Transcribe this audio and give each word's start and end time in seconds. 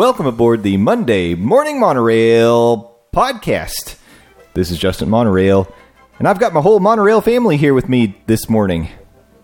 Welcome 0.00 0.24
aboard 0.24 0.62
the 0.62 0.78
Monday 0.78 1.34
Morning 1.34 1.78
Monorail 1.78 2.96
podcast. 3.12 3.96
This 4.54 4.70
is 4.70 4.78
Justin 4.78 5.10
Monorail, 5.10 5.70
and 6.18 6.26
I've 6.26 6.40
got 6.40 6.54
my 6.54 6.62
whole 6.62 6.80
Monorail 6.80 7.20
family 7.20 7.58
here 7.58 7.74
with 7.74 7.86
me 7.86 8.18
this 8.24 8.48
morning. 8.48 8.88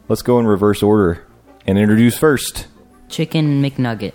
Let's 0.08 0.22
go 0.22 0.38
in 0.38 0.46
reverse 0.46 0.82
order 0.82 1.26
and 1.66 1.76
introduce 1.76 2.16
first 2.16 2.68
Chicken 3.10 3.62
McNugget. 3.62 4.14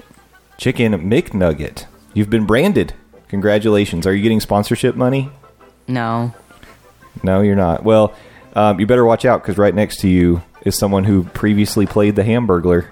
Chicken 0.58 0.94
McNugget. 1.12 1.86
You've 2.16 2.32
been 2.32 2.48
branded. 2.48 2.96
Congratulations. 3.28 4.08
Are 4.08 4.16
you 4.16 4.24
getting 4.24 4.40
sponsorship 4.40 4.96
money? 4.96 5.30
No. 5.88 6.34
No, 7.22 7.42
you're 7.42 7.56
not. 7.56 7.84
Well, 7.84 8.16
um, 8.56 8.80
you 8.80 8.88
better 8.88 9.06
watch 9.06 9.26
out 9.26 9.44
because 9.44 9.60
right 9.60 9.76
next 9.76 10.00
to 10.00 10.10
you 10.10 10.42
is 10.66 10.76
someone 10.76 11.04
who 11.04 11.24
previously 11.24 11.86
played 11.86 12.16
the 12.16 12.24
Hamburglar, 12.24 12.88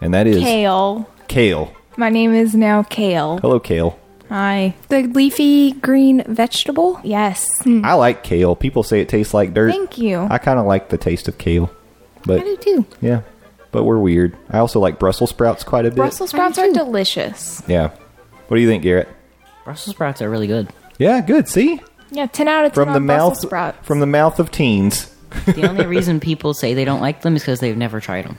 and 0.00 0.14
that 0.14 0.26
is 0.26 0.42
Kale. 0.42 1.06
Kale. 1.28 1.76
My 1.96 2.10
name 2.10 2.34
is 2.34 2.54
now 2.54 2.82
Kale. 2.82 3.38
Hello, 3.38 3.58
Kale. 3.58 3.98
Hi. 4.28 4.74
The 4.88 5.02
leafy 5.02 5.72
green 5.72 6.22
vegetable? 6.26 7.00
Yes. 7.04 7.62
Hmm. 7.62 7.84
I 7.84 7.94
like 7.94 8.24
kale. 8.24 8.56
People 8.56 8.82
say 8.82 9.00
it 9.00 9.08
tastes 9.08 9.32
like 9.32 9.54
dirt. 9.54 9.70
Thank 9.70 9.98
you. 9.98 10.18
I 10.28 10.38
kind 10.38 10.58
of 10.58 10.66
like 10.66 10.88
the 10.88 10.98
taste 10.98 11.28
of 11.28 11.38
kale, 11.38 11.70
but 12.24 12.40
I 12.40 12.42
do 12.42 12.56
too. 12.56 12.86
yeah, 13.00 13.22
but 13.70 13.84
we're 13.84 13.98
weird. 14.00 14.36
I 14.50 14.58
also 14.58 14.80
like 14.80 14.98
Brussels 14.98 15.30
sprouts 15.30 15.62
quite 15.62 15.86
a 15.86 15.90
bit. 15.90 15.96
Brussels 15.96 16.30
sprouts 16.30 16.58
are 16.58 16.70
delicious. 16.72 17.62
Yeah. 17.68 17.90
What 18.48 18.56
do 18.56 18.60
you 18.60 18.68
think, 18.68 18.82
Garrett? 18.82 19.08
Brussels 19.64 19.94
sprouts 19.94 20.20
are 20.20 20.28
really 20.28 20.48
good. 20.48 20.68
Yeah, 20.98 21.20
good. 21.20 21.48
See, 21.48 21.80
Yeah, 22.10 22.26
10 22.26 22.48
out 22.48 22.64
of 22.64 22.72
10 22.72 22.74
from 22.74 22.88
the 22.92 22.96
on 22.96 23.06
mouth 23.06 23.18
Brussels 23.30 23.42
sprouts. 23.48 23.86
from 23.86 24.00
the 24.00 24.06
mouth 24.06 24.40
of 24.40 24.50
teens, 24.50 25.14
The 25.46 25.68
only 25.68 25.86
reason 25.86 26.18
people 26.20 26.52
say 26.52 26.74
they 26.74 26.84
don't 26.84 27.00
like 27.00 27.22
them 27.22 27.36
is 27.36 27.42
because 27.42 27.60
they've 27.60 27.76
never 27.76 28.00
tried 28.00 28.24
them. 28.24 28.38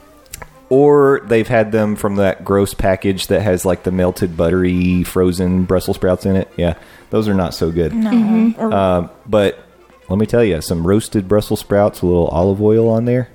Or 0.69 1.21
they've 1.25 1.47
had 1.47 1.71
them 1.71 1.95
from 1.95 2.15
that 2.17 2.43
gross 2.43 2.73
package 2.73 3.27
that 3.27 3.41
has 3.41 3.65
like 3.65 3.83
the 3.83 3.91
melted 3.91 4.35
buttery 4.35 5.03
frozen 5.03 5.63
Brussels 5.65 5.97
sprouts 5.97 6.25
in 6.25 6.35
it. 6.35 6.51
Yeah, 6.57 6.75
those 7.09 7.27
are 7.27 7.33
not 7.33 7.53
so 7.53 7.71
good. 7.71 7.93
Um, 7.93 9.09
but 9.25 9.59
let 10.09 10.19
me 10.19 10.25
tell 10.25 10.43
you, 10.43 10.61
some 10.61 10.85
roasted 10.85 11.27
Brussels 11.27 11.59
sprouts, 11.59 12.01
a 12.01 12.05
little 12.05 12.27
olive 12.27 12.61
oil 12.61 12.89
on 12.89 13.05
there. 13.05 13.29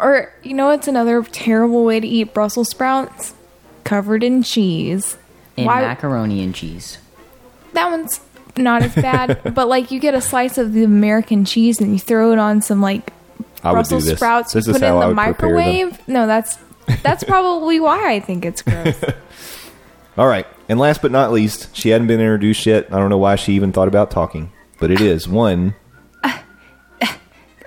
Or, 0.00 0.32
you 0.42 0.54
know 0.54 0.70
it's 0.70 0.88
another 0.88 1.22
terrible 1.22 1.84
way 1.84 2.00
to 2.00 2.06
eat 2.06 2.34
Brussels 2.34 2.70
sprouts? 2.70 3.34
Covered 3.84 4.24
in 4.24 4.42
cheese. 4.42 5.16
And 5.56 5.66
Why- 5.66 5.82
macaroni 5.82 6.42
and 6.42 6.54
cheese. 6.54 6.98
That 7.74 7.90
one's 7.90 8.20
not 8.56 8.82
as 8.82 8.94
bad, 8.94 9.40
but 9.54 9.68
like 9.68 9.90
you 9.90 10.00
get 10.00 10.14
a 10.14 10.20
slice 10.20 10.58
of 10.58 10.72
the 10.72 10.82
American 10.84 11.44
cheese 11.44 11.80
and 11.80 11.92
you 11.92 11.98
throw 11.98 12.32
it 12.32 12.38
on 12.38 12.60
some 12.62 12.80
like 12.82 13.12
I 13.64 13.70
would 13.72 13.76
do 13.84 13.90
Brussels 13.90 14.04
this. 14.06 14.18
sprouts, 14.18 14.52
This 14.52 14.66
you 14.66 14.72
is 14.72 14.78
put 14.78 14.84
it 14.86 14.88
in 14.90 14.98
the 15.00 15.06
would 15.08 15.16
prepare 15.16 15.48
them. 15.48 15.56
microwave. 15.56 16.08
No, 16.08 16.26
that's 16.26 16.56
that's 17.02 17.24
probably 17.24 17.80
why 17.80 18.12
I 18.12 18.20
think 18.20 18.44
it's 18.44 18.62
gross. 18.62 19.02
All 20.18 20.26
right. 20.26 20.46
And 20.68 20.78
last 20.78 21.02
but 21.02 21.10
not 21.10 21.32
least, 21.32 21.74
she 21.74 21.88
hadn't 21.90 22.06
been 22.06 22.20
introduced 22.20 22.66
yet. 22.66 22.92
I 22.92 22.98
don't 22.98 23.10
know 23.10 23.18
why 23.18 23.36
she 23.36 23.54
even 23.54 23.72
thought 23.72 23.88
about 23.88 24.10
talking, 24.10 24.52
but 24.78 24.90
it 24.90 25.00
is 25.00 25.26
one. 25.26 25.74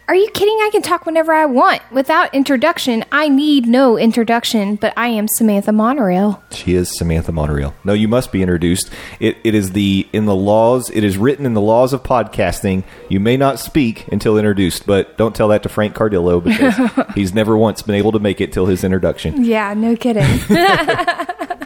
Are 0.07 0.13
you 0.15 0.29
kidding? 0.29 0.55
I 0.61 0.69
can 0.71 0.83
talk 0.83 1.07
whenever 1.07 1.33
I 1.33 1.47
want. 1.47 1.81
Without 1.91 2.33
introduction, 2.35 3.03
I 3.11 3.27
need 3.27 3.65
no 3.65 3.97
introduction, 3.97 4.75
but 4.75 4.93
I 4.95 5.07
am 5.07 5.27
Samantha 5.27 5.71
Monorail. 5.71 6.43
She 6.51 6.75
is 6.75 6.95
Samantha 6.95 7.31
Monorail. 7.31 7.73
No, 7.83 7.93
you 7.93 8.07
must 8.07 8.31
be 8.31 8.43
introduced. 8.43 8.91
It, 9.19 9.37
it 9.43 9.55
is 9.55 9.71
the 9.71 10.07
in 10.13 10.25
the 10.25 10.35
laws. 10.35 10.91
It 10.91 11.03
is 11.03 11.17
written 11.17 11.47
in 11.47 11.55
the 11.55 11.61
laws 11.61 11.91
of 11.91 12.03
podcasting. 12.03 12.83
You 13.09 13.19
may 13.19 13.35
not 13.35 13.59
speak 13.59 14.07
until 14.09 14.37
introduced, 14.37 14.85
but 14.85 15.17
don't 15.17 15.35
tell 15.35 15.47
that 15.47 15.63
to 15.63 15.69
Frank 15.69 15.95
Cardillo 15.95 16.43
because 16.43 17.15
he's 17.15 17.33
never 17.33 17.57
once 17.57 17.81
been 17.81 17.95
able 17.95 18.11
to 18.11 18.19
make 18.19 18.39
it 18.41 18.53
till 18.53 18.67
his 18.67 18.83
introduction. 18.83 19.43
Yeah, 19.43 19.73
no 19.73 19.95
kidding. 19.95 20.23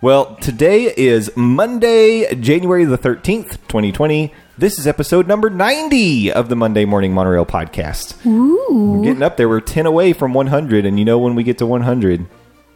Well, 0.00 0.36
today 0.36 0.94
is 0.96 1.28
Monday, 1.36 2.32
January 2.36 2.84
the 2.84 2.96
13th, 2.96 3.58
2020. 3.66 4.32
This 4.58 4.76
is 4.80 4.88
episode 4.88 5.28
number 5.28 5.50
90 5.50 6.32
of 6.32 6.48
the 6.48 6.56
Monday 6.56 6.84
Morning 6.84 7.12
Monorail 7.12 7.46
podcast. 7.46 8.26
Ooh. 8.26 8.96
We're 8.96 9.04
getting 9.04 9.22
up 9.22 9.36
there. 9.36 9.48
We're 9.48 9.60
10 9.60 9.86
away 9.86 10.12
from 10.12 10.34
100, 10.34 10.84
and 10.84 10.98
you 10.98 11.04
know 11.04 11.16
when 11.20 11.36
we 11.36 11.44
get 11.44 11.58
to 11.58 11.66
100, 11.66 12.26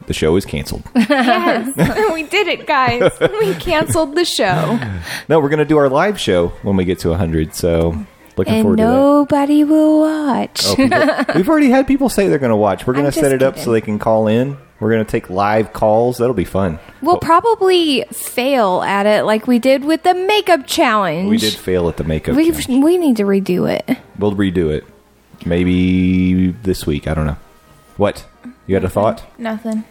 the 0.07 0.15
show 0.15 0.37
is 0.37 0.45
canceled. 0.45 0.85
yes, 0.95 1.75
we 2.15 2.23
did 2.23 2.47
it, 2.47 2.69
guys. 2.69 3.11
We 3.21 3.55
canceled 3.55 4.15
the 4.15 4.25
show. 4.25 4.79
no, 5.29 5.41
we're 5.41 5.49
going 5.49 5.59
to 5.59 5.65
do 5.65 5.77
our 5.77 5.89
live 5.89 6.21
show 6.21 6.49
when 6.63 6.77
we 6.77 6.85
get 6.85 7.01
to 7.01 7.09
100, 7.09 7.53
so 7.53 8.07
looking 8.37 8.55
and 8.55 8.63
forward 8.63 8.77
to 8.77 8.83
that. 8.85 8.89
nobody 8.89 9.65
will 9.65 10.05
oh, 10.05 10.29
watch. 10.29 10.65
Oh, 10.65 10.77
people- 10.77 11.35
we've 11.35 11.49
already 11.49 11.71
had 11.71 11.89
people 11.89 12.09
say 12.09 12.29
they're 12.29 12.39
going 12.39 12.51
to 12.51 12.57
watch. 12.57 12.87
We're 12.87 12.95
going 12.95 13.07
I'm 13.07 13.13
to 13.13 13.19
set 13.19 13.33
just 13.33 13.35
it 13.35 13.43
up 13.43 13.55
so 13.57 13.61
kidding. 13.61 13.73
they 13.73 13.81
can 13.81 13.99
call 13.99 14.29
in. 14.29 14.57
We're 14.83 14.91
going 14.91 15.05
to 15.07 15.11
take 15.13 15.31
live 15.31 15.73
calls. 15.73 16.19
That'll 16.19 16.35
be 16.35 16.45
fun. 16.45 16.81
We'll 17.03 17.19
probably 17.21 18.03
fail 18.11 18.83
at 18.83 19.07
it 19.07 19.23
like 19.23 19.47
we 19.47 19.61
did 19.61 19.85
with 19.85 20.03
the 20.03 20.13
makeup 20.13 20.67
challenge. 20.67 21.31
We 21.31 21.37
did 21.37 21.53
fail 21.55 21.89
at 21.89 21.99
the 21.99 22.03
makeup. 22.03 22.35
We 22.35 22.51
challenge. 22.51 22.83
we 22.83 22.99
need 22.99 23.19
to 23.19 23.23
redo 23.23 23.73
it. 23.73 23.97
We'll 24.19 24.35
redo 24.35 24.73
it. 24.73 24.85
Maybe 25.47 26.51
this 26.51 26.85
week. 26.85 27.07
I 27.07 27.15
don't 27.15 27.27
know. 27.27 27.37
What? 27.97 28.27
You 28.67 28.75
had 28.75 28.83
a 28.83 28.91
thought? 28.91 29.23
Nothing. 29.39 29.85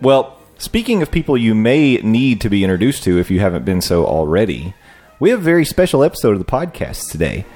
Well, 0.00 0.38
speaking 0.58 1.02
of 1.02 1.10
people 1.10 1.36
you 1.36 1.52
may 1.52 1.96
need 1.96 2.40
to 2.42 2.48
be 2.48 2.62
introduced 2.62 3.02
to 3.04 3.18
if 3.18 3.32
you 3.32 3.40
haven't 3.40 3.64
been 3.64 3.80
so 3.80 4.06
already, 4.06 4.74
we 5.18 5.30
have 5.30 5.40
a 5.40 5.42
very 5.42 5.64
special 5.64 6.04
episode 6.04 6.34
of 6.34 6.38
the 6.38 6.44
podcast 6.44 7.10
today. 7.10 7.46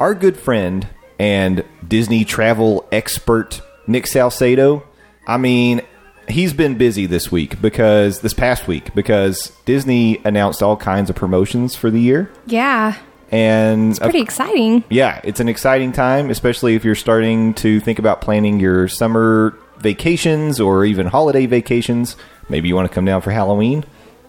Our 0.00 0.16
good 0.16 0.36
friend 0.36 0.88
and 1.20 1.64
Disney 1.86 2.24
travel 2.24 2.88
expert, 2.90 3.62
Nick 3.86 4.08
Salcedo, 4.08 4.82
I 5.26 5.36
mean, 5.36 5.82
he's 6.28 6.52
been 6.52 6.76
busy 6.78 7.06
this 7.06 7.30
week 7.32 7.60
because 7.60 8.20
this 8.20 8.34
past 8.34 8.66
week 8.68 8.94
because 8.94 9.52
Disney 9.64 10.20
announced 10.24 10.62
all 10.62 10.76
kinds 10.76 11.10
of 11.10 11.16
promotions 11.16 11.74
for 11.76 11.90
the 11.90 12.00
year. 12.00 12.30
Yeah, 12.46 12.96
And 13.30 13.90
it's 13.90 13.98
pretty 13.98 14.20
exciting. 14.20 14.84
yeah, 14.90 15.20
it's 15.24 15.40
an 15.40 15.48
exciting 15.48 15.92
time, 15.92 16.30
especially 16.30 16.74
if 16.74 16.84
you're 16.84 16.94
starting 16.94 17.54
to 17.54 17.80
think 17.80 17.98
about 17.98 18.20
planning 18.20 18.60
your 18.60 18.88
summer 18.88 19.56
vacations 19.78 20.60
or 20.60 20.84
even 20.84 21.06
holiday 21.06 21.46
vacations. 21.46 22.16
Maybe 22.48 22.68
you 22.68 22.74
want 22.76 22.88
to 22.88 22.94
come 22.94 23.04
down 23.04 23.20
for 23.22 23.30
Halloween. 23.30 23.84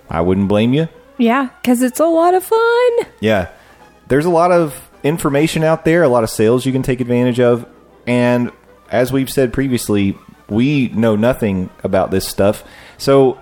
I 0.09 0.21
wouldn't 0.21 0.47
blame 0.47 0.73
you. 0.73 0.87
Yeah, 1.17 1.49
because 1.61 1.81
it's 1.81 1.99
a 1.99 2.05
lot 2.05 2.33
of 2.33 2.43
fun. 2.43 2.91
Yeah. 3.19 3.49
There's 4.07 4.25
a 4.25 4.29
lot 4.31 4.51
of 4.51 4.89
information 5.03 5.63
out 5.63 5.85
there, 5.85 6.01
a 6.03 6.07
lot 6.07 6.23
of 6.23 6.29
sales 6.29 6.65
you 6.65 6.71
can 6.71 6.81
take 6.81 7.01
advantage 7.01 7.39
of. 7.39 7.65
And 8.07 8.51
as 8.89 9.11
we've 9.11 9.29
said 9.29 9.53
previously, 9.53 10.17
we 10.53 10.90
know 10.90 11.16
nothing 11.16 11.69
about 11.84 12.12
this 12.12 12.28
stuff. 12.28 12.64
So 12.97 13.40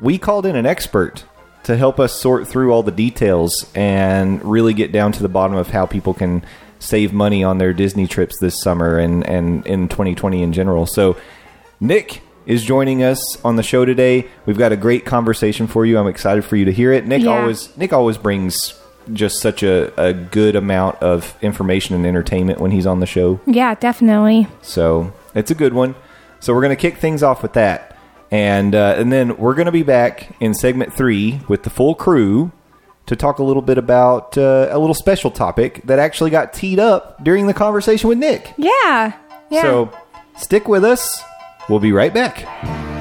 we 0.00 0.18
called 0.18 0.46
in 0.46 0.56
an 0.56 0.66
expert 0.66 1.24
to 1.64 1.76
help 1.76 2.00
us 2.00 2.12
sort 2.12 2.46
through 2.48 2.72
all 2.72 2.82
the 2.82 2.90
details 2.92 3.70
and 3.74 4.44
really 4.44 4.74
get 4.74 4.90
down 4.92 5.12
to 5.12 5.22
the 5.22 5.28
bottom 5.28 5.56
of 5.56 5.68
how 5.68 5.86
people 5.86 6.12
can 6.14 6.44
save 6.80 7.12
money 7.12 7.44
on 7.44 7.58
their 7.58 7.72
Disney 7.72 8.06
trips 8.08 8.38
this 8.40 8.60
summer 8.60 8.98
and, 8.98 9.24
and 9.28 9.64
in 9.66 9.88
2020 9.88 10.42
in 10.42 10.52
general. 10.52 10.86
So 10.86 11.16
Nick 11.80 12.20
is 12.46 12.64
joining 12.64 13.04
us 13.04 13.40
on 13.44 13.54
the 13.54 13.62
show 13.62 13.84
today. 13.84 14.26
We've 14.46 14.58
got 14.58 14.72
a 14.72 14.76
great 14.76 15.04
conversation 15.04 15.68
for 15.68 15.86
you. 15.86 15.98
I'm 15.98 16.08
excited 16.08 16.44
for 16.44 16.56
you 16.56 16.64
to 16.64 16.72
hear 16.72 16.92
it. 16.92 17.06
Nick 17.06 17.22
Yeah. 17.22 17.40
always 17.40 17.76
Nick 17.76 17.92
always 17.92 18.18
brings 18.18 18.74
just 19.12 19.40
such 19.40 19.62
a, 19.62 19.92
a 20.00 20.12
good 20.12 20.56
amount 20.56 20.96
of 21.02 21.36
information 21.42 21.94
and 21.94 22.04
entertainment 22.06 22.60
when 22.60 22.72
he's 22.72 22.86
on 22.86 22.98
the 22.98 23.06
show. 23.06 23.40
Yeah, 23.46 23.74
definitely. 23.76 24.48
So 24.62 25.12
it's 25.36 25.50
a 25.52 25.54
good 25.54 25.72
one. 25.74 25.94
So 26.42 26.52
we're 26.52 26.60
going 26.60 26.76
to 26.76 26.80
kick 26.80 26.96
things 26.96 27.22
off 27.22 27.40
with 27.40 27.52
that, 27.52 27.96
and 28.32 28.74
uh, 28.74 28.96
and 28.98 29.12
then 29.12 29.36
we're 29.36 29.54
going 29.54 29.66
to 29.66 29.72
be 29.72 29.84
back 29.84 30.34
in 30.40 30.54
segment 30.54 30.92
three 30.92 31.40
with 31.46 31.62
the 31.62 31.70
full 31.70 31.94
crew 31.94 32.50
to 33.06 33.14
talk 33.14 33.38
a 33.38 33.44
little 33.44 33.62
bit 33.62 33.78
about 33.78 34.36
uh, 34.36 34.66
a 34.70 34.78
little 34.78 34.92
special 34.94 35.30
topic 35.30 35.82
that 35.84 36.00
actually 36.00 36.30
got 36.30 36.52
teed 36.52 36.80
up 36.80 37.22
during 37.22 37.46
the 37.46 37.54
conversation 37.54 38.08
with 38.08 38.18
Nick. 38.18 38.52
Yeah. 38.56 39.12
Yeah. 39.50 39.62
So 39.62 39.98
stick 40.36 40.66
with 40.66 40.84
us. 40.84 41.22
We'll 41.68 41.78
be 41.78 41.92
right 41.92 42.12
back. 42.12 42.91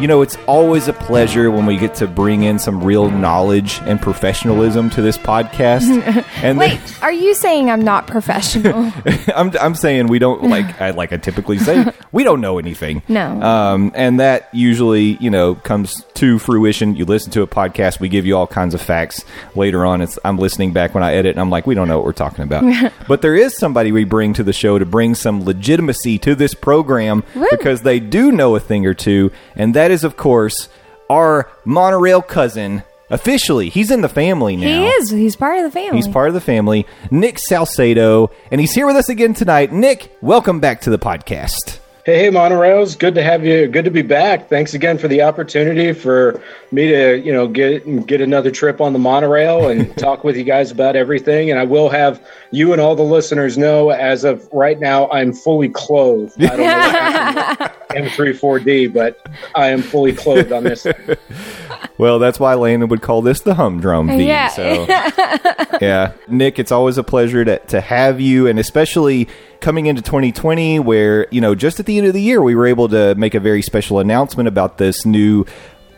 You 0.00 0.06
know, 0.06 0.22
it's 0.22 0.36
always 0.46 0.88
a 0.88 0.94
pleasure 0.94 1.50
when 1.50 1.66
we 1.66 1.76
get 1.76 1.94
to 1.96 2.06
bring 2.06 2.42
in 2.44 2.58
some 2.58 2.82
real 2.82 3.10
knowledge 3.10 3.80
and 3.84 4.00
professionalism 4.00 4.88
to 4.90 5.02
this 5.02 5.18
podcast. 5.18 6.24
and 6.42 6.58
Wait, 6.58 6.80
are 7.02 7.12
you 7.12 7.34
saying 7.34 7.70
I'm 7.70 7.82
not 7.82 8.06
professional? 8.06 8.90
I'm, 9.34 9.52
I'm 9.60 9.74
saying 9.74 10.06
we 10.06 10.18
don't 10.18 10.44
like 10.44 10.80
I 10.80 10.90
like 10.90 11.12
I 11.12 11.18
typically 11.18 11.58
say 11.58 11.92
we 12.12 12.24
don't 12.24 12.40
know 12.40 12.58
anything. 12.58 13.02
No. 13.08 13.40
Um, 13.40 13.92
and 13.94 14.20
that 14.20 14.48
usually 14.52 15.16
you 15.20 15.30
know 15.30 15.54
comes 15.54 16.04
to 16.14 16.38
fruition. 16.38 16.96
You 16.96 17.04
listen 17.04 17.30
to 17.32 17.42
a 17.42 17.46
podcast, 17.46 18.00
we 18.00 18.08
give 18.08 18.26
you 18.26 18.36
all 18.36 18.46
kinds 18.46 18.74
of 18.74 18.80
facts. 18.80 19.24
Later 19.54 19.84
on, 19.86 20.00
it's 20.00 20.18
I'm 20.24 20.38
listening 20.38 20.72
back 20.72 20.94
when 20.94 21.02
I 21.02 21.14
edit, 21.14 21.32
and 21.32 21.40
I'm 21.40 21.50
like, 21.50 21.66
we 21.66 21.74
don't 21.74 21.88
know 21.88 21.96
what 21.98 22.04
we're 22.06 22.12
talking 22.12 22.44
about. 22.44 22.92
but 23.08 23.22
there 23.22 23.34
is 23.36 23.56
somebody 23.56 23.92
we 23.92 24.04
bring 24.04 24.32
to 24.34 24.42
the 24.42 24.52
show 24.52 24.78
to 24.78 24.86
bring 24.86 25.14
some 25.14 25.44
legitimacy 25.44 26.18
to 26.20 26.34
this 26.34 26.54
program 26.54 27.22
because 27.50 27.82
they 27.82 28.00
do 28.00 28.32
know 28.32 28.56
a 28.56 28.60
thing 28.60 28.86
or 28.86 28.94
two, 28.94 29.30
and 29.56 29.74
that 29.74 29.90
is 29.90 30.04
of 30.04 30.16
course 30.16 30.68
our 31.08 31.50
monorail 31.64 32.22
cousin. 32.22 32.82
Officially, 33.12 33.70
he's 33.70 33.90
in 33.90 34.02
the 34.02 34.08
family 34.08 34.54
now. 34.54 34.66
he 34.68 34.86
is. 34.86 35.10
He's 35.10 35.34
part 35.34 35.58
of 35.58 35.64
the 35.64 35.70
family. 35.72 35.96
He's 35.96 36.06
part 36.06 36.28
of 36.28 36.34
the 36.34 36.40
family, 36.40 36.86
Nick 37.10 37.40
Salcedo, 37.40 38.30
and 38.52 38.60
he's 38.60 38.72
here 38.72 38.86
with 38.86 38.94
us 38.94 39.08
again 39.08 39.34
tonight. 39.34 39.72
Nick, 39.72 40.16
welcome 40.20 40.60
back 40.60 40.82
to 40.82 40.90
the 40.90 40.98
podcast. 40.98 41.79
Hey, 42.06 42.16
hey, 42.18 42.30
monorails! 42.30 42.98
Good 42.98 43.14
to 43.16 43.22
have 43.22 43.44
you. 43.44 43.68
Good 43.68 43.84
to 43.84 43.90
be 43.90 44.00
back. 44.00 44.48
Thanks 44.48 44.72
again 44.72 44.96
for 44.96 45.06
the 45.06 45.20
opportunity 45.20 45.92
for 45.92 46.42
me 46.72 46.88
to, 46.88 47.18
you 47.18 47.30
know, 47.30 47.46
get 47.46 48.06
get 48.06 48.22
another 48.22 48.50
trip 48.50 48.80
on 48.80 48.94
the 48.94 48.98
monorail 48.98 49.68
and 49.68 49.94
talk 49.98 50.24
with 50.24 50.34
you 50.34 50.44
guys 50.44 50.70
about 50.70 50.96
everything. 50.96 51.50
And 51.50 51.60
I 51.60 51.64
will 51.64 51.90
have 51.90 52.26
you 52.52 52.72
and 52.72 52.80
all 52.80 52.96
the 52.96 53.02
listeners 53.02 53.58
know, 53.58 53.90
as 53.90 54.24
of 54.24 54.48
right 54.50 54.80
now, 54.80 55.10
I'm 55.10 55.34
fully 55.34 55.68
clothed. 55.68 56.42
I 56.42 56.48
don't 56.48 56.58
know 56.58 56.64
what 56.64 56.94
happened 56.94 57.80
M34D, 58.06 58.94
but 58.94 59.20
I 59.54 59.66
am 59.66 59.82
fully 59.82 60.14
clothed 60.14 60.52
on 60.52 60.64
this. 60.64 60.86
Well, 62.00 62.18
that's 62.18 62.40
why 62.40 62.54
Landon 62.54 62.88
would 62.88 63.02
call 63.02 63.20
this 63.20 63.40
the 63.40 63.54
humdrum 63.54 64.08
V. 64.08 64.26
Yeah. 64.26 64.48
So, 64.48 64.86
yeah, 65.80 66.12
Nick, 66.28 66.58
it's 66.58 66.72
always 66.72 66.96
a 66.96 67.04
pleasure 67.04 67.44
to 67.44 67.58
to 67.58 67.80
have 67.80 68.20
you, 68.20 68.46
and 68.46 68.58
especially 68.58 69.28
coming 69.60 69.84
into 69.84 70.00
2020, 70.00 70.80
where 70.80 71.26
you 71.30 71.42
know 71.42 71.54
just 71.54 71.78
at 71.78 71.84
the 71.84 71.98
end 71.98 72.06
of 72.06 72.14
the 72.14 72.22
year 72.22 72.40
we 72.40 72.54
were 72.54 72.66
able 72.66 72.88
to 72.88 73.14
make 73.16 73.34
a 73.34 73.40
very 73.40 73.60
special 73.60 73.98
announcement 73.98 74.48
about 74.48 74.78
this 74.78 75.04
new 75.04 75.44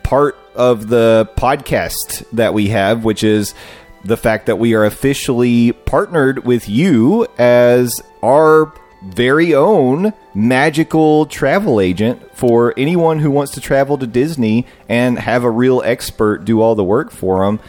part 0.03 0.37
of 0.57 0.89
the 0.89 1.31
podcast 1.37 2.25
that 2.33 2.53
we 2.53 2.69
have, 2.69 3.05
which 3.05 3.23
is 3.23 3.55
the 4.05 4.17
fact 4.17 4.47
that 4.47 4.57
we 4.57 4.75
are 4.75 4.85
officially 4.85 5.71
partnered 5.71 6.45
with 6.45 6.69
you 6.69 7.27
as 7.39 8.03
our 8.23 8.73
very 9.05 9.55
own 9.55 10.13
magical 10.35 11.27
travel 11.27 11.81
agent 11.81 12.37
for 12.37 12.75
anyone 12.77 13.19
who 13.19 13.31
wants 13.31 13.53
to 13.53 13.61
travel 13.61 13.99
to 13.99 14.07
Disney 14.07 14.67
and 14.89 15.19
have 15.19 15.45
a 15.45 15.51
real 15.51 15.83
expert 15.85 16.45
do 16.45 16.61
all 16.61 16.75
the 16.75 16.85
work 16.85 17.11
for 17.11 17.45
them. 17.45 17.61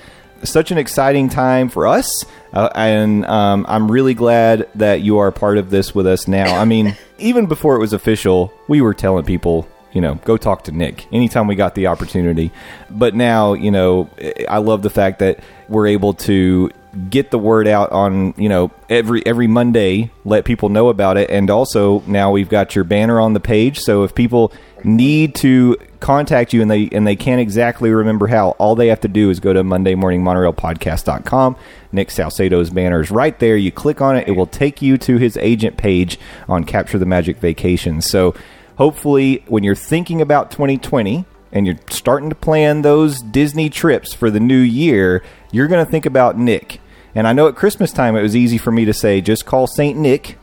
Such 0.43 0.71
an 0.71 0.77
exciting 0.77 1.29
time 1.29 1.69
for 1.69 1.87
us, 1.87 2.25
uh, 2.51 2.69
and 2.75 3.25
um, 3.25 3.65
I'm 3.69 3.89
really 3.89 4.13
glad 4.13 4.67
that 4.75 4.99
you 5.01 5.19
are 5.19 5.31
part 5.31 5.57
of 5.57 5.69
this 5.69 5.95
with 5.95 6.05
us 6.05 6.27
now. 6.27 6.57
I 6.57 6.65
mean, 6.65 6.97
even 7.17 7.45
before 7.45 7.75
it 7.75 7.79
was 7.79 7.93
official, 7.93 8.53
we 8.67 8.81
were 8.81 8.93
telling 8.93 9.23
people 9.23 9.67
you 9.93 10.01
know, 10.01 10.15
go 10.25 10.37
talk 10.37 10.63
to 10.65 10.71
Nick 10.71 11.07
anytime 11.13 11.47
we 11.47 11.55
got 11.55 11.75
the 11.75 11.87
opportunity. 11.87 12.51
But 12.89 13.15
now, 13.15 13.53
you 13.53 13.71
know, 13.71 14.09
I 14.49 14.57
love 14.57 14.81
the 14.81 14.89
fact 14.89 15.19
that 15.19 15.39
we're 15.69 15.87
able 15.87 16.13
to 16.13 16.69
get 17.09 17.31
the 17.31 17.39
word 17.39 17.67
out 17.67 17.91
on, 17.91 18.33
you 18.37 18.49
know, 18.49 18.71
every 18.89 19.25
every 19.25 19.47
Monday, 19.47 20.11
let 20.25 20.45
people 20.45 20.69
know 20.69 20.89
about 20.89 21.17
it 21.17 21.29
and 21.29 21.49
also 21.49 22.01
now 22.05 22.31
we've 22.31 22.49
got 22.49 22.75
your 22.75 22.83
banner 22.83 23.19
on 23.19 23.33
the 23.33 23.39
page, 23.39 23.79
so 23.79 24.03
if 24.03 24.13
people 24.13 24.51
need 24.83 25.33
to 25.33 25.77
contact 25.99 26.51
you 26.51 26.61
and 26.61 26.69
they 26.69 26.89
and 26.91 27.07
they 27.07 27.15
can't 27.15 27.39
exactly 27.39 27.89
remember 27.89 28.27
how, 28.27 28.49
all 28.51 28.75
they 28.75 28.87
have 28.87 28.99
to 29.01 29.07
do 29.07 29.29
is 29.29 29.39
go 29.39 29.53
to 29.53 29.63
mondaymorningmonorailpodcast.com. 29.63 31.55
Nick 31.91 32.11
Salcedo's 32.11 32.69
banner 32.69 33.01
is 33.01 33.09
right 33.09 33.37
there. 33.39 33.55
You 33.55 33.71
click 33.71 34.01
on 34.01 34.17
it, 34.17 34.27
it 34.27 34.31
will 34.31 34.47
take 34.47 34.81
you 34.81 34.97
to 34.99 35.17
his 35.17 35.37
agent 35.37 35.77
page 35.77 36.19
on 36.47 36.63
Capture 36.63 36.99
the 36.99 37.05
Magic 37.05 37.37
Vacations. 37.37 38.09
So 38.09 38.35
hopefully 38.77 39.43
when 39.47 39.63
you're 39.63 39.75
thinking 39.75 40.21
about 40.21 40.51
2020 40.51 41.25
and 41.51 41.67
you're 41.67 41.79
starting 41.89 42.29
to 42.29 42.35
plan 42.35 42.81
those 42.81 43.21
Disney 43.21 43.69
trips 43.69 44.13
for 44.13 44.31
the 44.31 44.39
new 44.39 44.59
year, 44.59 45.23
you're 45.51 45.67
going 45.67 45.85
to 45.85 45.89
think 45.89 46.05
about 46.05 46.37
Nick. 46.37 46.79
And 47.15 47.27
I 47.27 47.33
know 47.33 47.47
at 47.47 47.55
Christmas 47.55 47.91
time 47.91 48.15
it 48.15 48.23
was 48.23 48.35
easy 48.35 48.57
for 48.57 48.71
me 48.71 48.85
to 48.85 48.93
say 48.93 49.21
just 49.21 49.45
call 49.45 49.67
St. 49.67 49.97
Nick 49.97 50.37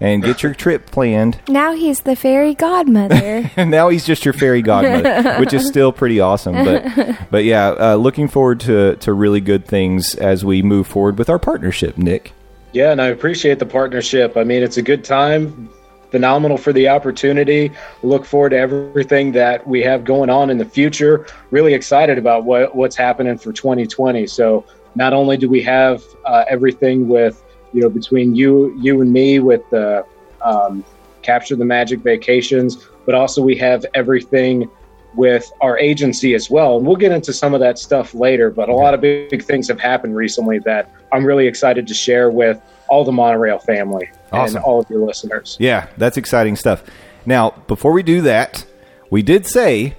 and 0.00 0.22
get 0.22 0.42
your 0.42 0.54
trip 0.54 0.86
planned. 0.86 1.40
now 1.48 1.72
he's 1.72 2.00
the 2.00 2.16
fairy 2.16 2.54
godmother. 2.54 3.50
And 3.56 3.70
now 3.70 3.88
he's 3.88 4.04
just 4.04 4.24
your 4.24 4.34
fairy 4.34 4.62
godmother, 4.62 5.38
which 5.38 5.52
is 5.52 5.66
still 5.66 5.92
pretty 5.92 6.20
awesome. 6.20 6.54
But 6.54 7.18
but 7.30 7.44
yeah, 7.44 7.68
uh, 7.68 7.94
looking 7.96 8.28
forward 8.28 8.60
to 8.60 8.96
to 8.96 9.12
really 9.12 9.40
good 9.40 9.66
things 9.66 10.14
as 10.14 10.44
we 10.44 10.62
move 10.62 10.86
forward 10.86 11.18
with 11.18 11.30
our 11.30 11.38
partnership, 11.38 11.96
Nick. 11.98 12.32
Yeah, 12.72 12.90
and 12.90 13.00
I 13.00 13.06
appreciate 13.06 13.60
the 13.60 13.66
partnership. 13.66 14.36
I 14.36 14.44
mean, 14.44 14.62
it's 14.62 14.76
a 14.76 14.82
good 14.82 15.04
time. 15.04 15.70
Phenomenal 16.14 16.56
for 16.56 16.72
the 16.72 16.86
opportunity. 16.86 17.72
Look 18.04 18.24
forward 18.24 18.50
to 18.50 18.56
everything 18.56 19.32
that 19.32 19.66
we 19.66 19.82
have 19.82 20.04
going 20.04 20.30
on 20.30 20.48
in 20.48 20.58
the 20.58 20.64
future. 20.64 21.26
Really 21.50 21.74
excited 21.74 22.18
about 22.18 22.44
what, 22.44 22.76
what's 22.76 22.94
happening 22.94 23.36
for 23.36 23.52
2020. 23.52 24.24
So 24.28 24.64
not 24.94 25.12
only 25.12 25.36
do 25.36 25.48
we 25.48 25.60
have 25.62 26.04
uh, 26.24 26.44
everything 26.48 27.08
with 27.08 27.42
you 27.72 27.82
know 27.82 27.88
between 27.90 28.32
you 28.36 28.78
you 28.80 29.00
and 29.00 29.12
me 29.12 29.40
with 29.40 29.68
the 29.70 30.06
um, 30.40 30.84
capture 31.22 31.56
the 31.56 31.64
magic 31.64 31.98
vacations, 31.98 32.88
but 33.06 33.16
also 33.16 33.42
we 33.42 33.56
have 33.56 33.84
everything 33.94 34.70
with 35.16 35.50
our 35.62 35.76
agency 35.80 36.34
as 36.34 36.48
well. 36.48 36.76
And 36.76 36.86
we'll 36.86 36.94
get 36.94 37.10
into 37.10 37.32
some 37.32 37.54
of 37.54 37.60
that 37.60 37.76
stuff 37.76 38.14
later. 38.14 38.50
But 38.50 38.68
a 38.68 38.72
lot 38.72 38.94
of 38.94 39.00
big, 39.00 39.30
big 39.30 39.42
things 39.42 39.66
have 39.66 39.80
happened 39.80 40.14
recently 40.14 40.60
that 40.60 40.92
I'm 41.10 41.24
really 41.24 41.48
excited 41.48 41.88
to 41.88 41.94
share 41.94 42.30
with 42.30 42.62
all 42.88 43.04
the 43.04 43.12
monorail 43.12 43.58
family 43.58 44.10
Awesome. 44.32 44.56
and 44.56 44.64
all 44.64 44.80
of 44.80 44.88
your 44.90 45.04
listeners. 45.06 45.56
Yeah, 45.60 45.88
that's 45.96 46.16
exciting 46.16 46.56
stuff. 46.56 46.82
Now, 47.26 47.50
before 47.66 47.92
we 47.92 48.02
do 48.02 48.22
that, 48.22 48.64
we 49.10 49.22
did 49.22 49.46
say 49.46 49.96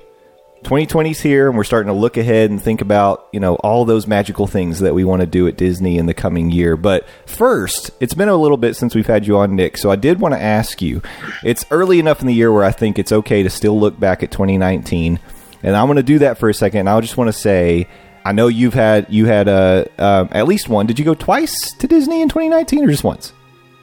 2020's 0.64 1.22
here 1.22 1.48
and 1.48 1.56
we're 1.58 1.64
starting 1.64 1.88
to 1.94 2.00
look 2.00 2.18
ahead 2.18 2.50
and 2.50 2.62
think 2.62 2.82
about, 2.82 3.28
you 3.32 3.40
know, 3.40 3.56
all 3.58 3.86
those 3.86 4.08
magical 4.08 4.48
things 4.48 4.80
that 4.80 4.96
we 4.96 5.04
want 5.04 5.22
to 5.22 5.26
do 5.28 5.48
at 5.48 5.58
Disney 5.58 5.98
in 5.98 6.08
the 6.08 6.14
coming 6.14 6.50
year. 6.52 6.76
But 6.76 7.08
first, 7.26 7.92
it's 8.00 8.16
been 8.16 8.30
a 8.30 8.36
little 8.36 8.58
bit 8.58 8.76
since 8.76 8.96
we've 8.96 9.06
had 9.06 9.28
you 9.28 9.38
on, 9.38 9.56
Nick. 9.56 9.78
So 9.78 9.92
I 9.92 9.96
did 9.96 10.20
want 10.20 10.34
to 10.34 10.42
ask 10.42 10.82
you, 10.82 11.02
it's 11.44 11.66
early 11.72 12.00
enough 12.00 12.22
in 12.22 12.28
the 12.28 12.34
year 12.34 12.52
where 12.52 12.64
I 12.64 12.72
think 12.72 12.98
it's 12.98 13.12
okay 13.12 13.44
to 13.44 13.50
still 13.50 13.80
look 13.80 14.00
back 14.00 14.24
at 14.24 14.32
2019. 14.32 15.20
And 15.62 15.76
I'm 15.76 15.86
going 15.88 15.98
to 15.98 16.04
do 16.04 16.20
that 16.20 16.38
for 16.38 16.50
a 16.50 16.54
second. 16.54 16.82
And 16.82 16.90
I 16.90 17.00
just 17.02 17.18
want 17.18 17.28
to 17.28 17.34
say, 17.34 17.88
I 18.26 18.32
know 18.32 18.48
you've 18.48 18.74
had, 18.74 19.06
you 19.08 19.28
had 19.28 19.48
uh, 19.48 19.86
um, 20.00 20.30
at 20.32 20.48
least 20.48 20.68
one. 20.68 20.88
Did 20.88 20.98
you 21.00 21.06
go 21.06 21.14
twice 21.14 21.72
to 21.74 21.88
Disney 21.88 22.22
in 22.22 22.28
2019 22.30 22.84
or 22.84 22.88
just 22.88 23.04
once? 23.04 23.32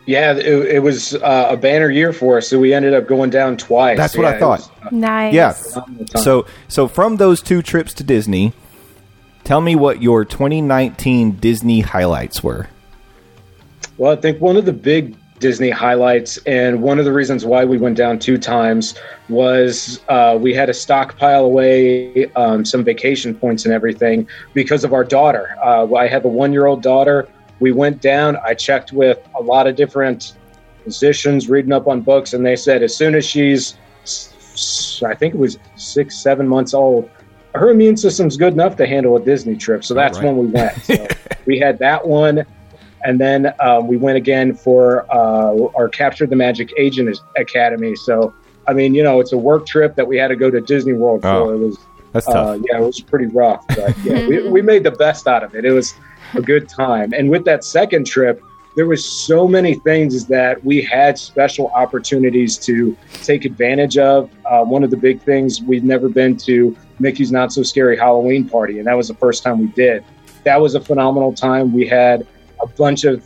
Yeah, 0.05 0.33
it, 0.35 0.47
it 0.47 0.83
was 0.83 1.15
uh, 1.15 1.47
a 1.51 1.57
banner 1.57 1.89
year 1.89 2.13
for 2.13 2.37
us, 2.39 2.49
so 2.49 2.59
we 2.59 2.75
ended 2.75 2.93
up 2.93 3.07
going 3.07 3.31
down 3.31 3.57
twice. 3.57 3.97
That's 3.97 4.17
what 4.17 4.27
I 4.27 4.31
Yeah, 4.31 4.37
it 4.37 4.41
thought. 4.41 4.59
was, 4.59 4.71
uh, 4.83 4.89
nice. 4.91 5.33
Yeah. 5.35 5.53
So 6.21 6.45
so 6.67 6.89
from 6.89 7.17
those 7.19 7.41
two 7.41 7.63
trips 7.63 7.95
to 7.95 8.03
Disney, 8.03 8.53
tell 9.45 9.61
me 9.61 9.77
what 9.77 10.03
your 10.03 10.25
2019 10.25 11.37
Disney 11.37 11.83
highlights 11.83 12.43
were. 12.43 12.67
Well, 13.97 14.11
I 14.11 14.17
think 14.17 14.41
one 14.41 14.57
of 14.57 14.65
the 14.65 14.73
big 14.73 15.15
Disney 15.43 15.71
highlights 15.71 16.39
and 16.47 16.81
one 16.81 17.01
of 17.01 17.05
the 17.05 17.13
reasons 17.13 17.45
why 17.45 17.65
we 17.65 17.77
went 17.77 17.97
down 17.97 18.19
two 18.21 18.39
times 18.39 18.95
was 19.29 20.01
uh, 20.09 20.39
we 20.41 20.55
had 20.55 20.67
to 20.67 20.75
stockpile 20.75 21.45
away 21.45 22.31
um, 22.37 22.65
some 22.65 22.85
vacation 22.85 23.35
points 23.35 23.65
and 23.65 23.75
everything 23.75 24.27
because 24.55 24.85
of 24.85 24.93
our 24.93 25.03
daughter. 25.03 25.57
Uh, 25.63 25.93
I 25.95 26.07
have 26.07 26.25
a 26.25 26.29
one 26.29 26.53
year 26.53 26.67
old 26.67 26.81
daughter. 26.81 27.29
We 27.59 27.73
went 27.73 28.01
down, 28.01 28.39
I 28.47 28.55
checked 28.55 28.93
with 28.93 29.19
a 29.39 29.43
lot 29.43 29.67
of 29.67 29.75
different 29.75 30.35
physicians, 30.85 31.51
reading 31.51 31.73
up 31.73 31.89
on 31.89 32.01
books, 32.01 32.33
and 32.35 32.47
they 32.47 32.57
said 32.57 32.83
as 32.85 32.97
soon 32.97 33.15
as 33.17 33.27
she's, 33.27 33.77
I 35.05 35.15
think 35.15 35.35
it 35.35 35.39
was 35.39 35.59
six, 35.77 36.19
seven 36.19 36.47
months 36.47 36.73
old, 36.73 37.11
her 37.55 37.71
immune 37.71 37.97
system's 37.97 38.37
good 38.37 38.53
enough 38.53 38.77
to 38.77 38.87
handle 38.87 39.17
a 39.17 39.21
Disney 39.21 39.57
trip. 39.57 39.85
So 39.85 39.93
that's 39.93 40.19
right. 40.19 40.27
when 40.27 40.37
we 40.39 40.47
went. 40.47 40.83
So 40.83 41.07
we 41.47 41.59
had 41.59 41.79
that 41.81 42.07
one. 42.07 42.47
And 43.05 43.21
then 43.21 43.53
um, 43.61 43.87
we 43.89 43.97
went 43.97 44.17
again 44.17 44.55
for 44.55 45.07
uh, 45.13 45.69
our 45.77 45.89
Capture 45.89 46.27
the 46.27 46.37
Magic 46.37 46.73
Agent 46.79 47.19
Academy. 47.37 47.97
So, 47.97 48.33
I 48.69 48.73
mean, 48.73 48.95
you 48.95 49.03
know, 49.03 49.21
it's 49.21 49.33
a 49.33 49.39
work 49.39 49.67
trip 49.67 49.97
that 49.97 50.07
we 50.07 50.17
had 50.17 50.29
to 50.29 50.37
go 50.37 50.51
to 50.51 50.61
Disney 50.61 50.93
World 50.93 51.21
Oh, 51.25 51.47
for. 51.47 51.55
It 51.55 51.59
was, 51.59 51.79
That's 52.13 52.29
uh, 52.29 52.33
tough. 52.33 52.61
yeah, 52.71 52.79
it 52.79 52.83
was 52.83 53.01
pretty 53.01 53.27
rough. 53.27 53.65
But 53.69 53.97
yeah, 54.05 54.27
we, 54.27 54.49
we 54.51 54.63
made 54.63 54.85
the 54.85 54.93
best 54.93 55.27
out 55.27 55.43
of 55.43 55.55
it. 55.55 55.65
It 55.65 55.73
was 55.73 55.95
a 56.35 56.41
good 56.41 56.69
time. 56.69 57.13
And 57.13 57.29
with 57.29 57.45
that 57.45 57.65
second 57.65 58.07
trip, 58.07 58.41
there 58.75 58.87
was 58.87 59.05
so 59.05 59.47
many 59.47 59.75
things 59.75 60.27
that 60.27 60.65
we 60.65 60.81
had 60.81 61.19
special 61.19 61.69
opportunities 61.75 62.57
to 62.59 62.97
take 63.23 63.45
advantage 63.45 63.99
of. 63.99 64.31
Uh, 64.47 64.65
one 64.65 64.83
of 64.83 64.91
the 64.91 64.97
big 64.97 65.21
things 65.21 65.61
we'd 65.61 65.85
never 65.85 66.09
been 66.09 66.37
to 66.39 66.75
Mickey's 66.99 67.31
Not 67.31 67.53
So 67.53 67.63
Scary 67.63 67.99
Halloween 67.99 68.49
Party, 68.49 68.79
and 68.79 68.87
that 68.87 68.97
was 68.97 69.09
the 69.09 69.15
first 69.15 69.43
time 69.43 69.59
we 69.59 69.67
did. 69.67 70.05
That 70.45 70.59
was 70.59 70.75
a 70.75 70.81
phenomenal 70.81 71.35
time. 71.35 71.73
We 71.75 71.87
had 71.87 72.27
a 72.63 72.67
bunch 72.67 73.05
of 73.05 73.25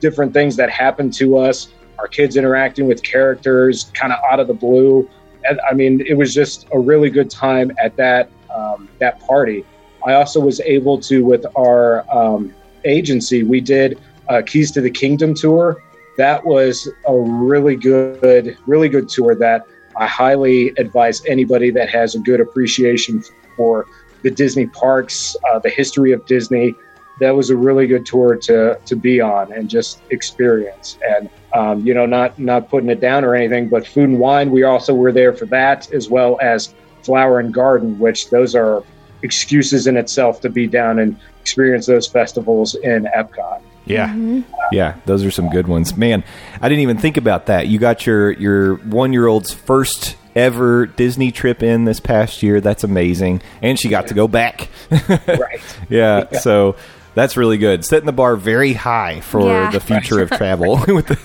different 0.00 0.32
things 0.32 0.56
that 0.56 0.70
happened 0.70 1.12
to 1.14 1.36
us. 1.36 1.68
Our 1.98 2.08
kids 2.08 2.36
interacting 2.36 2.86
with 2.86 3.02
characters 3.02 3.90
kind 3.94 4.12
of 4.12 4.18
out 4.30 4.40
of 4.40 4.46
the 4.46 4.54
blue. 4.54 5.08
and, 5.48 5.60
I 5.68 5.74
mean, 5.74 6.02
it 6.06 6.14
was 6.14 6.34
just 6.34 6.66
a 6.72 6.78
really 6.78 7.10
good 7.10 7.30
time 7.30 7.72
at 7.82 7.96
that 7.96 8.30
um, 8.54 8.88
that 8.98 9.20
party. 9.20 9.64
I 10.06 10.14
also 10.14 10.40
was 10.40 10.60
able 10.60 10.98
to, 11.00 11.24
with 11.24 11.44
our 11.56 12.08
um, 12.14 12.54
agency, 12.84 13.42
we 13.42 13.60
did 13.60 13.98
a 14.28 14.42
Keys 14.42 14.70
to 14.72 14.80
the 14.80 14.90
Kingdom 14.90 15.34
tour. 15.34 15.82
That 16.16 16.44
was 16.44 16.88
a 17.06 17.14
really 17.14 17.76
good, 17.76 18.56
really 18.66 18.88
good 18.88 19.08
tour 19.08 19.34
that 19.34 19.66
I 19.96 20.06
highly 20.06 20.68
advise 20.78 21.24
anybody 21.26 21.70
that 21.72 21.90
has 21.90 22.14
a 22.14 22.20
good 22.20 22.40
appreciation 22.40 23.22
for 23.56 23.86
the 24.22 24.30
Disney 24.30 24.66
parks, 24.66 25.36
uh, 25.50 25.58
the 25.58 25.70
history 25.70 26.12
of 26.12 26.24
Disney. 26.26 26.74
That 27.20 27.30
was 27.30 27.50
a 27.50 27.56
really 27.56 27.86
good 27.86 28.04
tour 28.04 28.36
to 28.36 28.78
to 28.84 28.96
be 28.96 29.20
on 29.20 29.52
and 29.52 29.68
just 29.68 30.00
experience. 30.10 30.98
And 31.08 31.30
um, 31.54 31.86
you 31.86 31.94
know, 31.94 32.06
not 32.06 32.38
not 32.38 32.68
putting 32.68 32.90
it 32.90 33.00
down 33.00 33.24
or 33.24 33.34
anything, 33.34 33.68
but 33.68 33.86
food 33.86 34.10
and 34.10 34.18
wine. 34.18 34.50
We 34.50 34.64
also 34.64 34.94
were 34.94 35.12
there 35.12 35.32
for 35.32 35.46
that 35.46 35.90
as 35.92 36.08
well 36.08 36.38
as 36.40 36.74
flower 37.02 37.40
and 37.40 37.54
garden, 37.54 37.98
which 37.98 38.30
those 38.30 38.54
are 38.54 38.82
excuses 39.22 39.86
in 39.86 39.96
itself 39.96 40.40
to 40.42 40.50
be 40.50 40.66
down 40.66 40.98
and 40.98 41.16
experience 41.40 41.86
those 41.86 42.06
festivals 42.06 42.74
in 42.74 43.04
Epcot. 43.16 43.62
Yeah. 43.86 44.42
Yeah, 44.72 44.96
those 45.06 45.24
are 45.24 45.30
some 45.30 45.48
good 45.48 45.68
ones. 45.68 45.96
Man, 45.96 46.24
I 46.60 46.68
didn't 46.68 46.82
even 46.82 46.98
think 46.98 47.16
about 47.16 47.46
that. 47.46 47.68
You 47.68 47.78
got 47.78 48.04
your 48.04 48.32
your 48.32 48.78
1-year-old's 48.78 49.54
first 49.54 50.16
ever 50.34 50.86
Disney 50.86 51.30
trip 51.30 51.62
in 51.62 51.84
this 51.84 52.00
past 52.00 52.42
year. 52.42 52.60
That's 52.60 52.82
amazing. 52.82 53.42
And 53.62 53.78
she 53.78 53.88
got 53.88 54.08
to 54.08 54.14
go 54.14 54.28
back. 54.28 54.68
Right. 55.08 55.60
yeah, 55.88 56.30
so 56.40 56.76
that's 57.16 57.36
really 57.36 57.58
good. 57.58 57.84
Setting 57.84 58.06
the 58.06 58.12
bar 58.12 58.36
very 58.36 58.74
high 58.74 59.18
for 59.20 59.40
Yeah. 59.40 59.70
the 59.72 59.80
future 59.80 60.20
of 60.20 60.30
travel 60.38 60.78
with 60.86 61.08
the 61.08 61.18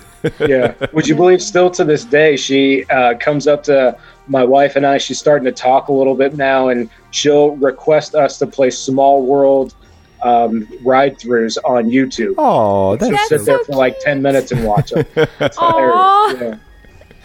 yeah. 0.48 0.74
Would 0.94 1.08
you 1.08 1.16
believe 1.16 1.42
still 1.42 1.70
to 1.72 1.84
this 1.84 2.06
day, 2.06 2.38
she 2.38 2.86
uh, 2.86 3.16
comes 3.20 3.48
up 3.48 3.64
to 3.64 3.98
my 4.28 4.44
wife 4.44 4.76
and 4.76 4.86
I, 4.86 4.98
she's 5.00 5.18
starting 5.20 5.46
to 5.46 5.52
talk 5.52 5.88
a 5.88 5.92
little 5.94 6.14
bit 6.16 6.36
now, 6.36 6.70
and 6.70 6.90
she'll 7.10 7.56
request 7.58 8.14
us 8.16 8.38
to 8.40 8.46
play 8.48 8.70
Small 8.70 9.24
World 9.26 9.74
um, 10.22 10.68
ride 10.84 11.18
throughs 11.18 11.58
on 11.66 11.86
YouTube. 11.90 12.36
Oh, 12.38 12.96
that's 12.98 13.10
She'll 13.30 13.40
sit 13.40 13.46
there 13.48 13.60
for 13.66 13.72
like 13.74 14.00
10 14.02 14.22
minutes 14.22 14.52
and 14.52 14.64
watch 14.64 14.92
them. 14.92 15.06
It's 15.16 15.58
hilarious. 15.60 16.60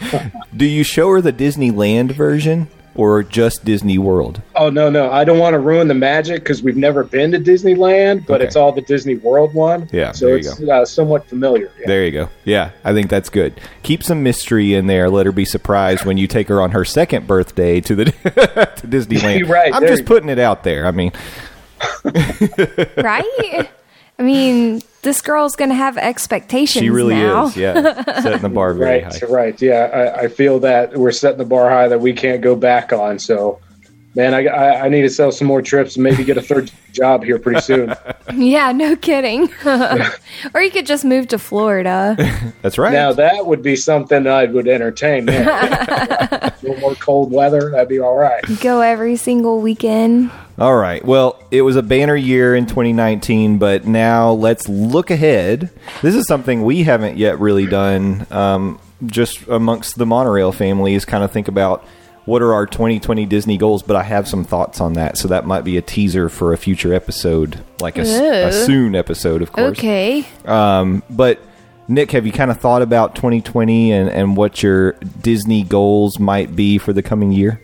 Yeah. 0.01 0.31
Do 0.57 0.65
you 0.65 0.83
show 0.83 1.11
her 1.11 1.21
the 1.21 1.35
Disneyland 1.35 2.13
version 2.13 2.69
or 2.97 3.23
just 3.23 3.65
Disney 3.65 3.99
World? 3.99 4.41
Oh, 4.55 4.71
no, 4.71 4.91
no. 4.91 5.11
I 5.13 5.25
don't 5.25 5.39
want 5.39 5.55
to 5.55 5.59
ruin 5.59 5.87
the 5.89 5.95
magic 5.95 6.43
because 6.43 6.63
we've 6.63 6.77
never 6.77 7.05
been 7.05 7.31
to 7.33 7.39
Disneyland, 7.39 8.27
but 8.27 8.37
Okay. 8.37 8.45
it's 8.47 8.57
all 8.57 8.73
the 8.73 8.81
Disney 8.81 9.17
World 9.17 9.55
one. 9.55 9.89
Yeah, 9.93 10.13
So 10.13 10.27
there 10.27 10.39
you 10.39 10.51
it's 10.51 10.61
uh, 10.63 10.85
somewhat 10.85 11.27
familiar. 11.29 11.71
Yeah. 11.79 11.87
There 11.87 12.05
you 12.05 12.11
go. 12.11 12.29
Yeah, 12.45 12.71
I 12.85 12.93
think 12.93 13.09
that's 13.11 13.29
good. 13.29 13.61
Keep 13.83 14.03
some 14.03 14.23
mystery 14.23 14.75
in 14.75 14.87
there. 14.87 15.09
Let 15.11 15.27
her 15.27 15.33
be 15.33 15.45
surprised 15.45 16.05
when 16.05 16.17
you 16.19 16.27
take 16.27 16.49
her 16.49 16.61
on 16.61 16.73
her 16.73 16.85
second 16.85 17.27
birthday 17.27 17.81
to 17.83 17.95
the 17.95 18.05
to 18.77 18.87
Disneyland. 18.87 19.49
Right, 19.49 19.73
I'm 19.75 19.87
just 19.87 20.01
you- 20.01 20.07
putting 20.07 20.29
it 20.29 20.39
out 20.39 20.65
there. 20.65 20.87
I 20.87 20.91
mean, 20.91 21.13
right? 22.97 23.69
I 24.19 24.23
mean, 24.23 24.81
this 25.07 25.23
girl's 25.23 25.55
going 25.55 25.69
to 25.71 25.77
have 25.77 25.97
expectations 25.97 26.83
she 26.83 26.91
really 26.91 27.15
now. 27.15 27.47
is. 27.47 27.57
Yeah, 27.57 28.03
setting 28.21 28.43
the 28.43 28.49
bar 28.49 28.75
very 28.75 29.03
Right, 29.05 29.21
high. 29.23 29.27
right. 29.29 29.63
Yeah, 29.63 30.13
I, 30.19 30.23
I 30.25 30.29
feel 30.29 30.59
that 30.61 30.97
we're 30.97 31.13
setting 31.13 31.39
the 31.39 31.45
bar 31.45 31.71
high 31.71 31.87
that 31.87 32.01
we 32.01 32.13
can't 32.13 32.43
go 32.43 32.57
back 32.57 32.93
on. 32.93 33.21
So, 33.21 33.61
man, 34.17 34.35
I, 34.35 34.47
I, 34.47 34.85
I 34.87 34.89
need 34.89 35.03
to 35.03 35.09
sell 35.09 35.31
some 35.31 35.47
more 35.47 35.63
trips 35.63 35.95
and 35.95 36.03
maybe 36.03 36.25
get 36.25 36.37
a 36.37 36.43
third 36.43 36.73
job 36.93 37.23
here 37.23 37.39
pretty 37.39 37.61
soon. 37.61 37.95
Yeah, 38.35 38.73
no 38.73 38.97
kidding. 38.97 39.49
or 40.53 40.61
you 40.61 40.71
could 40.73 40.85
just 40.85 41.05
move 41.05 41.29
to 41.29 41.39
Florida. 41.39 42.17
That's 42.61 42.77
right. 42.77 42.93
Now 42.93 43.13
that 43.13 43.47
would 43.47 43.63
be 43.63 43.77
something 43.77 44.27
I 44.27 44.47
would 44.47 44.67
entertain. 44.67 45.29
Yeah. 45.29 46.51
a 46.51 46.53
little 46.61 46.81
more 46.81 46.97
cold 46.97 47.31
weather, 47.31 47.71
that'd 47.71 47.89
be 47.89 48.01
all 48.01 48.17
right. 48.17 48.43
Go 48.61 48.81
every 48.81 49.15
single 49.15 49.61
weekend. 49.61 50.33
All 50.59 50.75
right. 50.75 51.05
Well, 51.05 51.43
it 51.51 51.63
was 51.63 51.77
a 51.77 51.83
banner 51.83 52.17
year 52.17 52.57
in 52.57 52.67
2019, 52.67 53.59
but 53.59 53.87
now 53.87 54.31
let's 54.33 54.69
look 54.69 55.11
ahead. 55.11 55.71
This 56.01 56.15
is 56.15 56.27
something 56.27 56.63
we 56.63 56.83
haven't 56.83 57.19
yet 57.19 57.39
really 57.39 57.67
done. 57.67 58.27
Um, 58.31 58.81
just 59.05 59.47
amongst 59.49 59.99
the 59.99 60.07
monorail 60.07 60.53
family 60.53 60.95
is 60.95 61.05
kind 61.05 61.23
of 61.23 61.31
think 61.31 61.49
about 61.49 61.85
what 62.25 62.41
are 62.41 62.55
our 62.55 62.65
2020 62.67 63.27
Disney 63.27 63.59
goals. 63.59 63.83
But 63.83 63.97
I 63.97 64.03
have 64.03 64.27
some 64.27 64.45
thoughts 64.45 64.81
on 64.81 64.95
that, 64.95 65.19
so 65.19 65.29
that 65.29 65.47
might 65.47 65.63
be 65.63 65.77
a 65.77 65.83
teaser 65.83 66.31
for 66.31 66.55
a 66.55 66.57
future 66.57 66.95
episode, 66.95 67.63
like 67.81 67.99
a, 67.99 68.03
Ooh. 68.03 68.53
soon 68.53 68.95
episode, 68.95 69.43
of 69.43 69.53
course. 69.53 69.79
Okay. 69.79 70.27
Um, 70.47 71.03
but 71.11 71.39
Nick, 71.87 72.13
have 72.13 72.25
you 72.25 72.33
kind 72.33 72.51
of 72.51 72.59
thought 72.59 72.81
about 72.81 73.15
2020 73.15 73.93
and, 73.93 74.09
and 74.09 74.37
what 74.37 74.63
your 74.63 74.93
Disney 75.21 75.63
goals 75.65 76.19
might 76.19 76.57
be 76.57 76.79
for 76.79 76.95
the 76.95 77.03
coming 77.03 77.31
year? 77.31 77.61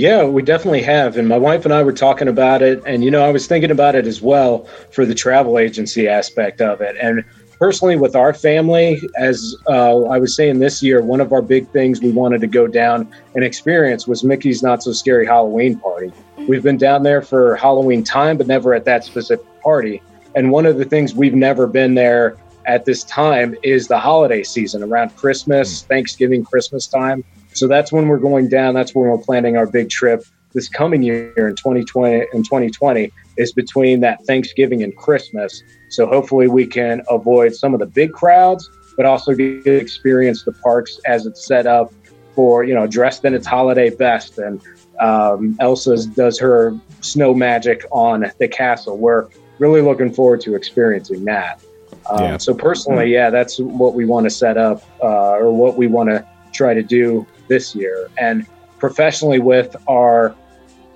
Yeah, 0.00 0.24
we 0.24 0.40
definitely 0.40 0.80
have. 0.84 1.18
And 1.18 1.28
my 1.28 1.36
wife 1.36 1.66
and 1.66 1.74
I 1.74 1.82
were 1.82 1.92
talking 1.92 2.26
about 2.26 2.62
it. 2.62 2.82
And, 2.86 3.04
you 3.04 3.10
know, 3.10 3.22
I 3.22 3.30
was 3.30 3.46
thinking 3.46 3.70
about 3.70 3.94
it 3.94 4.06
as 4.06 4.22
well 4.22 4.64
for 4.90 5.04
the 5.04 5.14
travel 5.14 5.58
agency 5.58 6.08
aspect 6.08 6.62
of 6.62 6.80
it. 6.80 6.96
And 6.98 7.22
personally, 7.58 7.96
with 7.96 8.16
our 8.16 8.32
family, 8.32 8.98
as 9.18 9.54
uh, 9.68 10.04
I 10.04 10.16
was 10.16 10.34
saying 10.34 10.58
this 10.58 10.82
year, 10.82 11.02
one 11.02 11.20
of 11.20 11.34
our 11.34 11.42
big 11.42 11.68
things 11.68 12.00
we 12.00 12.12
wanted 12.12 12.40
to 12.40 12.46
go 12.46 12.66
down 12.66 13.12
and 13.34 13.44
experience 13.44 14.06
was 14.06 14.24
Mickey's 14.24 14.62
Not 14.62 14.82
So 14.82 14.92
Scary 14.92 15.26
Halloween 15.26 15.78
Party. 15.78 16.10
We've 16.48 16.62
been 16.62 16.78
down 16.78 17.02
there 17.02 17.20
for 17.20 17.56
Halloween 17.56 18.02
time, 18.02 18.38
but 18.38 18.46
never 18.46 18.72
at 18.72 18.86
that 18.86 19.04
specific 19.04 19.44
party. 19.60 20.00
And 20.34 20.50
one 20.50 20.64
of 20.64 20.78
the 20.78 20.86
things 20.86 21.14
we've 21.14 21.34
never 21.34 21.66
been 21.66 21.94
there 21.94 22.38
at 22.64 22.86
this 22.86 23.04
time 23.04 23.54
is 23.62 23.86
the 23.86 23.98
holiday 23.98 24.44
season 24.44 24.82
around 24.82 25.14
Christmas, 25.16 25.82
Thanksgiving, 25.82 26.42
Christmas 26.42 26.86
time. 26.86 27.22
So 27.54 27.68
that's 27.68 27.92
when 27.92 28.08
we're 28.08 28.18
going 28.18 28.48
down. 28.48 28.74
That's 28.74 28.94
when 28.94 29.08
we're 29.08 29.18
planning 29.18 29.56
our 29.56 29.66
big 29.66 29.90
trip 29.90 30.24
this 30.52 30.68
coming 30.68 31.02
year 31.02 31.48
in 31.48 31.56
2020 31.56 32.26
and 32.32 32.44
2020 32.44 33.12
is 33.36 33.52
between 33.52 34.00
that 34.00 34.24
Thanksgiving 34.26 34.82
and 34.82 34.96
Christmas. 34.96 35.62
So 35.90 36.06
hopefully 36.06 36.48
we 36.48 36.66
can 36.66 37.02
avoid 37.08 37.54
some 37.54 37.74
of 37.74 37.80
the 37.80 37.86
big 37.86 38.12
crowds, 38.12 38.68
but 38.96 39.06
also 39.06 39.34
get 39.34 39.64
to 39.64 39.72
experience 39.72 40.44
the 40.44 40.52
parks 40.52 40.98
as 41.06 41.26
it's 41.26 41.46
set 41.46 41.66
up 41.66 41.92
for, 42.34 42.64
you 42.64 42.74
know, 42.74 42.86
dressed 42.86 43.24
in 43.24 43.34
its 43.34 43.46
holiday 43.46 43.90
best. 43.90 44.38
And 44.38 44.60
um, 44.98 45.56
Elsa 45.60 46.06
does 46.08 46.38
her 46.38 46.76
snow 47.00 47.32
magic 47.34 47.84
on 47.90 48.30
the 48.38 48.48
castle. 48.48 48.98
We're 48.98 49.28
really 49.58 49.82
looking 49.82 50.12
forward 50.12 50.40
to 50.42 50.54
experiencing 50.54 51.24
that. 51.26 51.62
Um, 52.10 52.22
Yeah. 52.22 52.36
So 52.38 52.54
personally, 52.54 53.12
yeah, 53.12 53.30
that's 53.30 53.58
what 53.58 53.94
we 53.94 54.04
want 54.04 54.24
to 54.24 54.30
set 54.30 54.56
up 54.56 54.82
uh, 55.02 55.32
or 55.32 55.52
what 55.52 55.76
we 55.76 55.86
want 55.86 56.08
to 56.10 56.26
try 56.52 56.74
to 56.74 56.82
do 56.82 57.26
this 57.50 57.74
year. 57.74 58.08
And 58.16 58.46
professionally 58.78 59.40
with 59.40 59.76
our 59.86 60.34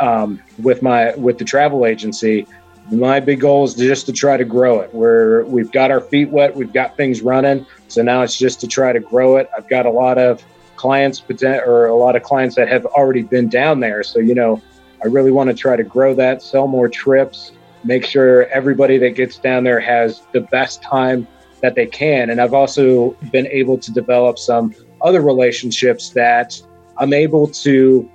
um, 0.00 0.42
with 0.62 0.80
my 0.80 1.14
with 1.16 1.36
the 1.36 1.44
travel 1.44 1.84
agency, 1.84 2.46
my 2.90 3.20
big 3.20 3.40
goal 3.40 3.64
is 3.64 3.74
just 3.74 4.06
to 4.06 4.12
try 4.12 4.36
to 4.38 4.44
grow 4.44 4.80
it. 4.80 4.94
We're 4.94 5.44
we've 5.44 5.70
got 5.70 5.90
our 5.90 6.00
feet 6.00 6.30
wet, 6.30 6.56
we've 6.56 6.72
got 6.72 6.96
things 6.96 7.20
running, 7.20 7.66
so 7.88 8.02
now 8.02 8.22
it's 8.22 8.38
just 8.38 8.60
to 8.60 8.66
try 8.66 8.92
to 8.92 9.00
grow 9.00 9.36
it. 9.36 9.50
I've 9.56 9.68
got 9.68 9.84
a 9.84 9.90
lot 9.90 10.16
of 10.16 10.42
clients 10.76 11.22
or 11.42 11.86
a 11.86 11.94
lot 11.94 12.16
of 12.16 12.22
clients 12.22 12.56
that 12.56 12.68
have 12.68 12.86
already 12.86 13.22
been 13.22 13.48
down 13.48 13.80
there, 13.80 14.02
so 14.02 14.18
you 14.18 14.34
know, 14.34 14.62
I 15.04 15.08
really 15.08 15.30
want 15.30 15.50
to 15.50 15.54
try 15.54 15.76
to 15.76 15.84
grow 15.84 16.14
that, 16.14 16.42
sell 16.42 16.66
more 16.66 16.88
trips, 16.88 17.52
make 17.84 18.04
sure 18.04 18.46
everybody 18.46 18.98
that 18.98 19.10
gets 19.10 19.38
down 19.38 19.64
there 19.64 19.80
has 19.80 20.22
the 20.32 20.40
best 20.40 20.82
time 20.82 21.26
that 21.60 21.74
they 21.74 21.86
can. 21.86 22.30
And 22.30 22.40
I've 22.40 22.52
also 22.52 23.12
been 23.32 23.46
able 23.46 23.78
to 23.78 23.92
develop 23.92 24.38
some 24.38 24.74
other 25.04 25.20
relationships 25.20 26.10
that 26.10 26.60
I'm 26.98 27.12
able 27.12 27.46
to 27.48 28.10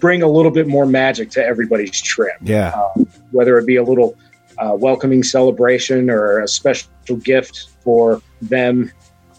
bring 0.00 0.22
a 0.22 0.28
little 0.28 0.50
bit 0.50 0.66
more 0.66 0.86
magic 0.86 1.30
to 1.30 1.44
everybody's 1.44 2.00
trip 2.00 2.36
Yeah. 2.42 2.72
whether 3.30 3.56
it 3.58 3.66
be 3.66 3.76
a 3.76 3.82
little 3.84 4.16
uh, 4.58 4.74
welcoming 4.74 5.22
celebration 5.22 6.10
or 6.10 6.40
a 6.40 6.48
special 6.48 6.88
gift 7.22 7.68
for 7.84 8.20
them 8.42 8.90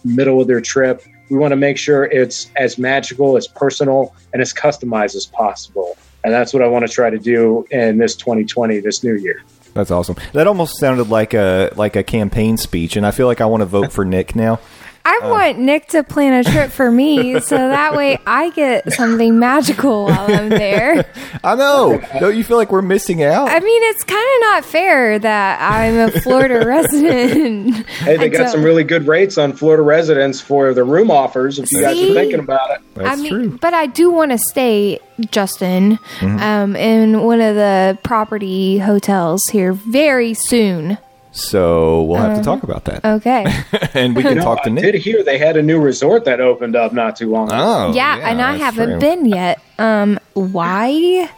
middle 0.06 0.40
of 0.42 0.48
their 0.48 0.62
trip 0.62 1.02
we 1.30 1.38
want 1.38 1.52
to 1.52 1.56
make 1.58 1.78
sure 1.78 2.06
it's 2.06 2.50
as 2.56 2.78
magical 2.78 3.36
as 3.36 3.48
personal 3.48 4.16
and 4.34 4.42
as 4.42 4.54
customized 4.54 5.16
as 5.16 5.26
possible 5.26 5.98
and 6.24 6.32
that's 6.34 6.54
what 6.54 6.62
i 6.64 6.68
want 6.68 6.88
to 6.88 6.92
try 6.92 7.10
to 7.10 7.18
do 7.20 7.66
in 7.72 7.98
this 7.98 8.16
2020 8.16 8.80
this 8.80 9.04
new 9.04 9.16
year 9.16 9.44
That's 9.74 9.92
awesome. 9.92 10.16
That 10.34 10.48
almost 10.48 10.80
sounded 10.80 11.10
like 11.10 11.34
a 11.36 11.72
like 11.76 11.96
a 11.96 12.02
campaign 12.04 12.58
speech, 12.58 12.96
and 12.98 13.06
I 13.06 13.12
feel 13.12 13.28
like 13.28 13.42
I 13.42 13.46
want 13.46 13.62
to 13.62 13.68
vote 13.68 13.92
for 13.94 14.04
Nick 14.06 14.36
now. 14.36 14.60
I 15.10 15.20
want 15.30 15.60
Nick 15.60 15.88
to 15.90 16.04
plan 16.04 16.34
a 16.34 16.44
trip 16.44 16.70
for 16.72 16.92
me 16.92 17.40
so 17.40 17.56
that 17.56 17.96
way 17.96 18.20
I 18.28 18.50
get 18.52 18.92
something 18.94 19.40
magical 19.40 20.06
while 20.06 20.30
I'm 20.34 20.50
there. 20.50 21.06
I 21.44 21.56
know. 21.56 22.02
Don't 22.20 22.36
you 22.36 22.44
feel 22.44 22.58
like 22.58 22.72
we're 22.72 22.82
missing 22.82 23.24
out? 23.24 23.48
I 23.50 23.60
mean, 23.60 23.84
it's 23.84 24.04
kind 24.04 24.20
of 24.36 24.42
not 24.42 24.66
fair 24.66 25.18
that 25.20 25.62
I'm 25.62 25.96
a 25.98 26.12
Florida 26.22 26.66
resident. 26.68 27.86
hey 27.88 28.18
they 28.18 28.26
I 28.26 28.28
got 28.28 28.38
don't- 28.40 28.50
some 28.50 28.64
really 28.64 28.84
good 28.84 29.08
rates 29.08 29.38
on 29.38 29.54
florida 29.54 29.82
residents 29.84 30.42
for 30.42 30.74
the 30.74 30.84
room 30.84 31.10
offers 31.10 31.58
if 31.60 31.72
you 31.72 31.82
guys 31.82 31.98
are 32.02 32.14
thinking 32.14 32.40
about 32.40 32.72
it 32.72 32.82
That's 32.96 33.08
I 33.20 33.22
mean, 33.22 33.32
true. 33.32 33.48
Mm-hmm. 33.48 33.56
but 33.58 33.74
I 33.74 33.86
do 33.88 34.12
want 34.12 34.32
to 34.32 34.38
stay, 34.38 35.00
Justin, 35.32 36.00
um, 36.22 36.76
in 36.76 37.24
one 37.24 37.40
of 37.42 37.56
the 37.56 37.98
property 38.04 38.78
hotels 38.80 39.46
here 39.48 39.74
very 39.74 40.34
soon. 40.34 40.98
So 41.38 42.04
we'll 42.04 42.20
have 42.20 42.38
to 42.38 42.44
talk 42.44 42.64
about 42.64 42.86
that, 42.86 43.06
Okay. 43.06 43.46
and 43.94 44.16
we 44.16 44.24
can 44.24 44.38
No, 44.38 44.44
talk 44.44 44.64
to 44.64 44.70
I 44.70 44.74
Nick. 44.74 44.84
did 44.84 44.96
hear 44.96 45.24
they 45.24 45.38
had 45.38 45.56
a 45.56 45.62
new 45.62 45.80
resort 45.80 46.26
that 46.26 46.42
opened 46.42 46.76
up 46.76 46.94
not 46.94 47.16
too 47.16 47.30
long 47.30 47.48
ago. 47.48 47.56
Oh, 47.58 47.94
yeah, 47.94 48.18
and 48.30 48.42
I 48.42 48.56
haven't 48.56 48.90
true. 48.92 49.00
been 49.00 49.26
yet. 49.26 49.62
Um, 49.78 50.20
why? 50.34 51.30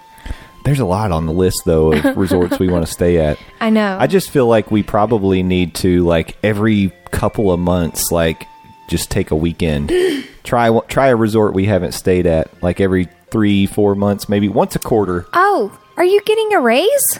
There's 0.66 0.80
a 0.80 0.86
lot 0.86 1.12
on 1.12 1.26
the 1.26 1.34
list 1.34 1.64
though 1.66 1.94
of 1.94 2.16
resorts 2.18 2.60
we 2.60 2.70
want 2.70 2.86
to 2.86 2.92
stay 2.92 3.18
at. 3.18 3.38
I 3.60 3.70
know. 3.70 3.98
I 4.00 4.08
just 4.08 4.30
feel 4.30 4.46
like 4.48 4.72
we 4.72 4.84
probably 4.84 5.42
need 5.44 5.74
to 5.76 6.06
like 6.06 6.38
every 6.44 6.94
couple 7.12 7.52
of 7.52 7.60
months, 7.60 8.12
like 8.12 8.46
just 8.90 9.10
take 9.12 9.32
a 9.32 9.36
weekend, 9.36 9.92
try 10.44 10.70
one- 10.70 10.86
try 10.88 11.08
a 11.08 11.16
resort 11.16 11.54
we 11.54 11.66
haven't 11.66 11.94
stayed 11.94 12.26
at, 12.26 12.52
like 12.64 12.80
every 12.80 13.08
three 13.32 13.66
four 13.66 13.96
months, 13.96 14.30
maybe 14.30 14.48
once 14.50 14.76
a 14.76 14.80
quarter. 14.80 15.26
oh, 15.34 15.78
are 15.98 16.06
you 16.06 16.22
getting 16.24 16.54
a 16.54 16.60
raise? 16.62 17.20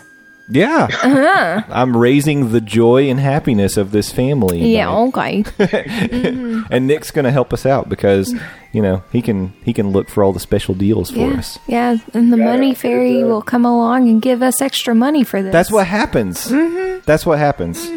Yeah, 0.52 0.88
Uh-huh. 0.92 1.62
I'm 1.70 1.96
raising 1.96 2.52
the 2.52 2.60
joy 2.62 3.08
and 3.08 3.20
happiness 3.20 3.78
of 3.78 3.92
this 3.92 4.12
family. 4.12 4.60
Yeah. 4.74 4.88
by- 5.14 5.44
Okay. 5.60 6.64
and 6.72 6.88
Nick's 6.88 7.12
going 7.12 7.26
to 7.26 7.32
help 7.32 7.54
us 7.54 7.66
out 7.68 7.88
because 7.88 8.34
you 8.72 8.82
know 8.82 9.04
he 9.12 9.22
can 9.22 9.54
he 9.64 9.74
can 9.74 9.92
look 9.92 10.10
for 10.10 10.24
all 10.24 10.34
the 10.34 10.40
special 10.40 10.74
deals 10.74 11.12
for 11.12 11.20
yeah. 11.20 11.38
us. 11.38 11.60
Yeah. 11.68 11.98
And 12.16 12.34
the 12.34 12.38
Yeah, 12.38 12.46
money 12.46 12.72
it, 12.72 12.78
fairy 12.78 13.24
will 13.24 13.42
come 13.44 13.64
along 13.64 14.10
and 14.10 14.22
give 14.22 14.42
us 14.42 14.60
extra 14.62 14.96
money 14.96 15.24
for 15.24 15.44
this. 15.44 15.52
That's 15.52 15.72
what 15.72 15.86
happens. 15.86 16.48
Mm-hmm. 16.50 17.02
That's 17.06 17.26
what 17.28 17.38
happens. 17.38 17.88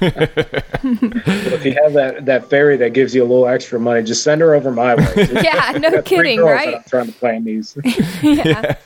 But 0.00 1.52
if 1.52 1.64
you 1.64 1.74
have 1.82 1.92
that, 1.94 2.24
that 2.26 2.48
fairy 2.50 2.76
that 2.78 2.92
gives 2.92 3.14
you 3.14 3.22
a 3.22 3.26
little 3.28 3.48
extra 3.48 3.78
money, 3.80 4.02
just 4.02 4.22
send 4.22 4.40
her 4.40 4.54
over 4.54 4.70
my 4.70 4.94
way. 4.94 5.28
Yeah. 5.42 5.72
No 5.78 6.02
kidding. 6.02 6.40
Right. 6.40 6.76
I'm 6.76 6.84
trying 6.84 7.06
to 7.06 7.12
plan 7.12 7.44
these. 7.44 7.76
yeah. 8.22 8.76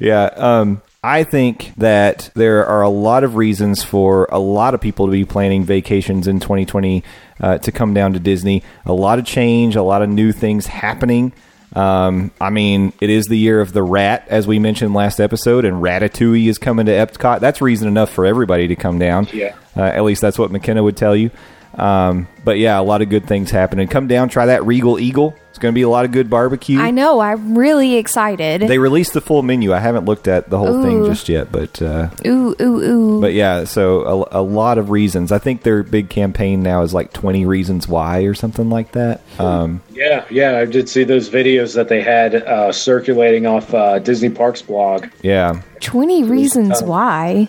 Yeah. 0.00 0.24
Um, 0.36 0.82
I 1.04 1.22
think 1.24 1.74
that 1.76 2.30
there 2.34 2.64
are 2.64 2.80
a 2.80 2.88
lot 2.88 3.24
of 3.24 3.36
reasons 3.36 3.84
for 3.84 4.26
a 4.32 4.38
lot 4.38 4.72
of 4.72 4.80
people 4.80 5.04
to 5.04 5.12
be 5.12 5.26
planning 5.26 5.62
vacations 5.62 6.26
in 6.26 6.40
2020 6.40 7.04
uh, 7.40 7.58
to 7.58 7.70
come 7.72 7.92
down 7.92 8.14
to 8.14 8.18
Disney. 8.18 8.62
A 8.86 8.92
lot 8.94 9.18
of 9.18 9.26
change, 9.26 9.76
a 9.76 9.82
lot 9.82 10.00
of 10.00 10.08
new 10.08 10.32
things 10.32 10.64
happening. 10.64 11.34
Um, 11.74 12.30
I 12.40 12.48
mean, 12.48 12.94
it 13.02 13.10
is 13.10 13.26
the 13.26 13.36
year 13.36 13.60
of 13.60 13.74
the 13.74 13.82
rat, 13.82 14.24
as 14.28 14.46
we 14.46 14.58
mentioned 14.58 14.94
last 14.94 15.20
episode, 15.20 15.66
and 15.66 15.82
Ratatouille 15.82 16.48
is 16.48 16.56
coming 16.56 16.86
to 16.86 16.92
Epcot. 16.92 17.40
That's 17.40 17.60
reason 17.60 17.86
enough 17.86 18.08
for 18.08 18.24
everybody 18.24 18.68
to 18.68 18.76
come 18.76 18.98
down. 18.98 19.28
Yeah. 19.30 19.56
Uh, 19.76 19.82
at 19.82 20.04
least 20.04 20.22
that's 20.22 20.38
what 20.38 20.50
McKenna 20.50 20.82
would 20.82 20.96
tell 20.96 21.14
you. 21.14 21.30
Um, 21.78 22.28
but 22.44 22.58
yeah, 22.58 22.78
a 22.78 22.82
lot 22.82 23.02
of 23.02 23.08
good 23.08 23.26
things 23.26 23.50
happening. 23.50 23.88
Come 23.88 24.06
down, 24.06 24.28
try 24.28 24.46
that 24.46 24.64
Regal 24.64 24.98
Eagle. 24.98 25.34
It's 25.50 25.58
going 25.60 25.72
to 25.72 25.74
be 25.74 25.82
a 25.82 25.88
lot 25.88 26.04
of 26.04 26.10
good 26.10 26.28
barbecue. 26.28 26.80
I 26.80 26.90
know. 26.90 27.20
I'm 27.20 27.56
really 27.56 27.94
excited. 27.94 28.62
They 28.62 28.78
released 28.78 29.12
the 29.12 29.20
full 29.20 29.42
menu. 29.42 29.72
I 29.72 29.78
haven't 29.78 30.04
looked 30.04 30.26
at 30.26 30.50
the 30.50 30.58
whole 30.58 30.82
thing 30.82 31.04
just 31.04 31.28
yet, 31.28 31.52
but 31.52 31.80
uh, 31.80 32.10
ooh, 32.26 32.56
ooh, 32.60 32.82
ooh. 32.82 33.20
but 33.20 33.34
yeah. 33.34 33.62
So 33.62 34.26
a, 34.32 34.40
a 34.40 34.42
lot 34.42 34.78
of 34.78 34.90
reasons. 34.90 35.30
I 35.30 35.38
think 35.38 35.62
their 35.62 35.84
big 35.84 36.10
campaign 36.10 36.64
now 36.64 36.82
is 36.82 36.92
like 36.92 37.12
twenty 37.12 37.46
reasons 37.46 37.86
why 37.86 38.22
or 38.22 38.34
something 38.34 38.68
like 38.68 38.92
that. 38.92 39.20
Um, 39.38 39.80
Yeah, 39.90 40.24
yeah, 40.28 40.58
I 40.58 40.64
did 40.64 40.88
see 40.88 41.04
those 41.04 41.30
videos 41.30 41.76
that 41.76 41.88
they 41.88 42.02
had 42.02 42.34
uh, 42.34 42.72
circulating 42.72 43.46
off 43.46 43.72
uh, 43.72 44.00
Disney 44.00 44.30
Parks 44.30 44.60
blog. 44.60 45.06
yeah, 45.22 45.62
20 45.78 46.24
reasons 46.24 46.82
why. 46.82 47.48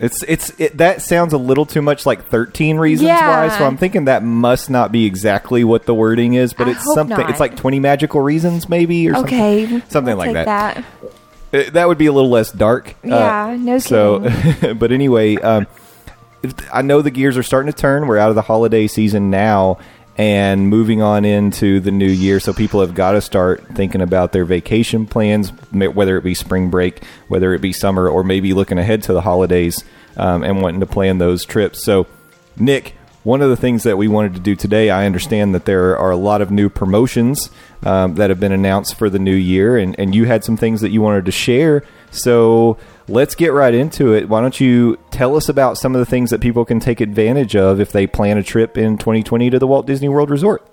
It's 0.00 0.22
it's 0.24 0.50
it, 0.58 0.78
that 0.78 1.02
sounds 1.02 1.32
a 1.34 1.38
little 1.38 1.66
too 1.66 1.82
much 1.82 2.06
like 2.06 2.24
thirteen 2.26 2.78
reasons 2.78 3.08
Yeah. 3.08 3.48
why. 3.48 3.56
So 3.58 3.64
I'm 3.66 3.76
thinking 3.76 4.06
that 4.06 4.22
must 4.24 4.70
not 4.70 4.90
be 4.90 5.04
exactly 5.06 5.62
what 5.62 5.84
the 5.86 5.94
wording 5.94 6.34
is, 6.34 6.52
but 6.54 6.66
I 6.68 6.72
it's 6.72 6.84
something. 6.94 7.16
not. 7.16 7.30
It's 7.30 7.40
like 7.40 7.54
twenty 7.56 7.78
magical 7.80 8.20
reasons, 8.20 8.68
maybe 8.68 9.08
or 9.08 9.16
Okay. 9.18 9.66
something, 9.66 9.90
something 9.90 10.16
like 10.16 10.32
that. 10.32 10.46
that. 11.52 11.66
Uh, 11.66 11.70
that 11.72 11.88
would 11.88 11.98
be 11.98 12.06
a 12.06 12.12
little 12.12 12.30
less 12.30 12.50
dark. 12.50 12.90
Uh, 13.04 13.08
Yeah, 13.08 13.56
no 13.58 13.78
So, 13.78 14.20
but 14.78 14.90
anyway, 14.92 15.36
um, 15.36 15.66
I 16.72 16.80
know 16.82 17.02
the 17.02 17.10
gears 17.10 17.36
are 17.36 17.42
starting 17.42 17.70
to 17.72 17.78
turn. 17.78 18.06
We're 18.06 18.18
out 18.18 18.30
of 18.30 18.34
the 18.36 18.42
holiday 18.42 18.86
season 18.86 19.28
now 19.30 19.78
and 20.16 20.68
moving 20.68 21.00
on 21.00 21.24
into 21.24 21.80
the 21.80 21.90
new 21.90 22.08
year. 22.08 22.40
So 22.40 22.52
people 22.52 22.80
have 22.80 22.94
got 22.94 23.12
to 23.12 23.20
start 23.20 23.66
thinking 23.74 24.00
about 24.00 24.32
their 24.32 24.44
vacation 24.44 25.06
plans, 25.06 25.50
whether 25.72 26.16
it 26.16 26.22
be 26.22 26.34
spring 26.34 26.70
break, 26.70 27.02
whether 27.28 27.54
it 27.54 27.60
be 27.60 27.72
summer, 27.72 28.08
or 28.08 28.22
maybe 28.22 28.52
looking 28.52 28.78
ahead 28.78 29.02
to 29.04 29.12
the 29.12 29.22
holidays 29.22 29.84
um, 30.16 30.42
and 30.42 30.60
wanting 30.60 30.80
to 30.80 30.86
plan 30.86 31.18
those 31.18 31.44
trips. 31.44 31.82
So, 31.82 32.06
Nick. 32.56 32.94
One 33.22 33.42
of 33.42 33.50
the 33.50 33.56
things 33.56 33.82
that 33.82 33.98
we 33.98 34.08
wanted 34.08 34.32
to 34.32 34.40
do 34.40 34.56
today, 34.56 34.88
I 34.88 35.04
understand 35.04 35.54
that 35.54 35.66
there 35.66 35.94
are 35.98 36.10
a 36.10 36.16
lot 36.16 36.40
of 36.40 36.50
new 36.50 36.70
promotions 36.70 37.50
um, 37.82 38.14
that 38.14 38.30
have 38.30 38.40
been 38.40 38.50
announced 38.50 38.94
for 38.94 39.10
the 39.10 39.18
new 39.18 39.34
year, 39.34 39.76
and, 39.76 39.94
and 40.00 40.14
you 40.14 40.24
had 40.24 40.42
some 40.42 40.56
things 40.56 40.80
that 40.80 40.88
you 40.88 41.02
wanted 41.02 41.26
to 41.26 41.30
share. 41.30 41.84
So 42.10 42.78
let's 43.10 43.34
get 43.34 43.52
right 43.52 43.74
into 43.74 44.14
it. 44.14 44.28
Why 44.28 44.40
don't 44.40 44.58
you 44.60 44.96
tell 45.10 45.36
us 45.36 45.48
about 45.48 45.76
some 45.76 45.94
of 45.94 45.98
the 45.98 46.06
things 46.06 46.30
that 46.30 46.40
people 46.40 46.64
can 46.64 46.80
take 46.80 47.00
advantage 47.00 47.56
of 47.56 47.80
if 47.80 47.92
they 47.92 48.06
plan 48.06 48.38
a 48.38 48.42
trip 48.42 48.78
in 48.78 48.96
2020 48.96 49.50
to 49.50 49.58
the 49.58 49.66
Walt 49.66 49.86
Disney 49.86 50.08
World 50.08 50.30
Resort? 50.30 50.66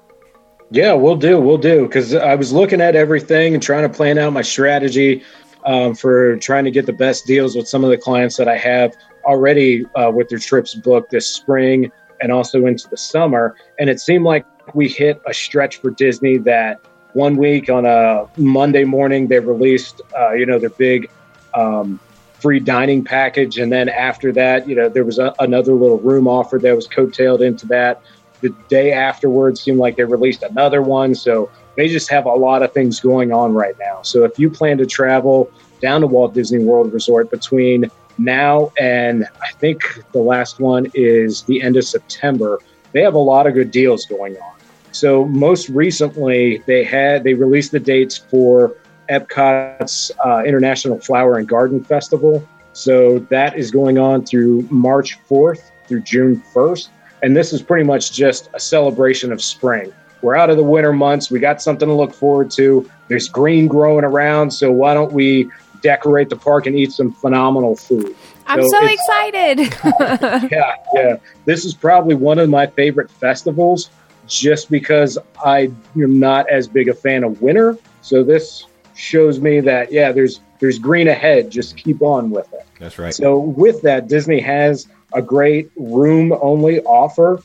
Yeah, 0.70 0.94
we'll 0.94 1.16
do, 1.16 1.40
we'll 1.40 1.58
do. 1.58 1.88
Because 1.88 2.14
I 2.14 2.36
was 2.36 2.54
looking 2.54 2.80
at 2.80 2.96
everything 2.96 3.54
and 3.54 3.64
trying 3.64 3.84
to 3.84 3.90
plan 3.90 4.18
out 4.18 4.34
my 4.34 4.42
strategy 4.44 5.24
um, 5.66 5.96
for 5.96 6.38
trying 6.38 6.66
to 6.66 6.72
get 6.72 6.86
the 6.86 6.94
best 6.94 7.26
deals 7.26 7.56
with 7.56 7.68
some 7.68 7.84
of 7.84 7.90
the 7.90 7.98
clients 7.98 8.38
that 8.38 8.48
I 8.48 8.58
have 8.58 8.96
already 9.26 9.86
uh, 9.96 10.12
with 10.14 10.30
their 10.30 10.40
trips 10.40 10.76
booked 10.76 11.12
this 11.12 11.28
spring 11.28 11.92
and 12.22 12.32
also 12.32 12.66
into 12.66 12.88
the 12.90 12.98
summer. 12.98 13.56
And 13.80 13.90
it 13.90 14.00
seemed 14.00 14.26
like 14.26 14.46
we 14.74 14.88
hit 14.88 15.22
a 15.26 15.34
stretch 15.34 15.78
for 15.78 15.92
Disney 15.92 16.38
that 16.40 16.80
one 17.14 17.36
week 17.38 17.70
on 17.70 17.86
a 17.86 18.28
Monday 18.38 18.84
morning 18.84 19.28
they 19.28 19.40
released, 19.40 20.02
uh, 20.18 20.34
you 20.34 20.46
know, 20.46 20.60
their 20.60 20.70
big 20.70 21.10
um, 21.54 22.00
free 22.40 22.60
dining 22.60 23.04
package, 23.04 23.58
and 23.58 23.72
then 23.72 23.90
after 23.90 24.32
that, 24.34 24.68
you 24.68 24.76
know, 24.76 24.90
there 24.90 25.04
was 25.04 25.20
a, 25.20 25.34
another 25.40 25.74
little 25.74 26.00
room 26.00 26.28
offer 26.28 26.58
that 26.60 26.76
was 26.76 26.88
coattailed 26.88 27.42
into 27.42 27.66
that 27.68 28.02
the 28.42 28.50
day 28.68 28.92
afterwards 28.92 29.62
seemed 29.62 29.80
like 29.80 29.96
they 29.96 30.04
released 30.04 30.44
another 30.44 30.82
one. 30.82 31.16
So 31.16 31.50
they 31.76 31.88
just 31.88 32.10
have 32.10 32.26
a 32.26 32.34
lot 32.34 32.64
of 32.64 32.74
things 32.74 33.00
going 33.00 33.32
on 33.32 33.54
right 33.54 33.76
now. 33.80 34.02
So 34.02 34.24
if 34.24 34.38
you 34.38 34.50
plan 34.50 34.78
to 34.78 34.86
travel 34.86 35.50
down 35.82 36.02
to 36.02 36.08
Walt 36.08 36.34
Disney 36.34 36.64
World 36.64 36.94
Resort 36.94 37.30
between 37.30 37.90
now 38.18 38.72
and 38.80 39.28
I 39.42 39.52
think 39.54 39.82
the 40.12 40.20
last 40.20 40.60
one 40.60 40.88
is 40.94 41.44
the 41.44 41.62
end 41.62 41.78
of 41.78 41.84
September, 41.84 42.60
they 42.92 43.02
have 43.02 43.14
a 43.14 43.20
lot 43.20 43.46
of 43.46 43.54
good 43.54 43.72
deals 43.72 44.06
going 44.06 44.36
on. 44.38 44.54
So 44.92 45.26
most 45.26 45.70
recently, 45.70 46.64
they 46.66 46.84
had 46.84 47.24
they 47.24 47.36
released 47.36 47.72
the 47.72 47.80
dates 47.80 48.18
for 48.18 48.76
Epcot's 49.10 50.12
uh, 50.26 50.44
International 50.46 51.00
Flower 51.00 51.38
and 51.38 51.48
Garden 51.48 51.84
Festival. 51.84 52.48
So 52.74 53.20
that 53.30 53.58
is 53.58 53.72
going 53.72 53.98
on 53.98 54.26
through 54.26 54.68
March 54.70 55.18
4th 55.30 55.72
through 55.88 56.02
June 56.02 56.44
1st. 56.54 56.90
And 57.24 57.36
this 57.36 57.52
is 57.52 57.62
pretty 57.62 57.84
much 57.84 58.12
just 58.12 58.50
a 58.54 58.60
celebration 58.60 59.32
of 59.32 59.42
spring. 59.42 59.92
We're 60.22 60.36
out 60.36 60.50
of 60.50 60.58
the 60.58 60.64
winter 60.64 60.94
months. 60.94 61.32
We 61.32 61.40
got 61.40 61.62
something 61.62 61.88
to 61.88 61.94
look 61.94 62.14
forward 62.14 62.52
to. 62.52 62.90
There's 63.08 63.30
green 63.30 63.68
growing 63.68 64.04
around. 64.04 64.52
So 64.52 64.72
why 64.72 64.94
don't 64.94 65.12
we 65.12 65.50
decorate 65.82 66.30
the 66.30 66.36
park 66.36 66.66
and 66.66 66.76
eat 66.76 66.92
some 66.92 67.12
phenomenal 67.12 67.76
food? 67.76 68.16
I'm 68.48 68.62
So 68.62 68.70
so, 68.70 68.86
excited. 68.86 69.60
yeah, 70.52 70.76
yeah. 70.94 71.16
This 71.46 71.66
is 71.66 71.74
probably 71.74 72.16
one 72.16 72.40
of 72.40 72.50
my 72.50 72.68
favorite 72.68 73.12
festivals 73.12 73.90
just 74.28 74.70
because 74.70 75.18
I 75.44 75.72
am 75.96 76.20
not 76.20 76.50
as 76.50 76.68
big 76.68 76.90
a 76.90 76.94
fan 76.94 77.24
of 77.24 77.42
winter. 77.42 77.78
So 78.02 78.24
this 78.24 78.66
shows 78.98 79.40
me 79.40 79.60
that 79.62 79.92
yeah, 79.92 80.12
there's 80.12 80.42
there's 80.60 80.80
green 80.80 81.08
ahead. 81.08 81.50
Just 81.50 81.78
keep 81.78 82.02
on 82.02 82.30
with 82.32 82.52
it. 82.54 82.66
That's 82.80 82.98
right. 83.00 83.14
So 83.14 83.38
with 83.40 83.82
that, 83.84 84.08
Disney 84.08 84.40
has 84.42 84.88
a 85.14 85.22
great 85.22 85.72
room 85.78 86.34
only 86.42 86.82
offer. 86.82 87.42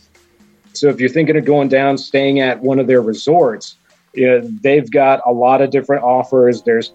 So 0.73 0.89
if 0.89 0.99
you're 0.99 1.11
thinking 1.11 1.37
of 1.37 1.45
going 1.45 1.69
down, 1.69 1.99
staying 1.99 2.41
at 2.41 2.61
one 2.61 2.79
of 2.79 2.87
their 2.87 3.03
resorts, 3.03 3.77
you 4.15 4.27
know, 4.27 4.41
they've 4.63 4.91
got 4.91 5.21
a 5.27 5.33
lot 5.33 5.61
of 5.61 5.71
different 5.71 6.03
offers. 6.03 6.63
There's 6.63 6.95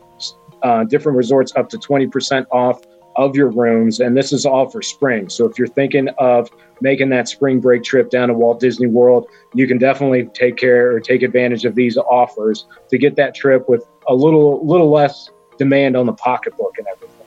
uh, 0.63 0.83
different 0.85 1.17
resorts 1.17 1.53
up 1.55 1.69
to 1.69 1.77
20% 1.77 2.45
off 2.51 2.81
of 3.15 3.35
your 3.35 3.49
rooms, 3.49 3.99
and 3.99 4.15
this 4.15 4.31
is 4.31 4.45
all 4.45 4.69
for 4.69 4.81
spring. 4.81 5.27
So 5.29 5.45
if 5.45 5.57
you're 5.57 5.67
thinking 5.67 6.07
of 6.19 6.49
making 6.81 7.09
that 7.09 7.27
spring 7.27 7.59
break 7.59 7.83
trip 7.83 8.11
down 8.11 8.27
to 8.27 8.33
Walt 8.33 8.59
Disney 8.59 8.87
World, 8.87 9.27
you 9.55 9.67
can 9.67 9.79
definitely 9.79 10.29
take 10.33 10.55
care 10.55 10.91
or 10.91 10.99
take 10.99 11.23
advantage 11.23 11.65
of 11.65 11.73
these 11.73 11.97
offers 11.97 12.67
to 12.89 12.97
get 12.97 13.15
that 13.15 13.33
trip 13.33 13.67
with 13.67 13.83
a 14.07 14.13
little 14.13 14.65
little 14.65 14.89
less 14.89 15.29
demand 15.57 15.97
on 15.97 16.05
the 16.05 16.13
pocketbook 16.13 16.77
and 16.77 16.87
everything. 16.87 17.17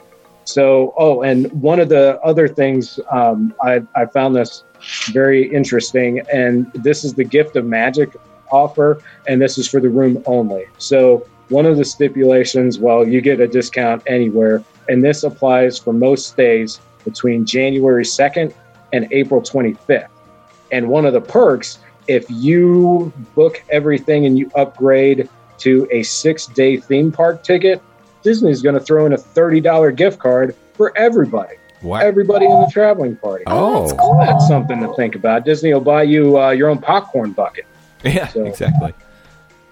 So, 0.44 0.94
oh, 0.96 1.22
and 1.22 1.50
one 1.62 1.78
of 1.80 1.88
the 1.88 2.20
other 2.22 2.48
things 2.48 2.98
um, 3.12 3.54
I, 3.62 3.82
I 3.94 4.06
found 4.06 4.34
this 4.34 4.64
very 5.12 5.52
interesting, 5.52 6.20
and 6.32 6.70
this 6.72 7.04
is 7.04 7.14
the 7.14 7.24
gift 7.24 7.56
of 7.56 7.66
magic 7.66 8.16
offer, 8.50 9.02
and 9.28 9.40
this 9.40 9.58
is 9.58 9.68
for 9.68 9.80
the 9.80 9.88
room 9.88 10.22
only. 10.26 10.66
So, 10.78 11.26
one 11.50 11.66
of 11.66 11.76
the 11.76 11.84
stipulations, 11.84 12.78
well, 12.78 13.06
you 13.06 13.20
get 13.20 13.40
a 13.40 13.46
discount 13.46 14.02
anywhere, 14.06 14.64
and 14.88 15.04
this 15.04 15.24
applies 15.24 15.78
for 15.78 15.92
most 15.92 16.28
stays 16.28 16.80
between 17.04 17.44
January 17.44 18.04
2nd 18.04 18.54
and 18.92 19.06
April 19.12 19.40
25th. 19.40 20.08
And 20.72 20.88
one 20.88 21.06
of 21.06 21.12
the 21.12 21.20
perks, 21.20 21.78
if 22.08 22.24
you 22.28 23.12
book 23.34 23.62
everything 23.70 24.26
and 24.26 24.38
you 24.38 24.50
upgrade 24.54 25.28
to 25.60 25.86
a 25.90 26.02
six 26.02 26.46
day 26.46 26.76
theme 26.76 27.10
park 27.12 27.42
ticket, 27.42 27.80
Disney's 28.22 28.60
going 28.62 28.74
to 28.74 28.80
throw 28.80 29.06
in 29.06 29.12
a 29.12 29.16
$30 29.18 29.96
gift 29.96 30.18
card 30.18 30.54
for 30.74 30.96
everybody. 30.96 31.56
Wow. 31.82 32.00
everybody 32.00 32.44
in 32.44 32.60
the 32.60 32.68
traveling 32.70 33.16
party. 33.16 33.44
Oh, 33.46 33.88
So 33.88 34.16
that's 34.18 34.46
something 34.48 34.80
to 34.80 34.92
think 34.96 35.14
about. 35.14 35.46
Disney 35.46 35.72
will 35.72 35.80
buy 35.80 36.02
you 36.02 36.38
uh, 36.38 36.50
your 36.50 36.68
own 36.68 36.76
popcorn 36.78 37.32
bucket. 37.32 37.64
yeah, 38.04 38.28
So- 38.28 38.44
exactly. 38.44 38.92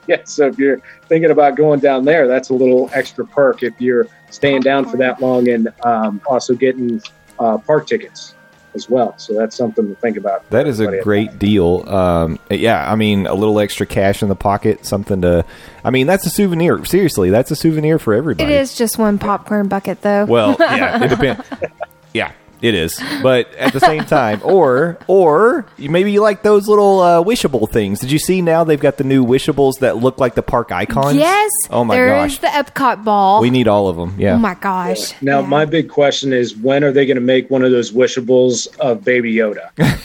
Yeah, 0.07 0.23
so 0.25 0.47
if 0.47 0.59
you're 0.59 0.81
thinking 1.07 1.31
about 1.31 1.55
going 1.55 1.81
down 1.81 2.07
there, 2.07 2.27
that's 2.27 2.49
a 2.49 2.55
little 2.55 2.89
extra 2.95 3.27
perk 3.27 3.63
if 3.63 3.79
you're 3.79 4.07
staying 4.31 4.63
down 4.63 4.89
for 4.89 4.97
that 4.97 5.21
long 5.21 5.47
and 5.51 5.69
um, 5.85 6.23
also 6.27 6.55
getting 6.55 7.03
uh, 7.39 7.59
park 7.59 7.87
tickets 7.87 8.35
as 8.79 8.89
well. 8.89 9.17
So 9.19 9.35
that's 9.35 9.57
something 9.57 9.87
to 9.89 9.95
think 9.97 10.17
about. 10.17 10.49
That 10.51 10.67
is 10.67 10.81
a 10.81 10.85
Everybody 10.85 10.99
at 10.99 11.05
great 11.05 11.39
deal. 11.39 11.89
Um, 11.89 12.39
yeah, 12.51 12.91
I 12.91 12.95
mean, 12.95 13.27
a 13.27 13.35
little 13.35 13.59
extra 13.61 13.85
cash 13.85 14.23
in 14.23 14.29
the 14.29 14.37
pocket, 14.37 14.87
something 14.87 15.21
to. 15.23 15.45
I 15.85 15.91
mean, 15.91 16.07
that's 16.07 16.25
a 16.27 16.31
souvenir. 16.31 16.85
Seriously, 16.85 17.31
that's 17.31 17.51
a 17.51 17.57
souvenir 17.57 17.99
for 17.99 18.15
everybody. 18.15 18.53
It 18.53 18.61
is 18.61 18.77
just 18.77 18.97
one 18.99 19.19
popcorn 19.19 19.69
bucket, 19.69 20.01
though. 20.03 20.25
Well, 20.25 20.57
yeah, 20.61 21.05
it 21.05 21.09
depends. 21.09 21.43
Yeah, 22.15 22.33
it 22.61 22.75
is. 22.75 23.01
But 23.23 23.53
at 23.55 23.73
the 23.73 23.81
same 23.81 24.05
time, 24.05 24.41
or 24.45 24.99
or 25.07 25.65
you- 25.77 25.91
maybe 25.91 26.13
you 26.13 26.21
like 26.21 26.43
those 26.43 26.69
little 26.69 27.01
uh, 27.01 27.23
wishable 27.23 27.69
things. 27.71 28.01
Did 28.01 28.11
you 28.13 28.19
see 28.19 28.43
now 28.43 28.65
they've 28.65 28.81
got 28.81 28.97
the 28.97 29.05
new 29.05 29.25
wishables 29.25 29.79
that 29.79 29.97
look 29.99 30.19
like 30.19 30.35
the 30.35 30.43
park 30.43 30.73
icons? 30.73 31.17
yes. 31.17 31.51
Oh 31.71 31.85
my 31.85 31.95
there 31.97 32.09
gosh. 32.09 32.33
is 32.35 32.39
the 32.41 32.47
Epcot 32.49 33.05
ball. 33.05 33.41
We 33.41 33.51
need 33.51 33.69
all 33.69 33.89
of 33.89 33.97
them. 33.97 34.15
Yeah. 34.19 34.35
Oh 34.35 34.39
my 34.39 34.55
gosh. 34.55 35.21
Now, 35.23 35.41
Yeah. 35.41 35.47
my 35.47 35.65
big 35.65 35.89
question 35.89 36.33
is 36.33 36.57
when 36.57 36.85
are 36.85 36.93
they 36.93 37.07
going 37.07 37.17
to 37.17 37.21
make 37.21 37.51
one 37.51 37.63
of 37.63 37.71
those 37.71 37.93
wishables 37.93 38.67
of 38.81 39.05
Baby 39.05 39.35
Yoda? 39.35 39.71
then 39.77 39.97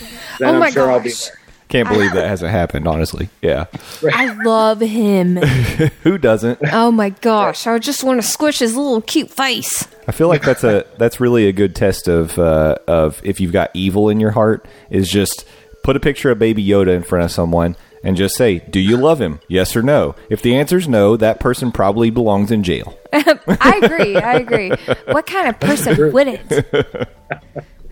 Oh 0.42 0.48
I'm 0.54 0.60
my 0.60 0.70
sure 0.72 0.92
I'll 0.92 1.00
be 1.00 1.10
gosh. 1.10 1.28
there. 1.30 1.38
Can't 1.73 1.89
believe 1.89 2.13
that 2.13 2.27
hasn't 2.27 2.51
happened. 2.51 2.88
Honestly, 2.88 3.29
yeah. 3.41 3.65
I 4.13 4.31
love 4.45 4.79
him. 4.79 5.38
Who 6.03 6.19
doesn't? 6.19 6.59
oh 6.71 6.91
my 6.91 7.09
gosh. 7.09 7.65
I 7.65 7.79
just 7.79 8.03
want 8.03 8.21
to 8.21 8.27
squish 8.27 8.59
his 8.59 8.75
little 8.75 9.01
cute 9.01 9.31
face. 9.31 9.88
I 10.07 10.12
feel 10.12 10.27
like 10.27 10.43
that's 10.43 10.63
a 10.63 10.86
that's 10.99 11.19
really 11.19 11.47
a 11.47 11.51
good 11.51 11.75
test 11.75 12.07
of 12.07 12.38
uh, 12.38 12.75
of 12.88 13.19
if 13.23 13.39
you've 13.39 13.53
got 13.53 13.71
evil 13.73 14.09
in 14.09 14.19
your 14.19 14.29
heart 14.29 14.67
is 14.91 15.09
just 15.09 15.47
put 15.83 15.95
a 15.95 15.99
picture 15.99 16.29
of 16.29 16.38
Baby 16.38 16.63
Yoda 16.63 16.95
in 16.95 17.01
front 17.01 17.25
of 17.25 17.31
someone 17.31 17.75
and 18.03 18.15
just 18.15 18.36
say, 18.36 18.59
"Do 18.59 18.79
you 18.79 18.95
love 18.95 19.19
him? 19.19 19.39
Yes 19.47 19.75
or 19.75 19.81
no?" 19.81 20.13
If 20.29 20.43
the 20.43 20.55
answer 20.55 20.77
is 20.77 20.88
no, 20.88 21.17
that 21.17 21.39
person 21.39 21.71
probably 21.71 22.12
belongs 22.12 22.51
in 22.51 22.62
jail. 22.62 22.95
I 23.13 23.79
agree. 23.81 24.15
I 24.15 24.33
agree. 24.36 24.71
What 25.07 25.25
kind 25.25 25.47
of 25.47 25.59
person 25.59 26.13
wouldn't? 26.13 26.67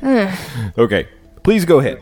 Okay, 0.78 1.08
please 1.44 1.64
go 1.66 1.80
ahead. 1.80 2.00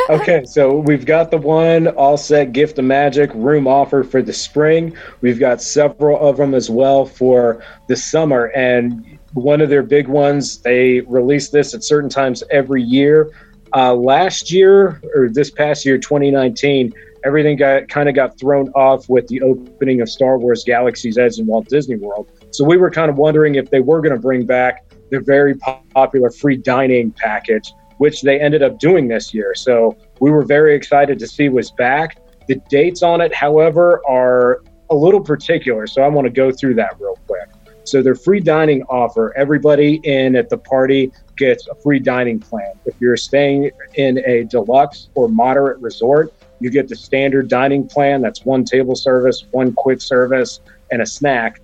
okay, 0.10 0.44
so 0.44 0.76
we've 0.78 1.04
got 1.04 1.30
the 1.30 1.36
one 1.36 1.88
all 1.88 2.16
set 2.16 2.52
gift 2.52 2.78
of 2.78 2.84
magic 2.84 3.30
room 3.34 3.66
offer 3.66 4.02
for 4.02 4.22
the 4.22 4.32
spring. 4.32 4.96
We've 5.20 5.38
got 5.38 5.60
several 5.60 6.18
of 6.26 6.36
them 6.36 6.54
as 6.54 6.70
well 6.70 7.04
for 7.04 7.64
the 7.88 7.96
summer. 7.96 8.46
And 8.46 9.18
one 9.34 9.60
of 9.60 9.68
their 9.68 9.82
big 9.82 10.08
ones, 10.08 10.58
they 10.58 11.00
release 11.00 11.50
this 11.50 11.74
at 11.74 11.84
certain 11.84 12.10
times 12.10 12.42
every 12.50 12.82
year. 12.82 13.30
Uh, 13.74 13.94
last 13.94 14.52
year, 14.52 15.00
or 15.14 15.28
this 15.30 15.50
past 15.50 15.84
year, 15.84 15.98
2019, 15.98 16.92
everything 17.24 17.56
got 17.56 17.88
kind 17.88 18.08
of 18.08 18.14
got 18.14 18.38
thrown 18.38 18.68
off 18.70 19.08
with 19.08 19.26
the 19.28 19.40
opening 19.42 20.00
of 20.00 20.08
Star 20.08 20.38
Wars 20.38 20.64
Galaxy's 20.64 21.18
Edge 21.18 21.38
in 21.38 21.46
Walt 21.46 21.68
Disney 21.68 21.96
World. 21.96 22.30
So 22.50 22.64
we 22.64 22.76
were 22.76 22.90
kind 22.90 23.10
of 23.10 23.16
wondering 23.16 23.54
if 23.54 23.70
they 23.70 23.80
were 23.80 24.00
going 24.00 24.14
to 24.14 24.20
bring 24.20 24.44
back 24.44 24.84
their 25.10 25.22
very 25.22 25.54
po- 25.54 25.82
popular 25.94 26.30
free 26.30 26.56
dining 26.56 27.12
package 27.12 27.72
which 28.02 28.22
they 28.22 28.40
ended 28.40 28.64
up 28.64 28.80
doing 28.80 29.06
this 29.06 29.32
year. 29.32 29.54
So 29.54 29.96
we 30.18 30.32
were 30.32 30.42
very 30.42 30.74
excited 30.74 31.20
to 31.20 31.28
see 31.28 31.48
was 31.48 31.70
back. 31.70 32.18
The 32.48 32.56
dates 32.68 33.00
on 33.00 33.20
it, 33.20 33.32
however, 33.32 34.02
are 34.08 34.64
a 34.90 34.94
little 34.96 35.20
particular. 35.20 35.86
So 35.86 36.02
I 36.02 36.08
want 36.08 36.24
to 36.26 36.32
go 36.32 36.50
through 36.50 36.74
that 36.82 36.98
real 36.98 37.16
quick. 37.28 37.48
So 37.84 38.02
their 38.02 38.16
free 38.16 38.40
dining 38.40 38.82
offer, 38.88 39.32
everybody 39.36 40.00
in 40.02 40.34
at 40.34 40.48
the 40.48 40.58
party 40.58 41.12
gets 41.36 41.68
a 41.68 41.76
free 41.76 42.00
dining 42.00 42.40
plan. 42.40 42.72
If 42.86 43.00
you're 43.00 43.16
staying 43.16 43.70
in 43.94 44.18
a 44.26 44.46
deluxe 44.46 45.08
or 45.14 45.28
moderate 45.28 45.78
resort, 45.78 46.32
you 46.58 46.70
get 46.70 46.88
the 46.88 46.96
standard 46.96 47.46
dining 47.46 47.86
plan. 47.86 48.20
That's 48.20 48.44
one 48.44 48.64
table 48.64 48.96
service, 48.96 49.44
one 49.52 49.74
quick 49.74 50.00
service, 50.00 50.58
and 50.90 51.02
a 51.02 51.06
snack. 51.06 51.60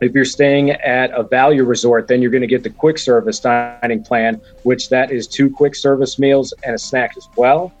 If 0.00 0.12
you're 0.12 0.24
staying 0.24 0.70
at 0.70 1.10
a 1.12 1.22
value 1.22 1.64
resort, 1.64 2.08
then 2.08 2.20
you're 2.20 2.30
going 2.30 2.42
to 2.42 2.46
get 2.48 2.62
the 2.62 2.70
quick 2.70 2.98
service 2.98 3.40
dining 3.40 4.02
plan, 4.02 4.40
which 4.64 4.88
that 4.88 5.10
is 5.10 5.26
two 5.26 5.48
quick 5.48 5.74
service 5.74 6.18
meals 6.18 6.52
and 6.64 6.74
a 6.74 6.78
snack 6.78 7.12
as 7.16 7.28
well. 7.36 7.72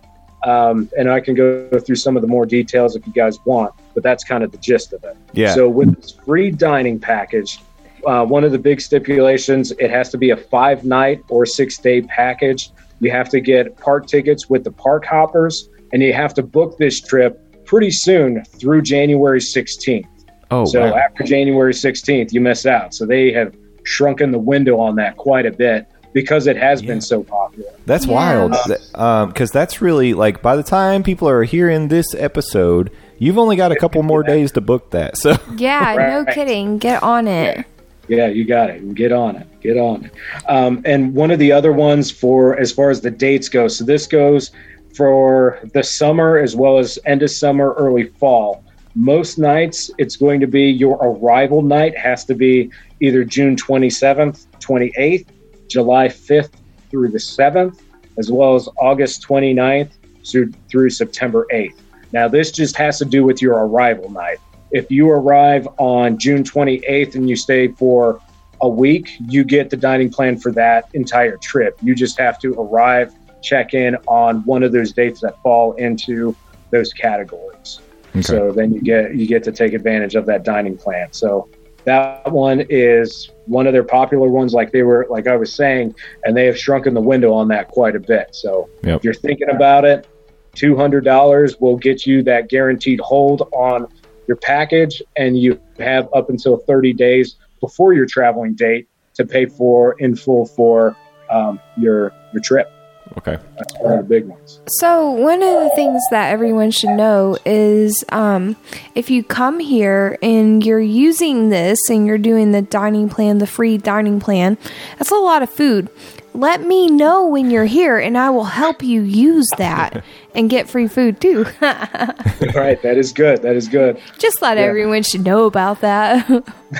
Um, 0.44 0.90
and 0.96 1.10
I 1.10 1.20
can 1.20 1.34
go 1.34 1.68
through 1.80 1.96
some 1.96 2.16
of 2.16 2.22
the 2.22 2.28
more 2.28 2.44
details 2.44 2.96
if 2.96 3.06
you 3.06 3.12
guys 3.12 3.38
want, 3.46 3.74
but 3.94 4.02
that's 4.02 4.24
kind 4.24 4.44
of 4.44 4.52
the 4.52 4.58
gist 4.58 4.92
of 4.92 5.02
it. 5.04 5.16
Yeah. 5.32 5.54
So 5.54 5.68
with 5.68 5.96
this 5.96 6.12
free 6.12 6.50
dining 6.50 7.00
package, 7.00 7.60
uh, 8.06 8.24
one 8.24 8.44
of 8.44 8.52
the 8.52 8.58
big 8.58 8.80
stipulations, 8.80 9.72
it 9.72 9.90
has 9.90 10.10
to 10.10 10.18
be 10.18 10.30
a 10.30 10.36
five 10.36 10.84
night 10.84 11.22
or 11.30 11.46
six 11.46 11.78
day 11.78 12.02
package. 12.02 12.70
You 13.00 13.10
have 13.10 13.28
to 13.30 13.40
get 13.40 13.76
park 13.78 14.06
tickets 14.06 14.48
with 14.48 14.64
the 14.64 14.70
park 14.70 15.06
hoppers, 15.06 15.70
and 15.92 16.02
you 16.02 16.12
have 16.12 16.34
to 16.34 16.42
book 16.42 16.76
this 16.76 17.00
trip 17.00 17.40
pretty 17.64 17.90
soon 17.90 18.44
through 18.44 18.82
January 18.82 19.40
16th. 19.40 20.04
Oh, 20.54 20.64
So 20.66 20.80
wow. 20.80 20.96
after 20.96 21.24
January 21.24 21.72
16th, 21.72 22.32
you 22.32 22.40
miss 22.40 22.66
out. 22.66 22.94
So 22.94 23.04
they 23.06 23.32
have 23.32 23.54
shrunken 23.84 24.30
the 24.30 24.38
window 24.38 24.78
on 24.78 24.96
that 24.96 25.16
quite 25.16 25.46
a 25.46 25.50
bit 25.52 25.86
because 26.12 26.46
it 26.46 26.56
has 26.56 26.80
Yeah. 26.82 26.88
been 26.88 27.00
so 27.00 27.22
popular. 27.24 27.70
That's 27.86 28.06
Yeah. 28.06 28.14
wild. 28.14 29.28
Because 29.28 29.50
that's 29.50 29.82
really 29.82 30.14
like 30.14 30.40
by 30.42 30.56
the 30.56 30.62
time 30.62 31.02
people 31.02 31.28
are 31.28 31.42
hearing 31.42 31.88
this 31.88 32.06
episode, 32.16 32.90
you've 33.18 33.38
only 33.38 33.56
got 33.56 33.72
a 33.72 33.76
couple 33.76 34.02
more 34.02 34.22
days 34.22 34.52
to 34.52 34.60
book 34.60 34.90
that. 34.90 35.16
So 35.16 35.36
Yeah, 35.56 35.94
no 36.24 36.32
kidding. 36.32 36.78
Get 36.78 37.02
on 37.02 37.26
it. 37.28 37.64
Yeah, 38.08 38.26
you 38.28 38.44
got 38.44 38.70
it. 38.70 38.94
Get 38.94 39.12
on 39.12 39.36
it. 39.36 39.46
Get 39.62 39.76
on 39.78 40.04
it. 40.04 40.10
Um, 40.48 40.82
and 40.84 41.14
one 41.14 41.30
of 41.30 41.38
the 41.38 41.52
other 41.52 41.72
ones 41.72 42.10
for 42.10 42.58
as 42.60 42.70
far 42.70 42.90
as 42.90 43.00
the 43.00 43.10
dates 43.10 43.48
go. 43.48 43.66
So 43.66 43.82
this 43.84 44.06
goes 44.06 44.50
for 44.94 45.58
the 45.72 45.82
summer 45.82 46.38
as 46.38 46.54
well 46.54 46.78
as 46.78 46.98
end 47.06 47.22
of 47.22 47.30
summer, 47.30 47.72
early 47.76 48.04
fall. 48.20 48.62
Most 48.96 49.38
nights, 49.38 49.90
it's 49.98 50.14
going 50.14 50.38
to 50.38 50.46
be 50.46 50.70
your 50.70 50.96
arrival 50.98 51.62
night 51.62 51.98
has 51.98 52.24
to 52.26 52.34
be 52.34 52.70
either 53.00 53.24
June 53.24 53.56
27th, 53.56 54.46
28th, 54.60 55.26
July 55.68 56.06
5th 56.06 56.50
through 56.90 57.08
the 57.08 57.18
7th, 57.18 57.80
as 58.18 58.30
well 58.30 58.54
as 58.54 58.68
August 58.78 59.26
29th 59.26 59.90
through, 60.24 60.52
through 60.70 60.90
September 60.90 61.44
8th. 61.52 61.80
Now, 62.12 62.28
this 62.28 62.52
just 62.52 62.76
has 62.76 62.98
to 63.00 63.04
do 63.04 63.24
with 63.24 63.42
your 63.42 63.66
arrival 63.66 64.08
night. 64.10 64.38
If 64.70 64.88
you 64.92 65.10
arrive 65.10 65.66
on 65.78 66.16
June 66.16 66.44
28th 66.44 67.16
and 67.16 67.28
you 67.28 67.34
stay 67.34 67.68
for 67.68 68.20
a 68.60 68.68
week, 68.68 69.10
you 69.28 69.42
get 69.42 69.70
the 69.70 69.76
dining 69.76 70.08
plan 70.08 70.38
for 70.38 70.52
that 70.52 70.88
entire 70.94 71.36
trip. 71.38 71.76
You 71.82 71.96
just 71.96 72.16
have 72.20 72.38
to 72.42 72.52
arrive, 72.54 73.12
check 73.42 73.74
in 73.74 73.96
on 74.06 74.44
one 74.44 74.62
of 74.62 74.70
those 74.70 74.92
dates 74.92 75.20
that 75.22 75.42
fall 75.42 75.72
into 75.72 76.36
those 76.70 76.92
categories. 76.92 77.80
So 78.22 78.52
then 78.52 78.72
you 78.72 78.80
get 78.80 79.14
you 79.14 79.26
get 79.26 79.42
to 79.44 79.52
take 79.52 79.72
advantage 79.72 80.14
of 80.14 80.26
that 80.26 80.44
dining 80.44 80.76
plan. 80.76 81.08
So 81.12 81.48
that 81.84 82.30
one 82.32 82.64
is 82.68 83.30
one 83.46 83.66
of 83.66 83.72
their 83.72 83.84
popular 83.84 84.28
ones, 84.28 84.54
like 84.54 84.72
they 84.72 84.82
were 84.82 85.06
like 85.10 85.26
I 85.26 85.36
was 85.36 85.52
saying, 85.52 85.94
and 86.24 86.36
they 86.36 86.46
have 86.46 86.58
shrunken 86.58 86.94
the 86.94 87.00
window 87.00 87.32
on 87.32 87.48
that 87.48 87.68
quite 87.68 87.96
a 87.96 88.00
bit. 88.00 88.34
So 88.34 88.68
Yep. 88.84 88.98
if 88.98 89.04
you're 89.04 89.14
thinking 89.14 89.50
about 89.50 89.84
it, 89.84 90.06
two 90.54 90.76
hundred 90.76 91.04
dollars 91.04 91.60
will 91.60 91.76
get 91.76 92.06
you 92.06 92.22
that 92.22 92.48
guaranteed 92.48 93.00
hold 93.00 93.42
on 93.52 93.86
your 94.26 94.36
package, 94.38 95.02
and 95.16 95.38
you 95.38 95.60
have 95.78 96.08
up 96.14 96.30
until 96.30 96.56
thirty 96.56 96.92
days 96.92 97.36
before 97.60 97.92
your 97.92 98.06
traveling 98.06 98.54
date 98.54 98.88
to 99.14 99.24
pay 99.24 99.46
for 99.46 99.98
in 99.98 100.16
full 100.16 100.46
for 100.46 100.96
um, 101.30 101.60
your 101.76 102.12
your 102.32 102.42
trip. 102.42 102.70
Okay, 103.18 103.38
That's 103.56 103.74
one 103.78 103.92
of 103.92 103.98
the 103.98 104.08
big 104.08 104.26
ones. 104.26 104.60
So, 104.68 105.10
one 105.10 105.42
of 105.42 105.62
the 105.62 105.70
things 105.74 106.02
that 106.10 106.30
everyone 106.30 106.70
should 106.70 106.90
know 106.90 107.36
is 107.44 108.04
um, 108.10 108.56
if 108.94 109.10
you 109.10 109.22
come 109.22 109.60
here 109.60 110.18
and 110.22 110.64
you're 110.64 110.80
using 110.80 111.50
this 111.50 111.88
and 111.88 112.06
you're 112.06 112.18
doing 112.18 112.52
the 112.52 112.62
dining 112.62 113.08
plan, 113.08 113.38
the 113.38 113.46
free 113.46 113.78
dining 113.78 114.20
plan, 114.20 114.58
that's 114.98 115.10
a 115.10 115.16
lot 115.16 115.42
of 115.42 115.50
food. 115.50 115.88
Let 116.34 116.62
me 116.62 116.88
know 116.88 117.28
when 117.28 117.50
you're 117.50 117.66
here 117.66 117.96
and 117.98 118.18
I 118.18 118.30
will 118.30 118.44
help 118.44 118.82
you 118.82 119.02
use 119.02 119.48
that 119.56 120.04
and 120.34 120.50
get 120.50 120.68
free 120.68 120.88
food 120.88 121.20
too. 121.20 121.44
right, 121.60 122.80
that 122.82 122.96
is 122.96 123.12
good. 123.12 123.42
That 123.42 123.56
is 123.56 123.68
good. 123.68 124.00
Just 124.18 124.42
let 124.42 124.58
everyone 124.58 125.02
should 125.02 125.24
know 125.24 125.46
about 125.46 125.80
that. 125.80 126.28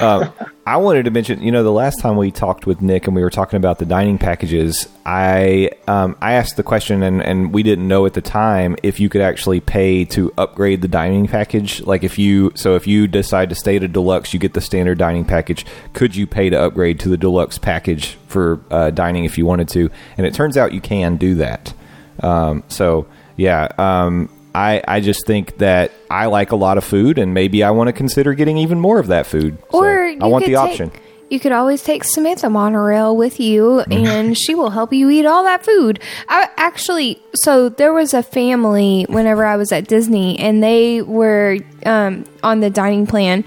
um, 0.01 0.33
I 0.67 0.79
wanted 0.79 1.05
to 1.05 1.11
mention, 1.11 1.43
you 1.43 1.53
know, 1.53 1.63
the 1.63 1.71
last 1.71 2.01
time 2.01 2.17
we 2.17 2.31
talked 2.31 2.67
with 2.67 2.81
Nick 2.81 3.07
and 3.07 3.15
we 3.15 3.23
were 3.23 3.31
talking 3.31 3.59
about 3.59 3.79
the 3.79 3.85
dining 3.85 4.17
packages, 4.17 4.89
I 5.05 5.71
um, 5.87 6.17
I 6.21 6.33
asked 6.33 6.57
the 6.57 6.63
question 6.63 7.03
and, 7.03 7.23
and 7.23 7.53
we 7.53 7.63
didn't 7.63 7.87
know 7.87 8.07
at 8.07 8.15
the 8.15 8.23
time 8.23 8.77
if 8.83 8.99
you 8.99 9.09
could 9.09 9.21
actually 9.21 9.61
pay 9.61 10.05
to 10.07 10.33
upgrade 10.39 10.81
the 10.81 10.89
dining 10.89 11.29
package. 11.29 11.83
Like 11.83 12.03
if 12.03 12.19
you, 12.19 12.53
so 12.55 12.75
if 12.77 12.87
you 12.87 13.07
decide 13.07 13.51
to 13.51 13.55
stay 13.55 13.77
at 13.77 13.83
a 13.83 13.89
deluxe, 13.89 14.33
you 14.33 14.41
get 14.41 14.55
the 14.55 14.63
standard 14.63 14.99
dining 14.99 15.25
package. 15.25 15.67
Could 15.93 16.17
you 16.17 16.27
pay 16.27 16.51
to 16.51 16.61
upgrade 16.61 16.99
to 17.01 17.09
the 17.09 17.19
deluxe 17.19 17.59
package 17.59 18.17
for 18.27 18.61
uh, 18.71 18.91
dining 18.91 19.25
if 19.25 19.37
you 19.37 19.45
wanted 19.47 19.69
to? 19.71 19.91
And 20.17 20.27
it 20.27 20.35
turns 20.35 20.57
out 20.57 20.73
you 20.73 20.81
can 20.81 21.17
do 21.17 21.35
that. 21.37 21.75
Um, 22.21 22.65
so 22.69 23.07
yeah, 23.37 23.69
um, 23.79 24.29
I 24.55 24.83
I 24.87 25.01
just 25.01 25.27
think 25.27 25.59
that 25.59 25.93
I 26.11 26.27
like 26.27 26.53
a 26.53 26.57
lot 26.57 26.79
of 26.79 26.85
food, 26.85 27.19
and 27.19 27.35
maybe 27.35 27.63
I 27.63 27.71
want 27.71 27.89
to 27.89 27.93
consider 27.93 28.35
getting 28.35 28.57
even 28.59 28.79
more 28.81 28.99
of 28.99 29.09
that 29.09 29.27
food. 29.27 29.59
So 29.71 29.79
or 29.79 30.15
I 30.21 30.27
want 30.27 30.47
the 30.47 30.55
option. 30.57 30.93
you 31.29 31.41
could 31.41 31.53
always 31.53 31.83
take 31.83 32.05
Samantha 32.05 32.49
monorail 32.49 33.17
with 33.17 33.41
you, 33.41 33.81
and 33.91 34.39
she 34.39 34.55
will 34.55 34.71
help 34.71 34.93
you 34.93 35.11
eat 35.11 35.27
all 35.27 35.43
that 35.45 35.65
food. 35.65 36.01
I 36.29 36.49
actually, 36.57 37.21
so 37.35 37.69
there 37.69 37.93
was 37.93 38.15
a 38.15 38.23
family 38.23 39.07
whenever 39.09 39.45
I 39.45 39.57
was 39.57 39.73
at 39.73 39.89
Disney, 39.89 40.39
and 40.39 40.63
they 40.63 41.03
were 41.03 41.59
um, 41.85 42.25
on 42.43 42.61
the 42.61 42.71
dining 42.71 43.07
plan. 43.07 43.45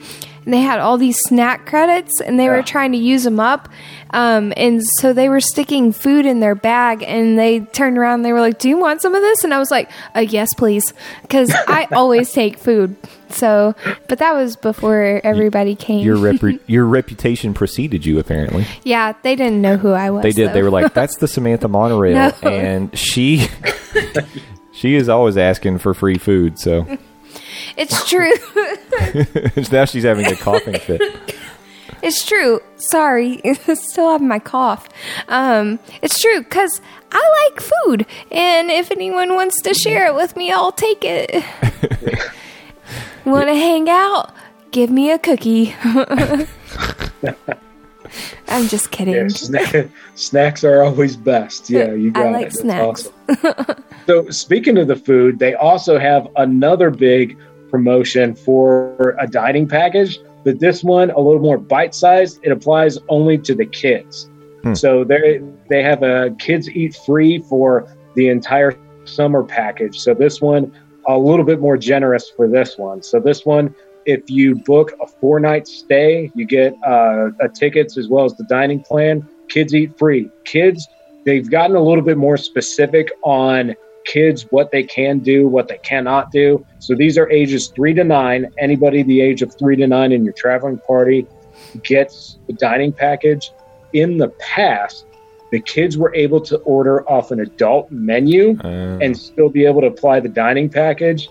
And 0.47 0.53
they 0.53 0.62
had 0.62 0.79
all 0.79 0.97
these 0.97 1.19
snack 1.19 1.65
credits, 1.65 2.21
and 2.21 2.39
they 2.39 2.47
were 2.47 2.63
trying 2.63 2.93
to 2.93 2.97
use 2.97 3.25
them 3.25 3.38
up. 3.38 3.67
Um, 4.12 4.53
and 4.55 4.81
so 5.01 5.12
they 5.12 5.27
were 5.27 5.41
sticking 5.41 5.91
food 5.91 6.25
in 6.25 6.39
their 6.39 6.55
bag, 6.55 7.03
and 7.05 7.38
they 7.38 7.60
turned 7.60 7.97
around. 7.97 8.19
and 8.19 8.25
They 8.25 8.31
were 8.31 8.39
like, 8.39 8.57
"Do 8.57 8.69
you 8.69 8.77
want 8.77 9.01
some 9.01 9.13
of 9.13 9.21
this?" 9.21 9.43
And 9.43 9.53
I 9.53 9.60
was 9.60 9.71
like, 9.71 9.91
uh, 10.15 10.21
"Yes, 10.21 10.53
please," 10.53 10.93
because 11.21 11.51
I 11.67 11.89
always 11.91 12.31
take 12.31 12.57
food. 12.60 12.95
So, 13.27 13.75
but 14.07 14.19
that 14.19 14.31
was 14.36 14.55
before 14.55 15.19
everybody 15.25 15.75
came. 15.75 16.05
Your 16.05 16.15
repu- 16.15 16.62
your 16.67 16.86
reputation 16.86 17.53
preceded 17.53 18.05
you, 18.05 18.17
apparently. 18.17 18.65
yeah, 18.86 19.12
they 19.23 19.36
didn't 19.36 19.62
know 19.62 19.75
who 19.75 19.91
I 19.91 20.12
was. 20.12 20.23
They 20.23 20.31
did. 20.31 20.53
They 20.53 20.63
were 20.63 20.71
like, 20.71 20.93
"That's 20.93 21.17
the 21.17 21.27
Samantha 21.27 21.67
monorail," 21.67 22.31
No. 22.43 22.49
and 22.49 22.97
she 22.97 23.47
she 24.71 24.95
is 24.95 25.10
always 25.10 25.36
asking 25.38 25.79
for 25.79 25.93
free 25.93 26.17
food. 26.17 26.57
So 26.57 26.97
"It's 27.77 28.07
true. 28.09 28.31
now 29.71 29.85
she's 29.85 30.03
having 30.03 30.25
a 30.25 30.35
coughing 30.35 30.79
fit. 30.79 31.01
it's 32.01 32.25
true. 32.25 32.59
Sorry, 32.77 33.41
still 33.75 34.11
have 34.11 34.21
my 34.21 34.39
cough. 34.39 34.87
Um, 35.27 35.79
it's 36.01 36.19
true 36.19 36.39
because 36.41 36.81
I 37.11 37.49
like 37.51 37.61
food, 37.61 38.05
and 38.31 38.69
if 38.71 38.91
anyone 38.91 39.35
wants 39.35 39.61
to 39.61 39.73
share 39.73 40.07
it 40.07 40.15
with 40.15 40.35
me, 40.35 40.51
I'll 40.51 40.71
take 40.71 41.03
it. 41.03 41.43
Want 43.25 43.47
to 43.47 43.55
hang 43.55 43.89
out? 43.89 44.33
Give 44.71 44.89
me 44.89 45.11
a 45.11 45.19
cookie. 45.19 45.75
I'm 48.47 48.67
just 48.67 48.91
kidding. 48.91 49.13
Yeah, 49.15 49.23
sna- 49.23 49.89
snacks 50.15 50.63
are 50.63 50.81
always 50.83 51.17
best. 51.17 51.69
Yeah, 51.69 51.91
you 51.93 52.09
I 52.15 52.23
got 52.23 52.31
like 52.31 52.47
it. 52.47 52.53
That's 52.53 52.61
snacks. 52.61 53.09
awesome. 53.29 53.83
so, 54.05 54.29
speaking 54.29 54.77
of 54.77 54.87
the 54.87 54.95
food, 54.95 55.39
they 55.39 55.53
also 55.55 55.99
have 55.99 56.27
another 56.37 56.89
big 56.89 57.37
promotion 57.69 58.36
for 58.36 59.15
a 59.19 59.27
dining 59.27 59.67
package, 59.67 60.19
but 60.43 60.60
this 60.60 60.84
one 60.84 61.12
a 61.12 61.19
little 61.19 61.41
more 61.41 61.58
bite-sized. 61.58 62.39
It 62.43 62.51
applies 62.51 62.97
only 63.10 63.38
to 63.39 63.56
the 63.56 63.65
kids. 63.65 64.30
Hmm. 64.63 64.73
So 64.73 65.03
they 65.03 65.41
they 65.69 65.84
have 65.84 66.03
a 66.03 66.36
kids 66.39 66.69
eat 66.69 66.95
free 67.06 67.39
for 67.39 67.93
the 68.15 68.30
entire 68.30 68.77
summer 69.06 69.43
package. 69.43 69.99
So 69.99 70.13
this 70.13 70.41
one 70.41 70.71
a 71.08 71.17
little 71.17 71.45
bit 71.45 71.60
more 71.60 71.77
generous 71.77 72.30
for 72.30 72.47
this 72.47 72.77
one. 72.77 73.01
So 73.01 73.19
this 73.19 73.45
one 73.45 73.73
if 74.08 74.30
you 74.30 74.56
book 74.56 74.93
a 75.01 75.06
four 75.06 75.39
night 75.39 75.67
stay, 75.67 76.32
you 76.34 76.45
get 76.45 76.73
uh, 76.86 77.30
a 77.41 77.49
tickets 77.49 77.97
as 77.97 78.08
well 78.08 78.23
as 78.23 78.34
the 78.36 78.45
dining 78.45 78.82
plan. 78.82 79.27
Kids 79.49 79.75
eat 79.75 79.97
free. 79.99 80.32
Kids, 80.45 80.88
they've 81.25 81.49
gotten 81.49 81.75
a 81.75 81.82
little 81.82 82.03
bit 82.03 82.17
more 82.17 82.38
specific 82.38 83.12
on 83.23 83.75
kids 84.07 84.47
what 84.49 84.71
they 84.71 84.83
can 84.83 85.19
do, 85.19 85.47
what 85.47 85.67
they 85.67 85.77
cannot 85.79 86.31
do. 86.31 86.65
So 86.79 86.95
these 86.95 87.17
are 87.17 87.29
ages 87.29 87.67
three 87.67 87.93
to 87.93 88.03
nine. 88.03 88.47
Anybody 88.57 89.03
the 89.03 89.21
age 89.21 89.41
of 89.43 89.55
three 89.59 89.75
to 89.75 89.85
nine 89.85 90.11
in 90.11 90.23
your 90.23 90.33
traveling 90.33 90.79
party 90.79 91.27
gets 91.83 92.39
the 92.47 92.53
dining 92.53 92.91
package. 92.91 93.51
In 93.93 94.17
the 94.17 94.29
past, 94.39 95.05
the 95.51 95.59
kids 95.61 95.97
were 95.97 96.13
able 96.15 96.41
to 96.41 96.57
order 96.59 97.07
off 97.09 97.31
an 97.31 97.39
adult 97.41 97.91
menu 97.91 98.57
Uh, 98.63 98.97
and 99.01 99.15
still 99.15 99.49
be 99.49 99.65
able 99.65 99.81
to 99.81 99.87
apply 99.87 100.19
the 100.19 100.29
dining 100.29 100.69
package. 100.69 101.29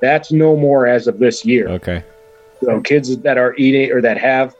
That's 0.00 0.30
no 0.30 0.56
more 0.56 0.86
as 0.86 1.08
of 1.08 1.18
this 1.18 1.44
year. 1.44 1.68
okay. 1.68 2.04
So 2.62 2.80
kids 2.80 3.16
that 3.18 3.38
are 3.38 3.54
eating 3.56 3.92
or 3.92 4.00
that 4.02 4.18
have 4.18 4.54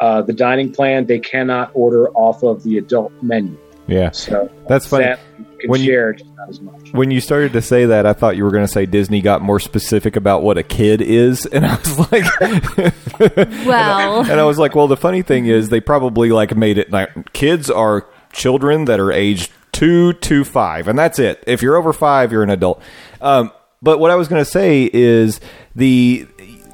uh, 0.00 0.22
the 0.22 0.32
dining 0.32 0.72
plan, 0.72 1.06
they 1.06 1.20
cannot 1.20 1.70
order 1.74 2.10
off 2.10 2.42
of 2.42 2.62
the 2.64 2.78
adult 2.78 3.12
menu. 3.22 3.56
Yeah. 3.86 4.10
So 4.12 4.50
That's 4.68 4.86
funny. 4.86 5.04
that 5.04 5.20
can 5.60 5.68
When 5.70 5.80
you- 5.80 5.86
share 5.86 6.12
just 6.14 6.30
not 6.36 6.48
as 6.48 6.60
much. 6.60 6.92
When 6.92 7.10
you 7.10 7.20
started 7.20 7.52
to 7.54 7.62
say 7.62 7.86
that, 7.86 8.06
I 8.06 8.12
thought 8.12 8.36
you 8.36 8.44
were 8.44 8.50
going 8.50 8.64
to 8.66 8.72
say 8.72 8.86
Disney 8.86 9.20
got 9.20 9.42
more 9.42 9.58
specific 9.60 10.16
about 10.16 10.42
what 10.42 10.56
a 10.58 10.62
kid 10.62 11.00
is, 11.02 11.44
and 11.52 11.66
I 11.66 11.76
was 11.76 11.98
like, 12.12 12.24
Well, 13.66 14.20
and 14.22 14.40
I 14.40 14.44
was 14.44 14.58
like, 14.58 14.74
well, 14.74 14.88
the 14.88 14.96
funny 14.96 15.22
thing 15.22 15.46
is 15.46 15.68
they 15.68 15.80
probably 15.80 16.30
like 16.30 16.56
made 16.56 16.78
it 16.78 16.90
like 16.90 17.32
kids 17.32 17.70
are 17.70 18.06
children 18.32 18.84
that 18.86 19.00
are 19.00 19.12
aged 19.12 19.52
two 19.72 20.12
to 20.14 20.44
five, 20.44 20.88
and 20.88 20.98
that's 20.98 21.18
it. 21.18 21.42
If 21.46 21.62
you're 21.62 21.76
over 21.76 21.92
five, 21.92 22.32
you're 22.32 22.42
an 22.42 22.50
adult. 22.50 22.82
Um, 23.20 23.52
but 23.82 23.98
what 23.98 24.10
I 24.10 24.14
was 24.16 24.28
going 24.28 24.42
to 24.44 24.50
say 24.50 24.88
is 24.92 25.40
the 25.74 26.26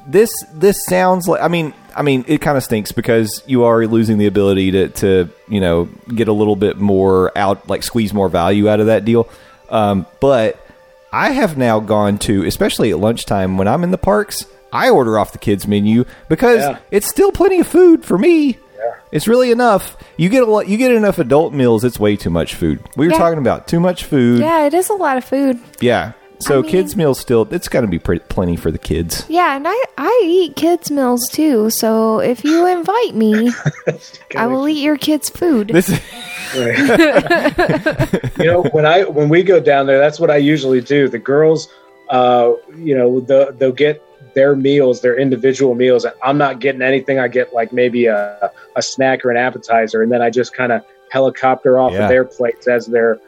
this 0.07 0.31
this 0.53 0.83
sounds 0.85 1.27
like 1.27 1.41
I 1.41 1.47
mean 1.47 1.73
I 1.95 2.01
mean 2.01 2.25
it 2.27 2.39
kind 2.39 2.57
of 2.57 2.63
stinks 2.63 2.91
because 2.91 3.43
you 3.45 3.63
are 3.65 3.85
losing 3.87 4.17
the 4.17 4.27
ability 4.27 4.71
to 4.71 4.89
to 4.89 5.29
you 5.47 5.59
know 5.59 5.85
get 6.13 6.27
a 6.27 6.33
little 6.33 6.55
bit 6.55 6.77
more 6.77 7.37
out 7.37 7.67
like 7.69 7.83
squeeze 7.83 8.13
more 8.13 8.29
value 8.29 8.69
out 8.69 8.79
of 8.79 8.85
that 8.87 9.05
deal. 9.05 9.27
Um, 9.69 10.05
but 10.19 10.65
I 11.13 11.31
have 11.31 11.57
now 11.57 11.79
gone 11.79 12.17
to 12.19 12.45
especially 12.45 12.91
at 12.91 12.99
lunchtime 12.99 13.57
when 13.57 13.67
I'm 13.67 13.83
in 13.83 13.91
the 13.91 13.97
parks. 13.97 14.45
I 14.73 14.89
order 14.89 15.19
off 15.19 15.33
the 15.33 15.37
kids 15.37 15.67
menu 15.67 16.05
because 16.29 16.59
Yeah. 16.59 16.77
it's 16.91 17.07
still 17.07 17.31
plenty 17.31 17.59
of 17.59 17.67
food 17.67 18.05
for 18.05 18.17
me. 18.17 18.57
It's 19.11 19.27
really 19.27 19.51
enough. 19.51 19.97
You 20.15 20.29
get 20.29 20.43
a 20.43 20.45
lot. 20.45 20.69
You 20.69 20.77
get 20.77 20.91
enough 20.93 21.19
adult 21.19 21.51
meals. 21.53 21.83
It's 21.83 21.99
way 21.99 22.15
too 22.15 22.29
much 22.29 22.55
food. 22.55 22.79
We 22.95 23.07
were 23.07 23.11
Yeah. 23.11 23.17
talking 23.19 23.39
about 23.39 23.67
too 23.67 23.81
much 23.81 24.05
food. 24.05 24.39
yeah, 24.39 24.65
it 24.65 24.73
is 24.73 24.87
a 24.89 24.93
lot 24.93 25.17
of 25.17 25.25
food. 25.25 25.59
Yeah. 25.81 26.13
So 26.41 26.59
I 26.59 26.61
mean- 26.61 26.71
kids 26.71 26.95
meals 26.95 27.19
still. 27.19 27.47
It's 27.51 27.67
got 27.67 27.81
to 27.81 27.87
be 27.87 27.99
pretty, 27.99 28.23
plenty 28.27 28.55
for 28.55 28.71
the 28.71 28.77
kids. 28.77 29.25
Yeah, 29.29 29.55
and 29.55 29.65
I 29.67 29.83
I 29.97 30.21
eat 30.25 30.55
kids 30.55 30.89
meals 30.91 31.27
too. 31.29 31.69
So 31.69 32.19
if 32.19 32.43
you 32.43 32.65
invite 32.67 33.15
me, 33.15 33.51
I 34.35 34.47
will 34.47 34.67
eat 34.67 34.81
your 34.81 34.97
kids' 34.97 35.29
food. 35.29 35.67
This 35.69 35.89
is, 35.89 35.99
you 38.39 38.45
know, 38.45 38.63
when 38.71 38.85
I 38.85 39.03
when 39.03 39.29
we 39.29 39.43
go 39.43 39.59
down 39.59 39.85
there, 39.87 39.99
that's 39.99 40.19
what 40.19 40.29
I 40.31 40.37
usually 40.37 40.81
do. 40.81 41.07
The 41.07 41.19
girls, 41.19 41.67
uh, 42.09 42.53
you 42.75 42.95
know, 42.97 43.19
the, 43.19 43.55
they'll 43.57 43.71
get 43.71 44.01
their 44.33 44.55
meals, 44.55 45.01
their 45.01 45.17
individual 45.19 45.75
meals. 45.75 46.05
and 46.05 46.13
I'm 46.23 46.37
not 46.37 46.59
getting 46.59 46.81
anything. 46.81 47.19
I 47.19 47.27
get 47.27 47.53
like 47.53 47.73
maybe 47.73 48.05
a, 48.05 48.51
a 48.75 48.81
snack 48.81 49.25
or 49.25 49.31
an 49.31 49.37
appetizer, 49.37 50.01
and 50.01 50.11
then 50.11 50.21
I 50.21 50.29
just 50.29 50.53
kind 50.53 50.71
of 50.71 50.83
helicopter 51.09 51.77
off 51.79 51.91
Yeah. 51.93 52.03
of 52.03 52.09
their 52.09 52.23
plates 52.25 52.67
as 52.67 52.85
they're 52.85 53.19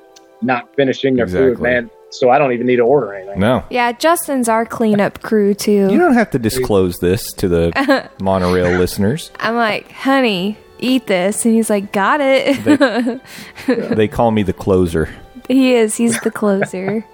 not 0.41 0.73
finishing 0.75 1.15
their 1.15 1.27
food, 1.27 1.59
man. 1.59 1.89
So 2.13 2.29
I 2.29 2.37
don't 2.37 2.51
even 2.53 2.67
need 2.67 2.75
to 2.77 2.83
order 2.83 3.13
anything. 3.13 3.39
no. 3.39 3.63
yeah, 3.69 3.91
Justin's 3.91 4.47
our 4.47 4.65
cleanup 4.65 5.21
crew 5.21 5.53
too. 5.53 5.89
You 5.91 5.97
don't 5.97 6.13
have 6.13 6.29
to 6.31 6.39
disclose 6.39 6.99
this 6.99 7.31
to 7.33 7.47
the 7.47 8.09
monorail 8.21 8.77
listeners. 8.77 9.31
I'm 9.39 9.55
like, 9.55 9.91
honey, 9.91 10.57
eat 10.79 11.07
this, 11.07 11.45
and 11.45 11.55
he's 11.55 11.69
like, 11.69 11.91
got 11.91 12.19
it. 12.21 13.21
They 13.97 14.07
call 14.07 14.31
me 14.31 14.43
the 14.43 14.53
closer. 14.53 15.09
he 15.47 15.73
is. 15.73 15.95
He's 15.95 16.19
the 16.21 16.31
closer. 16.31 17.05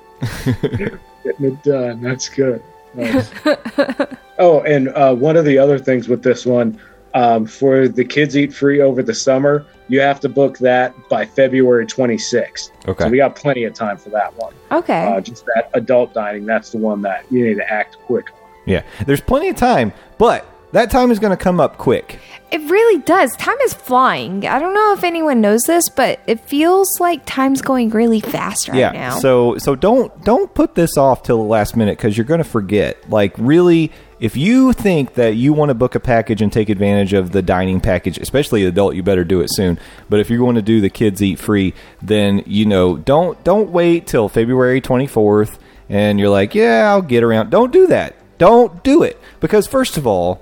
Getting 0.46 1.46
it 1.46 1.64
done. 1.64 2.02
That's 2.02 2.28
good. 2.30 2.62
Nice. 2.96 3.30
oh, 4.40 4.62
and 4.62 4.90
uh, 4.90 5.14
one 5.16 5.38
of 5.38 5.46
the 5.46 5.58
other 5.58 5.78
things 5.78 6.08
with 6.08 6.24
this 6.24 6.46
one, 6.46 6.80
um, 7.20 7.46
for 7.46 7.90
the 7.90 8.06
kids 8.06 8.38
eat 8.38 8.54
free 8.54 8.80
over 8.82 9.04
the 9.04 9.14
summer, 9.14 9.66
you 9.90 10.00
have 10.00 10.22
to 10.22 10.30
book 10.30 10.58
that 10.60 10.96
by 11.10 11.26
February 11.26 11.86
26th. 11.86 12.72
Okay. 12.88 13.04
So 13.04 13.10
we 13.10 13.18
got 13.18 13.36
plenty 13.36 13.66
of 13.66 13.74
time 13.74 13.98
for 13.98 14.10
that 14.12 14.34
one. 14.38 14.54
Okay. 14.72 15.06
Uh, 15.06 15.20
just 15.20 15.46
that 15.48 15.70
adult 15.74 16.14
dining, 16.14 16.46
that's 16.46 16.70
the 16.70 16.78
one 16.78 17.02
that 17.02 17.30
you 17.30 17.46
need 17.46 17.56
to 17.56 17.70
act 17.70 17.98
quick 18.06 18.32
on. 18.32 18.40
Yeah. 18.66 18.84
There's 19.06 19.20
plenty 19.20 19.50
of 19.50 19.58
time, 19.58 19.92
but 20.18 20.46
that 20.72 20.92
time 20.92 21.12
is 21.12 21.20
going 21.20 21.32
to 21.32 21.44
come 21.44 21.60
up 21.60 21.78
quick. 21.78 22.20
It 22.52 22.62
really 22.70 23.02
does. 23.02 23.36
Time 23.36 23.58
is 23.66 23.74
flying. 23.74 24.48
I 24.48 24.58
don't 24.58 24.74
know 24.74 24.94
if 24.94 25.04
anyone 25.04 25.42
knows 25.42 25.64
this, 25.64 25.90
but 25.90 26.22
it 26.26 26.40
feels 26.40 27.02
like 27.02 27.26
time's 27.26 27.62
going 27.62 27.90
really 27.90 28.22
fast 28.22 28.70
right 28.70 28.78
yeah. 28.78 28.92
now. 28.92 29.20
So 29.20 29.58
so 29.58 29.76
don't 29.76 30.24
don't 30.24 30.54
put 30.54 30.76
this 30.76 30.98
off 30.98 31.24
till 31.24 31.38
the 31.38 31.44
last 31.44 31.76
minute 31.76 31.98
because 31.98 32.18
you're 32.18 32.26
going 32.26 32.40
to 32.40 32.44
forget. 32.44 33.10
Like 33.10 33.34
really, 33.38 33.92
if 34.20 34.36
you 34.36 34.74
think 34.74 35.14
that 35.14 35.36
you 35.36 35.54
want 35.54 35.70
to 35.70 35.74
book 35.74 35.96
a 35.96 36.00
package 36.00 36.42
and 36.42 36.52
take 36.52 36.70
advantage 36.70 37.14
of 37.14 37.32
the 37.32 37.42
dining 37.42 37.80
package, 37.80 38.18
especially 38.18 38.66
adult, 38.66 38.96
you 38.96 39.04
better 39.04 39.24
do 39.24 39.42
it 39.42 39.50
soon. 39.52 39.80
But 40.10 40.20
if 40.20 40.30
you're 40.30 40.40
going 40.40 40.56
to 40.56 40.62
do 40.62 40.82
the 40.82 40.90
kids 40.90 41.24
eat 41.24 41.40
free, 41.40 41.74
then 42.02 42.44
you 42.46 42.66
know 42.66 42.98
don't 42.98 43.42
don't 43.44 43.70
wait 43.70 44.08
till 44.08 44.28
February 44.30 44.82
24th 44.82 45.58
and 45.90 46.20
you're 46.20 46.30
like, 46.30 46.54
yeah, 46.54 46.90
I'll 46.90 47.02
get 47.02 47.24
around. 47.24 47.50
Don't 47.50 47.72
do 47.72 47.88
that. 47.88 48.16
Don't 48.38 48.84
do 48.84 49.04
it 49.04 49.20
because 49.40 49.68
first 49.68 49.98
of 49.98 50.06
all, 50.06 50.42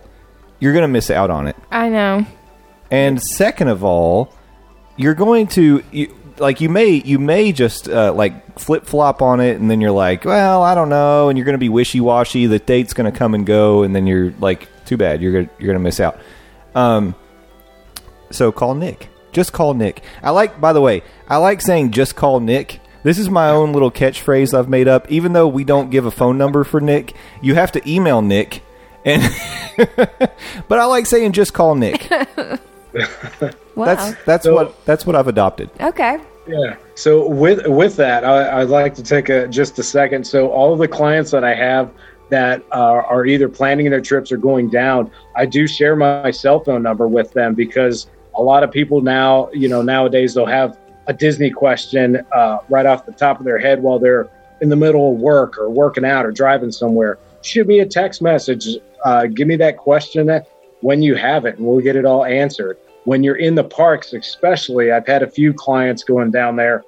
you're 0.59 0.73
going 0.73 0.83
to 0.83 0.87
miss 0.87 1.09
out 1.09 1.29
on 1.29 1.47
it. 1.47 1.55
I 1.71 1.89
know. 1.89 2.25
And 2.89 3.21
second 3.21 3.67
of 3.67 3.83
all, 3.83 4.33
you're 4.95 5.13
going 5.13 5.47
to 5.47 5.83
you, 5.91 6.15
like 6.39 6.61
you 6.61 6.69
may 6.69 6.89
you 6.89 7.19
may 7.19 7.51
just 7.51 7.89
uh, 7.89 8.13
like 8.13 8.59
flip 8.59 8.85
flop 8.85 9.21
on 9.21 9.39
it, 9.39 9.59
and 9.59 9.69
then 9.69 9.81
you're 9.81 9.91
like, 9.91 10.25
well, 10.25 10.63
I 10.63 10.75
don't 10.75 10.89
know, 10.89 11.29
and 11.29 11.37
you're 11.37 11.45
going 11.45 11.53
to 11.53 11.59
be 11.59 11.69
wishy 11.69 11.99
washy. 11.99 12.45
The 12.45 12.59
date's 12.59 12.93
going 12.93 13.11
to 13.11 13.17
come 13.17 13.33
and 13.33 13.45
go, 13.45 13.83
and 13.83 13.95
then 13.95 14.07
you're 14.07 14.31
like, 14.39 14.67
too 14.85 14.97
bad, 14.97 15.21
you're 15.21 15.33
gonna 15.33 15.49
you're 15.59 15.67
going 15.67 15.79
to 15.79 15.83
miss 15.83 15.99
out. 15.99 16.19
Um, 16.75 17.15
so 18.31 18.51
call 18.51 18.75
Nick. 18.75 19.09
Just 19.31 19.53
call 19.53 19.73
Nick. 19.73 20.03
I 20.23 20.31
like, 20.31 20.59
by 20.59 20.73
the 20.73 20.81
way, 20.81 21.03
I 21.27 21.37
like 21.37 21.61
saying 21.61 21.91
just 21.91 22.15
call 22.15 22.39
Nick. 22.39 22.79
This 23.03 23.19
is 23.19 23.29
my 23.29 23.49
own 23.49 23.71
little 23.71 23.91
catchphrase 23.91 24.57
I've 24.57 24.69
made 24.69 24.87
up. 24.87 25.09
Even 25.11 25.33
though 25.33 25.47
we 25.47 25.63
don't 25.63 25.89
give 25.89 26.05
a 26.05 26.11
phone 26.11 26.37
number 26.37 26.63
for 26.63 26.81
Nick, 26.81 27.13
you 27.41 27.55
have 27.55 27.71
to 27.73 27.89
email 27.89 28.21
Nick. 28.21 28.63
And 29.05 29.21
but 29.77 30.79
I 30.79 30.85
like 30.85 31.05
saying 31.05 31.33
just 31.33 31.53
call 31.53 31.75
Nick. 31.75 32.11
Wow. 33.75 33.85
That's 33.85 34.23
that's 34.25 34.43
So- 34.45 34.55
what 34.55 34.85
that's 34.85 35.05
what 35.05 35.15
I've 35.15 35.27
adopted. 35.27 35.69
okay. 35.81 36.19
Yeah. 36.47 36.77
So 36.95 37.27
with 37.27 37.67
with 37.67 37.95
that, 37.97 38.23
I, 38.23 38.61
I'd 38.61 38.69
like 38.69 38.95
to 38.95 39.03
take 39.03 39.29
a 39.29 39.47
just 39.47 39.77
a 39.79 39.83
second. 39.83 40.25
So 40.25 40.49
all 40.49 40.73
of 40.73 40.79
the 40.79 40.87
clients 40.87 41.29
that 41.31 41.43
I 41.43 41.53
have 41.53 41.91
that 42.29 42.63
are, 42.71 43.03
are 43.05 43.25
either 43.25 43.47
planning 43.49 43.89
their 43.89 44.01
trips 44.01 44.31
or 44.31 44.37
going 44.37 44.69
down, 44.69 45.11
I 45.35 45.45
do 45.45 45.67
share 45.67 45.95
my 45.95 46.31
cell 46.31 46.59
phone 46.61 46.81
number 46.83 47.07
with 47.07 47.33
them 47.33 47.53
because 47.53 48.07
a 48.35 48.41
lot 48.41 48.63
of 48.63 48.71
people 48.71 49.01
now, 49.01 49.49
you 49.53 49.67
know, 49.69 49.81
nowadays 49.81 50.33
they'll 50.33 50.45
have 50.45 50.77
a 51.07 51.13
Disney 51.13 51.49
question 51.51 52.25
uh, 52.33 52.59
right 52.69 52.85
off 52.85 53.05
the 53.05 53.11
top 53.11 53.39
of 53.39 53.45
their 53.45 53.59
head 53.59 53.81
while 53.83 53.99
they're 53.99 54.29
in 54.61 54.69
the 54.69 54.75
middle 54.75 55.13
of 55.13 55.19
work 55.19 55.57
or 55.57 55.69
working 55.69 56.03
out 56.05 56.25
or 56.25 56.31
driving 56.31 56.71
somewhere. 56.71 57.19
Shoot 57.43 57.67
me 57.67 57.79
a 57.79 57.85
text 57.85 58.21
message. 58.21 58.67
Uh, 59.05 59.27
give 59.27 59.47
me 59.47 59.55
that 59.57 59.77
question 59.77 60.25
when 60.81 61.01
you 61.01 61.15
have 61.15 61.45
it, 61.45 61.57
and 61.57 61.65
we'll 61.65 61.81
get 61.81 61.95
it 61.95 62.05
all 62.05 62.25
answered 62.25 62.77
when 63.07 63.23
you're 63.23 63.37
in 63.37 63.55
the 63.55 63.63
parks, 63.63 64.11
especially, 64.11 64.91
I've 64.91 65.07
had 65.07 65.23
a 65.23 65.29
few 65.29 65.53
clients 65.53 66.03
going 66.03 66.29
down 66.29 66.57
there. 66.57 66.83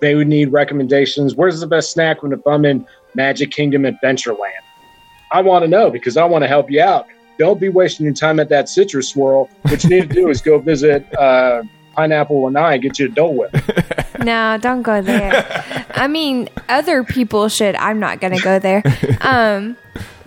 They 0.00 0.14
would 0.14 0.28
need 0.28 0.52
recommendations. 0.52 1.34
Where's 1.34 1.58
the 1.58 1.66
best 1.66 1.90
snack 1.90 2.22
when 2.22 2.32
if 2.32 2.46
I'm 2.46 2.64
in 2.64 2.86
Magic 3.16 3.50
Kingdom 3.50 3.82
Adventureland? 3.82 4.52
I 5.32 5.42
want 5.42 5.64
to 5.64 5.68
know 5.68 5.90
because 5.90 6.16
I 6.16 6.24
want 6.26 6.44
to 6.44 6.48
help 6.48 6.70
you 6.70 6.80
out. 6.80 7.08
Don't 7.40 7.60
be 7.60 7.70
wasting 7.70 8.04
your 8.04 8.14
time 8.14 8.38
at 8.38 8.48
that 8.50 8.68
citrus 8.68 9.08
swirl. 9.08 9.50
What 9.62 9.82
you 9.82 9.90
need 9.90 10.08
to 10.08 10.14
do 10.14 10.28
is 10.28 10.40
go 10.40 10.60
visit 10.60 11.04
uh, 11.18 11.64
Pineapple 11.96 12.46
and 12.46 12.80
get 12.80 13.00
you 13.00 13.06
a 13.06 13.08
Dole 13.08 13.34
Whip. 13.34 13.54
No, 14.20 14.58
don't 14.60 14.82
go 14.82 15.00
there. 15.00 15.86
I 15.90 16.08
mean, 16.08 16.48
other 16.68 17.04
people 17.04 17.48
should. 17.48 17.76
I'm 17.76 18.00
not 18.00 18.20
going 18.20 18.36
to 18.36 18.42
go 18.42 18.58
there. 18.58 18.82
Um, 19.20 19.76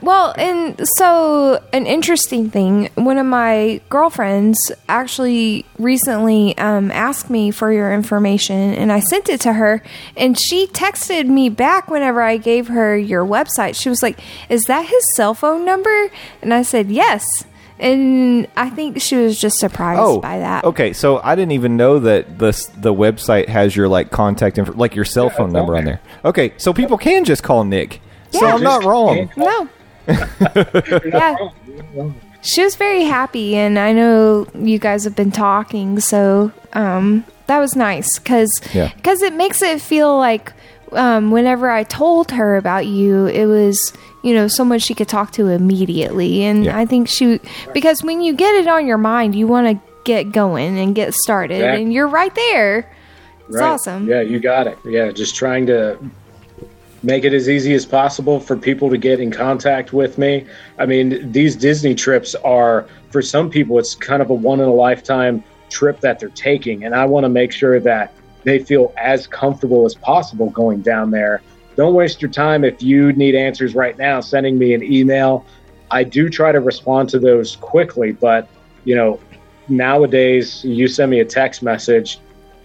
well, 0.02 0.34
and 0.38 0.88
so 0.88 1.64
an 1.74 1.86
interesting 1.86 2.50
thing. 2.50 2.90
One 2.96 3.18
of 3.18 3.26
my 3.26 3.82
girlfriends 3.90 4.72
actually 4.90 5.66
recently 5.78 6.58
um, 6.58 6.92
asked 6.92 7.30
me 7.30 7.52
for 7.52 7.72
your 7.72 7.94
information, 7.94 8.74
and 8.74 8.92
I 8.92 9.00
sent 9.00 9.30
it 9.30 9.42
to 9.42 9.54
her. 9.54 9.84
And 10.18 10.40
she 10.40 10.68
texted 10.68 11.28
me 11.28 11.50
back 11.50 11.90
whenever 11.90 12.22
I 12.22 12.38
gave 12.38 12.68
her 12.68 12.98
your 12.98 13.26
website. 13.26 13.76
She 13.76 13.90
was 13.90 14.02
like, 14.02 14.20
"Is 14.50 14.66
that 14.66 14.88
his 14.88 15.14
cell 15.14 15.34
phone 15.34 15.66
number?" 15.66 16.10
And 16.42 16.54
I 16.54 16.64
said, 16.64 16.90
"Yes." 16.90 17.46
And 17.80 18.48
I 18.56 18.70
think 18.70 19.02
she 19.02 19.16
was 19.16 19.42
just 19.42 19.58
surprised 19.58 20.22
by 20.22 20.38
that. 20.38 20.64
Okay, 20.66 20.94
so 20.94 21.20
I 21.24 21.34
didn't 21.34 21.54
even 21.54 21.78
know 21.78 21.98
that 22.00 22.38
the 22.38 22.52
the 22.78 22.94
website 22.94 23.48
has 23.50 23.76
your 23.76 23.88
like 23.88 24.12
contact 24.12 24.60
info, 24.60 24.74
like 24.74 24.96
your 24.96 25.06
cell 25.06 25.32
phone 25.32 25.52
number 25.52 25.74
on 25.74 25.80
on 25.80 25.86
there. 25.86 26.02
Okay, 26.24 26.54
so 26.58 26.74
people 26.74 26.98
can 27.00 27.24
just 27.24 27.42
call 27.42 27.64
Nick. 27.64 28.00
So 28.30 28.46
I'm 28.46 28.64
not 28.64 28.84
wrong. 28.84 29.32
No. 29.36 29.68
yeah. 31.06 31.36
She 32.42 32.64
was 32.64 32.76
very 32.76 33.04
happy, 33.04 33.56
and 33.56 33.78
I 33.78 33.94
know 33.94 34.48
you 34.56 34.80
guys 34.80 35.04
have 35.04 35.16
been 35.16 35.32
talking, 35.32 36.00
so 36.00 36.52
um, 36.74 37.24
that 37.48 37.60
was 37.60 37.76
nice 37.76 38.18
because 38.18 38.60
Yeah. 38.74 38.90
it 39.06 39.34
makes 39.34 39.62
it 39.62 39.80
feel 39.82 40.18
like 40.18 40.52
um, 40.92 41.32
whenever 41.32 41.70
I 41.70 41.84
told 41.84 42.32
her 42.32 42.58
about 42.58 42.88
you, 42.88 43.28
it 43.28 43.46
was 43.46 43.94
you 44.24 44.34
know 44.34 44.48
someone 44.48 44.80
she 44.80 44.94
could 44.96 45.08
talk 45.08 45.32
to 45.34 45.48
immediately, 45.50 46.44
and 46.44 46.66
Yeah. 46.66 46.78
I 46.78 46.86
think 46.86 47.08
she 47.08 47.40
because 47.74 48.04
when 48.04 48.22
you 48.22 48.34
get 48.34 48.56
it 48.56 48.68
on 48.68 48.88
your 48.88 48.98
mind, 48.98 49.36
you 49.36 49.46
want 49.48 49.68
to 49.68 49.84
get 50.04 50.32
going 50.32 50.80
and 50.80 50.96
get 50.96 51.14
started, 51.14 51.56
Exactly. 51.56 51.84
and 51.84 51.94
you're 51.94 52.08
right 52.08 52.34
there. 52.34 52.90
It's 53.48 53.58
Right. 53.58 53.70
awesome. 53.70 54.08
Yeah, 54.08 54.22
you 54.22 54.40
got 54.40 54.66
it. 54.66 54.80
Yeah, 54.84 55.12
just 55.12 55.36
trying 55.36 55.68
to 55.68 55.98
make 57.04 57.24
it 57.24 57.34
as 57.34 57.50
easy 57.50 57.74
as 57.74 57.86
possible 57.86 58.40
for 58.40 58.56
people 58.56 58.90
to 58.90 58.98
get 58.98 59.20
in 59.20 59.32
contact 59.32 59.94
with 59.94 60.18
me. 60.18 60.46
I 60.78 60.86
mean, 60.86 61.32
these 61.32 61.56
Disney 61.56 61.96
trips 61.96 62.36
are 62.36 62.88
for 63.10 63.22
some 63.22 63.50
people 63.50 63.80
it's 63.80 63.96
kind 63.96 64.22
of 64.22 64.30
a 64.30 64.34
one 64.34 64.60
in 64.60 64.68
a 64.68 64.74
lifetime 64.74 65.44
trip 65.70 66.00
that 66.02 66.20
they're 66.20 66.30
taking 66.30 66.84
and 66.86 66.94
I 66.94 67.06
want 67.06 67.24
to 67.24 67.30
make 67.30 67.52
sure 67.52 67.80
that 67.80 68.14
they 68.44 68.60
feel 68.60 68.94
as 68.98 69.28
comfortable 69.28 69.86
as 69.86 69.96
possible 69.96 70.50
going 70.50 70.82
down 70.82 71.12
there. 71.12 71.42
Don't 71.76 71.94
waste 71.94 72.22
your 72.22 72.32
time 72.32 72.64
if 72.64 72.82
you 72.82 73.14
need 73.14 73.36
answers 73.36 73.76
right 73.76 73.98
now 73.98 74.20
sending 74.20 74.58
me 74.58 74.74
an 74.74 74.84
email. 74.84 75.46
I 75.90 76.04
do 76.04 76.30
try 76.30 76.52
to 76.52 76.60
respond 76.60 77.10
to 77.10 77.20
those 77.20 77.56
quickly, 77.58 78.12
but 78.12 78.48
you 78.84 78.96
know, 78.96 79.20
nowadays 79.68 80.64
you 80.64 80.88
send 80.88 81.12
me 81.12 81.20
a 81.20 81.26
text 81.26 81.64
message 81.64 82.20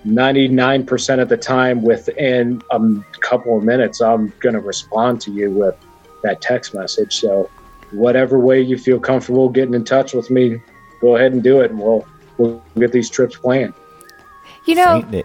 99% 0.07 1.21
of 1.21 1.29
the 1.29 1.37
time 1.37 1.83
within 1.83 2.63
a 2.71 2.81
couple 3.21 3.59
of 3.59 3.65
minutes 3.65 4.01
i'm 4.01 4.33
going 4.41 4.55
to 4.55 4.61
respond 4.61 5.21
to 5.21 5.33
you 5.33 5.51
with 5.51 5.75
that 6.23 6.41
text 6.41 6.75
message 6.75 7.17
so 7.17 7.51
whatever 7.91 8.39
way 8.39 8.61
you 8.61 8.79
feel 8.79 9.01
comfortable 9.01 9.49
getting 9.49 9.75
in 9.75 9.85
touch 9.85 10.15
with 10.15 10.31
me 10.31 10.61
go 11.01 11.17
ahead 11.17 11.33
and 11.33 11.43
do 11.43 11.61
it 11.61 11.71
and 11.71 11.81
we'll 11.81 12.07
we'll 12.39 12.63
get 12.79 12.93
these 12.93 13.11
trips 13.11 13.37
planned 13.37 13.75
You 14.67 14.75
know, 14.75 15.01
Saint 15.01 15.11
Nick. 15.11 15.25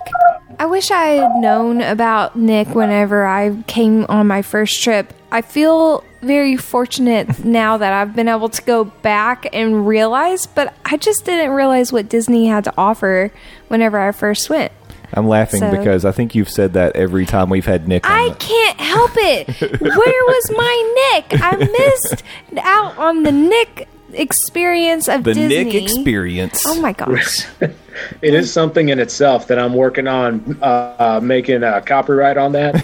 I 0.59 0.65
wish 0.65 0.91
I 0.91 1.05
had 1.05 1.35
known 1.41 1.81
about 1.81 2.35
Nick 2.35 2.69
whenever 2.75 3.25
I 3.25 3.61
came 3.67 4.05
on 4.09 4.27
my 4.27 4.41
first 4.41 4.81
trip. 4.83 5.13
I 5.31 5.41
feel 5.41 6.03
very 6.21 6.55
fortunate 6.57 7.43
now 7.45 7.77
that 7.77 7.93
I've 7.93 8.15
been 8.15 8.27
able 8.27 8.49
to 8.49 8.61
go 8.61 8.83
back 8.85 9.47
and 9.53 9.87
realize, 9.87 10.45
but 10.45 10.73
I 10.85 10.97
just 10.97 11.25
didn't 11.25 11.51
realize 11.51 11.91
what 11.91 12.09
Disney 12.09 12.47
had 12.47 12.63
to 12.65 12.73
offer 12.77 13.31
whenever 13.69 13.99
I 13.99 14.11
first 14.11 14.49
went. 14.49 14.71
I'm 15.13 15.27
laughing 15.27 15.59
So- 15.59 15.71
because 15.71 16.05
I 16.05 16.11
think 16.11 16.35
you've 16.35 16.49
said 16.49 16.73
that 16.73 16.95
every 16.95 17.25
time 17.25 17.49
we've 17.49 17.65
had 17.65 17.87
Nick 17.87 18.05
on. 18.05 18.11
I 18.11 18.29
the- 18.29 18.35
can't 18.35 18.79
help 18.79 19.11
it. 19.15 19.49
Where 19.81 19.89
was 20.25 20.51
my 20.51 21.11
Nick? 21.29 21.41
I 21.41 21.55
missed 21.57 22.23
out 22.61 22.97
on 22.97 23.23
the 23.23 23.31
Nick 23.31 23.89
experience 24.13 25.07
of 25.09 25.23
the 25.23 25.33
Disney. 25.33 25.63
Nick 25.65 25.73
experience. 25.83 26.63
Oh 26.65 26.79
my 26.81 26.93
gosh. 26.93 27.45
it 28.21 28.33
is 28.33 28.51
something 28.51 28.89
in 28.89 28.99
itself 28.99 29.47
that 29.47 29.57
i'm 29.59 29.73
working 29.73 30.07
on 30.07 30.57
uh, 30.61 30.65
uh, 30.99 31.19
making 31.21 31.63
a 31.63 31.81
copyright 31.81 32.37
on 32.37 32.51
that 32.51 32.75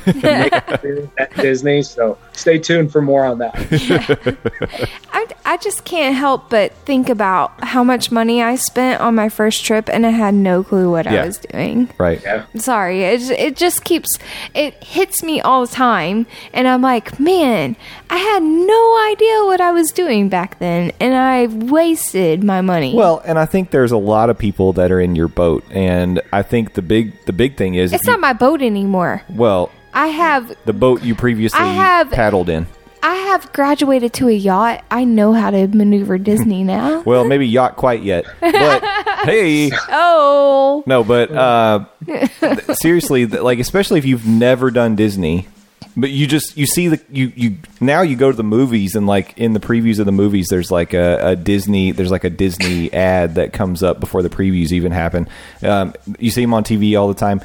at 1.18 1.36
disney 1.36 1.82
so 1.82 2.18
stay 2.34 2.58
tuned 2.58 2.92
for 2.92 3.02
more 3.02 3.26
on 3.26 3.38
that 3.40 3.56
I, 5.14 5.26
I 5.46 5.58
just 5.58 5.84
can't 5.86 6.16
help 6.16 6.50
but 6.50 6.74
think 6.86 7.10
about 7.10 7.64
how 7.64 7.84
much 7.84 8.12
money 8.12 8.44
I 8.44 8.56
spent 8.56 9.02
on 9.02 9.16
my 9.16 9.30
first 9.30 9.66
trip 9.66 9.90
and 9.90 10.06
I 10.06 10.10
had 10.12 10.34
no 10.34 10.64
clue 10.64 10.92
what 10.92 11.06
Yeah. 11.06 11.24
I 11.24 11.26
was 11.26 11.38
doing. 11.40 11.90
Right. 11.98 12.22
yeah 12.24 12.46
Sorry, 12.58 13.04
it, 13.04 13.22
it 13.32 13.56
just 13.56 13.84
keeps, 13.84 14.20
it 14.54 14.76
hits 14.84 15.24
me 15.24 15.42
all 15.42 15.66
the 15.66 15.74
time. 15.74 16.28
And 16.54 16.68
I'm 16.68 16.82
like, 16.82 17.20
man, 17.20 17.76
I 18.10 18.18
had 18.18 18.44
no 18.44 19.08
idea 19.12 19.46
what 19.46 19.60
I 19.62 19.72
was 19.72 19.92
doing 19.92 20.30
back 20.30 20.60
then. 20.60 20.92
And 21.00 21.16
I 21.16 21.48
wasted 21.48 22.44
my 22.44 22.62
money. 22.62 22.94
Well, 22.94 23.22
and 23.26 23.40
I 23.40 23.46
think 23.46 23.72
there's 23.72 23.92
a 23.92 23.98
lot 23.98 24.30
of 24.30 24.38
people 24.38 24.74
that 24.74 24.92
are 24.92 24.97
in 25.00 25.16
your 25.16 25.28
boat, 25.28 25.64
and 25.72 26.22
I 26.34 26.42
think 26.44 26.74
the 26.74 26.82
big 26.82 27.14
the 27.26 27.34
big 27.34 27.56
thing 27.58 27.76
is 27.76 27.94
it's 27.94 28.06
you- 28.06 28.12
not 28.12 28.20
my 28.20 28.34
boat 28.34 28.62
anymore. 28.62 29.24
well 29.30 29.72
I 29.94 30.08
have 30.08 30.56
the 30.66 30.74
boat 30.74 31.02
you 31.04 31.16
previously 31.16 31.60
I 31.60 31.74
have- 31.74 32.12
paddled 32.12 32.50
in. 32.50 32.68
I 33.04 33.14
have 33.14 33.54
graduated 33.54 34.12
to 34.14 34.28
a 34.28 34.32
yacht. 34.34 34.84
I 34.92 35.04
know 35.06 35.32
how 35.32 35.50
to 35.52 35.68
maneuver 35.68 36.18
Disney 36.32 36.64
now. 36.64 37.02
Well, 37.02 37.24
maybe 37.26 37.48
yacht 37.48 37.76
quite 37.78 38.02
yet, 38.04 38.26
but 38.42 38.84
hey, 39.24 39.72
oh, 39.90 40.84
no, 40.86 41.04
but 41.04 41.32
uh, 41.32 41.86
th- 42.06 42.62
seriously, 42.82 43.26
th- 43.28 43.42
like 43.42 43.60
especially 43.60 44.00
if 44.00 44.06
you've 44.06 44.26
never 44.28 44.72
done 44.72 44.96
Disney, 44.96 45.48
but 45.98 46.12
you 46.12 46.28
just 46.28 46.56
you 46.56 46.66
see 46.66 46.88
the 46.88 47.02
you 47.10 47.34
you 47.36 47.58
now 47.82 48.02
you 48.02 48.16
go 48.16 48.32
to 48.32 48.38
the 48.38 48.44
movies 48.44 48.96
and 48.96 49.08
like 49.08 49.38
in 49.38 49.54
the 49.54 49.60
previews 49.60 50.00
of 50.00 50.06
the 50.06 50.12
movies, 50.12 50.48
there's 50.50 50.72
like 50.72 50.94
a, 50.94 51.32
a 51.32 51.36
Disney 51.36 51.92
there's 51.92 52.12
like 52.12 52.24
a 52.24 52.30
Disney 52.30 52.94
ad 52.94 53.36
that 53.36 53.52
comes 53.52 53.84
up 53.84 54.00
before 54.00 54.22
the 54.22 54.30
previews 54.30 54.72
even 54.72 54.92
happen. 54.92 55.28
Um, 55.62 55.94
you 56.20 56.32
see 56.32 56.42
them 56.42 56.54
on 56.54 56.64
TV 56.64 56.98
all 57.00 57.08
the 57.08 57.14
time. 57.14 57.42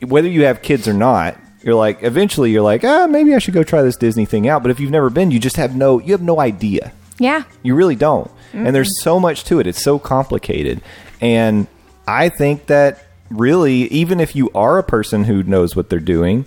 Whether 0.00 0.28
you 0.28 0.44
have 0.44 0.62
kids 0.62 0.88
or 0.88 0.94
not. 0.94 1.38
You're 1.62 1.74
like 1.74 2.02
eventually 2.02 2.50
you're 2.50 2.60
like 2.60 2.84
ah 2.84 3.06
maybe 3.06 3.34
I 3.34 3.38
should 3.38 3.54
go 3.54 3.62
try 3.62 3.80
this 3.80 3.96
Disney 3.96 4.26
thing 4.26 4.46
out 4.46 4.62
but 4.62 4.70
if 4.70 4.80
you've 4.80 4.90
never 4.90 5.08
been 5.08 5.30
you 5.30 5.40
just 5.40 5.56
have 5.56 5.74
no 5.74 5.98
you 5.98 6.12
have 6.12 6.20
no 6.20 6.38
idea 6.38 6.92
yeah. 7.18 7.44
you 7.62 7.74
really 7.74 7.96
don't. 7.96 8.30
And 8.52 8.74
there's 8.74 9.02
so 9.02 9.18
much 9.18 9.44
to 9.44 9.58
it. 9.58 9.66
It's 9.66 9.82
so 9.82 9.98
complicated. 9.98 10.80
And 11.20 11.66
I 12.06 12.28
think 12.28 12.66
that 12.66 13.04
really, 13.30 13.84
even 13.84 14.20
if 14.20 14.36
you 14.36 14.50
are 14.54 14.78
a 14.78 14.82
person 14.82 15.24
who 15.24 15.42
knows 15.42 15.74
what 15.74 15.90
they're 15.90 15.98
doing, 15.98 16.46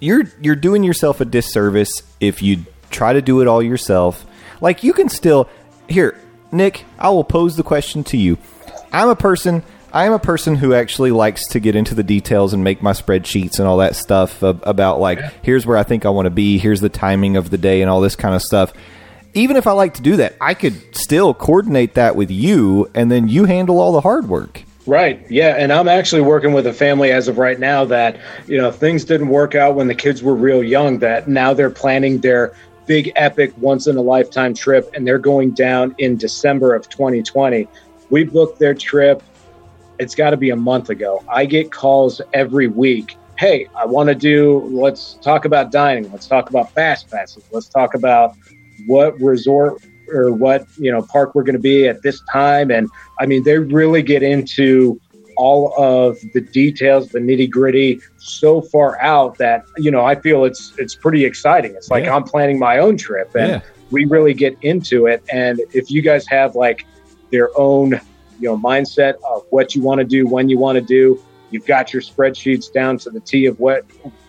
you're 0.00 0.24
you're 0.40 0.56
doing 0.56 0.82
yourself 0.82 1.20
a 1.20 1.24
disservice 1.24 2.02
if 2.18 2.42
you 2.42 2.64
try 2.90 3.12
to 3.12 3.22
do 3.22 3.40
it 3.40 3.46
all 3.46 3.62
yourself. 3.62 4.26
Like 4.60 4.82
you 4.82 4.92
can 4.92 5.08
still 5.08 5.48
here, 5.88 6.18
Nick, 6.50 6.84
I 6.98 7.10
will 7.10 7.24
pose 7.24 7.56
the 7.56 7.62
question 7.62 8.04
to 8.04 8.16
you. 8.16 8.38
I'm 8.92 9.08
a 9.08 9.16
person 9.16 9.62
I 9.92 10.04
am 10.04 10.12
a 10.12 10.20
person 10.20 10.54
who 10.54 10.72
actually 10.72 11.10
likes 11.10 11.48
to 11.48 11.60
get 11.60 11.74
into 11.74 11.94
the 11.94 12.04
details 12.04 12.52
and 12.52 12.62
make 12.62 12.80
my 12.80 12.92
spreadsheets 12.92 13.58
and 13.58 13.66
all 13.66 13.78
that 13.78 13.96
stuff 13.96 14.42
about 14.42 15.00
like 15.00 15.20
here's 15.42 15.66
where 15.66 15.76
I 15.76 15.82
think 15.82 16.06
I 16.06 16.10
want 16.10 16.26
to 16.26 16.30
be, 16.30 16.58
here's 16.58 16.80
the 16.80 16.88
timing 16.88 17.36
of 17.36 17.50
the 17.50 17.58
day 17.58 17.82
and 17.82 17.90
all 17.90 18.00
this 18.00 18.16
kind 18.16 18.34
of 18.34 18.42
stuff. 18.42 18.72
Even 19.34 19.56
if 19.56 19.66
I 19.66 19.72
like 19.72 19.94
to 19.94 20.02
do 20.02 20.16
that, 20.16 20.36
I 20.40 20.54
could 20.54 20.96
still 20.96 21.34
coordinate 21.34 21.94
that 21.94 22.14
with 22.16 22.30
you 22.30 22.88
and 22.94 23.10
then 23.10 23.28
you 23.28 23.44
handle 23.44 23.80
all 23.80 23.92
the 23.92 24.00
hard 24.00 24.28
work. 24.28 24.62
Right. 24.90 25.24
Yeah. 25.30 25.54
And 25.56 25.72
I'm 25.72 25.86
actually 25.86 26.22
working 26.22 26.52
with 26.52 26.66
a 26.66 26.72
family 26.72 27.12
as 27.12 27.28
of 27.28 27.38
right 27.38 27.60
now 27.60 27.84
that, 27.84 28.16
you 28.48 28.58
know, 28.58 28.72
things 28.72 29.04
didn't 29.04 29.28
work 29.28 29.54
out 29.54 29.76
when 29.76 29.86
the 29.86 29.94
kids 29.94 30.20
were 30.20 30.34
real 30.34 30.64
young, 30.64 30.98
that 30.98 31.28
now 31.28 31.54
they're 31.54 31.70
planning 31.70 32.18
their 32.18 32.56
big, 32.86 33.12
epic, 33.14 33.52
once 33.58 33.86
in 33.86 33.96
a 33.96 34.02
lifetime 34.02 34.52
trip 34.52 34.90
and 34.92 35.06
they're 35.06 35.20
going 35.20 35.52
down 35.52 35.94
in 35.98 36.16
December 36.16 36.74
of 36.74 36.88
2020. 36.88 37.68
we 38.10 38.24
booked 38.24 38.58
their 38.58 38.74
trip. 38.74 39.22
It's 40.00 40.16
got 40.16 40.30
to 40.30 40.36
be 40.36 40.50
a 40.50 40.56
month 40.56 40.90
ago. 40.90 41.22
I 41.28 41.44
get 41.44 41.70
calls 41.70 42.20
every 42.32 42.66
week. 42.66 43.16
Hey, 43.38 43.68
I 43.76 43.86
want 43.86 44.08
to 44.08 44.16
do. 44.16 44.68
Let's 44.72 45.14
talk 45.22 45.44
about 45.44 45.70
dining. 45.70 46.10
Let's 46.10 46.26
talk 46.26 46.50
about 46.50 46.72
fast 46.72 47.08
passes. 47.08 47.44
Let's 47.52 47.68
talk 47.68 47.94
about 47.94 48.34
what 48.86 49.16
resort 49.20 49.84
or 50.12 50.32
what 50.32 50.66
you 50.76 50.90
know 50.90 51.02
park 51.02 51.34
we're 51.34 51.42
going 51.44 51.54
to 51.56 51.60
be 51.60 51.88
at 51.88 52.02
this 52.02 52.20
time. 52.32 52.70
And 52.70 52.88
I 53.18 53.26
mean, 53.26 53.42
they 53.44 53.58
really 53.58 54.02
get 54.02 54.22
into 54.22 55.00
all 55.36 55.72
of 55.78 56.18
the 56.34 56.40
details, 56.40 57.08
the 57.08 57.18
nitty 57.18 57.48
gritty, 57.50 58.00
so 58.18 58.60
far 58.60 59.00
out 59.00 59.38
that 59.38 59.64
you 59.78 59.90
know 59.90 60.04
I 60.04 60.14
feel 60.14 60.44
it's 60.44 60.72
it's 60.78 60.94
pretty 60.94 61.24
exciting. 61.24 61.74
It's 61.74 61.90
like 61.90 62.04
Yeah. 62.04 62.14
I'm 62.16 62.24
planning 62.24 62.58
my 62.58 62.78
own 62.78 62.96
trip, 62.96 63.34
and 63.34 63.48
Yeah. 63.48 63.60
we 63.90 64.04
really 64.04 64.34
get 64.34 64.56
into 64.62 65.06
it. 65.06 65.22
And 65.32 65.60
if 65.72 65.90
you 65.90 66.02
guys 66.02 66.26
have 66.28 66.54
like 66.54 66.84
their 67.30 67.48
own 67.58 67.92
you 68.38 68.48
know 68.48 68.58
mindset 68.58 69.14
of 69.28 69.44
what 69.50 69.74
you 69.74 69.82
want 69.82 69.98
to 70.00 70.04
do, 70.04 70.26
when 70.26 70.48
you 70.48 70.58
want 70.58 70.76
to 70.76 70.82
do, 70.82 71.22
you've 71.50 71.66
got 71.66 71.92
your 71.92 72.02
spreadsheets 72.02 72.72
down 72.72 72.98
to 72.98 73.10
the 73.10 73.20
T 73.20 73.46
of 73.46 73.58
what 73.60 73.84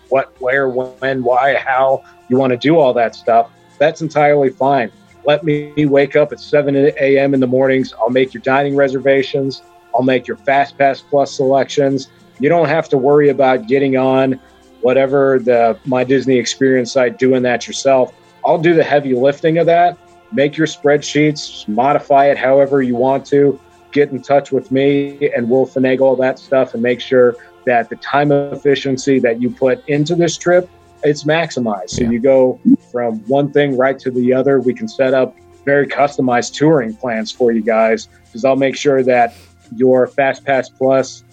what 0.08 0.34
where 0.40 0.68
when 0.68 1.22
why 1.22 1.56
how 1.56 2.02
you 2.28 2.36
want 2.38 2.52
to 2.52 2.56
do 2.56 2.78
all 2.78 2.94
that 2.94 3.14
stuff. 3.14 3.50
That's 3.78 4.00
entirely 4.02 4.50
fine. 4.50 4.92
Let 5.24 5.44
me 5.44 5.86
wake 5.86 6.16
up 6.16 6.32
at 6.32 6.40
7 6.40 6.74
a.m. 6.76 7.34
in 7.34 7.40
the 7.40 7.46
mornings. 7.46 7.94
I'll 8.00 8.10
make 8.10 8.34
your 8.34 8.42
dining 8.42 8.74
reservations. 8.74 9.62
I'll 9.94 10.02
make 10.02 10.26
your 10.26 10.36
Fast 10.38 10.76
Pass 10.78 11.00
Plus 11.00 11.36
selections. 11.36 12.08
You 12.40 12.48
don't 12.48 12.68
have 12.68 12.88
to 12.88 12.98
worry 12.98 13.28
about 13.28 13.68
getting 13.68 13.96
on 13.96 14.40
whatever 14.80 15.38
the 15.38 15.78
My 15.84 16.02
Disney 16.02 16.38
Experience 16.38 16.92
site 16.92 17.18
doing 17.18 17.42
that 17.42 17.66
yourself. 17.68 18.12
I'll 18.44 18.58
do 18.58 18.74
the 18.74 18.82
heavy 18.82 19.14
lifting 19.14 19.58
of 19.58 19.66
that. 19.66 19.96
Make 20.32 20.56
your 20.56 20.66
spreadsheets, 20.66 21.68
modify 21.68 22.26
it 22.26 22.38
however 22.38 22.82
you 22.82 22.96
want 22.96 23.24
to. 23.26 23.60
Get 23.92 24.10
in 24.10 24.22
touch 24.22 24.50
with 24.50 24.72
me, 24.72 25.30
and 25.36 25.48
we'll 25.48 25.66
finagle 25.66 26.00
all 26.00 26.16
that 26.16 26.38
stuff 26.38 26.74
and 26.74 26.82
make 26.82 27.00
sure 27.00 27.36
that 27.66 27.90
the 27.90 27.96
time 27.96 28.32
efficiency 28.32 29.20
that 29.20 29.40
you 29.40 29.50
put 29.50 29.86
into 29.88 30.16
this 30.16 30.36
trip 30.36 30.68
it's 31.04 31.24
maximized. 31.24 31.90
So 31.90 32.02
Yeah. 32.02 32.10
you 32.10 32.20
go 32.20 32.58
from 32.90 33.20
one 33.26 33.50
thing 33.52 33.76
right 33.76 33.98
to 34.00 34.10
the 34.10 34.32
other. 34.32 34.60
We 34.60 34.74
can 34.74 34.88
set 34.88 35.14
up 35.14 35.36
very 35.64 35.86
customized 35.86 36.54
touring 36.54 36.94
plans 36.94 37.30
for 37.30 37.52
you 37.52 37.62
guys 37.62 38.08
because 38.26 38.44
I'll 38.44 38.56
make 38.56 38.76
sure 38.76 39.02
that 39.02 39.34
your 39.76 40.06
Fast 40.06 40.44
Pass 40.44 40.68
Plus 40.68 41.24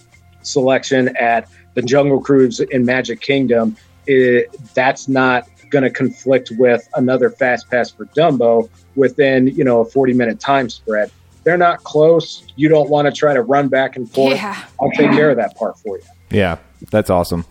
selection 0.42 1.14
at 1.16 1.48
the 1.74 1.82
Jungle 1.82 2.20
Cruise 2.20 2.60
in 2.60 2.84
Magic 2.84 3.20
Kingdom, 3.20 3.76
it, 4.06 4.48
that's 4.74 5.08
not 5.08 5.48
going 5.70 5.82
to 5.84 5.90
conflict 5.90 6.50
with 6.58 6.88
another 6.94 7.30
Fast 7.30 7.70
Pass 7.70 7.90
for 7.90 8.06
Dumbo 8.06 8.68
within, 8.96 9.46
you 9.48 9.64
know, 9.64 9.80
a 9.80 9.84
40 9.84 10.14
minute 10.14 10.40
time 10.40 10.68
spread. 10.68 11.10
They're 11.44 11.56
not 11.58 11.82
close. 11.84 12.44
You 12.56 12.68
don't 12.68 12.90
want 12.90 13.06
to 13.06 13.12
try 13.12 13.32
to 13.34 13.42
run 13.42 13.68
back 13.68 13.96
and 13.96 14.10
forth. 14.10 14.34
Yeah. 14.36 14.62
I'll 14.80 14.90
take 14.90 15.10
care 15.12 15.30
of 15.30 15.36
that 15.36 15.56
part 15.56 15.78
for 15.78 15.98
you. 15.98 16.04
Yeah, 16.30 16.58
that's 16.90 17.08
awesome. 17.10 17.44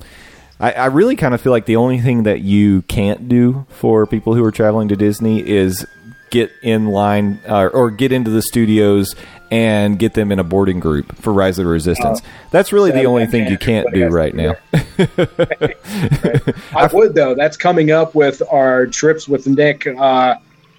I, 0.60 0.72
I 0.74 0.86
really 0.88 1.16
kind 1.16 1.34
of 1.34 1.42
feel 1.42 1.52
like 1.52 1.66
the 1.66 1.78
only 1.78 2.00
thing 2.00 2.24
that 2.24 2.42
you 2.42 2.82
can't 2.84 3.30
do 3.30 3.66
for 3.70 4.06
people 4.06 4.36
who 4.36 4.44
are 4.44 4.52
traveling 4.52 4.90
to 4.90 4.96
Disney 4.96 5.48
is 5.48 5.86
get 6.32 6.52
in 6.62 6.88
line 6.88 7.40
uh, 7.48 7.68
or 7.68 7.90
get 7.90 8.12
into 8.12 8.30
the 8.30 8.42
studios 8.42 9.16
and 9.52 9.98
get 9.98 10.14
them 10.14 10.32
in 10.32 10.38
a 10.38 10.44
boarding 10.44 10.80
group 10.80 11.16
for 11.16 11.34
Rise 11.34 11.58
of 11.58 11.66
the 11.66 11.72
Resistance. 11.72 12.22
That's 12.52 12.72
really 12.72 12.92
the 12.92 13.06
only 13.06 13.26
thing 13.26 13.48
you 13.48 13.58
can't. 13.58 13.88
can't 13.88 13.96
do 13.96 14.08
right 14.10 14.36
now. 14.36 14.56
to 14.74 16.56
I 16.76 16.88
would 16.94 17.16
though. 17.16 17.34
That's 17.34 17.58
coming 17.58 17.92
up 17.92 18.14
with 18.14 18.44
our 18.52 18.86
trips 18.86 19.28
with 19.28 19.48
Nick 19.48 19.88
uh, 19.88 20.36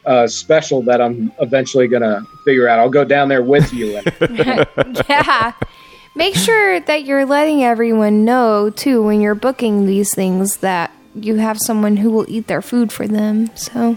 uh, 0.07 0.27
special 0.29 0.83
that 0.83 1.01
I'm 1.01 1.33
eventually 1.41 1.89
gonna 1.89 2.23
figure 2.45 2.69
out. 2.69 2.79
I'll 2.79 2.91
go 2.91 3.05
down 3.05 3.29
there 3.29 3.43
with 3.43 3.73
you. 3.73 3.97
And, 3.97 5.05
yeah. 5.09 5.53
Make 6.15 6.35
sure 6.35 6.81
that 6.81 7.05
you're 7.05 7.25
letting 7.25 7.63
everyone 7.63 8.25
know 8.25 8.71
too 8.71 9.03
when 9.03 9.21
you're 9.21 9.35
booking 9.35 9.87
these 9.87 10.15
things 10.15 10.59
that 10.59 10.91
you 11.15 11.37
have 11.37 11.59
someone 11.59 11.97
who 11.97 12.11
will 12.11 12.27
eat 12.29 12.47
their 12.47 12.63
food 12.63 12.93
for 12.93 13.07
them. 13.07 13.55
So 13.57 13.97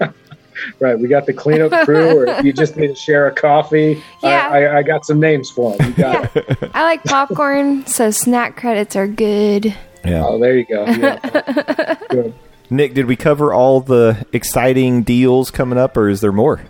right, 0.80 0.98
we 0.98 1.08
got 1.08 1.26
the 1.26 1.32
cleanup 1.32 1.84
crew, 1.84 2.18
or 2.18 2.26
if 2.26 2.44
you 2.44 2.52
just 2.52 2.76
need 2.76 2.88
to 2.88 2.94
share 2.94 3.26
a 3.26 3.34
coffee, 3.34 4.02
Yeah. 4.22 4.48
I, 4.50 4.64
I, 4.64 4.78
I 4.78 4.82
got 4.82 5.04
some 5.06 5.20
names 5.20 5.50
for 5.50 5.76
them. 5.76 5.88
You 5.88 5.94
got 5.94 6.36
it. 6.36 6.70
I 6.74 6.82
like 6.84 7.02
popcorn, 7.04 7.86
so 7.86 8.10
snack 8.10 8.56
credits 8.56 8.94
are 8.96 9.06
good. 9.06 9.74
Yeah. 10.04 10.24
Oh, 10.26 10.38
there 10.38 10.56
you 10.56 10.66
go. 10.66 10.84
Yeah. 10.86 11.96
Good. 12.10 12.34
Nick, 12.70 12.92
did 12.94 13.06
we 13.06 13.16
cover 13.16 13.52
all 13.54 13.80
the 13.80 14.26
exciting 14.32 15.02
deals 15.02 15.50
coming 15.50 15.78
up, 15.78 15.96
or 15.96 16.08
is 16.08 16.20
there 16.20 16.32
more? 16.32 16.60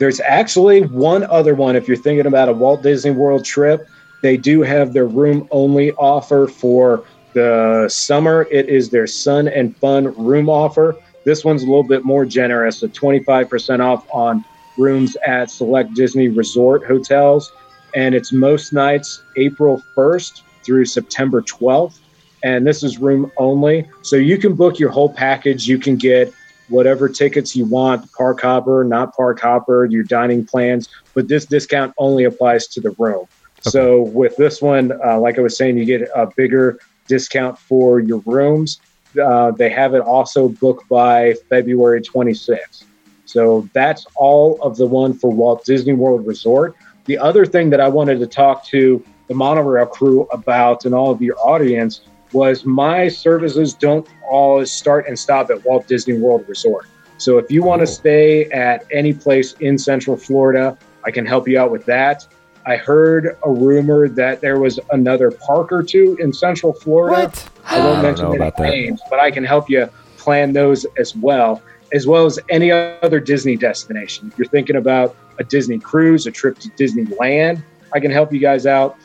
There's 0.00 0.20
actually 0.20 0.82
one 0.82 1.22
other 1.24 1.54
one. 1.54 1.76
If 1.76 1.86
you're 1.86 1.96
thinking 1.96 2.26
about 2.26 2.48
a 2.48 2.52
Walt 2.52 2.82
Disney 2.82 3.12
World 3.12 3.44
trip, 3.44 3.86
they 4.24 4.38
do 4.38 4.62
have 4.62 4.94
their 4.94 5.06
room 5.06 5.46
only 5.50 5.92
offer 5.92 6.48
for 6.48 7.04
the 7.34 7.86
summer. 7.90 8.48
It 8.50 8.70
is 8.70 8.88
their 8.88 9.06
Sun 9.06 9.48
and 9.48 9.76
Fun 9.76 10.14
room 10.16 10.48
offer. 10.48 10.96
This 11.26 11.44
one's 11.44 11.62
a 11.62 11.66
little 11.66 11.86
bit 11.86 12.06
more 12.06 12.24
generous, 12.24 12.82
at 12.82 12.92
25% 12.92 13.80
off 13.80 14.06
on 14.10 14.42
rooms 14.78 15.14
at 15.26 15.50
select 15.50 15.92
Disney 15.92 16.28
resort 16.28 16.86
hotels. 16.86 17.52
And 17.94 18.14
it's 18.14 18.32
most 18.32 18.72
nights 18.72 19.22
April 19.36 19.82
1st 19.94 20.40
through 20.64 20.86
September 20.86 21.42
12th. 21.42 21.98
And 22.42 22.66
this 22.66 22.82
is 22.82 22.96
room 22.96 23.30
only. 23.36 23.86
So 24.00 24.16
you 24.16 24.38
can 24.38 24.54
book 24.54 24.78
your 24.78 24.90
whole 24.90 25.12
package. 25.12 25.66
You 25.66 25.78
can 25.78 25.96
get 25.96 26.32
whatever 26.70 27.10
tickets 27.10 27.54
you 27.54 27.66
want 27.66 28.10
park 28.12 28.40
hopper, 28.40 28.84
not 28.84 29.14
park 29.14 29.40
hopper, 29.40 29.84
your 29.84 30.04
dining 30.04 30.46
plans. 30.46 30.88
But 31.14 31.28
this 31.28 31.44
discount 31.44 31.92
only 31.98 32.24
applies 32.24 32.68
to 32.68 32.80
the 32.80 32.94
room. 32.98 33.26
So 33.70 34.02
with 34.02 34.36
this 34.36 34.60
one, 34.60 34.92
uh, 35.04 35.18
like 35.18 35.38
I 35.38 35.42
was 35.42 35.56
saying, 35.56 35.78
you 35.78 35.84
get 35.84 36.08
a 36.14 36.26
bigger 36.26 36.78
discount 37.06 37.58
for 37.58 38.00
your 38.00 38.18
rooms. 38.26 38.80
Uh, 39.20 39.52
they 39.52 39.70
have 39.70 39.94
it 39.94 40.00
also 40.00 40.48
booked 40.48 40.88
by 40.88 41.34
February 41.48 42.02
26th. 42.02 42.84
So 43.24 43.68
that's 43.72 44.06
all 44.16 44.60
of 44.62 44.76
the 44.76 44.86
one 44.86 45.14
for 45.14 45.30
Walt 45.30 45.64
Disney 45.64 45.94
World 45.94 46.26
Resort. 46.26 46.76
The 47.06 47.18
other 47.18 47.46
thing 47.46 47.70
that 47.70 47.80
I 47.80 47.88
wanted 47.88 48.18
to 48.20 48.26
talk 48.26 48.64
to 48.66 49.02
the 49.28 49.34
monorail 49.34 49.86
crew 49.86 50.26
about 50.30 50.84
and 50.84 50.94
all 50.94 51.10
of 51.10 51.22
your 51.22 51.38
audience 51.38 52.02
was 52.32 52.64
my 52.64 53.08
services 53.08 53.72
don't 53.72 54.06
always 54.28 54.70
start 54.70 55.06
and 55.08 55.18
stop 55.18 55.50
at 55.50 55.64
Walt 55.64 55.86
Disney 55.86 56.18
World 56.18 56.44
Resort. 56.48 56.86
So 57.16 57.38
if 57.38 57.50
you 57.50 57.62
want 57.62 57.80
to 57.80 57.86
stay 57.86 58.46
at 58.50 58.84
any 58.90 59.12
place 59.12 59.54
in 59.60 59.78
Central 59.78 60.16
Florida, 60.16 60.76
I 61.04 61.10
can 61.10 61.24
help 61.24 61.46
you 61.48 61.58
out 61.58 61.70
with 61.70 61.86
that. 61.86 62.26
I 62.66 62.76
heard 62.76 63.36
a 63.44 63.50
rumor 63.50 64.08
that 64.08 64.40
there 64.40 64.58
was 64.58 64.80
another 64.90 65.30
park 65.30 65.70
or 65.70 65.82
two 65.82 66.16
in 66.20 66.32
Central 66.32 66.72
Florida. 66.72 67.24
What? 67.28 67.50
I 67.66 67.76
I 67.76 67.78
won't 67.84 67.94
don't 67.96 68.02
mention 68.02 68.24
know 68.24 68.30
any 68.32 68.36
about 68.38 68.56
that. 68.56 68.70
names, 68.70 69.00
but 69.10 69.20
I 69.20 69.30
can 69.30 69.44
help 69.44 69.68
you 69.68 69.88
plan 70.16 70.52
those 70.52 70.86
as 70.98 71.14
well, 71.14 71.60
as 71.92 72.06
well 72.06 72.24
as 72.24 72.38
any 72.48 72.70
other 72.70 73.20
Disney 73.20 73.56
destination. 73.56 74.28
If 74.32 74.38
you're 74.38 74.48
thinking 74.48 74.76
about 74.76 75.14
a 75.38 75.44
Disney 75.44 75.78
cruise, 75.78 76.26
a 76.26 76.30
trip 76.30 76.58
to 76.60 76.68
Disneyland, 76.70 77.62
I 77.92 78.00
can 78.00 78.10
help 78.10 78.32
you 78.32 78.38
guys 78.38 78.66
out 78.66 78.96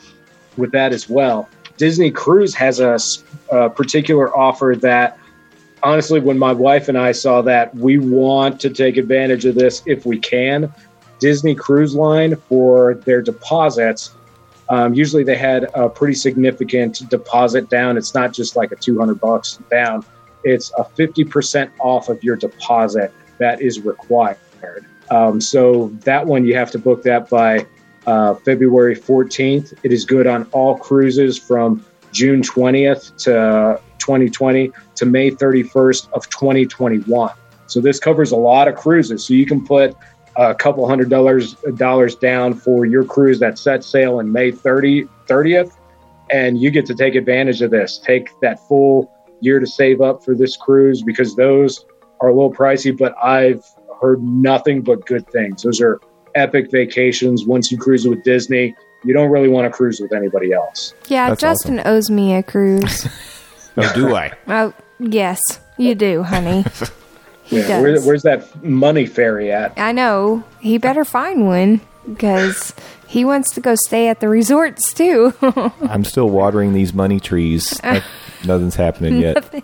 with 0.56 0.72
that 0.72 0.92
as 0.92 1.08
well. 1.08 1.48
Disney 1.76 2.10
Cruise 2.10 2.54
has 2.54 2.80
a 2.80 2.98
particular 3.70 4.36
offer 4.36 4.74
that, 4.80 5.18
honestly, 5.82 6.20
when 6.20 6.38
my 6.38 6.52
wife 6.52 6.88
and 6.88 6.98
I 6.98 7.12
saw 7.12 7.40
that, 7.42 7.74
we 7.74 7.98
want 7.98 8.60
to 8.60 8.70
take 8.70 8.96
advantage 8.96 9.44
of 9.46 9.54
this 9.54 9.82
if 9.86 10.04
we 10.04 10.18
can. 10.18 10.72
Disney 11.20 11.54
Cruise 11.54 11.94
Line 11.94 12.34
for 12.48 12.94
their 12.94 13.22
deposits. 13.22 14.14
Um, 14.68 14.94
usually 14.94 15.24
they 15.24 15.36
had 15.36 15.68
a 15.74 15.88
pretty 15.88 16.14
significant 16.14 17.08
deposit 17.08 17.68
down. 17.68 17.96
It's 17.96 18.14
not 18.14 18.32
just 18.32 18.56
like 18.56 18.72
a 18.72 18.76
200 18.76 19.20
bucks 19.20 19.58
down. 19.70 20.04
It's 20.44 20.72
a 20.78 20.84
50% 20.84 21.70
off 21.80 22.08
of 22.08 22.22
your 22.24 22.36
deposit 22.36 23.12
that 23.38 23.60
is 23.60 23.80
required. 23.80 24.86
Um, 25.10 25.40
so 25.40 25.88
that 26.04 26.24
one 26.24 26.44
you 26.44 26.54
have 26.54 26.70
to 26.70 26.78
book 26.78 27.02
that 27.02 27.28
by 27.28 27.66
uh, 28.06 28.34
February 28.34 28.96
14th. 28.96 29.74
It 29.82 29.92
is 29.92 30.04
good 30.04 30.26
on 30.26 30.44
all 30.52 30.78
cruises 30.78 31.38
from 31.38 31.84
June 32.12 32.42
20th 32.42 33.16
to 33.24 33.80
2020 33.98 34.72
to 34.96 35.06
May 35.06 35.30
31st 35.30 36.12
of 36.12 36.28
2021. 36.30 37.32
So 37.66 37.80
this 37.80 38.00
covers 38.00 38.32
a 38.32 38.36
lot 38.36 38.66
of 38.68 38.74
cruises. 38.74 39.24
So 39.24 39.34
you 39.34 39.46
can 39.46 39.64
put 39.64 39.96
a 40.36 40.54
couple 40.54 40.88
hundred 40.88 41.10
dollars 41.10 41.54
dollars 41.76 42.14
down 42.14 42.54
for 42.54 42.84
your 42.84 43.04
cruise 43.04 43.40
that 43.40 43.58
sets 43.58 43.86
sail 43.86 44.20
in 44.20 44.32
May 44.32 44.50
30, 44.50 45.04
30th, 45.26 45.72
and 46.30 46.60
you 46.60 46.70
get 46.70 46.86
to 46.86 46.94
take 46.94 47.14
advantage 47.14 47.62
of 47.62 47.70
this. 47.70 47.98
Take 47.98 48.28
that 48.40 48.60
full 48.68 49.12
year 49.40 49.58
to 49.58 49.66
save 49.66 50.00
up 50.00 50.24
for 50.24 50.34
this 50.34 50.56
cruise 50.56 51.02
because 51.02 51.34
those 51.36 51.84
are 52.20 52.28
a 52.28 52.34
little 52.34 52.52
pricey, 52.52 52.96
but 52.96 53.14
I've 53.22 53.64
heard 54.00 54.22
nothing 54.22 54.82
but 54.82 55.06
good 55.06 55.28
things. 55.30 55.62
Those 55.62 55.80
are 55.80 56.00
epic 56.34 56.70
vacations. 56.70 57.46
Once 57.46 57.70
you 57.72 57.78
cruise 57.78 58.06
with 58.06 58.22
Disney, 58.22 58.74
you 59.04 59.14
don't 59.14 59.30
really 59.30 59.48
want 59.48 59.64
to 59.64 59.70
cruise 59.70 60.00
with 60.00 60.12
anybody 60.12 60.52
else. 60.52 60.94
Yeah, 61.08 61.30
That's 61.30 61.40
Justin 61.40 61.80
owes 61.84 62.10
me 62.10 62.34
a 62.34 62.42
cruise. 62.42 63.08
Oh, 63.76 63.92
do 63.94 64.16
I? 64.16 64.32
oh, 64.48 64.74
yes, 64.98 65.40
you 65.78 65.94
do, 65.94 66.24
honey. 66.24 66.64
He 67.50 67.60
Yeah, 67.60 67.80
where, 67.80 68.00
where's 68.00 68.22
that 68.22 68.62
money 68.64 69.06
fairy 69.06 69.50
at? 69.52 69.76
I 69.76 69.90
know. 69.92 70.44
He 70.60 70.78
better 70.78 71.04
find 71.04 71.46
one. 71.46 71.80
because 72.08 72.72
he 73.06 73.24
wants 73.24 73.52
to 73.54 73.60
go 73.60 73.74
stay 73.74 74.08
at 74.08 74.20
the 74.20 74.28
resorts 74.28 74.94
too. 74.94 75.34
I'm 75.82 76.04
still 76.04 76.30
watering 76.30 76.72
these 76.72 76.94
money 76.94 77.18
trees. 77.20 77.78
Like, 77.82 78.04
nothing's 78.46 78.76
happening 78.76 79.20
yet. 79.20 79.62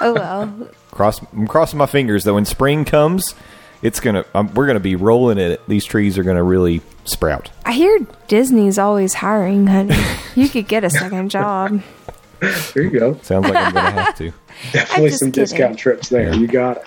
oh 0.00 0.14
well. 0.14 0.68
Cross, 0.90 1.20
I'm 1.32 1.46
crossing 1.46 1.78
my 1.78 1.86
fingers 1.86 2.24
that 2.24 2.32
when 2.32 2.46
spring 2.46 2.86
comes, 2.86 3.34
it's 3.82 4.00
gonna. 4.00 4.24
Um, 4.34 4.52
we're 4.54 4.66
gonna 4.66 4.80
be 4.80 4.96
rolling 4.96 5.36
in 5.38 5.52
it. 5.52 5.68
These 5.68 5.84
trees 5.84 6.16
are 6.16 6.22
gonna 6.22 6.42
really 6.42 6.80
sprout. 7.04 7.50
I 7.66 7.72
hear 7.72 7.98
Disney's 8.28 8.78
always 8.78 9.12
hiring, 9.12 9.66
honey. 9.66 9.94
You 10.34 10.48
could 10.48 10.66
get 10.66 10.82
a 10.84 10.90
second 10.90 11.30
job. 11.30 11.82
There 12.40 12.82
you 12.82 12.90
go. 12.90 13.18
Sounds 13.22 13.48
like 13.48 13.56
I'm 13.56 13.72
gonna 13.72 13.90
have 13.90 14.16
to. 14.18 14.32
Definitely 14.72 15.10
some 15.10 15.28
kidding. 15.32 15.42
discount 15.44 15.78
trips 15.78 16.08
there. 16.08 16.34
You 16.34 16.46
got 16.46 16.78
it. 16.78 16.84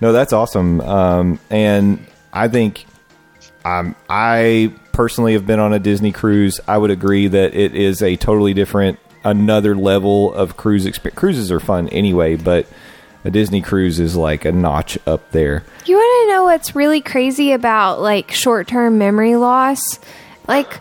No, 0.00 0.12
that's 0.12 0.32
awesome. 0.32 0.80
Um, 0.80 1.40
and 1.50 2.06
I 2.32 2.48
think 2.48 2.86
um, 3.64 3.96
I 4.08 4.72
personally 4.92 5.32
have 5.32 5.46
been 5.46 5.60
on 5.60 5.72
a 5.72 5.78
Disney 5.78 6.12
cruise. 6.12 6.60
I 6.68 6.78
would 6.78 6.90
agree 6.90 7.28
that 7.28 7.54
it 7.54 7.74
is 7.74 8.02
a 8.02 8.16
totally 8.16 8.54
different, 8.54 8.98
another 9.24 9.74
level 9.74 10.32
of 10.34 10.56
cruise 10.56 10.86
experience. 10.86 11.18
Cruises 11.18 11.52
are 11.52 11.60
fun 11.60 11.88
anyway, 11.88 12.36
but 12.36 12.66
a 13.24 13.30
Disney 13.30 13.60
cruise 13.60 13.98
is 13.98 14.14
like 14.16 14.44
a 14.44 14.52
notch 14.52 14.98
up 15.06 15.30
there. 15.32 15.64
You 15.86 15.96
want 15.96 16.28
to 16.28 16.34
know 16.34 16.44
what's 16.44 16.76
really 16.76 17.00
crazy 17.00 17.52
about 17.52 18.00
like 18.00 18.30
short 18.30 18.68
term 18.68 18.98
memory 18.98 19.36
loss? 19.36 19.98
Like, 20.46 20.80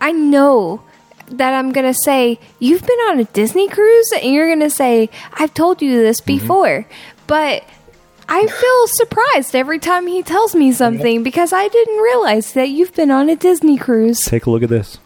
I 0.00 0.12
know 0.12 0.82
that 1.28 1.52
I'm 1.52 1.72
going 1.72 1.86
to 1.86 1.98
say, 1.98 2.38
You've 2.58 2.82
been 2.82 2.98
on 3.08 3.20
a 3.20 3.24
Disney 3.24 3.68
cruise? 3.68 4.12
And 4.12 4.32
you're 4.32 4.48
going 4.48 4.60
to 4.60 4.70
say, 4.70 5.10
I've 5.34 5.54
told 5.54 5.82
you 5.82 5.98
this 5.98 6.20
mm-hmm. 6.20 6.38
before. 6.38 6.86
But 7.26 7.64
I 8.28 8.46
feel 8.46 8.86
surprised 8.88 9.54
every 9.54 9.78
time 9.78 10.06
he 10.06 10.22
tells 10.22 10.54
me 10.54 10.72
something 10.72 11.22
because 11.22 11.52
I 11.52 11.68
didn't 11.68 11.98
realize 11.98 12.52
that 12.54 12.70
you've 12.70 12.94
been 12.94 13.10
on 13.10 13.28
a 13.28 13.36
Disney 13.36 13.76
cruise. 13.78 14.24
Take 14.24 14.46
a 14.46 14.50
look 14.50 14.62
at 14.62 14.68
this. 14.68 14.98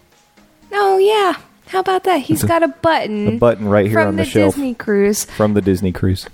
Oh, 0.72 0.98
yeah. 0.98 1.40
How 1.66 1.80
about 1.80 2.04
that? 2.04 2.22
He's 2.22 2.42
got 2.42 2.62
a 2.62 2.68
button. 2.68 3.28
A 3.28 3.38
button 3.38 3.68
right 3.68 3.86
here 3.86 3.94
from 3.94 4.08
on 4.08 4.16
the, 4.16 4.24
the 4.24 4.28
shelf 4.28 4.54
Disney 4.54 4.74
cruise. 4.74 5.24
from 5.24 5.54
the 5.54 5.60
Disney 5.60 5.92
cruise. 5.92 6.26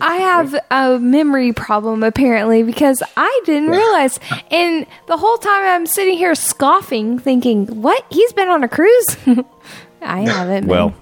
I 0.00 0.16
have 0.16 0.54
a 0.70 0.98
memory 0.98 1.52
problem 1.52 2.02
apparently 2.02 2.62
because 2.62 3.02
I 3.16 3.40
didn't 3.44 3.70
realize. 3.70 4.18
And 4.50 4.86
the 5.06 5.16
whole 5.16 5.38
time 5.38 5.64
I'm 5.64 5.86
sitting 5.86 6.16
here 6.16 6.34
scoffing, 6.34 7.18
thinking, 7.18 7.66
"What? 7.66 8.04
He's 8.10 8.32
been 8.32 8.48
on 8.48 8.64
a 8.64 8.68
cruise?" 8.68 9.16
I 10.02 10.20
haven't. 10.20 10.66
Well, 10.66 10.94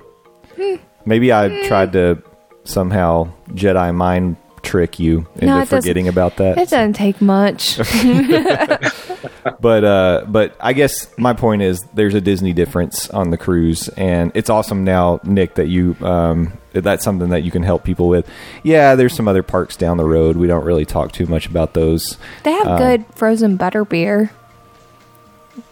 maybe 1.05 1.33
I 1.33 1.67
tried 1.67 1.93
to 1.93 2.23
somehow 2.65 3.31
Jedi 3.51 3.95
mind 3.95 4.37
trick 4.63 4.99
you 4.99 5.27
into 5.37 5.47
No, 5.47 5.65
forgetting 5.65 6.09
about 6.09 6.37
that. 6.39 6.59
it 6.59 6.69
doesn't 6.69 6.95
take 6.95 7.21
much. 7.21 7.77
but 9.61 9.85
uh, 9.85 10.25
but 10.27 10.57
I 10.61 10.73
guess 10.73 11.07
my 11.17 11.33
point 11.33 11.63
is 11.63 11.83
there's 11.95 12.15
a 12.15 12.21
Disney 12.21 12.53
difference 12.53 13.09
on 13.11 13.31
the 13.31 13.39
cruise, 13.39 13.89
and 13.91 14.33
it's 14.35 14.51
awesome 14.51 14.85
now, 14.85 15.21
Nick, 15.25 15.55
that 15.55 15.69
you 15.69 15.97
um, 16.01 16.53
that's 16.85 17.05
something 17.05 17.29
that 17.31 17.43
you 17.43 17.51
can 17.51 17.63
help 17.63 17.85
people 17.85 18.09
with. 18.09 18.29
Yeah, 18.63 18.95
there's 18.95 19.15
some 19.15 19.29
other 19.29 19.43
parks 19.43 19.77
down 19.77 19.97
the 19.97 20.05
road. 20.05 20.37
We 20.37 20.47
don't 20.47 20.65
really 20.65 20.85
talk 20.85 21.13
too 21.13 21.27
much 21.27 21.47
about 21.47 21.75
those. 21.75 22.17
they 22.45 22.53
have 22.53 22.67
Um, 22.67 22.79
good 22.79 23.05
frozen 23.15 23.57
butter 23.57 23.85
beer, 23.85 24.31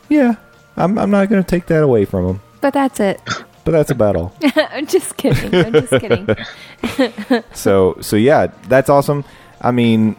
Yeah, 0.09 0.35
I'm 0.77 0.99
I'm 0.99 1.11
not 1.11 1.29
going 1.29 1.43
to 1.43 1.49
take 1.49 1.67
that 1.67 1.83
away 1.83 2.05
from 2.05 2.27
them, 2.27 2.41
but 2.61 2.73
that's 2.75 3.01
it. 3.01 3.21
but 3.65 3.71
that's 3.73 3.91
about 3.91 4.17
all. 4.17 4.35
I'm 4.57 4.87
just 4.87 5.17
kidding. 5.17 5.55
I'm 5.55 5.73
just 5.73 5.91
kidding. 5.93 7.43
so 7.55 7.97
so 8.01 8.17
yeah, 8.17 8.49
that's 8.69 8.89
awesome. 8.91 9.25
I 9.61 9.71
mean, 9.71 10.17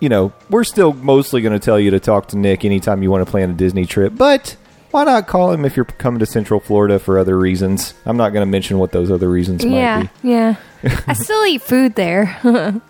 you 0.00 0.08
know, 0.08 0.32
we're 0.50 0.64
still 0.64 0.92
mostly 0.92 1.40
going 1.40 1.52
to 1.58 1.64
tell 1.64 1.80
you 1.80 1.90
to 1.92 2.00
talk 2.00 2.28
to 2.28 2.36
Nick 2.38 2.64
anytime 2.64 3.02
you 3.02 3.10
want 3.10 3.24
to 3.24 3.30
plan 3.30 3.50
a 3.50 3.54
Disney 3.54 3.86
trip, 3.86 4.12
but 4.16 4.56
why 4.90 5.04
not 5.04 5.26
call 5.26 5.52
him 5.52 5.64
if 5.64 5.76
you're 5.76 5.84
coming 5.84 6.20
to 6.20 6.26
Central 6.26 6.60
Florida 6.60 6.98
for 6.98 7.18
other 7.18 7.38
reasons? 7.38 7.94
I'm 8.04 8.16
not 8.16 8.30
going 8.30 8.42
to 8.42 8.50
mention 8.50 8.78
what 8.78 8.92
those 8.92 9.10
other 9.10 9.28
reasons 9.28 9.64
might 9.64 9.74
yeah, 9.74 10.02
be. 10.02 10.28
yeah. 10.28 10.56
I 11.06 11.12
still 11.12 11.44
eat 11.44 11.62
food 11.62 11.94
there. 11.94 12.38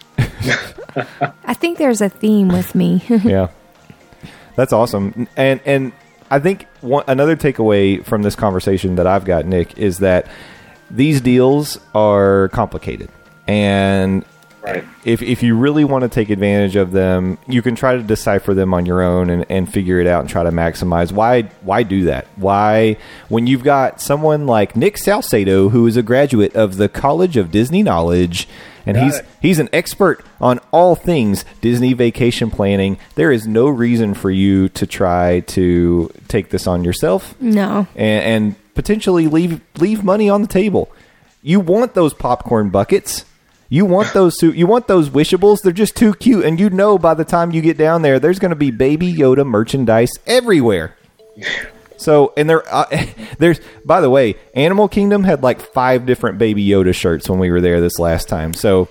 I 1.44 1.55
think 1.55 1.78
there's 1.78 2.01
a 2.01 2.09
theme 2.09 2.49
with 2.49 2.74
me. 2.74 3.03
yeah, 3.09 3.49
that's 4.55 4.72
awesome. 4.72 5.28
And 5.36 5.61
and 5.64 5.92
I 6.30 6.38
think 6.38 6.66
one, 6.80 7.05
another 7.07 7.36
takeaway 7.36 8.05
from 8.05 8.22
this 8.22 8.34
conversation 8.34 8.97
that 8.97 9.07
I've 9.07 9.24
got, 9.24 9.47
Nick, 9.47 9.78
is 9.78 9.99
that 9.99 10.26
these 10.90 11.20
deals 11.20 11.78
are 11.94 12.49
complicated, 12.49 13.11
and 13.47 14.24
Right. 14.67 14.85
if 15.05 15.23
if 15.23 15.43
you 15.45 15.57
really 15.57 15.85
want 15.85 16.03
to 16.03 16.09
take 16.09 16.29
advantage 16.29 16.75
of 16.75 16.91
them, 16.91 17.39
you 17.47 17.62
can 17.62 17.77
try 17.77 17.97
to 17.97 18.03
decipher 18.03 18.53
them 18.53 18.75
on 18.75 18.85
your 18.85 19.01
own 19.01 19.31
and, 19.31 19.47
and 19.49 19.73
figure 19.73 20.01
it 20.01 20.09
out 20.09 20.21
and 20.23 20.29
try 20.29 20.43
to 20.43 20.51
maximize. 20.51 21.12
Why 21.12 21.43
why 21.62 21.85
do 21.85 22.05
that? 22.07 22.27
Why 22.35 22.97
when 23.29 23.47
you've 23.47 23.62
got 23.62 24.01
someone 24.01 24.47
like 24.47 24.75
Nick 24.75 24.99
Salcedo, 24.99 25.69
who 25.69 25.87
is 25.87 25.97
a 25.97 26.03
graduate 26.03 26.55
of 26.57 26.79
the 26.79 26.89
College 26.89 27.37
of 27.37 27.53
Disney 27.53 27.85
Knowledge, 27.85 28.49
and 28.85 28.97
Got 28.97 29.05
he's 29.05 29.17
it. 29.19 29.27
he's 29.41 29.59
an 29.61 29.69
expert 29.73 30.25
on 30.41 30.59
all 30.73 30.97
things 30.97 31.45
Disney 31.61 31.93
vacation 31.93 32.51
planning. 32.51 32.99
There 33.14 33.31
is 33.31 33.47
no 33.47 33.69
reason 33.69 34.14
for 34.14 34.31
you 34.33 34.69
to 34.71 34.87
try 34.87 35.41
to 35.41 36.11
take 36.27 36.51
this 36.51 36.67
on 36.67 36.83
yourself 36.83 37.41
no. 37.41 37.87
and, 37.95 38.25
and 38.25 38.75
potentially 38.75 39.29
leave 39.29 39.61
leave 39.79 40.03
money 40.03 40.29
on 40.29 40.43
the 40.43 40.49
table. 40.49 40.91
You 41.43 41.61
want 41.61 41.95
those 41.95 42.12
popcorn 42.14 42.71
buckets. 42.71 43.25
You 43.69 43.85
want 43.85 44.12
those 44.14 44.39
su- 44.39 44.53
you 44.53 44.67
want 44.67 44.87
those 44.87 45.11
wishables. 45.11 45.61
They're 45.61 45.73
just 45.73 45.97
too 45.97 46.14
cute, 46.14 46.45
and 46.45 46.61
you 46.61 46.71
know 46.71 46.99
by 46.99 47.14
the 47.14 47.25
time 47.25 47.51
you 47.51 47.61
get 47.61 47.77
down 47.77 48.03
there, 48.03 48.21
there's 48.21 48.39
going 48.39 48.51
to 48.51 48.57
be 48.57 48.71
Baby 48.71 49.12
Yoda 49.12 49.45
merchandise 49.47 50.12
everywhere. 50.27 50.97
So, 51.99 52.32
and 52.36 52.49
there, 52.49 52.62
uh, 52.72 52.84
there's. 53.38 53.61
By 53.84 54.01
the 54.01 54.11
way, 54.11 54.34
Animal 54.55 54.88
Kingdom 54.88 55.24
had 55.24 55.42
like 55.42 55.61
five 55.61 56.07
different 56.07 56.38
Baby 56.38 56.66
Yoda 56.66 56.94
shirts 56.94 57.28
when 57.28 57.38
we 57.38 57.51
were 57.51 57.61
there 57.61 57.80
this 57.80 57.99
last 57.99 58.28
time. 58.28 58.53
So 58.55 58.88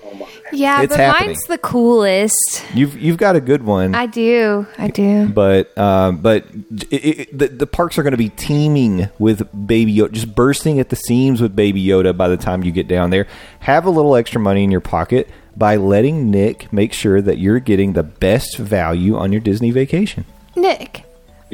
Yeah, 0.52 0.82
It's 0.84 0.92
but 0.94 1.00
happening. 1.00 1.30
mine's 1.30 1.44
the 1.44 1.58
coolest. 1.58 2.64
you've 2.74 2.98
you've 2.98 3.18
got 3.18 3.36
a 3.36 3.42
good 3.42 3.64
one. 3.64 3.94
I 3.96 4.06
do. 4.06 4.66
I 4.78 4.88
do. 4.90 5.28
but 5.30 5.78
um, 5.78 6.18
but 6.18 6.46
it, 6.92 6.96
it, 7.20 7.38
the, 7.38 7.48
the 7.48 7.68
parks 7.68 7.98
are 7.98 8.04
going 8.04 8.12
to 8.12 8.18
be 8.18 8.30
teeming 8.30 9.10
with 9.20 9.42
Baby 9.68 9.96
Yoda, 9.96 10.12
just 10.12 10.34
bursting 10.36 10.80
at 10.80 10.90
the 10.90 10.96
seams 10.96 11.42
with 11.42 11.56
Baby 11.56 11.84
Yoda 11.86 12.16
by 12.16 12.28
the 12.28 12.38
time 12.38 12.64
you 12.64 12.72
get 12.72 12.88
down 12.88 13.10
there. 13.10 13.28
Have 13.60 13.86
a 13.86 13.90
little 13.90 14.16
extra 14.16 14.40
money 14.42 14.64
in 14.64 14.72
your 14.72 14.82
pocket 14.82 15.30
by 15.58 15.78
letting 15.78 16.30
Nick 16.32 16.72
make 16.74 16.92
sure 16.92 17.22
that 17.22 17.38
you're 17.38 17.60
getting 17.60 17.94
the 17.94 18.04
best 18.04 18.58
value 18.58 19.16
on 19.18 19.32
your 19.32 19.40
Disney 19.42 19.72
vacation. 19.72 20.26
Nick, 20.56 21.05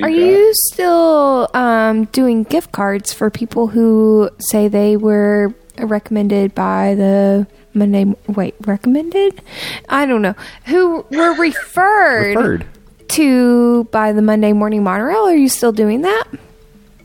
are 0.02 0.10
you 0.10 0.52
still 0.54 1.50
um, 1.54 2.06
doing 2.06 2.44
gift 2.44 2.72
cards 2.72 3.14
for 3.14 3.30
people 3.30 3.68
who 3.68 4.30
say 4.40 4.68
they 4.68 4.98
were 4.98 5.54
recommended 5.78 6.56
by 6.56 6.96
the 6.96 7.48
Monday? 7.74 8.14
Wait, 8.28 8.56
recommended? 8.66 9.42
I 9.90 10.06
don't 10.06 10.22
know. 10.22 10.36
Who 10.66 11.06
were 11.12 11.34
referred, 11.40 12.36
Referred. 12.36 12.66
to 13.10 13.84
by 13.86 14.14
the 14.14 14.22
Monday 14.22 14.54
Morning 14.54 14.84
Monorail? 14.84 15.28
Are 15.28 15.36
you 15.36 15.50
still 15.50 15.72
doing 15.72 16.02
that? 16.02 16.26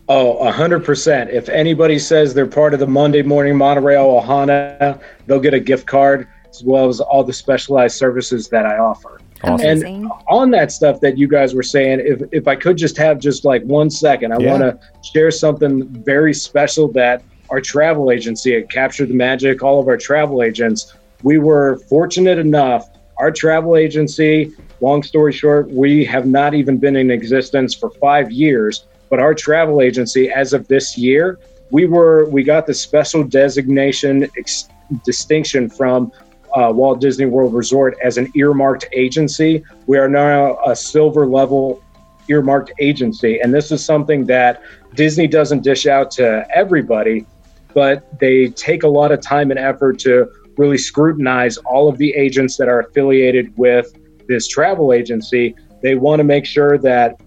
Oh, 0.09 0.39
a 0.39 0.53
hundred 0.53 0.84
percent. 0.84 1.30
If 1.30 1.49
anybody 1.49 1.99
says 1.99 2.32
they're 2.32 2.47
part 2.47 2.72
of 2.74 2.78
the 2.80 2.87
Monday 2.87 3.22
Morning 3.22 3.57
Monorail 3.57 4.07
Ohana, 4.22 5.01
they'll 5.26 5.41
get 5.41 5.53
a 5.55 5.59
gift 5.61 5.87
card 5.89 6.28
as 6.49 6.62
well 6.62 6.89
as 6.89 7.01
all 7.01 7.24
the 7.24 7.32
specialized 7.32 7.97
services 7.97 8.49
that 8.51 8.64
I 8.66 8.78
offer. 8.78 9.20
Awesome. 9.45 9.84
And 9.84 10.11
on 10.28 10.51
that 10.53 10.72
stuff 10.72 11.01
that 11.01 11.18
you 11.18 11.28
guys 11.28 11.55
were 11.55 11.62
saying, 11.62 12.01
if 12.05 12.22
if 12.32 12.49
I 12.49 12.57
could 12.57 12.76
just 12.76 12.97
have 12.97 13.18
just 13.18 13.45
like 13.45 13.62
one 13.64 13.91
second, 13.91 14.32
I 14.32 14.39
Yeah. 14.39 14.51
want 14.51 14.62
to 14.62 14.78
share 15.12 15.30
something 15.30 15.84
very 16.05 16.32
special 16.34 16.89
that 16.93 17.22
our 17.51 17.61
travel 17.61 18.11
agency 18.11 18.57
at 18.57 18.68
Capture 18.70 19.07
the 19.07 19.14
Magic, 19.14 19.62
all 19.62 19.78
of 19.78 19.89
our 19.89 19.97
travel 19.97 20.43
agents, 20.43 20.95
we 21.22 21.39
were 21.39 21.76
fortunate 21.89 22.39
enough. 22.39 22.89
Our 23.18 23.30
travel 23.30 23.76
agency, 23.76 24.53
long 24.80 25.03
story 25.03 25.32
short, 25.32 25.70
we 25.70 26.05
have 26.05 26.26
not 26.26 26.55
even 26.55 26.76
been 26.78 26.97
in 26.97 27.11
existence 27.11 27.74
for 27.74 27.91
five 27.91 28.30
years. 28.30 28.84
But 29.09 29.20
our 29.20 29.34
travel 29.34 29.80
agency, 29.80 30.30
as 30.30 30.53
of 30.53 30.66
this 30.66 30.99
year, 30.99 31.39
we 31.70 31.87
were 31.87 32.24
we 32.30 32.43
got 32.43 32.66
the 32.66 32.74
special 32.74 33.22
designation 33.22 34.28
ex- 34.37 34.68
distinction 35.05 35.68
from 35.68 36.11
uh, 36.57 36.73
Walt 36.73 37.01
Disney 37.01 37.27
World 37.27 37.53
Resort 37.53 37.97
as 38.03 38.17
an 38.17 38.33
earmarked 38.35 38.87
agency. 38.93 39.63
We 39.87 39.99
are 39.99 40.09
now 40.09 40.59
a 40.67 40.75
silver 40.75 41.27
level 41.27 41.83
earmarked 42.29 42.73
agency. 42.81 43.41
And 43.41 43.53
this 43.55 43.71
is 43.71 43.85
something 43.85 44.25
that 44.27 44.63
Disney 44.95 45.29
doesn't 45.29 45.63
dish 45.63 45.87
out 45.87 46.11
to 46.13 46.47
everybody, 46.53 47.27
but 47.75 48.19
they 48.19 48.49
take 48.49 48.83
a 48.83 48.89
lot 48.89 49.13
of 49.13 49.21
time 49.21 49.51
and 49.51 49.61
effort 49.61 49.99
to 50.01 50.27
really 50.57 50.79
scrutinize 50.79 51.59
all 51.59 51.89
of 51.89 51.99
the 51.99 52.15
agents 52.15 52.57
that 52.57 52.69
are 52.69 52.81
affiliated 52.81 53.53
with 53.59 53.95
this 54.27 54.49
travel 54.49 54.95
agency. 54.95 55.55
They 55.83 55.95
want 55.95 56.21
to 56.21 56.25
make 56.25 56.47
sure 56.47 56.79
that 56.79 57.21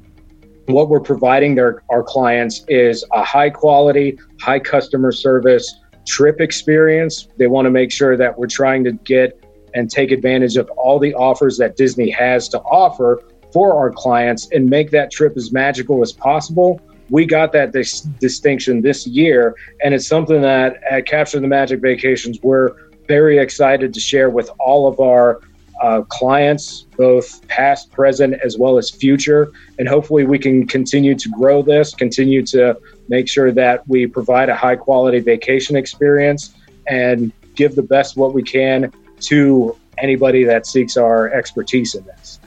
what 0.65 0.89
we're 0.89 0.99
providing 0.99 1.53
their 1.53 1.83
our 1.89 2.03
clients 2.03 2.65
is 2.67 3.05
a 3.13 3.23
high 3.23 3.51
quality, 3.51 4.17
high 4.41 4.59
customer 4.59 5.11
service 5.11 5.78
trip 6.09 6.41
experience. 6.41 7.29
They 7.37 7.47
want 7.47 7.67
to 7.67 7.69
make 7.69 7.91
sure 7.91 8.17
that 8.17 8.37
we're 8.37 8.47
trying 8.47 8.83
to 8.85 8.91
get 8.91 9.41
and 9.75 9.89
take 9.89 10.11
advantage 10.11 10.57
of 10.57 10.67
all 10.71 10.97
the 10.97 11.13
offers 11.13 11.55
that 11.59 11.77
Disney 11.77 12.09
has 12.09 12.49
to 12.49 12.59
offer 12.61 13.23
for 13.53 13.75
our 13.75 13.91
clients 13.91 14.49
and 14.51 14.67
make 14.67 14.89
that 14.91 15.11
trip 15.11 15.37
as 15.37 15.51
magical 15.51 16.01
as 16.01 16.11
possible. 16.11 16.81
We 17.11 17.25
got 17.25 17.51
that 17.53 17.71
dis- 17.71 18.01
distinction 18.19 18.81
this 18.81 19.05
year, 19.05 19.55
and 19.83 19.93
it's 19.93 20.07
something 20.07 20.41
that 20.41 20.81
at 20.89 21.05
Capture 21.05 21.39
the 21.39 21.47
Magic 21.47 21.79
Vacations 21.79 22.39
we're 22.41 22.75
very 23.07 23.37
excited 23.37 23.93
to 23.93 23.99
share 23.99 24.29
with 24.29 24.49
all 24.59 24.87
of 24.87 24.99
our 24.99 25.41
uh, 25.81 26.01
clients, 26.09 26.85
both 26.97 27.47
past, 27.47 27.91
present, 27.91 28.35
as 28.43 28.57
well 28.57 28.77
as 28.77 28.89
future. 28.89 29.51
And 29.77 29.87
hopefully, 29.87 30.25
we 30.25 30.37
can 30.37 30.67
continue 30.67 31.15
to 31.15 31.29
grow 31.29 31.61
this, 31.61 31.93
continue 31.93 32.45
to 32.47 32.77
make 33.09 33.27
sure 33.27 33.51
that 33.51 33.87
we 33.87 34.07
provide 34.07 34.49
a 34.49 34.55
high 34.55 34.75
quality 34.75 35.19
vacation 35.19 35.75
experience 35.75 36.53
and 36.87 37.31
give 37.55 37.75
the 37.75 37.81
best 37.83 38.15
what 38.15 38.33
we 38.33 38.41
can 38.43 38.91
to 39.21 39.75
anybody 39.97 40.43
that 40.45 40.65
seeks 40.65 40.95
our 40.95 41.29
expertise 41.33 41.95
in 41.95 42.05
this. 42.05 42.39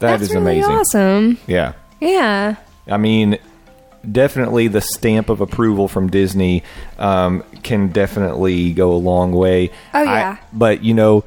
That 0.00 0.18
That's 0.18 0.22
is 0.24 0.30
really 0.34 0.58
amazing. 0.58 0.72
awesome. 0.72 1.38
Yeah. 1.46 1.72
Yeah. 2.00 2.56
I 2.88 2.96
mean, 2.96 3.38
definitely 4.10 4.68
the 4.68 4.80
stamp 4.80 5.28
of 5.28 5.40
approval 5.40 5.88
from 5.88 6.08
Disney 6.08 6.62
um, 6.98 7.42
can 7.62 7.88
definitely 7.88 8.72
go 8.72 8.92
a 8.92 8.96
long 8.96 9.32
way. 9.32 9.70
Oh, 9.94 10.00
I- 10.00 10.04
yeah. 10.04 10.36
but 10.52 10.82
you 10.82 10.94
know, 10.94 11.24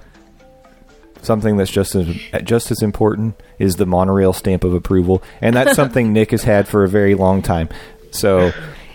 something 1.21 1.57
that's 1.57 1.71
just 1.71 1.93
as 1.95 2.07
just 2.43 2.71
as 2.71 2.81
important 2.81 3.39
is 3.59 3.75
the 3.75 3.85
monorail 3.85 4.33
stamp 4.33 4.63
of 4.63 4.73
approval, 4.73 5.21
and 5.39 5.55
that's 5.55 5.75
something 5.75 6.13
Nick 6.13 6.31
has 6.31 6.43
had 6.43 6.67
for 6.67 6.83
a 6.83 6.87
very 6.89 7.13
long 7.15 7.41
time. 7.41 7.69
So. 8.11 8.51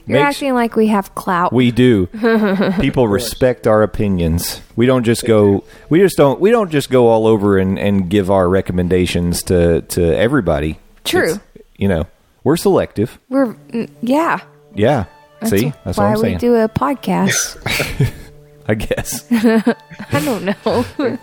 You're 0.09 0.19
acting 0.23 0.55
like 0.55 0.77
we 0.77 0.87
have 0.87 1.15
clout. 1.17 1.53
we 1.53 1.73
do. 1.73 2.07
People 2.81 3.09
respect 3.09 3.67
our 3.67 3.83
opinions. 3.83 4.61
We 4.77 4.87
don't 4.87 5.03
just 5.03 5.25
go. 5.27 5.65
We 5.89 5.99
just 5.99 6.17
don't. 6.17 6.39
We 6.41 6.53
don't 6.53 6.71
just 6.71 6.91
go 6.91 7.09
all 7.09 7.27
over 7.27 7.59
and, 7.59 7.77
and 7.77 8.09
give 8.09 8.31
our 8.31 8.49
recommendations 8.49 9.43
to 9.45 9.83
to 9.83 10.17
everybody. 10.17 10.79
True. 11.03 11.25
It's- 11.35 11.41
you 11.77 11.89
know, 11.89 12.07
we're 12.45 12.57
selective. 12.57 13.19
We're 13.29 13.55
mm, 13.55 13.91
yeah. 14.01 14.39
Yeah. 14.75 15.07
See, 15.45 15.73
that's 15.85 15.99
why 15.99 16.05
what 16.05 16.11
I'm 16.13 16.17
saying. 16.19 16.35
we 16.37 16.39
do 16.39 16.55
a 16.55 16.69
podcast. 16.69 18.13
I 18.69 18.75
guess. 18.75 19.27
I 19.31 20.21
don't 20.25 20.45
know. 20.65 21.19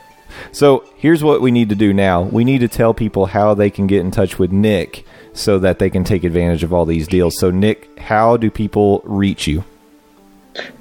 So 0.51 0.83
here's 0.97 1.23
what 1.23 1.41
we 1.41 1.51
need 1.51 1.69
to 1.69 1.75
do 1.75 1.93
now. 1.93 2.21
We 2.21 2.43
need 2.43 2.59
to 2.59 2.67
tell 2.67 2.93
people 2.93 3.27
how 3.27 3.53
they 3.53 3.69
can 3.69 3.87
get 3.87 4.01
in 4.01 4.11
touch 4.11 4.37
with 4.37 4.51
Nick 4.51 5.05
so 5.33 5.59
that 5.59 5.79
they 5.79 5.89
can 5.89 6.03
take 6.03 6.23
advantage 6.23 6.63
of 6.63 6.73
all 6.73 6.85
these 6.85 7.07
deals. 7.07 7.37
So 7.37 7.51
Nick, 7.51 7.99
how 7.99 8.37
do 8.37 8.49
people 8.49 9.01
reach 9.05 9.47
you? 9.47 9.63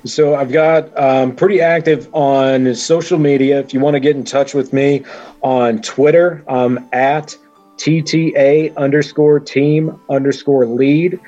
So 0.04 0.34
I've 0.34 0.52
got 0.52 0.96
um, 0.98 1.34
pretty 1.34 1.60
active 1.60 2.08
on 2.14 2.74
social 2.74 3.18
media. 3.18 3.58
If 3.58 3.72
you 3.72 3.80
want 3.80 3.94
to 3.94 4.00
get 4.00 4.16
in 4.16 4.24
touch 4.24 4.52
with 4.52 4.72
me 4.72 5.04
on 5.40 5.80
Twitter, 5.80 6.44
um, 6.46 6.88
at 6.92 7.36
TTA 7.78 8.76
underscore 8.76 9.40
team 9.40 9.98
underscore 10.08 10.66
lead. 10.66 11.18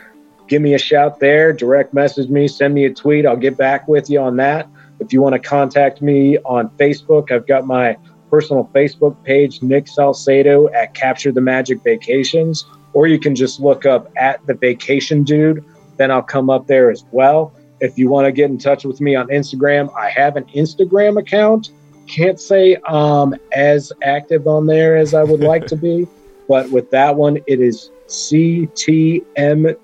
Give 0.47 0.61
me 0.61 0.75
a 0.75 0.79
shout 0.79 1.21
there. 1.21 1.53
Direct 1.53 1.95
message 1.95 2.29
me. 2.29 2.47
Send 2.49 2.75
me 2.75 2.85
a 2.85 2.95
tweet. 2.95 3.27
I'll 3.27 3.37
get 3.37 3.57
back 3.57 3.89
with 3.89 4.11
you 4.11 4.21
on 4.21 4.37
that. 4.37 4.69
If 5.01 5.13
you 5.13 5.21
want 5.21 5.33
to 5.33 5.39
contact 5.39 6.01
me 6.01 6.39
on 6.39 6.69
Facebook, 6.71 7.33
I've 7.33 7.47
got 7.47 7.67
my 7.67 7.97
personal 8.31 8.71
Facebook 8.75 9.21
page, 9.25 9.63
Nick 9.63 9.89
Salcedo 9.89 10.69
at 10.69 10.95
Capture 10.95 11.33
the 11.33 11.41
Magic 11.41 11.83
Vacations, 11.83 12.65
or 12.95 13.07
you 13.07 13.19
can 13.19 13.35
just 13.35 13.61
look 13.61 13.85
up 13.85 14.11
at 14.17 14.45
the 14.47 14.55
Vacation 14.55 15.23
Dude. 15.23 15.65
Then 15.97 16.11
I'll 16.11 16.23
come 16.23 16.49
up 16.49 16.67
there 16.67 16.91
as 16.91 17.05
well. 17.13 17.53
If 17.81 17.99
you 17.99 18.09
want 18.09 18.27
to 18.27 18.33
get 18.33 18.51
in 18.51 18.57
touch 18.57 18.85
with 18.85 19.01
me 19.01 19.15
on 19.15 19.29
Instagram, 19.29 19.93
I 19.97 20.09
have 20.11 20.37
an 20.37 20.45
Instagram 20.55 21.19
account. 21.21 21.71
Can't 22.07 22.41
say 22.41 22.77
um 22.89 23.35
as 23.53 23.93
active 24.03 24.47
on 24.47 24.67
there 24.67 24.97
as 24.97 25.13
I 25.15 25.23
would 25.23 25.41
like 25.53 25.67
to 25.67 25.77
be, 25.77 26.07
but 26.49 26.71
with 26.71 26.91
that 26.91 27.17
one, 27.17 27.39
it 27.47 27.61
is 27.61 27.91
CTMV 28.09 29.77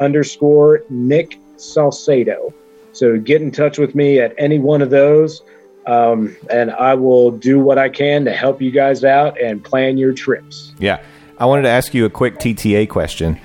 underscore 0.00 0.82
Nick 0.90 1.38
Salcedo. 1.56 2.52
So 2.92 3.18
get 3.18 3.42
in 3.42 3.50
touch 3.50 3.78
with 3.78 3.94
me 3.94 4.20
at 4.20 4.34
any 4.38 4.58
one 4.58 4.82
of 4.82 4.90
those, 4.90 5.42
um, 5.86 6.36
and 6.50 6.70
I 6.70 6.94
will 6.94 7.30
do 7.30 7.58
what 7.58 7.78
I 7.78 7.88
can 7.88 8.24
to 8.24 8.32
help 8.32 8.62
you 8.62 8.70
guys 8.70 9.04
out 9.04 9.40
and 9.40 9.64
plan 9.64 9.98
your 9.98 10.12
trips. 10.12 10.74
Yeah. 10.78 11.02
I 11.38 11.46
wanted 11.46 11.62
to 11.62 11.68
ask 11.68 11.94
you 11.94 12.04
a 12.04 12.10
quick 12.10 12.38
TTA 12.38 12.88
question. 12.88 13.38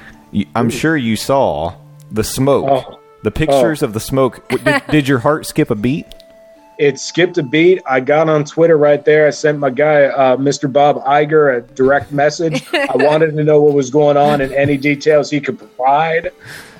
I'm 0.56 0.70
sure 0.70 0.96
you 0.96 1.16
saw 1.16 1.74
the 2.12 2.24
smoke, 2.24 2.66
Oh. 2.88 3.00
the 3.24 3.32
pictures 3.32 3.82
of 3.82 3.94
the 3.94 4.00
smoke. 4.00 4.48
Did, 4.50 4.82
did 4.92 5.08
your 5.08 5.20
heart 5.20 5.46
skip 5.46 5.72
a 5.72 5.76
beat? 5.76 6.06
It 6.78 6.98
skipped 7.00 7.38
a 7.38 7.44
beat. 7.44 7.82
I 7.86 8.00
got 8.00 8.30
on 8.30 8.46
Twitter 8.46 8.78
right 8.78 9.04
there. 9.04 9.28
I 9.28 9.32
sent 9.32 9.60
my 9.60 9.70
guy, 9.70 10.04
uh, 10.06 10.38
Mr. 10.38 10.72
Bob 10.72 11.04
Iger, 11.04 11.58
a 11.58 11.62
direct 11.74 12.12
message. 12.14 12.64
I 12.74 12.88
wanted 12.96 13.36
to 13.36 13.44
know 13.44 13.60
what 13.62 13.74
was 13.74 13.90
going 13.90 14.16
on 14.18 14.40
and 14.40 14.54
any 14.54 14.78
details 14.78 15.30
he 15.30 15.42
could 15.42 15.58
provide. 15.58 16.32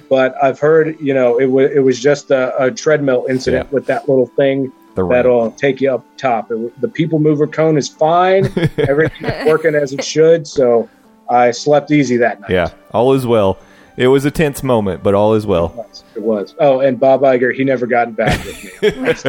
But 0.10 0.36
I've 0.42 0.60
heard, 0.60 0.98
you 1.02 1.14
know, 1.14 1.38
it 1.38 1.48
was 1.48 1.70
it 1.72 1.80
was 1.84 2.00
just 2.00 2.32
a, 2.32 2.56
a 2.64 2.72
treadmill 2.72 3.26
incident 3.30 3.68
Yeah. 3.70 3.74
with 3.76 3.86
that 3.88 4.08
little 4.08 4.26
thing 4.28 4.72
that'll 4.96 5.52
take 5.52 5.82
you 5.82 5.94
up 5.94 6.06
top. 6.18 6.50
It, 6.52 6.82
the 6.82 6.88
people 6.88 7.20
mover 7.20 7.46
cone 7.46 7.78
is 7.78 7.88
fine. 7.90 8.46
Everything's 8.78 9.46
working 9.48 9.76
as 9.76 9.92
it 9.94 10.04
should. 10.04 10.48
So 10.48 10.90
I 11.30 11.52
slept 11.52 11.92
easy 11.92 12.18
that 12.18 12.42
night. 12.42 12.50
Yeah. 12.50 12.72
All 12.92 13.14
is 13.14 13.26
well. 13.26 13.60
It 13.98 14.08
was 14.08 14.24
a 14.24 14.32
tense 14.32 14.64
moment, 14.64 15.04
but 15.04 15.14
all 15.14 15.34
is 15.34 15.46
well. 15.46 15.66
It 15.68 15.76
was. 15.76 16.04
It 16.16 16.22
was. 16.24 16.56
Oh, 16.60 16.80
and 16.80 17.00
Bob 17.00 17.22
Iger, 17.22 17.54
he 17.54 17.64
never 17.66 17.86
gotten 17.86 18.14
back 18.14 18.44
with 18.46 18.64
me. 18.64 18.70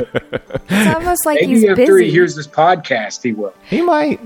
It's 0.73 0.95
almost 0.95 1.27
like 1.27 1.41
Maybe 1.41 1.55
he's 1.55 1.65
after 1.65 1.75
busy. 1.87 2.05
he 2.05 2.11
hears 2.11 2.37
this 2.37 2.47
podcast, 2.47 3.23
he 3.23 3.33
will. 3.33 3.53
He 3.65 3.83
might. 3.83 4.21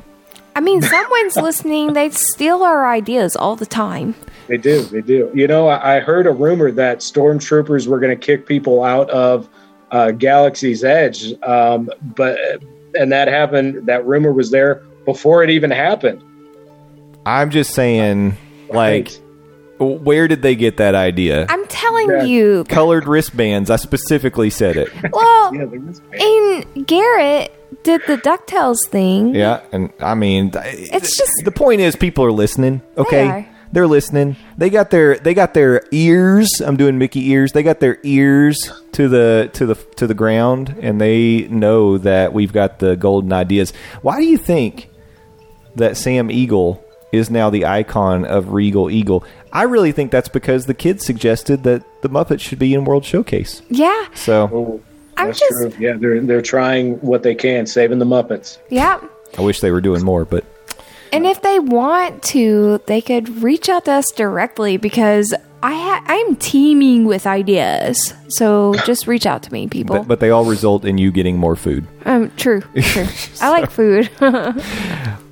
I 0.57 0.61
mean, 0.61 0.83
someone's 0.83 1.37
listening. 1.37 1.95
They 1.95 2.11
steal 2.11 2.63
our 2.63 2.87
ideas 2.89 3.35
all 3.37 3.57
the 3.57 3.67
time. 3.67 4.15
They 4.47 4.59
do. 4.59 4.83
They 4.83 5.01
do. 5.01 5.31
You 5.35 5.47
know, 5.49 5.67
I 5.69 5.97
I 5.97 6.01
heard 6.01 6.27
a 6.27 6.31
rumor 6.31 6.71
that 6.73 6.99
stormtroopers 6.99 7.87
were 7.87 7.99
going 7.99 8.17
to 8.17 8.27
kick 8.27 8.47
people 8.47 8.85
out 8.85 9.09
of 9.11 9.49
uh, 9.91 10.11
Galaxy's 10.13 10.85
Edge, 10.85 11.33
um, 11.43 11.91
but 12.15 12.39
and 12.95 13.11
that 13.11 13.27
happened. 13.29 13.87
That 13.87 14.07
rumor 14.07 14.33
was 14.33 14.51
there 14.51 14.83
before 15.07 15.43
it 15.43 15.51
even 15.51 15.71
happened. 15.71 16.23
I'm 17.27 17.51
just 17.51 17.75
saying, 17.75 18.37
like, 18.69 19.11
where 19.79 20.29
did 20.29 20.43
they 20.43 20.55
get 20.55 20.77
that 20.79 20.95
idea? 20.95 21.47
I'm 21.49 21.67
telling 21.67 22.09
Yeah. 22.11 22.25
you. 22.25 22.65
Colored 22.69 23.07
wristbands. 23.07 23.71
I 23.71 23.77
specifically 23.77 24.51
said 24.51 24.77
it. 24.77 24.89
Well, 25.13 25.55
Yeah, 25.55 25.65
there 25.67 25.81
was- 25.81 26.01
and 26.13 26.87
Garrett 26.87 27.53
did 27.83 28.03
the 28.07 28.17
Ducktales 28.19 28.79
thing. 28.91 29.35
Yeah, 29.35 29.61
and 29.73 29.91
I 30.01 30.15
mean, 30.15 30.51
th- 30.53 30.65
It's 30.93 31.17
just- 31.17 31.33
the 31.45 31.51
point 31.51 31.81
is 31.81 31.97
people 31.97 32.25
are 32.25 32.33
listening. 32.33 32.83
Okay, 32.97 33.27
are. 33.27 33.47
they're 33.73 33.87
listening. 33.89 34.37
They 34.57 34.71
got 34.71 34.91
their 34.91 35.17
they 35.17 35.35
got 35.35 35.55
their 35.55 35.83
ears. 35.91 36.49
I'm 36.65 36.77
doing 36.77 36.99
Mickey 36.99 37.31
ears. 37.31 37.53
They 37.53 37.63
got 37.63 37.81
their 37.81 37.99
ears 38.05 38.71
to 38.93 39.09
the 39.09 39.51
to 39.55 39.67
the 39.67 39.75
to 39.97 40.07
the 40.07 40.15
ground, 40.15 40.77
and 40.81 41.01
they 41.01 41.49
know 41.51 41.99
that 41.99 42.33
we've 42.33 42.53
got 42.53 42.79
the 42.79 42.97
golden 42.97 43.33
ideas. 43.33 43.73
Why 44.03 44.19
do 44.19 44.25
you 44.25 44.39
think 44.39 44.89
that 45.77 45.97
Sam 45.97 46.31
Eagle 46.31 46.84
is 47.15 47.31
now 47.31 47.49
the 47.51 47.65
icon 47.65 48.25
of 48.25 48.53
Regal 48.53 48.91
Eagle? 48.91 49.25
I 49.53 49.63
really 49.63 49.93
think 49.93 50.11
that's 50.11 50.29
because 50.29 50.67
the 50.67 50.75
kids 50.75 51.05
suggested 51.05 51.63
that 51.63 51.85
the 52.03 52.09
Muppets 52.09 52.41
should 52.41 52.59
be 52.59 52.75
in 52.75 52.85
World 52.85 53.05
Showcase. 53.05 53.63
Yeah. 53.71 54.07
So 54.15 54.51
Oh, 54.53 54.81
I'm 55.17 55.29
that's 55.29 55.41
just- 55.41 55.53
true. 55.53 55.73
Yeah, 55.79 55.95
they're 55.97 56.21
they're 56.21 56.43
trying 56.43 56.95
what 56.97 57.23
they 57.23 57.35
can, 57.35 57.67
saving 57.67 57.99
the 58.01 58.05
Muppets. 58.05 58.59
Yeah. 58.69 59.01
I 59.39 59.43
wish 59.43 59.61
they 59.61 59.71
were 59.71 59.81
doing 59.81 60.05
more, 60.05 60.25
but 60.25 60.45
And 61.13 61.27
if 61.27 61.41
they 61.43 61.59
want 61.61 62.23
to, 62.35 62.81
they 62.87 63.01
could 63.01 63.43
reach 63.43 63.69
out 63.69 63.85
to 63.85 63.93
us 63.93 64.11
directly 64.11 64.77
because 64.77 65.33
I 65.65 65.73
ha- 65.73 66.05
I'm 66.07 66.37
teeming 66.37 67.07
with 67.07 67.27
ideas. 67.27 68.13
So 68.29 68.75
just 68.85 69.07
reach 69.07 69.25
out 69.25 69.43
to 69.45 69.53
me, 69.53 69.67
people. 69.67 69.97
but, 69.97 70.07
but 70.09 70.21
they 70.21 70.29
all 70.31 70.45
result 70.45 70.85
in 70.85 70.99
you 70.99 71.11
getting 71.11 71.39
more 71.39 71.57
food. 71.57 71.87
um, 72.05 72.31
true, 72.37 72.61
true. 72.81 73.07
I 73.41 73.49
like 73.51 73.71
food. 73.71 74.11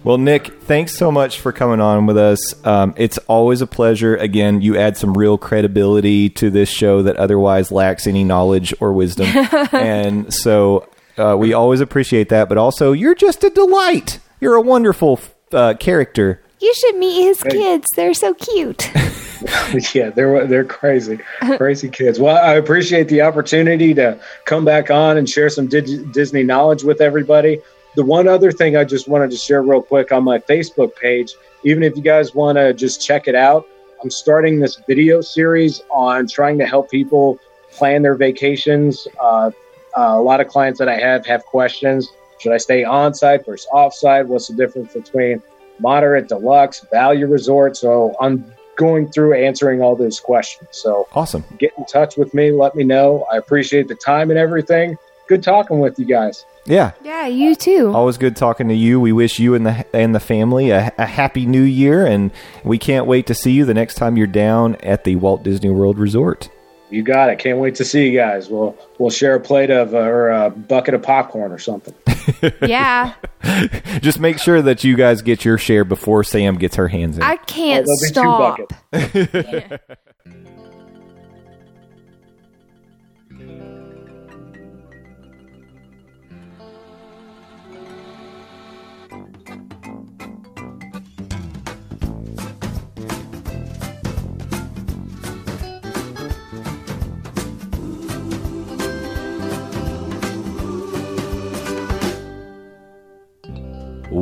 Well, 0.04 0.18
Nick, 0.18 0.48
thanks 0.62 0.96
so 0.96 1.12
much 1.12 1.38
for 1.38 1.52
coming 1.52 1.80
on 1.80 2.06
with 2.06 2.18
us. 2.18 2.66
Um, 2.66 2.92
it's 2.96 3.18
always 3.28 3.60
a 3.60 3.68
pleasure. 3.68 4.16
Again, 4.16 4.60
you 4.60 4.76
add 4.76 4.96
some 4.96 5.14
real 5.16 5.38
credibility 5.38 6.28
to 6.30 6.50
this 6.50 6.68
show 6.68 7.02
that 7.02 7.14
otherwise 7.18 7.70
lacks 7.70 8.08
any 8.08 8.24
knowledge 8.24 8.74
or 8.80 8.92
wisdom. 8.92 9.28
and 9.70 10.34
so 10.34 10.88
uh, 11.18 11.36
we 11.38 11.52
always 11.52 11.80
appreciate 11.80 12.30
that. 12.30 12.48
But 12.48 12.58
also, 12.58 12.90
you're 12.90 13.14
just 13.14 13.44
a 13.44 13.50
delight. 13.50 14.18
You're 14.40 14.56
a 14.56 14.60
wonderful 14.60 15.20
uh, 15.52 15.74
character. 15.74 16.41
You 16.62 16.74
should 16.74 16.96
meet 16.96 17.22
his 17.22 17.42
kids. 17.42 17.90
They're 17.94 18.14
so 18.14 18.34
cute. 18.34 18.90
yeah, 19.94 20.10
they're 20.10 20.46
they're 20.46 20.64
crazy, 20.64 21.18
crazy 21.56 21.88
kids. 21.88 22.20
Well, 22.20 22.36
I 22.36 22.54
appreciate 22.54 23.08
the 23.08 23.22
opportunity 23.22 23.92
to 23.94 24.18
come 24.44 24.64
back 24.64 24.90
on 24.90 25.18
and 25.18 25.28
share 25.28 25.50
some 25.50 25.66
Disney 25.66 26.44
knowledge 26.44 26.84
with 26.84 27.00
everybody. 27.00 27.60
The 27.96 28.04
one 28.04 28.28
other 28.28 28.52
thing 28.52 28.76
I 28.76 28.84
just 28.84 29.08
wanted 29.08 29.30
to 29.32 29.36
share 29.36 29.62
real 29.62 29.82
quick 29.82 30.12
on 30.12 30.24
my 30.24 30.38
Facebook 30.38 30.96
page, 30.96 31.34
even 31.64 31.82
if 31.82 31.96
you 31.96 32.02
guys 32.02 32.34
want 32.34 32.56
to 32.56 32.72
just 32.72 33.04
check 33.04 33.28
it 33.28 33.34
out, 33.34 33.66
I'm 34.02 34.10
starting 34.10 34.60
this 34.60 34.80
video 34.86 35.20
series 35.20 35.82
on 35.90 36.26
trying 36.26 36.58
to 36.58 36.66
help 36.66 36.90
people 36.90 37.38
plan 37.72 38.02
their 38.02 38.14
vacations. 38.14 39.06
Uh, 39.20 39.50
uh, 39.96 40.14
a 40.14 40.22
lot 40.22 40.40
of 40.40 40.48
clients 40.48 40.78
that 40.78 40.88
I 40.88 40.98
have 40.98 41.26
have 41.26 41.44
questions. 41.44 42.08
Should 42.38 42.52
I 42.52 42.56
stay 42.56 42.82
on 42.82 43.14
site 43.14 43.44
versus 43.44 43.66
off 43.72 43.94
site? 43.94 44.26
What's 44.26 44.48
the 44.48 44.54
difference 44.54 44.94
between 44.94 45.42
moderate, 45.78 46.28
deluxe, 46.28 46.84
value 46.92 47.26
resort. 47.26 47.76
So 47.76 48.14
I'm 48.20 48.44
going 48.76 49.10
through 49.10 49.34
answering 49.34 49.82
all 49.82 49.94
those 49.96 50.18
questions. 50.20 50.68
So 50.72 51.06
Awesome. 51.12 51.44
get 51.58 51.72
in 51.76 51.84
touch 51.84 52.16
with 52.16 52.32
me. 52.34 52.50
Let 52.52 52.74
me 52.74 52.84
know. 52.84 53.26
I 53.32 53.36
appreciate 53.36 53.88
the 53.88 53.94
time 53.94 54.30
and 54.30 54.38
everything. 54.38 54.96
Good 55.28 55.42
talking 55.42 55.78
with 55.78 55.98
you 55.98 56.04
guys. 56.04 56.44
Yeah. 56.64 56.92
Yeah, 57.02 57.26
you 57.26 57.54
too. 57.54 57.92
Always 57.92 58.18
good 58.18 58.36
talking 58.36 58.68
to 58.68 58.74
you. 58.74 59.00
We 59.00 59.12
wish 59.12 59.38
you 59.40 59.54
and 59.54 59.66
the 59.66 59.84
and 59.92 60.14
the 60.14 60.20
family 60.20 60.70
a, 60.70 60.92
a 60.96 61.06
happy 61.06 61.44
new 61.44 61.62
year, 61.62 62.06
and 62.06 62.30
we 62.64 62.78
can't 62.78 63.06
wait 63.06 63.26
to 63.26 63.34
see 63.34 63.50
you 63.50 63.64
the 63.64 63.74
next 63.74 63.96
time 63.96 64.16
you're 64.16 64.26
down 64.28 64.76
at 64.76 65.02
the 65.04 65.16
Walt 65.16 65.42
Disney 65.42 65.70
World 65.70 65.98
Resort. 65.98 66.50
You 66.92 67.02
got 67.02 67.30
it. 67.30 67.38
Can't 67.38 67.58
wait 67.58 67.74
to 67.76 67.84
see 67.84 68.08
you 68.08 68.18
guys. 68.18 68.48
We'll 68.48 68.76
we'll 68.98 69.10
share 69.10 69.34
a 69.34 69.40
plate 69.40 69.70
of 69.70 69.94
uh, 69.94 69.98
or 69.98 70.30
a 70.30 70.50
bucket 70.50 70.94
of 70.94 71.02
popcorn 71.02 71.50
or 71.52 71.58
something. 71.58 71.94
yeah, 72.62 73.14
Just 74.00 74.20
make 74.20 74.38
sure 74.38 74.62
that 74.62 74.84
you 74.84 74.94
guys 74.96 75.22
get 75.22 75.44
your 75.44 75.58
share 75.58 75.84
before 75.84 76.22
Sam 76.22 76.56
gets 76.56 76.76
her 76.76 76.88
hands 76.88 77.16
in. 77.16 77.22
I 77.22 77.36
can't 77.36 77.86
Oh, 77.88 77.94
stop. 77.96 78.60
there'll 78.92 79.78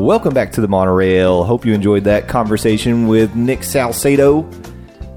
Welcome 0.00 0.32
back 0.32 0.50
to 0.52 0.62
the 0.62 0.66
monorail. 0.66 1.44
Hope 1.44 1.66
you 1.66 1.74
enjoyed 1.74 2.04
that 2.04 2.26
conversation 2.26 3.06
with 3.06 3.34
Nick 3.34 3.62
Salcedo. 3.62 4.48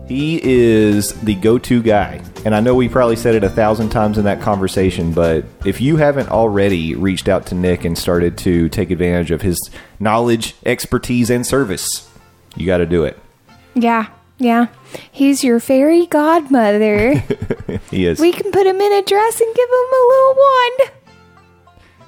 He 0.10 0.42
is 0.44 1.14
the 1.22 1.36
go-to 1.36 1.82
guy, 1.82 2.22
and 2.44 2.54
I 2.54 2.60
know 2.60 2.76
we 2.76 2.90
probably 2.90 3.16
said 3.16 3.34
it 3.34 3.46
a 3.46 3.50
thousand 3.50 3.92
times 3.92 4.18
in 4.18 4.26
that 4.26 4.42
conversation. 4.42 5.14
But 5.14 5.46
if 5.64 5.80
you 5.80 5.96
haven't 5.96 6.30
already 6.30 6.96
reached 6.96 7.30
out 7.30 7.46
to 7.48 7.56
Nick 7.56 7.86
and 7.86 7.98
started 7.98 8.38
to 8.40 8.68
take 8.68 8.92
advantage 8.92 9.32
of 9.32 9.42
his 9.42 9.58
knowledge, 10.02 10.54
expertise, 10.66 11.30
and 11.30 11.48
service, 11.48 12.12
you 12.58 12.66
got 12.66 12.80
to 12.80 12.86
do 12.86 13.06
it. 13.06 13.18
Yeah, 13.76 14.08
yeah. 14.38 14.68
He's 15.10 15.46
your 15.46 15.62
fairy 15.62 16.08
godmother. 16.08 17.24
He 17.90 18.06
is. 18.06 18.20
we 18.20 18.32
can 18.32 18.52
put 18.52 18.68
him 18.68 18.82
in 18.82 18.92
a 18.92 19.02
dress 19.02 19.40
and 19.40 19.56
give 19.56 19.70
him 19.70 19.74
a 19.74 20.08
little 20.10 20.36
wand. 20.36 20.92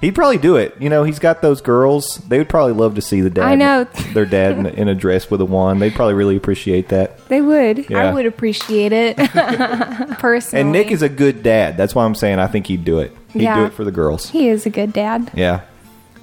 He'd 0.00 0.14
probably 0.14 0.36
do 0.38 0.56
it. 0.56 0.74
You 0.78 0.90
know, 0.90 1.04
he's 1.04 1.18
got 1.18 1.40
those 1.42 1.60
girls. 1.60 2.16
They 2.28 2.38
would 2.38 2.48
probably 2.48 2.74
love 2.74 2.94
to 2.96 3.00
see 3.00 3.20
the 3.22 3.30
dad. 3.30 3.44
I 3.44 3.54
know. 3.54 3.84
their 4.12 4.26
dad 4.26 4.58
in 4.58 4.66
a, 4.66 4.68
in 4.70 4.88
a 4.88 4.94
dress 4.94 5.30
with 5.30 5.40
a 5.40 5.44
wand. 5.44 5.80
They'd 5.80 5.94
probably 5.94 6.14
really 6.14 6.36
appreciate 6.36 6.88
that. 6.90 7.26
They 7.28 7.40
would. 7.40 7.88
Yeah. 7.88 8.10
I 8.10 8.12
would 8.12 8.26
appreciate 8.26 8.92
it 8.92 9.16
personally. 10.18 10.60
And 10.60 10.72
Nick 10.72 10.90
is 10.90 11.02
a 11.02 11.08
good 11.08 11.42
dad. 11.42 11.76
That's 11.76 11.94
why 11.94 12.04
I'm 12.04 12.14
saying 12.14 12.38
I 12.38 12.46
think 12.46 12.66
he'd 12.66 12.84
do 12.84 12.98
it. 12.98 13.12
He'd 13.32 13.42
Yeah. 13.42 13.60
do 13.60 13.64
it 13.66 13.72
for 13.72 13.84
the 13.84 13.90
girls. 13.90 14.30
He 14.30 14.48
is 14.48 14.66
a 14.66 14.70
good 14.70 14.92
dad. 14.92 15.30
Yeah. 15.34 15.62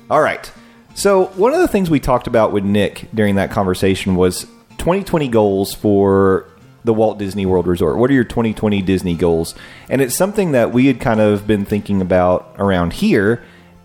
All 0.10 0.22
right. 0.22 0.52
So, 0.96 1.26
one 1.36 1.54
of 1.54 1.60
the 1.60 1.68
things 1.68 1.90
we 1.90 2.00
talked 2.00 2.28
about 2.28 2.52
with 2.52 2.64
Nick 2.64 3.08
during 3.16 3.36
that 3.36 3.50
conversation 3.50 4.16
was 4.16 4.44
2020 4.78 5.28
goals 5.30 5.74
for 5.74 6.46
the 6.84 6.94
Walt 6.94 7.18
Disney 7.18 7.46
World 7.48 7.66
Resort. 7.66 7.98
What 7.98 8.12
are 8.12 8.14
your 8.14 8.24
2020 8.26 8.82
Disney 8.84 9.16
goals? 9.16 9.56
And 9.90 10.02
it's 10.02 10.16
something 10.16 10.52
that 10.52 10.72
we 10.72 10.86
had 10.88 11.00
kind 11.00 11.20
of 11.20 11.48
been 11.48 11.66
thinking 11.66 12.02
about 12.02 12.54
around 12.60 12.94
here. 12.94 13.42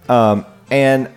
Um, 0.08 0.46
and 0.70 1.10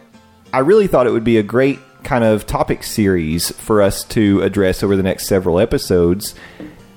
I 0.53 0.59
really 0.59 0.87
thought 0.87 1.07
it 1.07 1.11
would 1.11 1.23
be 1.23 1.37
a 1.37 1.43
great 1.43 1.79
kind 2.03 2.23
of 2.23 2.45
topic 2.47 2.83
series 2.83 3.51
for 3.51 3.81
us 3.81 4.03
to 4.05 4.41
address 4.41 4.83
over 4.83 4.95
the 4.95 5.03
next 5.03 5.27
several 5.27 5.59
episodes. 5.59 6.35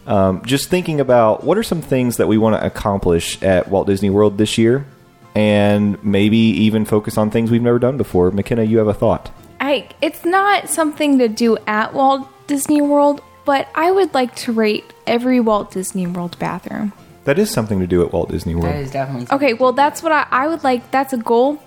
Um, 0.07 0.45
just 0.45 0.69
thinking 0.69 1.01
about 1.01 1.45
what 1.45 1.57
are 1.57 1.63
some 1.63 1.81
things 1.81 2.19
that 2.19 2.29
we 2.29 2.37
want 2.37 2.61
to 2.61 2.67
accomplish 2.67 3.43
at 3.43 3.69
Walt 3.69 3.87
Disney 3.87 4.11
World 4.11 4.37
this 4.39 4.59
year, 4.59 4.87
and 5.35 6.03
maybe 6.05 6.37
even 6.37 6.85
focus 6.85 7.17
on 7.17 7.31
things 7.31 7.51
we've 7.51 7.63
never 7.63 7.79
done 7.79 7.97
before. 7.97 8.31
McKenna, 8.31 8.65
you 8.65 8.79
have 8.79 8.89
a 8.89 8.95
thought? 8.95 9.31
I 9.61 9.89
it's 10.03 10.25
not 10.25 10.69
something 10.69 11.19
to 11.19 11.29
do 11.29 11.57
at 11.67 11.95
Walt 11.95 12.29
Disney 12.47 12.83
World, 12.83 13.23
but 13.47 13.69
I 13.75 13.91
would 13.91 14.13
like 14.13 14.35
to 14.37 14.53
rate 14.53 14.85
every 15.07 15.41
Walt 15.41 15.71
Disney 15.71 16.07
World 16.07 16.39
bathroom. 16.39 16.93
That 17.25 17.39
is 17.39 17.51
something 17.51 17.81
to 17.81 17.87
do 17.87 18.05
at 18.05 18.13
Walt 18.13 18.31
Disney 18.31 18.55
World. 18.55 18.75
is 18.75 18.91
definitely 18.91 19.27
Okay, 19.35 19.55
well 19.55 19.73
that's 19.73 20.03
what 20.03 20.13
I, 20.13 20.27
I 20.31 20.49
would 20.49 20.63
like. 20.65 20.91
That's 20.91 21.15
a 21.15 21.17
goal. 21.17 21.63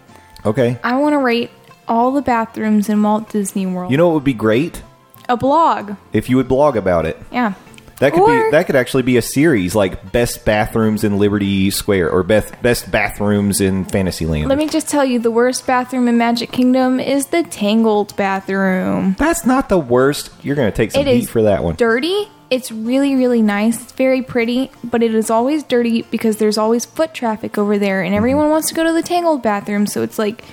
Okay. 0.46 0.78
I 0.84 0.98
want 0.98 1.14
to 1.14 1.18
rate 1.20 1.50
all 1.88 2.12
the 2.12 2.22
bathrooms 2.22 2.90
in 2.90 3.02
Walt 3.02 3.30
Disney 3.30 3.66
World. 3.66 3.92
You 3.92 3.98
know 3.98 4.08
what 4.08 4.16
would 4.16 4.24
be 4.24 4.34
great 4.34 4.82
a 5.30 5.36
blog. 5.38 5.94
if 6.14 6.30
you 6.30 6.38
would 6.38 6.48
blog 6.48 6.76
about 6.78 7.06
it. 7.06 7.18
Yeah. 7.32 7.54
That 8.00 8.14
could 8.14 8.22
Or- 8.22 8.28
be 8.46 8.52
that 8.52 8.68
could 8.68 8.76
actually 8.76 9.02
be 9.04 9.18
a 9.18 9.24
series 9.24 9.74
like 9.74 10.12
best 10.12 10.46
bathrooms 10.46 11.04
in 11.04 11.18
Liberty 11.18 11.72
Square 11.72 12.12
or 12.12 12.22
best 12.22 12.54
best 12.62 12.92
bathrooms 12.92 13.60
in 13.60 13.86
Fantasyland. 13.86 14.48
Let 14.50 14.60
me 14.60 14.68
just 14.68 14.88
tell 14.88 15.04
you, 15.04 15.18
the 15.18 15.32
worst 15.32 15.66
bathroom 15.66 16.08
in 16.08 16.16
Magic 16.16 16.52
Kingdom 16.52 17.00
is 17.00 17.26
the 17.28 17.42
Tangled 17.42 18.16
bathroom. 18.16 19.16
That's 19.18 19.48
not 19.48 19.68
the 19.70 19.80
worst. 19.80 20.30
You're 20.44 20.56
going 20.56 20.72
to 20.72 20.76
take 20.78 20.92
some 20.92 21.02
It 21.02 21.08
heat 21.08 21.26
for 21.30 21.42
that 21.42 21.64
one. 21.64 21.74
dirty. 21.76 22.28
It's 22.50 22.72
really, 22.72 23.16
really 23.16 23.42
nice. 23.42 23.82
It's 23.82 23.92
very 23.92 24.22
pretty, 24.22 24.72
but 24.84 25.04
it 25.04 25.14
is 25.14 25.30
always 25.30 25.64
dirty 25.64 26.04
because 26.04 26.38
there's 26.38 26.58
always 26.58 26.86
foot 26.86 27.14
traffic 27.14 27.58
over 27.58 27.78
there, 27.78 28.02
and 28.02 28.16
everyone 28.16 28.50
wants 28.50 28.70
to 28.70 28.76
go 28.76 28.84
to 28.84 28.94
the 28.94 29.02
Tangled 29.04 29.42
bathroom. 29.44 29.86
So 29.86 30.02
it's 30.02 30.18
like 30.18 30.44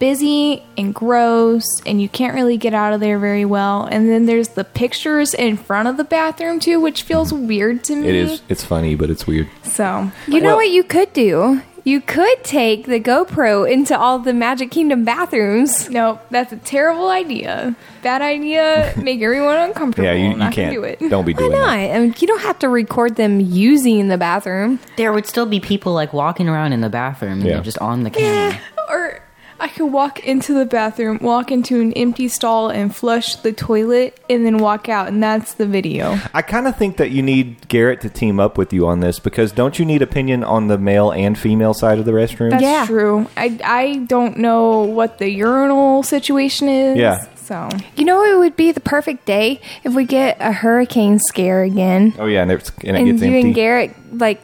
busy 0.00 0.62
and 0.76 0.92
gross, 0.92 1.64
and 1.86 2.02
you 2.02 2.08
can't 2.08 2.34
really 2.34 2.56
get 2.56 2.74
out 2.74 2.92
of 2.92 2.98
there 3.00 3.18
very 3.20 3.44
well. 3.44 3.84
And 3.84 4.08
then 4.08 4.26
there's 4.26 4.48
the 4.48 4.64
pictures 4.64 5.32
in 5.32 5.56
front 5.56 5.86
of 5.88 5.96
the 5.96 6.02
bathroom 6.04 6.58
too, 6.58 6.80
which 6.80 7.02
feels 7.02 7.32
weird 7.32 7.84
to 7.84 7.94
me. 7.96 8.08
It 8.08 8.14
is. 8.16 8.42
It's 8.48 8.64
funny, 8.64 8.96
but 8.96 9.08
it's 9.08 9.26
weird. 9.26 9.48
So 9.62 10.10
You 10.26 10.40
know 10.40 10.48
Well- 10.48 10.56
what 10.56 10.70
you 10.70 10.82
could 10.82 11.12
do? 11.12 11.62
You 11.86 12.00
could 12.00 12.42
take 12.44 12.86
the 12.86 12.98
GoPro 12.98 13.70
into 13.70 13.96
all 13.98 14.18
the 14.18 14.32
Magic 14.32 14.70
Kingdom 14.70 15.04
bathrooms. 15.04 15.90
no, 15.90 16.18
that's 16.30 16.50
a 16.52 16.56
terrible 16.56 17.10
idea. 17.10 17.76
Bad 18.02 18.22
idea. 18.22 18.94
Make 19.02 19.20
everyone 19.20 19.56
uncomfortable. 19.58 20.06
Yeah, 20.06 20.14
you, 20.14 20.30
you 20.30 20.50
can't. 20.50 20.72
do 20.74 20.82
it. 20.82 20.98
Don't 20.98 21.26
be 21.26 21.34
Why 21.34 21.38
doing 21.40 21.52
not? 21.52 21.66
that. 21.76 21.94
I 21.94 21.98
mean, 22.00 22.14
you 22.18 22.26
don't 22.26 22.40
have 22.40 22.58
to 22.60 22.70
record 22.70 23.16
them 23.16 23.38
using 23.40 24.08
the 24.08 24.16
bathroom. 24.16 24.80
There 24.96 25.12
would 25.12 25.26
still 25.26 25.44
be 25.46 25.60
people 25.60 25.92
like 25.92 26.14
walking 26.14 26.48
around 26.48 26.72
in 26.72 26.80
the 26.80 26.88
bathroom 26.88 27.32
and 27.40 27.44
Yeah. 27.44 27.54
they're 27.54 27.62
just 27.62 27.78
on 27.78 28.02
the 28.02 28.10
camera. 28.10 28.58
Or 28.88 29.20
I 29.64 29.68
could 29.68 29.86
walk 29.86 30.20
into 30.26 30.52
the 30.52 30.66
bathroom, 30.66 31.18
walk 31.22 31.50
into 31.50 31.80
an 31.80 31.94
empty 31.94 32.28
stall, 32.28 32.68
and 32.68 32.94
flush 32.94 33.36
the 33.36 33.50
toilet, 33.50 34.18
and 34.28 34.44
then 34.44 34.58
walk 34.58 34.90
out, 34.90 35.08
and 35.08 35.22
that's 35.22 35.54
the 35.54 35.64
video. 35.64 36.18
I 36.34 36.42
kind 36.42 36.66
of 36.68 36.76
think 36.76 36.98
that 36.98 37.12
you 37.12 37.22
need 37.22 37.66
Garrett 37.68 38.02
to 38.02 38.10
team 38.10 38.38
up 38.38 38.58
with 38.58 38.74
you 38.74 38.86
on 38.86 39.00
this 39.00 39.18
because 39.18 39.52
don't 39.52 39.78
you 39.78 39.86
need 39.86 40.02
opinion 40.02 40.44
on 40.44 40.68
the 40.68 40.76
male 40.76 41.10
and 41.12 41.38
female 41.38 41.72
side 41.72 41.98
of 41.98 42.04
the 42.04 42.12
restroom? 42.12 42.50
That's 42.50 42.62
Yeah. 42.62 42.84
true. 42.84 43.26
I, 43.38 43.58
I 43.64 43.96
don't 44.06 44.36
know 44.36 44.82
what 44.82 45.16
the 45.16 45.30
urinal 45.30 46.02
situation 46.02 46.68
is. 46.68 46.98
Yeah. 46.98 47.24
So 47.44 47.68
You 47.96 48.04
know, 48.06 48.24
it 48.24 48.38
would 48.38 48.56
be 48.56 48.72
the 48.72 48.80
perfect 48.80 49.26
day 49.26 49.60
if 49.84 49.94
we 49.94 50.04
get 50.04 50.38
a 50.40 50.50
hurricane 50.52 51.18
scare 51.18 51.62
again. 51.62 52.14
oh 52.18 52.26
yeah, 52.26 52.42
and, 52.42 52.50
it's, 52.52 52.70
and 52.82 52.96
it 52.96 53.00
and 53.00 53.06
gets 53.06 53.22
you 53.22 53.28
empty. 53.28 53.40
and 53.42 53.54
Garrett, 53.54 53.94
like, 54.12 54.40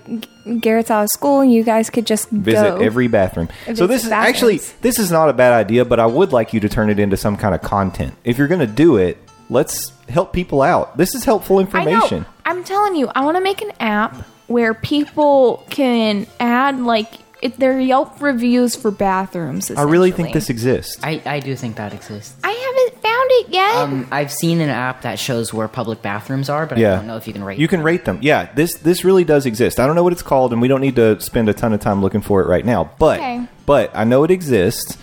Garrett's 0.61 0.91
out 0.91 1.05
of 1.05 1.09
school, 1.11 1.41
and 1.41 1.53
you 1.53 1.63
guys 1.65 1.89
could 1.91 2.07
just 2.07 2.29
Visit 2.31 2.63
go. 2.63 2.77
every 2.79 3.09
bathroom. 3.09 3.49
Visit 3.67 3.79
So 3.79 3.87
this 3.87 4.05
is 4.05 4.11
bathrooms. 4.11 4.35
actually 4.35 4.59
this 4.83 4.99
is 4.99 5.11
not 5.11 5.29
a 5.29 5.33
bad 5.33 5.53
idea, 5.53 5.85
but 5.85 5.99
I 5.99 6.07
would 6.07 6.33
like 6.33 6.53
you 6.53 6.61
to 6.61 6.69
turn 6.69 6.91
it 6.91 6.99
into 6.99 7.17
some 7.17 7.37
kind 7.37 7.55
of 7.55 7.63
content. 7.63 8.15
If 8.25 8.37
you're 8.37 8.49
going 8.49 8.61
to 8.61 8.67
do 8.67 8.97
it, 8.97 9.17
let's 9.49 9.93
help 10.09 10.33
people 10.33 10.61
out. 10.63 10.97
This 10.97 11.15
is 11.15 11.25
helpful 11.25 11.59
I 11.59 11.63
information. 11.63 12.23
know. 12.23 12.29
I'm 12.45 12.65
telling 12.65 12.97
you, 12.97 13.09
I 13.15 13.25
want 13.25 13.37
to 13.37 13.43
make 13.43 13.63
an 13.63 13.73
app 13.81 14.15
where 14.49 14.75
people 14.75 15.65
can 15.71 16.27
add 16.41 16.81
like 16.81 17.09
it, 17.43 17.59
their 17.59 17.79
Yelp 17.81 18.21
reviews 18.21 18.75
for 18.77 18.91
bathrooms. 18.91 19.71
I 19.71 19.83
really 19.83 20.11
think 20.11 20.33
this 20.35 20.51
exists. 20.51 20.99
I, 21.03 21.23
I 21.25 21.41
do 21.41 21.55
think 21.57 21.77
that 21.77 21.95
exists. 21.95 22.35
I 22.45 22.51
haven't 22.51 22.89
found 23.03 23.29
it 23.33 23.49
yet. 23.51 23.75
Um, 23.77 24.07
I've 24.11 24.33
seen 24.33 24.61
an 24.61 24.69
app 24.69 25.03
that 25.03 25.19
shows 25.19 25.53
where 25.53 25.69
public 25.69 26.03
bathrooms 26.03 26.49
are, 26.49 26.67
but 26.67 26.79
yeah, 26.79 26.95
I 26.95 26.97
don't 26.97 27.07
know 27.07 27.17
if 27.17 27.27
you 27.27 27.33
can 27.33 27.43
rate. 27.45 27.59
You 27.59 27.69
can 27.69 27.81
them. 27.81 27.87
rate 27.87 28.05
them. 28.05 28.19
Yeah, 28.23 28.51
this 28.55 28.75
this 28.75 29.05
really 29.05 29.25
does 29.25 29.47
exist. 29.47 29.81
I 29.81 29.87
don't 29.87 29.97
know 29.97 30.03
what 30.03 30.13
it's 30.13 30.23
called, 30.23 30.53
and 30.53 30.61
we 30.63 30.69
don't 30.69 30.81
need 30.81 30.97
to 30.97 31.21
spend 31.21 31.49
a 31.49 31.55
ton 31.55 31.73
of 31.73 31.81
time 31.81 32.01
looking 32.03 32.21
for 32.21 32.41
it 32.43 32.47
right 32.49 32.65
now. 32.65 32.91
But 32.99 33.19
Okay. 33.21 33.47
but 33.67 33.91
I 33.95 34.05
know 34.05 34.25
it 34.25 34.31
exists. 34.31 34.97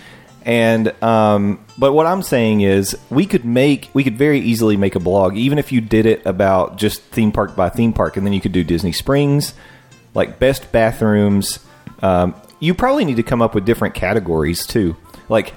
And 0.46 0.94
um, 1.04 1.60
but 1.78 1.92
what 1.92 2.06
I'm 2.06 2.22
saying 2.24 2.62
is, 2.62 2.98
we 3.10 3.26
could 3.26 3.44
make 3.44 3.90
we 3.94 4.04
could 4.06 4.18
very 4.18 4.40
easily 4.40 4.78
make 4.78 4.96
a 4.96 5.00
blog, 5.00 5.36
even 5.36 5.58
if 5.60 5.74
you 5.74 5.82
did 5.82 6.06
it 6.06 6.26
about 6.26 6.78
just 6.78 7.02
theme 7.02 7.34
park 7.34 7.54
by 7.56 7.68
theme 7.68 7.92
park, 7.92 8.16
and 8.16 8.26
then 8.26 8.32
you 8.32 8.40
could 8.40 8.54
do 8.54 8.64
Disney 8.64 8.94
Springs, 8.94 9.54
like 10.14 10.40
best 10.40 10.72
bathrooms. 10.72 11.60
Um, 12.02 12.34
you 12.62 12.74
probably 12.74 13.04
need 13.04 13.18
to 13.18 13.24
come 13.24 13.42
up 13.42 13.56
with 13.56 13.66
different 13.66 13.94
categories 13.94 14.66
too, 14.66 14.96
like 15.28 15.54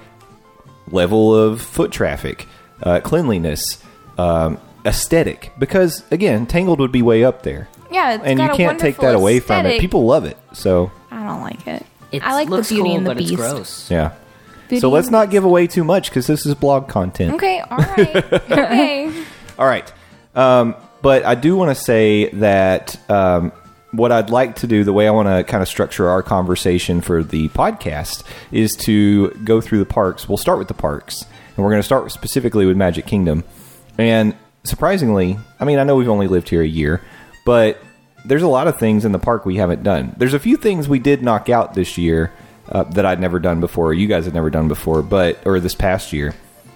level 0.90 1.34
of 1.34 1.60
foot 1.62 1.90
traffic, 1.92 2.46
uh, 2.82 3.00
cleanliness, 3.00 3.82
um, 4.18 4.58
aesthetic. 4.84 5.52
Because 5.58 6.04
again, 6.10 6.46
Tangled 6.46 6.80
would 6.80 6.92
be 6.92 7.02
way 7.02 7.24
up 7.24 7.42
there, 7.42 7.68
yeah, 7.90 8.14
it's 8.14 8.24
and 8.24 8.38
you 8.38 8.46
got 8.46 8.54
a 8.54 8.56
can't 8.56 8.78
take 8.78 8.98
wonderful 8.98 9.04
that 9.06 9.14
away 9.16 9.40
from 9.40 9.56
it. 9.56 9.58
aesthetic. 9.60 9.80
People 9.80 10.04
love 10.06 10.24
it, 10.24 10.36
so 10.52 10.90
I 11.10 11.24
don't 11.24 11.42
like 11.42 11.66
it. 11.66 11.86
It 12.12 12.22
I 12.24 12.34
like 12.34 12.48
the 12.48 12.56
Beauty 12.56 12.76
cool, 12.76 12.96
and 12.96 13.06
the 13.06 13.10
but 13.10 13.16
Beast. 13.18 13.32
it's 13.32 13.40
gross. 13.40 13.90
yeah. 13.90 14.12
So 14.78 14.88
let's 14.88 15.10
not 15.10 15.30
give 15.30 15.42
away 15.44 15.66
too 15.66 15.82
much 15.82 16.10
because 16.10 16.28
this 16.28 16.46
is 16.46 16.54
blog 16.54 16.88
content. 16.88 17.34
Okay, 17.34 17.58
all 17.60 17.78
right. 17.78 18.16
okay. 18.50 19.24
All 19.58 19.66
right. 19.66 19.92
Um, 20.34 20.76
but 21.02 21.24
I 21.24 21.34
do 21.34 21.56
want 21.56 21.76
to 21.76 21.82
say 21.82 22.30
that 22.34 22.96
um, 23.10 23.50
what 23.92 24.12
I'd 24.12 24.30
like 24.30 24.56
to 24.56 24.66
do, 24.66 24.84
the 24.84 24.92
way 24.92 25.08
I 25.08 25.10
want 25.10 25.28
to 25.28 25.44
kind 25.44 25.62
of 25.62 25.68
structure 25.68 26.08
our 26.08 26.22
conversation 26.22 27.00
for 27.00 27.22
the 27.22 27.48
podcast, 27.48 28.24
is 28.52 28.76
to 28.76 29.30
go 29.44 29.60
through 29.60 29.78
the 29.78 29.86
parks. 29.86 30.28
We'll 30.28 30.38
start 30.38 30.58
with 30.58 30.68
the 30.68 30.74
parks, 30.74 31.24
and 31.56 31.64
we're 31.64 31.70
going 31.70 31.80
to 31.80 31.86
start 31.86 32.10
specifically 32.12 32.66
with 32.66 32.76
Magic 32.76 33.06
Kingdom. 33.06 33.44
And 33.98 34.36
surprisingly, 34.64 35.38
I 35.58 35.64
mean, 35.64 35.78
I 35.78 35.84
know 35.84 35.96
we've 35.96 36.08
only 36.08 36.28
lived 36.28 36.48
here 36.48 36.62
a 36.62 36.66
year, 36.66 37.02
but 37.44 37.82
there's 38.24 38.42
a 38.42 38.48
lot 38.48 38.68
of 38.68 38.78
things 38.78 39.04
in 39.04 39.12
the 39.12 39.18
park 39.18 39.44
we 39.44 39.56
haven't 39.56 39.82
done. 39.82 40.14
There's 40.16 40.34
a 40.34 40.38
few 40.38 40.56
things 40.56 40.88
we 40.88 40.98
did 40.98 41.22
knock 41.22 41.48
out 41.48 41.74
this 41.74 41.98
year 41.98 42.32
uh, 42.68 42.84
that 42.84 43.04
I'd 43.04 43.20
never 43.20 43.40
done 43.40 43.60
before, 43.60 43.88
or 43.88 43.94
you 43.94 44.06
guys 44.06 44.24
had 44.24 44.34
never 44.34 44.50
done 44.50 44.68
before, 44.68 45.02
but 45.02 45.44
or 45.46 45.58
this 45.58 45.74
past 45.74 46.12
year. 46.12 46.34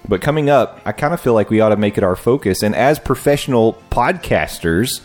But 0.09 0.21
coming 0.21 0.51
up, 0.51 0.81
I 0.85 0.93
kind 0.93 1.15
of 1.15 1.21
feel 1.21 1.35
like 1.35 1.51
we 1.51 1.61
ought 1.61 1.71
to 1.71 1.77
make 1.77 1.97
it 1.97 2.05
our 2.05 2.17
focus. 2.17 2.62
And 2.62 2.75
as 2.75 2.99
professional 2.99 3.75
podcasters, 3.91 5.01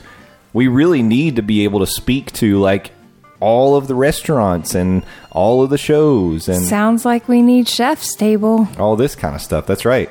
we 0.53 0.67
really 0.67 1.01
need 1.03 1.35
to 1.37 1.41
be 1.41 1.63
able 1.63 1.79
to 1.79 1.87
speak 1.87 2.31
to 2.33 2.59
like 2.59 2.91
all 3.39 3.75
of 3.75 3.87
the 3.87 3.95
restaurants 3.95 4.75
and 4.75 5.03
all 5.31 5.63
of 5.63 5.69
the 5.69 5.77
shows 5.77 6.49
and 6.49 6.61
Sounds 6.65 7.05
like 7.05 7.27
we 7.29 7.41
need 7.41 7.67
chef's 7.69 8.13
table. 8.15 8.67
all 8.77 8.95
this 8.95 9.15
kind 9.15 9.33
of 9.35 9.41
stuff. 9.41 9.65
That's 9.65 9.85
right. 9.85 10.09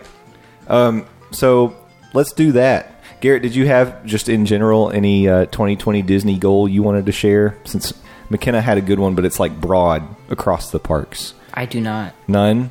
Um, 0.67 1.07
so 1.31 1.77
let's 2.15 2.33
do 2.33 2.53
that. 2.53 3.03
Garrett, 3.21 3.43
did 3.43 3.55
you 3.55 3.67
have 3.67 4.05
just 4.07 4.29
in 4.29 4.47
general 4.47 4.91
any 4.91 5.29
uh, 5.29 5.47
2020 5.47 6.03
Disney 6.03 6.39
goal 6.39 6.69
you 6.69 6.83
wanted 6.83 7.07
to 7.07 7.13
share? 7.13 7.59
Since 7.65 7.93
McKenna 8.31 8.61
had 8.61 8.79
a 8.79 8.81
good 8.81 8.99
one, 9.01 9.15
but 9.15 9.25
it's 9.25 9.41
like 9.41 9.61
broad 9.61 10.03
across 10.31 10.71
the 10.71 10.79
parks. 10.79 11.35
I 11.53 11.67
do 11.67 11.81
not. 11.81 12.15
None. 12.29 12.71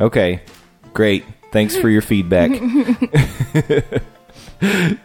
Okay, 0.00 0.40
great. 0.94 1.24
Thanks 1.52 1.76
for 1.76 1.88
your 1.90 2.00
feedback. 2.02 2.50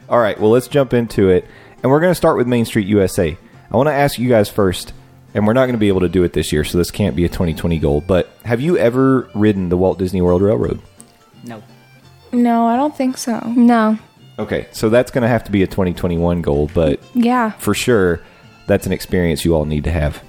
All 0.10 0.20
right, 0.20 0.40
well, 0.40 0.52
let's 0.52 0.68
jump 0.68 0.94
into 0.94 1.30
it. 1.30 1.46
And 1.86 1.92
we're 1.92 2.00
going 2.00 2.10
to 2.10 2.16
start 2.16 2.36
with 2.36 2.48
Main 2.48 2.66
Street 2.66 2.88
USA. 2.88 3.38
I 3.72 3.78
want 3.78 3.86
to 3.90 3.94
ask 3.94 4.18
you 4.18 4.28
guys 4.28 4.50
first, 4.50 4.92
and 5.36 5.46
we're 5.46 5.54
not 5.54 5.68
going 5.68 5.76
to 5.76 5.80
be 5.80 5.88
able 5.88 6.00
to 6.00 6.10
do 6.10 6.24
it 6.24 6.34
this 6.34 6.52
year, 6.52 6.64
so 6.64 6.80
this 6.80 6.90
can't 6.90 7.16
be 7.16 7.26
a 7.26 7.30
2020 7.30 7.78
goal, 7.78 8.02
but 8.02 8.28
have 8.44 8.60
you 8.60 8.76
ever 8.76 9.30
ridden 9.36 9.70
the 9.70 9.78
Walt 9.78 10.00
Disney 10.00 10.20
World 10.20 10.42
Railroad? 10.42 10.82
No. 11.44 11.62
No, 12.32 12.66
I 12.66 12.76
don't 12.76 12.98
think 12.98 13.20
so. 13.20 13.40
No. 13.56 14.00
Okay, 14.40 14.66
so 14.72 14.90
that's 14.90 15.12
going 15.12 15.22
to 15.22 15.28
have 15.28 15.44
to 15.44 15.52
be 15.52 15.62
a 15.62 15.68
2021 15.68 16.42
goal, 16.42 16.72
but 16.74 17.00
Yeah. 17.14 17.52
for 17.52 17.76
sure, 17.76 18.20
that's 18.66 18.88
an 18.88 18.92
experience 18.92 19.46
you 19.46 19.54
all 19.54 19.66
need 19.66 19.84
to 19.84 19.92
have. 19.92 20.24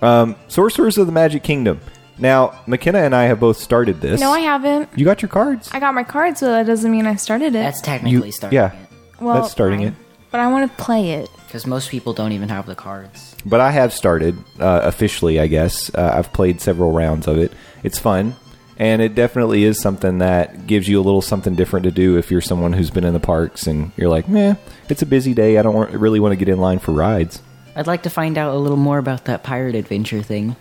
Um, 0.00 0.34
Sorcerers 0.48 0.96
of 0.96 1.04
the 1.04 1.12
Magic 1.12 1.42
Kingdom. 1.42 1.78
Now, 2.18 2.58
McKenna 2.66 3.00
and 3.00 3.14
I 3.14 3.24
have 3.24 3.38
both 3.38 3.58
started 3.58 4.00
this. 4.00 4.18
No, 4.18 4.30
I 4.32 4.40
haven't. 4.40 4.88
You 4.96 5.04
got 5.04 5.20
your 5.20 5.28
cards? 5.28 5.68
I 5.74 5.78
got 5.78 5.92
my 5.92 6.04
cards, 6.04 6.40
so 6.40 6.46
that 6.46 6.64
doesn't 6.64 6.90
mean 6.90 7.04
I 7.06 7.16
started 7.16 7.48
it. 7.48 7.52
That's 7.52 7.82
technically 7.82 8.28
You- 8.28 8.32
starting 8.32 8.56
yeah. 8.56 8.72
it. 8.72 8.88
well, 9.20 9.34
that's 9.42 9.52
starting 9.52 9.80
fine. 9.80 9.96
It. 10.36 10.40
But 10.40 10.44
I 10.44 10.52
want 10.52 10.70
to 10.70 10.84
play 10.84 11.12
it. 11.12 11.30
Because 11.46 11.66
most 11.66 11.90
people 11.90 12.12
don't 12.12 12.32
even 12.32 12.48
have 12.48 12.66
the 12.66 12.74
cards. 12.74 13.36
But 13.44 13.60
I 13.60 13.70
have 13.70 13.92
started 13.92 14.36
uh, 14.60 14.80
officially, 14.82 15.40
I 15.40 15.46
guess. 15.46 15.94
Uh, 15.94 16.12
I've 16.14 16.32
played 16.32 16.60
several 16.60 16.92
rounds 16.92 17.26
of 17.26 17.38
it. 17.38 17.52
It's 17.82 17.98
fun, 17.98 18.34
and 18.78 19.00
it 19.00 19.14
definitely 19.14 19.64
is 19.64 19.80
something 19.80 20.18
that 20.18 20.66
gives 20.66 20.88
you 20.88 21.00
a 21.00 21.04
little 21.04 21.22
something 21.22 21.54
different 21.54 21.84
to 21.84 21.92
do 21.92 22.18
if 22.18 22.30
you're 22.30 22.40
someone 22.40 22.72
who's 22.72 22.90
been 22.90 23.04
in 23.04 23.14
the 23.14 23.20
parks 23.20 23.66
and 23.66 23.92
you're 23.96 24.10
like, 24.10 24.28
meh, 24.28 24.56
it's 24.88 25.02
a 25.02 25.06
busy 25.06 25.34
day. 25.34 25.56
I 25.56 25.62
don't 25.62 25.74
want, 25.74 25.92
really 25.92 26.20
want 26.20 26.32
to 26.32 26.36
get 26.36 26.48
in 26.48 26.58
line 26.58 26.80
for 26.80 26.92
rides. 26.92 27.40
I'd 27.76 27.86
like 27.86 28.02
to 28.02 28.10
find 28.10 28.36
out 28.36 28.54
a 28.54 28.58
little 28.58 28.76
more 28.76 28.98
about 28.98 29.26
that 29.26 29.44
pirate 29.44 29.76
adventure 29.76 30.22
thing. 30.22 30.56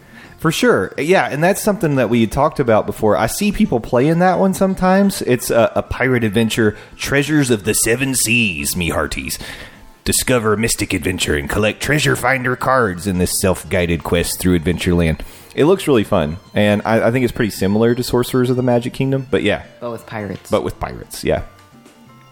For 0.45 0.51
sure. 0.51 0.93
Yeah, 0.99 1.27
and 1.27 1.43
that's 1.43 1.59
something 1.59 1.95
that 1.95 2.11
we 2.11 2.21
had 2.21 2.31
talked 2.31 2.59
about 2.59 2.85
before. 2.85 3.17
I 3.17 3.25
see 3.25 3.51
people 3.51 3.79
playing 3.79 4.19
that 4.19 4.37
one 4.37 4.53
sometimes. 4.53 5.23
It's 5.23 5.49
a, 5.49 5.71
a 5.73 5.81
pirate 5.81 6.23
adventure, 6.23 6.77
Treasures 6.97 7.49
of 7.49 7.63
the 7.63 7.73
Seven 7.73 8.13
Seas, 8.13 8.75
me 8.77 8.89
hearties. 8.89 9.39
Discover 10.03 10.53
a 10.53 10.57
mystic 10.57 10.93
adventure 10.93 11.35
and 11.35 11.49
collect 11.49 11.81
treasure 11.81 12.15
finder 12.15 12.55
cards 12.55 13.07
in 13.07 13.17
this 13.17 13.41
self 13.41 13.67
guided 13.71 14.03
quest 14.03 14.39
through 14.39 14.59
Adventureland. 14.59 15.21
It 15.55 15.65
looks 15.65 15.87
really 15.87 16.03
fun, 16.03 16.37
and 16.53 16.83
I, 16.85 17.07
I 17.07 17.11
think 17.11 17.23
it's 17.23 17.33
pretty 17.33 17.49
similar 17.49 17.95
to 17.95 18.03
Sorcerers 18.03 18.51
of 18.51 18.55
the 18.55 18.61
Magic 18.61 18.93
Kingdom, 18.93 19.25
but 19.31 19.41
yeah, 19.41 19.65
But 19.79 19.89
with 19.89 20.05
pirates. 20.05 20.51
but 20.51 20.63
with 20.63 20.79
pirates, 20.79 21.23
yeah. 21.23 21.41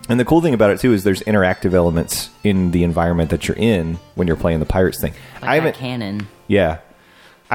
And 0.08 0.20
the 0.20 0.26
cool 0.26 0.42
thing 0.42 0.54
about 0.54 0.70
it 0.70 0.80
too 0.80 0.94
is 0.94 1.04
there's 1.04 1.24
interactive 1.24 1.74
elements 1.74 2.30
in 2.44 2.70
the 2.70 2.84
environment 2.84 3.32
that 3.32 3.48
you're 3.48 3.58
in 3.58 3.96
when 4.14 4.28
you're 4.28 4.38
playing 4.38 4.60
the 4.60 4.68
pirates 4.68 5.02
thing. 5.02 5.14
like 5.42 5.50
I 5.50 5.56
haven't 5.56 5.78
cannon. 5.78 6.28
yeah, 6.48 6.78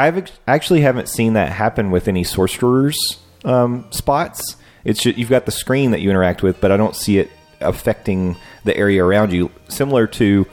I've 0.06 0.18
ex- 0.18 0.32
actually 0.46 0.80
haven't 0.82 1.08
seen 1.08 1.32
that 1.34 1.50
happen 1.52 1.90
with 1.90 2.08
any 2.08 2.24
sorcerers 2.24 3.18
um, 3.44 3.86
spots. 3.90 4.56
It's 4.84 5.02
ju- 5.02 5.14
you've 5.16 5.30
got 5.30 5.44
the 5.46 5.52
screen 5.52 5.90
that 5.90 6.00
you 6.00 6.10
interact 6.10 6.42
with, 6.42 6.60
but 6.60 6.70
I 6.72 6.76
don't 6.76 6.94
see 6.96 7.18
it 7.18 7.30
affecting 7.60 8.36
the 8.64 8.76
area 8.76 9.04
around 9.04 9.32
you. 9.32 9.50
Similar 9.68 10.06
to 10.06 10.46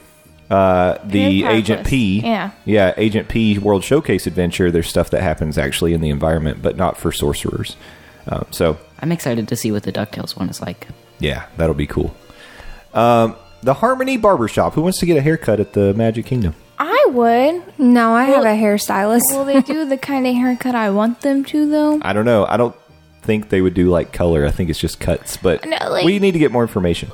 uh, 0.50 0.98
the 1.04 1.44
Agent. 1.44 1.86
P, 1.86 2.20
Yeah. 2.20 2.50
yeah, 2.64 2.92
Agent 2.96 3.28
P 3.28 3.58
World 3.58 3.82
Showcase 3.84 4.26
Adventure. 4.26 4.70
There's 4.70 4.88
stuff 4.88 5.10
that 5.10 5.22
happens 5.22 5.58
actually 5.58 5.92
in 5.94 6.00
the 6.00 6.10
environment, 6.10 6.62
but 6.62 6.76
not 6.76 6.96
for 6.98 7.10
sorcerers. 7.12 7.76
Um, 8.28 8.46
so 8.50 8.78
I'm 9.00 9.12
excited 9.12 9.48
to 9.48 9.56
see 9.56 9.70
what 9.72 9.82
the 9.84 9.92
DuckTales 9.92 10.36
one 10.36 10.48
is 10.48 10.60
like. 10.60 10.86
yeah, 11.20 11.46
that'll 11.56 11.74
be 11.74 11.86
cool. 11.86 12.14
Um, 12.94 13.36
the 13.62 13.74
Harmony 13.74 14.16
Barbershop. 14.16 14.74
Who 14.74 14.82
wants 14.82 14.98
to 14.98 15.06
get 15.06 15.16
a 15.16 15.20
haircut 15.20 15.60
at 15.60 15.72
the 15.72 15.94
Magic 15.94 16.26
Kingdom? 16.26 16.54
I 16.78 16.95
would. 17.16 17.62
No, 17.78 18.12
I 18.14 18.24
have 18.24 18.44
Well- 18.44 18.54
a 18.54 18.56
hairstylist. 18.56 19.32
Will 19.32 19.44
they 19.44 19.60
do 19.62 19.84
the 19.88 19.96
kind 19.98 20.26
of 20.26 20.34
haircut 20.34 20.74
I 20.76 20.90
want 20.90 21.22
them 21.22 21.42
to, 21.46 21.68
though? 21.68 21.98
I 22.02 22.12
don't 22.12 22.24
know. 22.24 22.46
I 22.48 22.56
don't 22.56 22.76
think 23.22 23.48
they 23.48 23.60
would 23.60 23.74
do 23.74 23.90
like 23.90 24.12
color. 24.12 24.46
I 24.46 24.50
think 24.52 24.70
it's 24.70 24.78
just 24.78 25.00
cuts. 25.00 25.36
But 25.36 25.64
No, 25.66 25.76
like- 25.90 26.04
we 26.04 26.18
need 26.20 26.32
to 26.32 26.38
get 26.38 26.52
more 26.52 26.62
information. 26.62 27.10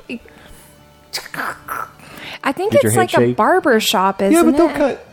I 2.45 2.51
think 2.51 2.73
Get 2.73 2.83
your 2.83 2.89
it's 2.89 2.95
head 2.95 3.01
like 3.01 3.13
a 3.13 3.17
shaved? 3.27 3.37
barber 3.37 3.79
shop, 3.79 4.21
isn't 4.21 4.33
yeah, 4.33 4.43
but 4.43 4.57
they'll 4.57 4.69
it? 4.69 4.75
cut. 4.75 5.05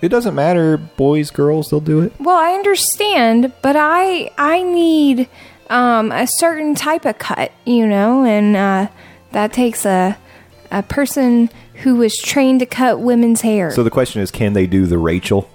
It 0.00 0.08
doesn't 0.08 0.34
matter. 0.34 0.78
Boys, 0.78 1.30
girls, 1.30 1.68
they'll 1.70 1.80
do 1.80 2.00
it. 2.00 2.12
Well, 2.18 2.36
I 2.36 2.52
understand, 2.52 3.52
but 3.60 3.76
I 3.76 4.30
I 4.38 4.62
need 4.62 5.28
um, 5.68 6.10
a 6.10 6.26
certain 6.26 6.74
type 6.74 7.04
of 7.04 7.18
cut, 7.18 7.52
you 7.66 7.86
know, 7.86 8.24
and 8.24 8.56
uh, 8.56 8.86
that 9.32 9.52
takes 9.52 9.84
a 9.84 10.16
a 10.70 10.82
person 10.82 11.50
who 11.82 11.96
was 11.96 12.16
trained 12.18 12.60
to 12.60 12.66
cut 12.66 13.00
women's 13.00 13.40
hair. 13.40 13.70
So 13.72 13.82
the 13.82 13.90
question 13.90 14.22
is, 14.22 14.30
can 14.30 14.52
they 14.52 14.66
do 14.66 14.86
the 14.86 14.98
Rachel? 14.98 15.48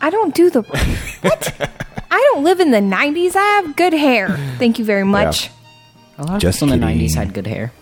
I 0.00 0.10
don't 0.10 0.34
do 0.34 0.50
the 0.50 0.62
what? 0.62 1.70
I 2.10 2.30
don't 2.32 2.44
live 2.44 2.60
in 2.60 2.70
the 2.70 2.78
'90s. 2.80 3.36
I 3.36 3.44
have 3.62 3.76
good 3.76 3.92
hair. 3.92 4.36
Thank 4.58 4.78
you 4.78 4.84
very 4.84 5.04
much. 5.04 5.50
A 6.18 6.24
lot 6.24 6.36
of 6.36 6.40
Just 6.40 6.60
people 6.60 6.72
in 6.74 6.80
the 6.80 6.86
kidding. 6.86 7.08
90s 7.08 7.14
had 7.14 7.34
good 7.34 7.46
hair. 7.46 7.72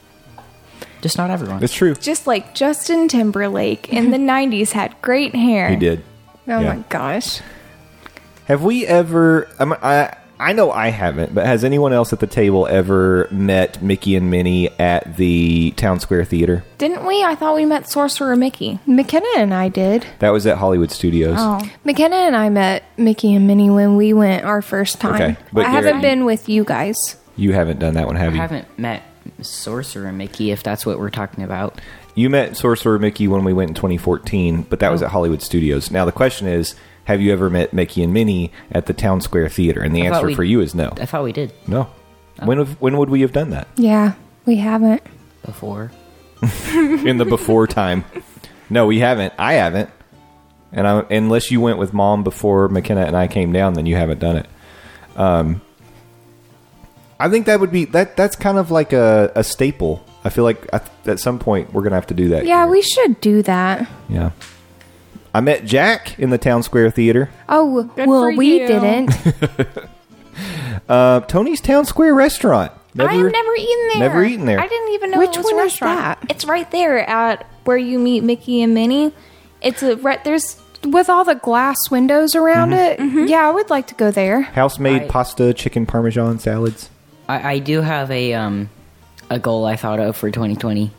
Just 1.02 1.18
not 1.18 1.30
everyone. 1.30 1.62
It's 1.62 1.72
true. 1.74 1.94
Just 1.94 2.26
like 2.26 2.54
Justin 2.54 3.06
Timberlake 3.08 3.90
in 3.92 4.10
the 4.10 4.16
90s 4.16 4.72
had 4.72 5.00
great 5.02 5.34
hair. 5.36 5.68
He 5.68 5.76
did. 5.76 6.02
Oh 6.48 6.58
Yeah. 6.60 6.74
my 6.74 6.84
gosh. 6.88 7.40
Have 8.46 8.62
we 8.64 8.86
ever? 8.86 9.48
I'm- 9.60 9.72
I 9.80 10.16
I 10.44 10.52
know 10.52 10.70
I 10.70 10.88
haven't, 10.88 11.34
but 11.34 11.46
has 11.46 11.64
anyone 11.64 11.94
else 11.94 12.12
at 12.12 12.20
the 12.20 12.26
table 12.26 12.66
ever 12.66 13.28
met 13.30 13.82
Mickey 13.82 14.14
and 14.14 14.30
Minnie 14.30 14.68
at 14.78 15.16
the 15.16 15.70
Town 15.72 16.00
Square 16.00 16.26
Theater? 16.26 16.62
Didn't 16.76 17.06
we? 17.06 17.24
I 17.24 17.34
thought 17.34 17.54
we 17.54 17.64
met 17.64 17.88
Sorcerer 17.88 18.36
Mickey. 18.36 18.78
McKenna 18.86 19.26
and 19.36 19.54
I 19.54 19.70
did. 19.70 20.04
That 20.18 20.30
was 20.30 20.46
at 20.46 20.58
Hollywood 20.58 20.90
Studios. 20.90 21.36
Oh. 21.38 21.60
McKenna 21.84 22.16
and 22.16 22.36
I 22.36 22.50
met 22.50 22.84
Mickey 22.98 23.34
and 23.34 23.46
Minnie 23.46 23.70
when 23.70 23.96
we 23.96 24.12
went 24.12 24.44
our 24.44 24.60
first 24.60 25.00
time. 25.00 25.14
Okay, 25.14 25.36
but 25.50 25.64
I 25.64 25.70
haven't 25.70 26.02
been 26.02 26.26
with 26.26 26.46
you 26.48 26.62
guys. 26.64 27.16
You 27.36 27.54
haven't 27.54 27.78
done 27.78 27.94
that 27.94 28.06
one, 28.06 28.16
have 28.16 28.32
I 28.32 28.36
you? 28.36 28.38
I 28.38 28.42
haven't 28.42 28.78
met 28.78 29.02
Sorcerer 29.40 30.12
Mickey, 30.12 30.50
if 30.50 30.62
that's 30.62 30.84
what 30.84 30.98
we're 30.98 31.08
talking 31.08 31.42
about. 31.42 31.80
You 32.14 32.28
met 32.28 32.56
Sorcerer 32.56 32.98
Mickey 32.98 33.26
when 33.28 33.44
we 33.44 33.54
went 33.54 33.70
in 33.70 33.74
2014, 33.74 34.66
but 34.68 34.78
that 34.80 34.92
was 34.92 35.02
Oh. 35.02 35.06
at 35.06 35.12
Hollywood 35.12 35.40
Studios. 35.40 35.90
Now 35.90 36.04
the 36.04 36.12
question 36.12 36.46
is, 36.46 36.74
have 37.04 37.20
you 37.20 37.32
ever 37.32 37.50
met 37.50 37.72
Mickey 37.72 38.02
and 38.02 38.12
Minnie 38.12 38.50
at 38.72 38.86
the 38.86 38.92
Town 38.92 39.20
Square 39.20 39.50
Theater? 39.50 39.80
And 39.82 39.94
the 39.94 40.02
I 40.02 40.06
answer 40.06 40.26
we- 40.26 40.34
for 40.34 40.44
you 40.44 40.60
is 40.60 40.74
no. 40.74 40.92
I 41.00 41.06
thought 41.06 41.24
we 41.24 41.32
did 41.32 41.52
No. 41.66 41.88
When 42.42 42.58
have, 42.58 42.80
when 42.80 42.96
would 42.98 43.10
we 43.10 43.20
have 43.20 43.32
done 43.32 43.50
that? 43.50 43.68
Yeah, 43.76 44.14
we 44.44 44.56
haven't. 44.56 45.02
before. 45.44 45.92
In 46.74 47.16
the 47.18 47.24
before 47.24 47.66
time. 47.66 48.04
No, 48.68 48.86
we 48.86 48.98
haven't. 48.98 49.32
I 49.38 49.54
haven't. 49.54 49.88
And 50.72 50.86
I, 50.86 51.00
unless 51.10 51.50
you 51.52 51.60
went 51.60 51.78
with 51.78 51.92
mom 51.92 52.24
before 52.24 52.68
McKenna 52.68 53.02
and 53.02 53.16
I 53.16 53.28
came 53.28 53.52
down, 53.52 53.74
then 53.74 53.86
you 53.86 53.94
haven't 53.94 54.18
done 54.18 54.36
it. 54.38 54.46
Um, 55.16 55.62
I 57.20 57.28
think 57.28 57.46
that 57.46 57.60
would 57.60 57.70
be 57.70 57.84
that. 57.86 58.16
That's 58.16 58.34
kind 58.34 58.58
of 58.58 58.72
like 58.72 58.92
a, 58.92 59.30
a 59.36 59.44
staple. 59.44 60.04
I 60.24 60.30
feel 60.30 60.42
like 60.44 60.66
at, 60.72 60.90
at 61.06 61.20
some 61.20 61.38
point 61.38 61.72
we're 61.72 61.82
gonna 61.82 61.94
have 61.94 62.08
to 62.08 62.14
do 62.14 62.30
that. 62.30 62.44
Yeah, 62.44 62.64
here. 62.64 62.72
we 62.72 62.82
should 62.82 63.20
do 63.20 63.42
that. 63.42 63.88
Yeah. 64.08 64.30
I 65.34 65.40
met 65.40 65.64
Jack 65.64 66.18
in 66.18 66.30
the 66.30 66.38
Town 66.38 66.62
Square 66.62 66.92
Theater. 66.92 67.28
Oh, 67.48 67.82
Good 67.82 68.08
well, 68.08 68.22
for 68.22 68.36
we 68.36 68.60
you. 68.60 68.66
didn't. 68.66 69.10
Uh, 70.88 71.20
Tony's 71.20 71.60
Town 71.60 71.84
Square 71.86 72.14
Restaurant. 72.14 72.70
I've 72.98 73.10
never 73.10 73.54
eaten 73.56 73.88
there. 73.88 73.98
never 73.98 74.24
eaten 74.24 74.44
there. 74.46 74.60
I 74.60 74.66
didn't 74.68 74.92
even 74.94 75.10
know 75.12 75.18
Which 75.18 75.30
it 75.36 75.38
was 75.38 75.46
one 75.46 75.54
a 75.54 75.58
is 75.64 75.72
restaurant. 75.80 76.20
that? 76.20 76.30
It's 76.30 76.44
right 76.44 76.70
there 76.70 77.08
at 77.08 77.46
where 77.64 77.76
you 77.78 77.98
meet 77.98 78.22
Mickey 78.22 78.60
and 78.62 78.74
Minnie. 78.74 79.12
It's 79.62 79.82
a 79.82 79.96
right 79.96 80.22
there's 80.24 80.60
with 80.84 81.08
all 81.08 81.24
the 81.24 81.36
glass 81.36 81.90
windows 81.90 82.34
around 82.34 82.70
Mm-hmm. 82.72 83.18
it. 83.20 83.28
Yeah, 83.30 83.48
I 83.48 83.50
would 83.50 83.70
like 83.70 83.86
to 83.88 83.94
go 83.94 84.10
there. 84.10 84.42
House 84.42 84.78
made 84.78 85.02
I- 85.02 85.08
pasta, 85.08 85.54
chicken 85.54 85.86
parmesan 85.86 86.38
salads. 86.38 86.90
I, 87.28 87.54
I 87.54 87.58
do 87.60 87.80
have 87.80 88.10
a 88.10 88.34
um 88.34 88.68
a 89.30 89.38
goal 89.38 89.64
I 89.64 89.76
thought 89.76 90.00
of 90.00 90.16
for 90.16 90.30
2020. 90.30 90.90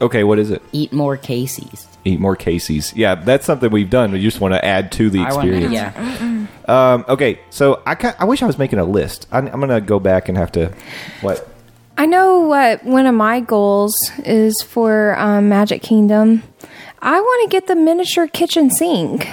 Okay, 0.00 0.24
what 0.24 0.38
is 0.38 0.50
it? 0.50 0.62
Eat 0.72 0.92
more 0.92 1.16
Casey's. 1.16 1.86
Eat 2.04 2.18
more 2.20 2.34
Casey's. 2.36 2.94
Yeah, 2.96 3.14
that's 3.16 3.44
something 3.44 3.70
we've 3.70 3.90
done. 3.90 4.12
We 4.12 4.20
just 4.22 4.40
want 4.40 4.54
to 4.54 4.64
add 4.64 4.90
to 4.92 5.10
the 5.10 5.20
I 5.20 5.32
want 5.34 5.48
experience. 5.48 5.72
yeah. 5.72 6.46
Um, 6.66 7.04
okay, 7.08 7.40
so 7.50 7.82
I 7.84 7.94
ca 7.94 8.14
I 8.18 8.24
wish 8.24 8.42
I 8.42 8.46
was 8.46 8.56
making 8.56 8.78
a 8.78 8.84
list. 8.84 9.26
I'm, 9.30 9.48
I'm 9.48 9.60
gonna 9.60 9.80
go 9.80 9.98
back 9.98 10.28
and 10.28 10.38
have 10.38 10.52
to 10.52 10.72
what? 11.20 11.46
I 11.98 12.06
know 12.06 12.40
what 12.40 12.84
one 12.84 13.04
of 13.06 13.14
my 13.14 13.40
goals 13.40 14.10
is 14.24 14.62
for 14.62 15.18
um, 15.18 15.48
Magic 15.50 15.82
Kingdom. 15.82 16.42
I 17.02 17.20
want 17.20 17.50
to 17.50 17.54
get 17.54 17.66
the 17.66 17.74
miniature 17.76 18.26
kitchen 18.28 18.70
sink. 18.70 19.28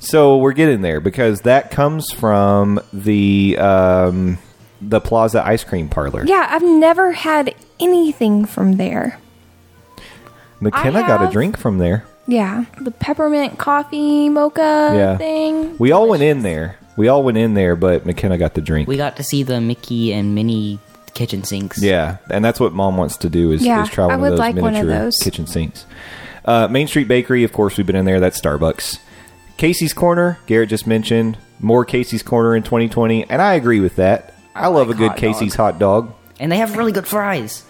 So 0.00 0.38
we're 0.38 0.52
getting 0.52 0.80
there 0.82 1.00
because 1.00 1.42
that 1.42 1.70
comes 1.70 2.10
from 2.10 2.80
the 2.92 3.56
um, 3.58 4.38
the 4.80 5.00
Plaza 5.00 5.46
Ice 5.46 5.64
Cream 5.64 5.88
Parlor. 5.88 6.26
Yeah, 6.26 6.46
I've 6.50 6.62
never 6.62 7.12
had 7.12 7.54
anything 7.78 8.44
from 8.44 8.76
there. 8.76 9.18
McKenna 10.60 10.98
I 11.00 11.02
got 11.02 11.20
a 11.20 11.24
have- 11.24 11.32
drink 11.32 11.56
from 11.58 11.78
there. 11.78 12.04
Yeah. 12.26 12.64
The 12.80 12.90
peppermint 12.90 13.58
coffee 13.58 14.28
mocha 14.28 14.92
Yeah. 14.94 15.16
thing. 15.16 15.76
We 15.78 15.90
all 15.92 16.08
went 16.08 16.22
in 16.22 16.42
there. 16.42 16.76
We 16.96 17.08
all 17.08 17.22
went 17.22 17.38
in 17.38 17.54
there, 17.54 17.76
but 17.76 18.04
McKenna 18.06 18.36
got 18.38 18.54
the 18.54 18.60
drink. 18.60 18.86
We 18.88 18.96
got 18.96 19.16
to 19.16 19.22
see 19.22 19.42
the 19.42 19.60
Mickey 19.60 20.12
and 20.12 20.34
Minnie 20.34 20.78
kitchen 21.14 21.42
sinks. 21.44 21.82
Yeah, 21.82 22.16
and 22.30 22.44
that's 22.44 22.60
what 22.60 22.72
mom 22.72 22.96
wants 22.96 23.16
to 23.18 23.28
do 23.30 23.50
is, 23.52 23.64
Yeah, 23.64 23.82
is 23.82 23.88
try 23.88 24.06
one 24.06 24.22
I 24.22 24.24
of 24.26 24.30
those 24.32 24.38
like 24.38 24.54
one 24.56 24.74
of 24.76 24.84
miniature 24.84 25.04
those. 25.06 25.16
kitchen 25.16 25.46
sinks. 25.46 25.86
Uh, 26.44 26.68
Main 26.68 26.86
Street 26.88 27.08
Bakery, 27.08 27.42
of 27.44 27.52
course, 27.52 27.76
we've 27.76 27.86
been 27.86 27.96
in 27.96 28.04
there. 28.04 28.20
That's 28.20 28.40
Starbucks. 28.40 28.98
Casey's 29.56 29.92
Corner, 29.92 30.38
Garrett 30.46 30.68
just 30.70 30.86
mentioned 30.86 31.36
more 31.58 31.84
Casey's 31.84 32.22
Corner 32.22 32.54
in 32.56 32.62
2020, 32.62 33.28
and 33.28 33.42
I 33.42 33.54
agree 33.54 33.80
with 33.80 33.96
that. 33.96 34.34
I, 34.54 34.68
love 34.68 34.88
like 34.88 34.96
a 34.96 34.98
good 34.98 35.08
hot 35.10 35.16
Casey's 35.16 35.54
dog. 35.54 35.72
hot 35.74 35.78
dog. 35.78 36.14
And 36.38 36.50
they 36.50 36.56
have 36.58 36.76
really 36.76 36.92
good 36.92 37.06
fries. 37.06 37.64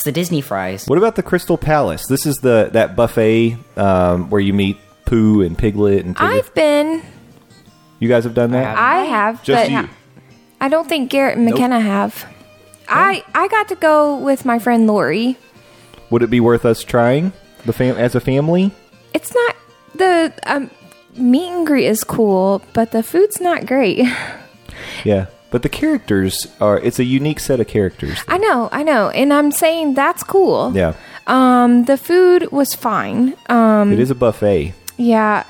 It's 0.00 0.04
the 0.06 0.12
Disney 0.12 0.40
fries. 0.40 0.86
What 0.86 0.96
about 0.96 1.16
the 1.16 1.22
Crystal 1.22 1.58
Palace? 1.58 2.06
This 2.06 2.24
is 2.24 2.38
the 2.38 2.70
that 2.72 2.96
buffet 2.96 3.58
um, 3.76 4.30
where 4.30 4.40
you 4.40 4.54
meet 4.54 4.78
Pooh 5.04 5.42
and 5.42 5.58
Piglet 5.58 6.06
and 6.06 6.16
Tigger. 6.16 6.38
I've 6.38 6.54
been. 6.54 7.02
you 7.98 8.08
guys 8.08 8.24
have 8.24 8.32
done 8.32 8.52
that? 8.52 8.78
I 8.78 9.04
have, 9.04 9.42
Just 9.42 9.68
but 9.68 9.70
you. 9.70 9.90
I 10.58 10.70
don't 10.70 10.88
think 10.88 11.10
Garrett 11.10 11.36
and 11.36 11.44
McKenna 11.44 11.78
have. 11.78 12.24
I 12.88 13.22
I 13.34 13.48
got 13.48 13.68
to 13.68 13.74
go 13.74 14.16
with 14.16 14.46
my 14.46 14.58
friend 14.58 14.86
Lori. 14.86 15.36
Would 16.08 16.22
it 16.22 16.30
be 16.30 16.40
worth 16.40 16.64
us 16.64 16.82
trying 16.82 17.34
the 17.66 17.74
fam- 17.74 17.98
as 17.98 18.14
a 18.14 18.20
family? 18.20 18.72
It's 19.12 19.34
not 19.34 19.56
the 19.96 20.32
um, 20.46 20.70
meet 21.14 21.50
and 21.50 21.66
greet 21.66 21.84
is 21.88 22.04
cool, 22.04 22.62
but 22.72 22.92
the 22.92 23.02
food's 23.02 23.38
not 23.38 23.66
great. 23.66 24.08
Yeah, 25.04 25.26
but 25.50 25.62
the 25.62 25.68
characters 25.68 26.46
are. 26.60 26.78
It's 26.78 26.98
a 26.98 27.04
unique 27.04 27.40
set 27.40 27.60
of 27.60 27.66
characters. 27.66 28.18
I 28.28 28.38
know, 28.38 28.68
I 28.72 28.82
know, 28.82 29.10
and 29.10 29.32
I'm 29.32 29.50
saying 29.52 29.94
that's 29.94 30.22
cool. 30.22 30.72
Yeah, 30.74 30.94
Um, 31.26 31.84
the 31.84 31.96
food 31.96 32.50
was 32.52 32.74
fine. 32.74 33.34
Um, 33.48 33.92
it 33.92 33.98
is 34.00 34.10
a 34.10 34.14
buffet. 34.14 34.74
yeah, 34.96 35.44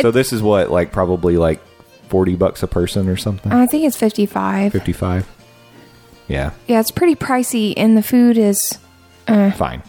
So 0.00 0.10
this 0.10 0.32
is 0.32 0.42
what 0.42 0.70
like 0.70 0.92
probably 0.92 1.36
like 1.36 1.60
forty 2.08 2.36
bucks 2.36 2.62
a 2.62 2.66
person 2.68 3.08
or 3.08 3.16
something. 3.16 3.50
I 3.52 3.66
think 3.66 3.84
it's 3.84 3.96
55. 3.96 4.72
Fifty 4.72 4.92
five. 4.92 5.26
Yeah, 6.28 6.50
Yeah, 6.66 6.80
it's 6.80 6.90
pretty 6.90 7.14
pricey, 7.14 7.72
and 7.76 7.96
the 7.96 8.02
food 8.02 8.36
is. 8.38 8.78
fine. 9.26 9.82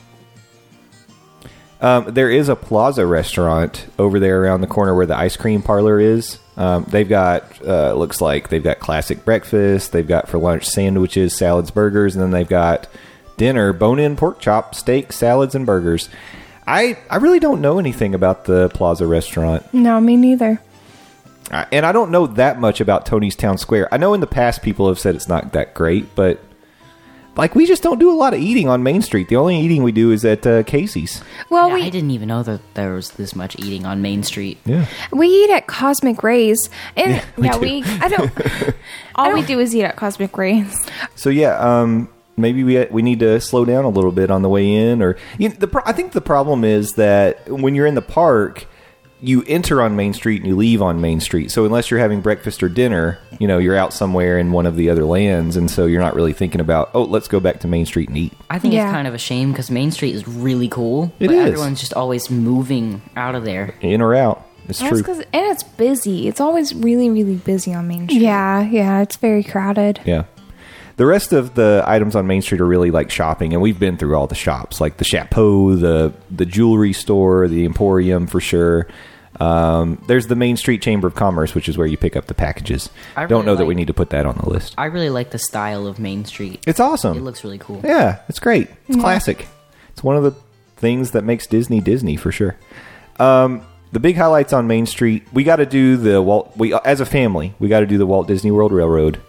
Um, 1.80 2.06
there 2.14 2.30
is 2.32 2.50
a 2.50 2.56
Plaza 2.56 3.06
restaurant 3.06 3.86
over 4.00 4.20
there 4.20 4.42
around 4.44 4.62
the 4.62 4.68
corner 4.68 4.96
where 4.96 5.06
the 5.06 5.16
ice 5.18 5.38
cream 5.38 5.62
parlor 5.62 6.00
is. 6.00 6.40
Um, 6.58 6.86
they've 6.90 7.08
got 7.08 7.62
uh, 7.66 7.94
looks 7.94 8.20
like 8.20 8.50
they've 8.50 8.64
got 8.64 8.80
classic 8.80 9.24
breakfast. 9.24 9.92
They've 9.92 10.08
got 10.08 10.28
for 10.28 10.40
lunch 10.40 10.66
sandwiches, 10.66 11.36
salads, 11.36 11.70
burgers, 11.70 12.16
and 12.16 12.24
then 12.24 12.32
they've 12.32 12.48
got 12.50 12.88
dinner 13.38 13.74
bone-in 13.74 14.16
pork 14.16 14.40
chop, 14.40 14.74
steak, 14.74 15.14
salads, 15.14 15.54
and 15.54 15.68
burgers. 15.68 16.10
I 16.66 16.98
I 17.12 17.18
really 17.18 17.40
don't 17.40 17.62
know 17.62 17.78
anything 17.78 18.16
about 18.16 18.46
the 18.46 18.70
Plaza 18.70 19.06
restaurant. 19.06 19.72
No, 19.72 20.02
me 20.02 20.16
neither. 20.16 20.60
I- 21.52 21.68
and 21.72 21.86
I 21.86 21.92
don't 21.92 22.10
know 22.12 22.26
that 22.28 22.60
much 22.60 22.82
about 22.82 23.06
Tony's 23.06 23.36
Town 23.36 23.60
Square. 23.60 23.94
I 23.94 23.98
know 23.98 24.16
in 24.16 24.20
the 24.20 24.28
past 24.28 24.64
people 24.64 24.88
have 24.88 24.98
said 25.00 25.14
it's 25.16 25.30
not 25.30 25.54
that 25.54 25.76
great, 25.76 26.16
but 26.16 26.40
like 27.38 27.56
we 27.56 27.66
just 27.66 27.84
don't 27.84 28.00
do 28.00 28.12
a 28.12 28.16
lot 28.16 28.34
of 28.34 28.40
eating 28.40 28.68
on 28.68 28.84
Main 28.84 29.02
Street. 29.02 29.30
The 29.30 29.36
only 29.36 29.60
eating 29.60 29.84
we 29.84 29.92
do 29.92 30.12
is 30.12 30.26
at 30.26 30.46
uh, 30.46 30.64
Casey's. 30.64 31.24
Well, 31.50 31.70
Yeah, 31.70 31.76
we 31.76 31.84
I 31.84 31.90
didn't 31.90 32.12
even 32.12 32.28
know 32.28 32.44
that 32.44 32.62
there 32.74 32.94
was 32.94 33.12
this 33.12 33.36
much 33.36 33.58
eating 33.60 33.86
on 33.86 34.02
Main 34.02 34.24
Street. 34.24 34.58
Yeah, 34.66 34.86
we 35.12 35.28
eat 35.28 35.50
at 35.52 35.68
Cosmic 35.68 36.24
Rays, 36.24 36.70
and 36.96 37.24
we 37.38 37.46
yeah, 37.46 37.54
do. 37.54 37.60
we 37.60 37.84
I 37.84 38.08
don't. 38.10 38.32
all 39.16 39.34
we 39.34 39.44
do 39.44 39.60
is 39.60 39.76
eat 39.76 39.84
at 39.84 39.96
Cosmic 39.96 40.38
Rays. 40.38 40.86
So 41.16 41.30
yeah, 41.30 41.58
um, 41.58 42.10
maybe 42.36 42.64
we 42.64 42.86
we 42.86 43.02
need 43.02 43.20
to 43.20 43.40
slow 43.40 43.66
down 43.66 43.86
a 43.86 43.90
little 43.90 44.12
bit 44.12 44.32
on 44.32 44.42
the 44.42 44.50
way 44.50 44.74
in, 44.74 45.02
or 45.02 45.18
you 45.38 45.50
know, 45.50 45.56
the 45.56 45.68
pro- 45.68 45.84
I 45.86 45.92
think 45.92 46.14
the 46.14 46.22
problem 46.22 46.64
is 46.64 46.94
that 46.94 47.50
when 47.50 47.76
you're 47.76 47.88
in 47.88 47.96
the 47.96 48.02
park, 48.02 48.66
you 49.22 49.44
enter 49.48 49.82
on 49.82 49.96
Main 49.96 50.14
Street 50.14 50.42
and 50.42 50.48
you 50.48 50.56
leave 50.56 50.82
on 50.82 51.02
Main 51.02 51.20
Street. 51.20 51.50
So 51.52 51.66
unless 51.66 51.90
you're 51.90 52.00
having 52.00 52.22
breakfast 52.22 52.62
or 52.62 52.70
dinner, 52.70 53.18
you 53.40 53.48
know, 53.48 53.58
you're 53.58 53.76
out 53.76 53.92
somewhere 53.94 54.38
in 54.38 54.52
one 54.52 54.66
of 54.68 54.76
the 54.76 54.90
other 54.90 55.06
lands, 55.06 55.56
and 55.56 55.72
so 55.72 55.86
you're 55.88 56.02
not 56.02 56.14
really 56.16 56.34
thinking 56.34 56.62
about 56.62 56.92
oh, 56.94 57.04
let's 57.04 57.28
go 57.28 57.40
back 57.40 57.60
to 57.62 57.68
Main 57.68 57.86
Street 57.86 58.10
and 58.10 58.18
eat. 58.18 58.34
I 58.50 58.60
think 58.60 58.74
Yeah. 58.74 58.86
it's 58.88 58.94
kind 58.94 59.08
of 59.08 59.14
a 59.14 59.18
shame 59.18 59.52
because 59.52 59.72
Main 59.72 59.92
Street 59.92 60.14
is 60.16 60.28
really 60.28 60.68
cool. 60.68 61.12
It 61.20 61.28
but 61.28 61.36
is. 61.36 61.46
everyone's 61.48 61.80
just 61.80 61.94
always 61.94 62.30
moving 62.30 63.02
out 63.16 63.34
of 63.36 63.44
there. 63.44 63.74
In 63.82 64.02
or 64.02 64.14
out, 64.14 64.46
it's 64.70 64.80
That's 64.80 64.92
true. 64.92 65.02
'cause- 65.04 65.24
and 65.34 65.46
it's 65.48 65.64
busy. 65.64 66.28
It's 66.28 66.40
always 66.40 66.76
really, 66.76 67.10
really 67.10 67.36
busy 67.36 67.74
on 67.74 67.88
Main 67.88 68.08
Street. 68.08 68.22
Yeah, 68.22 68.62
yeah, 68.70 69.02
it's 69.02 69.16
very 69.16 69.44
crowded. 69.44 70.00
Yeah. 70.06 70.24
The 70.98 71.06
rest 71.06 71.32
of 71.32 71.54
the 71.54 71.84
items 71.86 72.16
on 72.16 72.26
Main 72.28 72.42
Street 72.42 72.60
are 72.60 72.66
really 72.66 72.90
like 72.92 73.12
shopping, 73.12 73.54
and 73.54 73.62
we've 73.62 73.80
been 73.80 73.98
through 73.98 74.16
all 74.16 74.28
the 74.28 74.36
shops, 74.36 74.82
like 74.82 74.98
the 74.98 75.06
Chapeau, 75.06 75.76
the 75.76 76.12
the 76.32 76.46
jewelry 76.46 76.92
store, 76.94 77.48
the 77.48 77.66
Emporium 77.66 78.26
for 78.28 78.40
sure. 78.42 78.88
Um, 79.40 80.02
there's 80.08 80.26
the 80.26 80.36
Main 80.36 80.58
Street 80.58 80.82
Chamber 80.82 81.08
of 81.08 81.14
Commerce, 81.14 81.54
which 81.54 81.70
is 81.70 81.78
where 81.78 81.86
you 81.86 81.98
pick 81.98 82.16
up 82.16 82.26
the 82.26 82.34
packages. 82.34 82.90
I 83.16 83.22
Don't 83.28 83.30
really 83.30 83.46
know 83.46 83.56
that 83.58 83.66
we 83.66 83.76
need 83.76 83.88
to 83.88 83.94
put 83.94 84.10
that 84.10 84.26
on 84.26 84.36
the 84.38 84.50
list. 84.50 84.74
I 84.78 84.86
really 84.86 85.12
like 85.12 85.30
the 85.30 85.38
style 85.38 85.86
of 85.86 86.00
Main 86.00 86.26
Street. 86.26 86.64
It's 86.66 86.80
awesome. 86.80 87.16
It 87.16 87.22
looks 87.22 87.44
really 87.44 87.60
cool. 87.60 87.82
Yeah, 87.84 88.20
it's 88.28 88.40
great. 88.40 88.68
It's 88.88 88.98
classic. 89.00 89.48
It's 89.90 90.04
one 90.04 90.16
of 90.16 90.24
the 90.24 90.34
things 90.78 91.12
that 91.12 91.24
makes 91.24 91.46
Disney 91.46 91.80
Disney 91.80 92.16
for 92.16 92.32
sure. 92.32 92.56
Um, 93.20 93.62
the 93.92 94.00
big 94.00 94.18
highlights 94.18 94.54
on 94.54 94.66
Main 94.66 94.88
Street, 94.88 95.28
we 95.32 95.44
got 95.44 95.58
to 95.58 95.66
do 95.68 95.98
the 95.98 96.22
Walt. 96.24 96.58
We 96.58 96.74
as 96.74 97.00
a 97.00 97.06
family, 97.06 97.54
we 97.60 97.68
got 97.68 97.82
to 97.82 97.86
do 97.86 98.00
the 98.00 98.08
Walt 98.08 98.28
Disney 98.28 98.50
World 98.50 98.72
Railroad. 98.72 99.22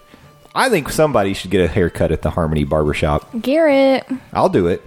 I 0.59 0.67
think 0.67 0.89
somebody 0.89 1.33
should 1.33 1.51
get 1.51 1.61
a 1.61 1.69
haircut 1.69 2.11
at 2.11 2.21
the 2.21 2.31
Harmony 2.31 2.65
Barbershop. 2.65 3.29
Garrett. 3.41 4.05
I'll 4.33 4.49
do 4.49 4.67
it 4.67 4.83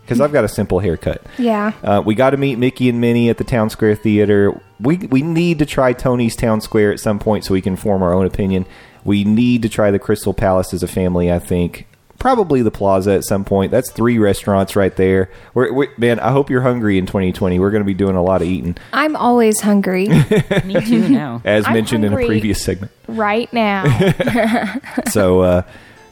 because 0.00 0.22
I've 0.22 0.32
got 0.32 0.44
a 0.44 0.48
simple 0.48 0.78
haircut. 0.78 1.22
Yeah. 1.36 1.72
Uh, 1.84 2.02
we 2.04 2.14
got 2.14 2.30
to 2.30 2.38
meet 2.38 2.56
Mickey 2.56 2.88
and 2.88 2.98
Minnie 2.98 3.28
at 3.28 3.36
the 3.36 3.44
Town 3.44 3.68
Square 3.68 3.96
Theater. 3.96 4.58
We 4.80 4.96
we 4.96 5.20
need 5.20 5.58
to 5.58 5.66
try 5.66 5.92
Tony's 5.92 6.34
Town 6.34 6.62
Square 6.62 6.92
at 6.92 7.00
some 7.00 7.18
point 7.18 7.44
so 7.44 7.52
we 7.52 7.60
can 7.60 7.76
form 7.76 8.02
our 8.02 8.14
own 8.14 8.24
opinion. 8.24 8.64
We 9.04 9.22
need 9.24 9.60
to 9.62 9.68
try 9.68 9.90
the 9.90 9.98
Crystal 9.98 10.32
Palace 10.32 10.72
as 10.72 10.82
a 10.82 10.88
family. 10.88 11.30
I 11.30 11.38
think 11.38 11.86
probably 12.22 12.62
the 12.62 12.70
Plaza 12.70 13.10
at 13.10 13.24
some 13.24 13.44
point. 13.44 13.72
That's 13.72 13.90
three 13.90 14.16
restaurants 14.18 14.76
right 14.76 14.94
there. 14.94 15.28
We're, 15.54 15.72
we 15.72 15.88
man, 15.98 16.20
I 16.20 16.30
hope 16.30 16.50
you're 16.50 16.62
hungry 16.62 16.96
in 16.96 17.04
2020. 17.04 17.58
We're 17.58 17.72
going 17.72 17.82
to 17.82 17.84
be 17.86 17.94
doing 17.94 18.14
a 18.14 18.22
lot 18.22 18.42
of 18.42 18.48
eating, 18.48 18.76
I'm 18.92 19.16
always 19.16 19.60
hungry. 19.60 20.06
Me 20.64 20.80
too 20.80 21.08
now. 21.08 21.42
as 21.44 21.66
I'm 21.66 21.74
mentioned 21.74 22.04
in 22.04 22.12
a 22.12 22.16
previous 22.16 22.62
segment. 22.62 22.92
right 23.08 23.52
now. 23.52 23.84
so 25.10 25.40
uh, 25.40 25.62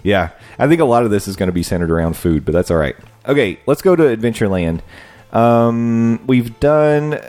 yeah 0.02 0.30
i 0.58 0.66
think 0.66 0.80
a 0.80 0.84
lot 0.84 1.04
of 1.04 1.10
this 1.10 1.28
is 1.28 1.36
going 1.36 1.48
to 1.48 1.52
be 1.52 1.62
centered 1.62 1.90
around 1.90 2.16
food 2.16 2.44
but 2.44 2.52
that's 2.52 2.70
all 2.70 2.76
right 2.76 2.96
okay 3.26 3.58
let's 3.66 3.82
go 3.82 3.94
to 3.94 4.02
adventureland 4.02 4.80
um, 5.32 6.26
we've 6.26 6.58
done 6.58 7.20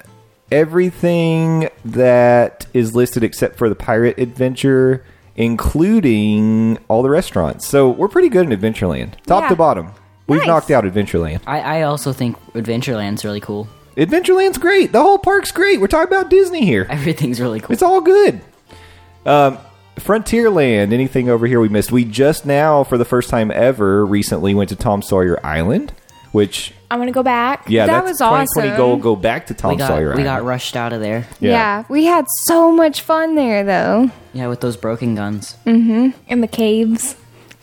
everything 0.51 1.69
that 1.85 2.65
is 2.73 2.95
listed 2.95 3.23
except 3.23 3.57
for 3.57 3.69
the 3.69 3.75
pirate 3.75 4.17
adventure 4.17 5.03
including 5.41 6.77
all 6.87 7.01
the 7.03 7.09
restaurants 7.09 7.67
so 7.67 7.89
we're 7.89 8.07
pretty 8.07 8.29
good 8.29 8.49
in 8.51 8.57
adventureland 8.57 9.13
top 9.25 9.43
Yeah. 9.43 9.49
to 9.49 9.55
bottom 9.55 9.91
we've 10.27 10.39
Nice. 10.39 10.47
knocked 10.47 10.71
out 10.71 10.83
adventureland 10.83 11.41
I, 11.47 11.59
I 11.59 11.81
also 11.83 12.13
think 12.13 12.37
Adventureland's 12.53 13.25
really 13.25 13.39
cool. 13.39 13.67
adventureland's 13.97 14.57
great 14.57 14.91
the 14.91 15.01
whole 15.01 15.17
park's 15.17 15.51
great 15.51 15.79
we're 15.81 15.87
talking 15.87 16.07
about 16.13 16.29
disney 16.29 16.65
here 16.65 16.85
Everything's 16.89 17.41
really 17.41 17.59
cool. 17.59 17.71
it's 17.73 17.81
all 17.83 18.01
good. 18.01 18.41
Um, 19.25 19.57
Frontierland, 19.97 20.93
anything 20.93 21.29
over 21.29 21.45
here 21.45 21.59
we 21.59 21.69
missed? 21.69 21.91
We 21.91 22.05
just 22.05 22.43
now, 22.45 22.83
for 22.83 22.97
the 22.97 23.05
first 23.05 23.29
time 23.29 23.51
ever, 23.51 24.03
recently 24.03 24.55
went 24.55 24.69
to 24.69 24.75
Tom 24.75 25.03
Sawyer 25.03 25.37
Island, 25.45 25.93
which, 26.31 26.73
I'm 26.89 26.99
gonna 26.99 27.11
go 27.11 27.23
back. 27.23 27.65
yeah, 27.69 27.85
That 27.85 28.03
that's 28.05 28.09
was 28.11 28.17
2020 28.19 28.69
awesome. 28.69 28.77
goal. 28.77 28.97
Go 28.97 29.15
back 29.15 29.47
to 29.47 29.53
Tom 29.53 29.71
we 29.71 29.77
got 29.77 29.87
Sawyer 29.87 30.15
we 30.15 30.23
got 30.23 30.33
Island. 30.35 30.47
rushed 30.47 30.75
out 30.75 30.93
of 30.93 31.01
there. 31.01 31.27
yeah. 31.39 31.83
we 31.89 32.05
had 32.05 32.25
so 32.43 32.71
much 32.71 33.01
fun 33.01 33.35
there 33.35 33.63
though. 33.63 34.09
Yeah, 34.33 34.47
with 34.47 34.61
those 34.61 34.77
broken 34.77 35.15
guns. 35.15 35.55
Mm 35.65 35.85
hmm. 35.85 36.09
In 36.31 36.41
the 36.41 36.47
caves. 36.47 37.15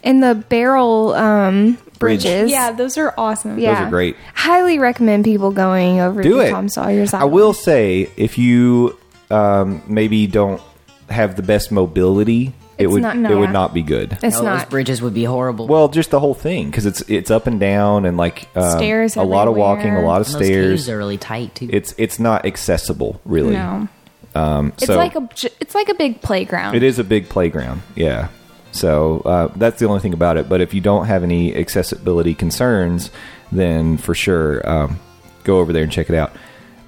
In 0.02 0.20
the 0.20 0.34
barrel 0.34 1.12
um, 1.14 1.72
Bridge. 1.98 2.22
bridges. 2.22 2.50
Yeah, 2.50 2.70
those 2.72 2.96
are 2.96 3.12
awesome. 3.18 3.58
yeah, 3.58 3.74
Those 3.74 3.86
are 3.88 3.90
great. 3.90 4.16
Highly 4.34 4.78
recommend 4.78 5.24
people 5.24 5.50
going 5.50 5.98
over 6.00 6.22
Do 6.22 6.34
to 6.34 6.38
it. 6.40 6.50
Tom 6.50 6.68
Sawyer's 6.68 7.12
I 7.12 7.18
Island. 7.20 7.32
will 7.34 7.52
say, 7.52 8.08
if 8.16 8.38
you 8.38 8.96
um, 9.30 9.82
maybe 9.88 10.26
don't 10.28 10.62
have 11.10 11.34
the 11.36 11.42
best 11.42 11.72
mobility, 11.72 12.52
it 12.78 12.84
It's 12.84 12.92
would 12.92 13.02
not- 13.02 13.16
it 13.16 13.20
no. 13.20 13.38
would 13.40 13.50
not 13.52 13.74
be 13.74 13.82
good. 13.82 14.12
It's 14.22 14.22
No, 14.22 14.30
those 14.30 14.60
not. 14.60 14.70
bridges 14.70 15.02
would 15.02 15.14
be 15.14 15.24
horrible. 15.24 15.66
Well, 15.66 15.88
just 15.88 16.10
the 16.10 16.20
whole 16.20 16.34
thing 16.34 16.70
because 16.70 16.86
it's 16.86 17.00
it's 17.02 17.30
up 17.30 17.46
and 17.46 17.58
down 17.58 18.04
and 18.06 18.16
like 18.16 18.48
um, 18.56 18.70
Stairs 18.78 19.16
a 19.16 19.22
lot 19.22 19.48
of 19.48 19.54
walking, 19.56 19.94
a 19.96 20.02
lot 20.02 20.20
of 20.20 20.28
And 20.28 20.36
stairs. 20.36 20.70
caves 20.82 20.88
are 20.88 20.96
really 20.96 21.18
tight 21.18 21.54
too. 21.54 21.68
It's 21.72 21.94
it's 21.98 22.18
not 22.18 22.46
accessible 22.46 23.20
really. 23.24 23.54
No, 23.54 23.88
Um, 24.34 24.72
it's 24.78 24.88
like 24.88 25.16
a 25.16 25.28
j- 25.34 25.48
it's 25.60 25.74
like 25.74 25.88
a 25.88 25.94
big 25.94 26.20
playground. 26.22 26.74
it 26.76 26.82
is 26.82 26.98
a 26.98 27.04
big 27.04 27.28
playground. 27.28 27.82
Yeah. 27.96 28.28
So 28.70 29.22
uh, 29.24 29.48
that's 29.56 29.80
the 29.80 29.86
only 29.86 30.00
thing 30.00 30.12
about 30.12 30.36
it. 30.36 30.48
But 30.48 30.60
if 30.60 30.74
you 30.74 30.80
don't 30.80 31.06
have 31.06 31.22
any 31.24 31.56
accessibility 31.56 32.34
concerns, 32.34 33.10
then 33.50 33.96
for 33.96 34.14
sure 34.14 34.68
um, 34.68 35.00
go 35.44 35.58
over 35.58 35.72
there 35.72 35.82
and 35.82 35.90
check 35.90 36.08
it 36.10 36.14
out. 36.14 36.32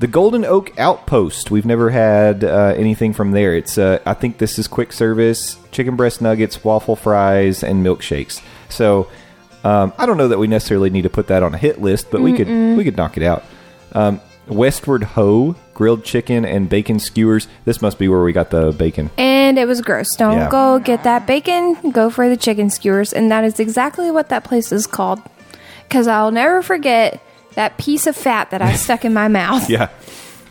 The 0.01 0.07
Golden 0.07 0.47
Oak 0.47 0.73
Outpost. 0.79 1.51
We've 1.51 1.67
never 1.67 1.91
had 1.91 2.43
uh, 2.43 2.73
anything 2.75 3.13
from 3.13 3.33
there. 3.33 3.55
It's 3.55 3.77
uh, 3.77 3.99
I 4.07 4.15
think 4.15 4.39
this 4.39 4.59
is 4.59 4.67
quick 4.67 4.93
service: 4.95 5.59
chicken 5.73 5.95
breast 5.95 6.23
nuggets, 6.23 6.65
waffle 6.65 6.97
fries, 6.97 7.63
and 7.63 7.85
milkshakes. 7.85 8.43
So 8.71 9.09
um, 9.63 9.93
I 9.99 10.07
don't 10.07 10.17
know 10.17 10.29
that 10.29 10.39
we 10.39 10.47
necessarily 10.47 10.89
need 10.89 11.03
to 11.03 11.11
put 11.11 11.27
that 11.27 11.43
on 11.43 11.55
a 11.55 11.59
hit 11.59 11.83
list, 11.83 12.11
but 12.11 12.23
we 12.23 12.33
could 12.33 12.49
we 12.49 12.83
could 12.83 12.97
knock 12.97 13.19
it 13.19 13.23
out. 13.23 13.45
Um, 13.93 14.23
Westward 14.49 15.03
Ho 15.03 15.55
grilled 15.75 16.03
chicken 16.03 16.47
and 16.47 16.67
bacon 16.71 16.99
skewers. 16.99 17.47
This 17.67 17.83
must 17.83 17.99
be 17.99 18.09
where 18.09 18.23
we 18.23 18.33
got 18.33 18.49
the 18.51 18.73
bacon. 18.73 19.11
and 19.19 19.59
it 19.59 19.67
was 19.67 19.83
gross. 19.83 20.17
Don't 20.17 20.39
Yeah. 20.39 20.49
go 20.51 20.79
get 20.79 21.05
that 21.05 21.27
bacon. 21.27 21.91
Go 21.91 22.09
for 22.09 22.27
the 22.27 22.39
chicken 22.39 22.71
skewers, 22.71 23.13
and 23.13 23.31
that 23.31 23.45
is 23.45 23.61
exactly 23.61 24.11
what 24.11 24.31
that 24.31 24.45
place 24.45 24.73
is 24.73 24.87
called. 24.87 25.21
Because 25.87 26.07
I'll 26.07 26.31
never 26.31 26.63
forget 26.63 27.21
that 27.55 27.79
piece 27.79 28.07
of 28.07 28.17
fat 28.17 28.51
that 28.51 28.63
I 28.63 28.75
stuck 28.75 29.05
in 29.05 29.13
my 29.15 29.29
mouth. 29.29 29.69
Yeah. 29.71 29.89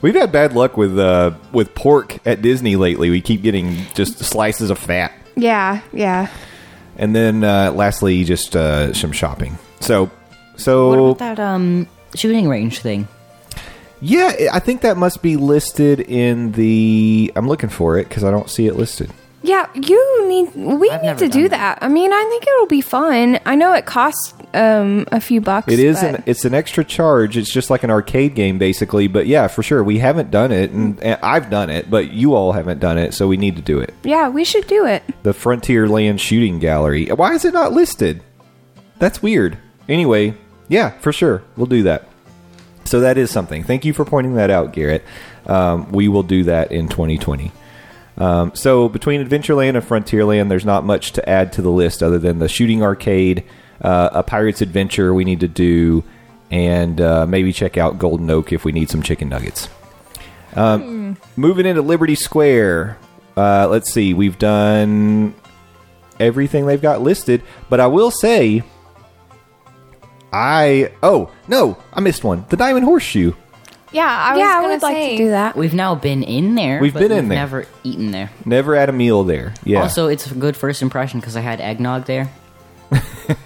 We've 0.02 0.16
had 0.16 0.32
bad 0.32 0.54
luck 0.54 0.78
with 0.78 0.98
uh, 0.98 1.34
with 1.52 1.76
pork 1.76 2.26
at 2.26 2.42
Disney 2.42 2.78
lately. 2.78 3.10
We 3.10 3.20
keep 3.20 3.42
getting 3.42 3.76
just 3.96 4.20
slices 4.20 4.70
of 4.70 4.80
fat, 4.80 5.12
yeah, 5.36 5.82
yeah. 5.92 6.30
and 6.96 7.14
then 7.14 7.44
uh, 7.44 7.74
lastly, 7.74 8.24
just 8.24 8.56
uh, 8.56 8.94
some 8.94 9.12
shopping. 9.12 9.58
So, 9.82 10.06
what 10.06 10.12
so 10.56 10.92
about 10.94 11.18
that 11.18 11.40
um 11.42 11.86
shooting 12.16 12.48
range 12.48 12.80
thing? 12.80 13.10
yeah, 14.02 14.50
I 14.54 14.60
think 14.60 14.82
that 14.82 14.96
must 14.96 15.22
be 15.22 15.36
listed 15.36 16.00
in 16.00 16.54
the. 16.54 17.32
I'm 17.36 17.48
looking 17.48 17.70
for 17.70 17.98
it 17.98 18.08
because 18.08 18.24
I 18.24 18.32
don't 18.32 18.50
see 18.50 18.68
it 18.68 18.76
listed. 18.76 19.12
Yeah, 19.42 19.68
you 19.74 20.28
need. 20.28 20.54
We 20.56 20.90
I've 20.90 21.02
need 21.02 21.08
never 21.08 21.20
to 21.20 21.28
done 21.30 21.42
do 21.42 21.50
that. 21.50 21.80
that. 21.80 21.84
I 21.86 21.88
mean, 21.88 22.12
I 22.12 22.24
think 22.30 22.46
it'll 22.46 22.66
be 22.68 22.82
fun. 22.82 23.40
I 23.46 23.56
know 23.56 23.74
it 23.74 23.86
costs 23.86 24.34
um, 24.54 25.08
a 25.14 25.22
few 25.22 25.40
bucks. 25.40 25.72
It 25.72 25.80
is 25.80 26.02
but- 26.02 26.16
an 26.16 26.24
it's 26.26 26.44
an 26.44 26.54
extra 26.54 26.84
charge. 26.84 27.38
It's 27.38 27.50
just 27.52 27.70
like 27.70 27.84
an 27.84 27.90
arcade 27.90 28.36
game 28.36 28.58
basically. 28.58 29.08
But 29.08 29.28
yeah, 29.28 29.48
for 29.48 29.64
sure, 29.64 29.82
we 29.84 30.00
haven't 30.00 30.30
done 30.30 30.52
it, 30.52 30.72
and, 30.72 31.02
and 31.02 31.18
I've 31.24 31.50
done 31.50 31.70
it, 31.70 31.90
but 31.90 32.12
you 32.12 32.36
all 32.36 32.52
haven't 32.52 32.80
done 32.80 32.98
it, 32.98 33.14
so 33.14 33.28
we 33.30 33.38
need 33.38 33.56
to 33.56 33.62
do 33.62 33.80
it. 33.80 33.94
yeah, 34.04 34.28
we 34.28 34.44
should 34.44 34.68
do 34.68 34.86
it. 34.86 35.04
the 35.24 35.32
Frontierland 35.34 36.20
Shooting 36.20 36.60
Gallery. 36.60 37.06
Why 37.08 37.34
is 37.34 37.46
it 37.46 37.54
not 37.54 37.72
listed? 37.72 38.22
That's 38.98 39.22
weird. 39.24 39.58
Anyway, 39.88 40.34
yeah, 40.68 40.90
for 41.00 41.14
sure. 41.14 41.44
We'll 41.56 41.66
do 41.68 41.84
that. 41.84 42.08
So 42.84 43.00
that 43.00 43.18
is 43.18 43.32
something. 43.32 43.64
Thank 43.64 43.86
you 43.86 43.94
for 43.94 44.04
pointing 44.04 44.36
that 44.36 44.50
out, 44.50 44.74
Garrett. 44.74 45.04
Um, 45.46 45.92
we 45.94 46.08
will 46.10 46.24
do 46.24 46.44
that 46.44 46.72
in 46.72 46.90
2020. 46.90 47.52
Um, 48.20 48.54
so 48.54 48.90
between 48.90 49.26
Adventureland 49.26 49.76
and 49.76 49.86
Frontierland, 49.86 50.50
there's 50.50 50.66
not 50.66 50.84
much 50.84 51.14
to 51.14 51.30
add 51.30 51.54
to 51.54 51.62
the 51.62 51.72
list 51.72 52.04
other 52.04 52.20
than 52.20 52.40
the 52.40 52.50
shooting 52.50 52.84
arcade, 52.84 53.46
uh, 53.82 54.10
a 54.12 54.24
Pirate's 54.24 54.62
Adventure 54.62 55.14
we 55.14 55.24
need 55.24 55.40
to 55.40 55.48
do, 55.48 56.04
and 56.52 57.00
uh, 57.00 57.26
maybe 57.26 57.54
check 57.54 57.78
out 57.78 57.98
Golden 57.98 58.30
Oak 58.30 58.52
if 58.52 58.66
we 58.66 58.72
need 58.74 58.90
some 58.90 59.02
chicken 59.02 59.30
nuggets. 59.30 59.70
Um, 60.56 61.18
Moving 61.38 61.66
into 61.66 61.82
Liberty 61.82 62.16
Square. 62.16 62.98
Uh, 63.38 63.68
let's 63.70 63.92
see. 63.92 64.14
We've 64.14 64.38
done 64.38 65.34
everything 66.20 66.66
they've 66.66 66.82
got 66.82 67.02
listed, 67.02 67.42
but 67.70 67.80
I 67.80 67.88
will 67.88 68.12
say, 68.12 68.64
I 70.34 70.92
oh 71.02 71.32
no, 71.48 71.78
I 71.94 72.02
missed 72.02 72.24
one. 72.24 72.46
The 72.50 72.58
Diamond 72.58 72.86
Horseshoe. 72.86 73.34
Yeah, 73.92 74.06
I 74.08 74.32
was 74.34 74.40
yeah, 74.40 74.46
I 74.48 74.54
gonna 74.62 74.68
would 74.74 74.82
like 74.82 75.10
to 75.12 75.18
do 75.18 75.30
that. 75.32 75.56
We've 75.56 75.74
now 75.74 75.96
been 75.96 76.24
in 76.24 76.56
there. 76.56 76.80
We've 76.80 76.94
but 76.94 77.00
been 77.00 77.12
in 77.12 77.18
we've 77.26 77.30
there. 77.30 77.38
Never 77.38 77.66
eaten 77.84 78.12
there. 78.12 78.30
Never 78.46 78.76
had 78.76 78.90
a 78.90 78.94
meal 78.94 79.24
there. 79.24 79.54
Yeah, 79.64 79.82
Also, 79.82 80.08
it's 80.08 80.30
a 80.30 80.36
good 80.36 80.56
first 80.56 80.82
impression 80.82 81.20
because 81.20 81.36
I 81.36 81.42
had 81.42 81.60
eggnog 81.62 82.06
there. 82.06 82.30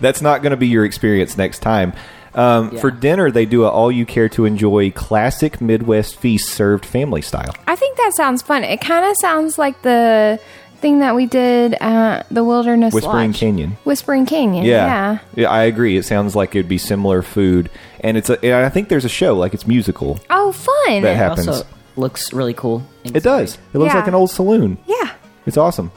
that's 0.00 0.20
not 0.20 0.42
going 0.42 0.50
to 0.50 0.56
be 0.56 0.68
your 0.68 0.84
experience 0.84 1.36
next 1.36 1.60
time. 1.60 1.92
Um, 2.34 2.70
Yeah. 2.72 2.80
For 2.80 2.90
dinner, 2.90 3.30
they 3.30 3.46
do 3.46 3.64
a 3.64 3.68
all 3.68 3.92
you 3.92 4.04
care 4.04 4.28
to 4.30 4.44
enjoy 4.44 4.90
classic 4.90 5.60
Midwest 5.60 6.16
feast 6.16 6.48
served 6.50 6.84
family 6.84 7.22
style. 7.22 7.54
I 7.66 7.76
think 7.76 7.96
that 7.96 8.12
sounds 8.14 8.42
fun. 8.42 8.64
It 8.64 8.80
kind 8.80 9.04
of 9.04 9.16
sounds 9.18 9.56
like 9.56 9.80
the 9.82 10.40
thing 10.84 10.98
that 10.98 11.14
we 11.14 11.24
did 11.24 11.72
at 11.80 12.24
the 12.30 12.44
Wilderness 12.44 12.92
Whispering 12.92 13.30
Lodge. 13.30 13.40
Canyon. 13.40 13.70
Whispering 13.84 14.26
Canyon. 14.26 14.66
Yeah. 14.66 14.86
Yeah. 14.86 15.18
yeah, 15.34 15.50
I 15.50 15.62
agree. 15.62 15.96
It 15.96 16.04
sounds 16.04 16.36
like 16.36 16.50
it'd 16.54 16.68
be 16.68 16.76
similar 16.76 17.22
food, 17.22 17.70
and 18.00 18.18
it's 18.18 18.28
a. 18.28 18.38
And 18.44 18.66
I 18.66 18.68
think 18.68 18.90
there's 18.90 19.06
a 19.06 19.08
show 19.08 19.34
like 19.34 19.54
it's 19.54 19.66
musical. 19.66 20.20
Oh, 20.28 20.52
fun. 20.52 21.02
That 21.02 21.12
It 21.12 21.16
happens. 21.16 21.48
also 21.48 21.66
looks 21.96 22.34
really 22.34 22.52
cool. 22.52 22.86
It 23.02 23.22
does. 23.22 23.56
It 23.72 23.78
looks 23.78 23.94
Yeah. 23.94 24.00
like 24.00 24.08
an 24.08 24.14
old 24.14 24.30
saloon. 24.30 24.76
yeah. 24.86 25.12
It's 25.46 25.56
awesome. 25.56 25.90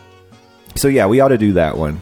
So 0.76 0.88
yeah, 0.88 1.08
we 1.08 1.20
ought 1.20 1.30
to 1.30 1.38
do 1.38 1.54
that 1.54 1.78
one. 1.78 2.00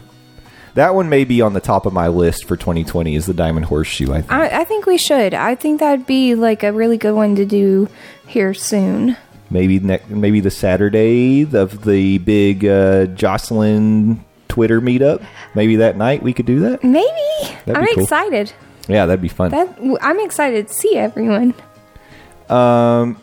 That 0.74 0.94
one 0.94 1.08
may 1.08 1.24
be 1.24 1.40
on 1.40 1.54
the 1.54 1.60
top 1.60 1.86
of 1.86 1.92
my 1.92 2.06
list 2.08 2.44
for 2.44 2.56
2020 2.56 3.16
is 3.16 3.26
the 3.26 3.32
Diamond 3.34 3.66
Horseshoe. 3.66 4.12
I 4.12 4.20
think. 4.20 4.32
I, 4.32 4.60
I 4.60 4.64
think 4.64 4.86
we 4.86 4.98
should. 4.98 5.32
I 5.34 5.54
think 5.56 5.80
that'd 5.80 6.06
be 6.06 6.34
like 6.36 6.62
a 6.62 6.72
really 6.72 6.98
good 6.98 7.14
one 7.14 7.34
to 7.36 7.44
do 7.46 7.88
here 8.28 8.54
soon. 8.54 9.16
Maybe 9.50 9.78
ne- 9.78 10.00
maybe 10.08 10.40
the 10.40 10.50
Saturday 10.50 11.42
of 11.42 11.84
the 11.84 12.18
big 12.18 12.64
uh, 12.64 13.06
Jocelyn 13.06 14.24
Twitter 14.48 14.80
meetup. 14.80 15.24
Maybe 15.54 15.76
that 15.76 15.96
night 15.96 16.22
we 16.22 16.32
could 16.32 16.46
do 16.46 16.60
that. 16.60 16.82
Maybe. 16.84 17.06
That'd 17.66 17.76
I'm 17.76 17.86
cool. 17.94 18.02
excited. 18.04 18.52
Yeah, 18.88 19.06
that'd 19.06 19.22
be 19.22 19.28
fun. 19.28 19.50
That 19.50 19.78
I'm 20.00 20.20
excited 20.20 20.68
to 20.68 20.74
see 20.74 20.96
everyone. 20.96 21.54
Um, 22.48 23.20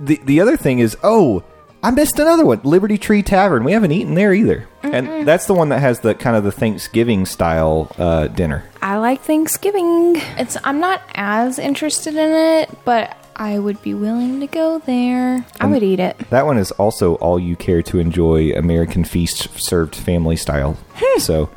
the 0.00 0.20
the 0.24 0.40
other 0.40 0.56
thing 0.56 0.80
is, 0.80 0.96
oh, 1.02 1.44
I 1.82 1.90
missed 1.92 2.18
another 2.18 2.44
one. 2.44 2.60
Liberty 2.64 2.98
Tree 2.98 3.22
Tavern. 3.22 3.62
We 3.64 3.72
haven't 3.72 3.92
eaten 3.92 4.14
there 4.14 4.34
either, 4.34 4.68
and 4.82 5.26
that's 5.26 5.46
the 5.46 5.54
one 5.54 5.68
that 5.68 5.78
has 5.78 6.00
the 6.00 6.14
kind 6.14 6.36
of 6.36 6.42
the 6.42 6.50
Thanksgiving 6.52 7.24
style 7.24 7.90
uh, 7.98 8.26
dinner. 8.26 8.64
I 8.82 8.96
like 8.98 9.20
Thanksgiving. 9.22 10.14
It's 10.36 10.56
I'm 10.64 10.80
not 10.80 11.02
as 11.14 11.58
interested 11.60 12.16
in 12.16 12.32
it, 12.32 12.70
but 12.84 13.16
I 13.38 13.58
would 13.58 13.80
be 13.82 13.94
willing 13.94 14.40
to 14.40 14.46
go 14.46 14.80
there. 14.80 15.46
I 15.60 15.66
would 15.66 15.82
eat 15.82 16.00
it. 16.00 16.18
That 16.30 16.44
one 16.46 16.58
is 16.58 16.70
also 16.72 17.14
all 17.16 17.38
you 17.38 17.54
care 17.56 17.82
to 17.82 17.98
enjoy 17.98 18.50
American 18.52 19.04
feast 19.04 19.48
served 19.60 19.94
family 19.94 20.36
style. 20.36 20.76
so 21.18 21.48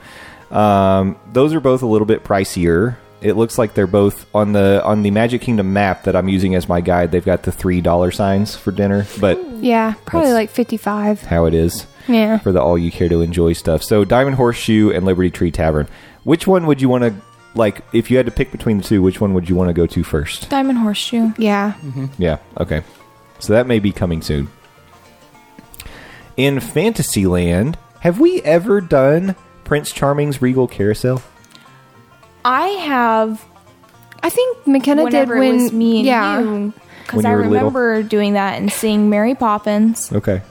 um, 0.52 1.18
those 1.32 1.54
are 1.54 1.60
both 1.60 1.82
a 1.82 1.88
little 1.88 2.06
bit 2.06 2.24
pricier. 2.24 2.98
It 3.22 3.34
looks 3.38 3.58
like 3.58 3.74
they're 3.76 3.86
both 3.88 4.26
on 4.34 4.52
the 4.54 4.82
on 4.84 5.04
the 5.04 5.12
Magic 5.12 5.42
Kingdom 5.42 5.74
map 5.74 6.04
that 6.06 6.16
I'm 6.16 6.28
using 6.28 6.56
as 6.56 6.68
my 6.68 6.82
guide. 6.82 7.12
They've 7.12 7.24
got 7.24 7.44
the 7.44 7.52
three 7.52 7.80
dollar 7.80 8.10
signs 8.12 8.56
for 8.56 8.72
dinner, 8.72 9.06
but 9.20 9.40
Yeah, 9.58 9.94
probably 10.06 10.30
That's- 10.30 10.34
like 10.34 10.50
55. 10.50 11.22
how 11.24 11.46
it 11.46 11.54
is 11.54 11.86
Yeah. 12.08 12.40
for 12.40 12.52
the 12.52 12.60
all 12.62 12.78
you 12.80 12.92
care 12.92 13.10
to 13.10 13.22
enjoy 13.22 13.54
stuff. 13.54 13.84
So 13.84 14.04
Diamond 14.06 14.38
Horseshoe 14.38 14.90
and 14.92 15.06
Liberty 15.06 15.30
Tree 15.30 15.52
Tavern. 15.52 15.88
Which 16.24 16.48
one 16.48 16.66
would 16.68 16.82
you 16.82 16.90
want 16.90 17.04
to 17.04 17.14
like? 17.56 17.82
If 17.94 18.12
you 18.12 18.18
had 18.18 18.26
to 18.26 18.32
pick 18.32 18.52
between 18.52 18.78
the 18.78 18.84
two, 18.84 19.02
which 19.02 19.22
one 19.22 19.34
would 19.34 19.50
you 19.50 19.56
want 19.56 19.70
to 19.70 19.74
go 19.74 19.86
to 19.86 20.04
first? 20.04 20.50
Diamond 20.50 20.80
Horseshoe. 20.80 21.32
Yeah. 21.38 21.74
Yeah. 22.18 22.38
Okay. 22.60 22.84
So 23.40 23.54
that 23.54 23.68
may 23.68 23.80
be 23.80 23.92
coming 23.92 24.22
soon. 24.22 24.50
In 26.38 26.60
Fantasyland, 26.60 27.78
have 28.02 28.20
we 28.20 28.42
ever 28.44 28.82
done 28.82 29.36
Prince 29.64 29.92
Charming's 29.92 30.42
Regal 30.42 30.68
Carousel? 30.68 31.22
I 32.44 32.68
have 32.68 33.46
I 34.24 34.30
think 34.30 34.68
McKenna 34.68 35.04
whenever 35.04 35.36
did 35.36 35.40
when 35.40 35.60
it 35.60 35.64
was 35.64 35.74
me 35.74 35.98
and 35.98 36.06
yeah. 36.06 36.40
you 36.40 36.74
because 37.04 37.26
I 37.26 37.32
you 37.32 37.36
were 37.36 37.44
little. 37.44 37.58
remember 37.70 38.04
doing 38.04 38.34
that 38.34 38.60
and 38.60 38.72
seeing 38.72 39.10
Mary 39.10 39.36
Poppins. 39.36 40.12
Okay. 40.12 40.42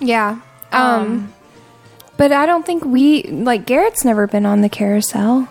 Yeah. 0.00 0.40
Um, 0.72 1.32
but 2.16 2.32
I 2.32 2.46
don't 2.46 2.64
think 2.64 2.84
we 2.84 3.24
like 3.24 3.66
Garrett's 3.66 4.04
never 4.04 4.26
been 4.26 4.46
on 4.46 4.60
the 4.60 4.68
carousel. 4.68 5.48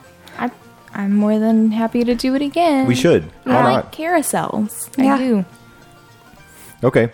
I 0.94 1.04
I'm 1.04 1.16
more 1.16 1.40
than 1.40 1.72
happy 1.72 2.04
to 2.04 2.16
do 2.16 2.36
it 2.36 2.42
again. 2.42 2.88
We 2.88 2.96
should. 2.96 3.24
Why 3.44 3.56
I 3.58 3.62
not? 3.64 3.74
like 3.86 3.92
carousels. 3.92 4.90
Yeah. 4.98 5.16
I 5.16 5.18
do. 5.18 5.46
Okay. 6.84 7.12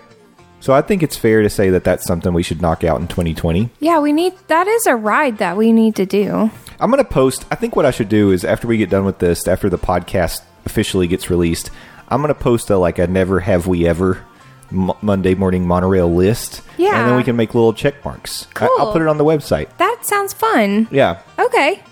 So 0.59 0.73
I 0.73 0.81
think 0.81 1.03
it's 1.03 1.15
fair 1.17 1.41
to 1.43 1.49
say 1.49 1.69
that 1.69 1.83
that's 1.83 2.05
something 2.05 2.33
we 2.33 2.41
should 2.43 2.61
knock 2.61 2.83
out 2.83 2.99
in 2.99 3.07
2020. 3.07 3.69
Yeah, 3.79 3.99
we 3.99 4.11
need 4.13 4.33
that 4.47 4.67
is 4.67 4.87
a 4.87 4.95
ride 4.95 5.37
that 5.37 5.57
we 5.57 5.71
need 5.71 5.95
to 5.97 6.05
do. 6.05 6.49
I'm 6.79 6.91
going 6.91 7.03
to 7.03 7.09
post. 7.09 7.45
I 7.51 7.55
think 7.55 7.75
what 7.75 7.85
I 7.85 7.91
should 7.91 8.09
do 8.09 8.31
is 8.31 8.43
after 8.43 8.67
we 8.67 8.77
get 8.77 8.89
done 8.89 9.05
with 9.05 9.19
this, 9.19 9.47
after 9.47 9.69
the 9.69 9.77
podcast 9.77 10.41
officially 10.65 11.07
gets 11.07 11.29
released, 11.29 11.69
I'm 12.09 12.21
going 12.21 12.33
to 12.33 12.39
post 12.39 12.69
a 12.69 12.77
like 12.77 12.97
a 12.99 13.07
never 13.07 13.39
have 13.41 13.67
we 13.67 13.87
ever 13.87 14.25
Mo- 14.71 14.97
Monday 15.03 15.35
morning 15.35 15.67
monorail 15.67 16.11
list. 16.13 16.61
Yeah. 16.77 16.99
and 16.99 17.09
then 17.09 17.15
we 17.17 17.23
can 17.23 17.35
make 17.35 17.53
little 17.53 17.71
check 17.73 18.03
marks. 18.03 18.47
I- 18.55 18.65
I'll 18.79 18.91
put 18.91 19.01
it 19.03 19.07
on 19.07 19.17
the 19.19 19.23
website. 19.23 19.69
That 19.77 19.99
sounds 20.03 20.33
fun. 20.33 20.87
Yeah, 20.89 21.19
Okay. 21.37 21.83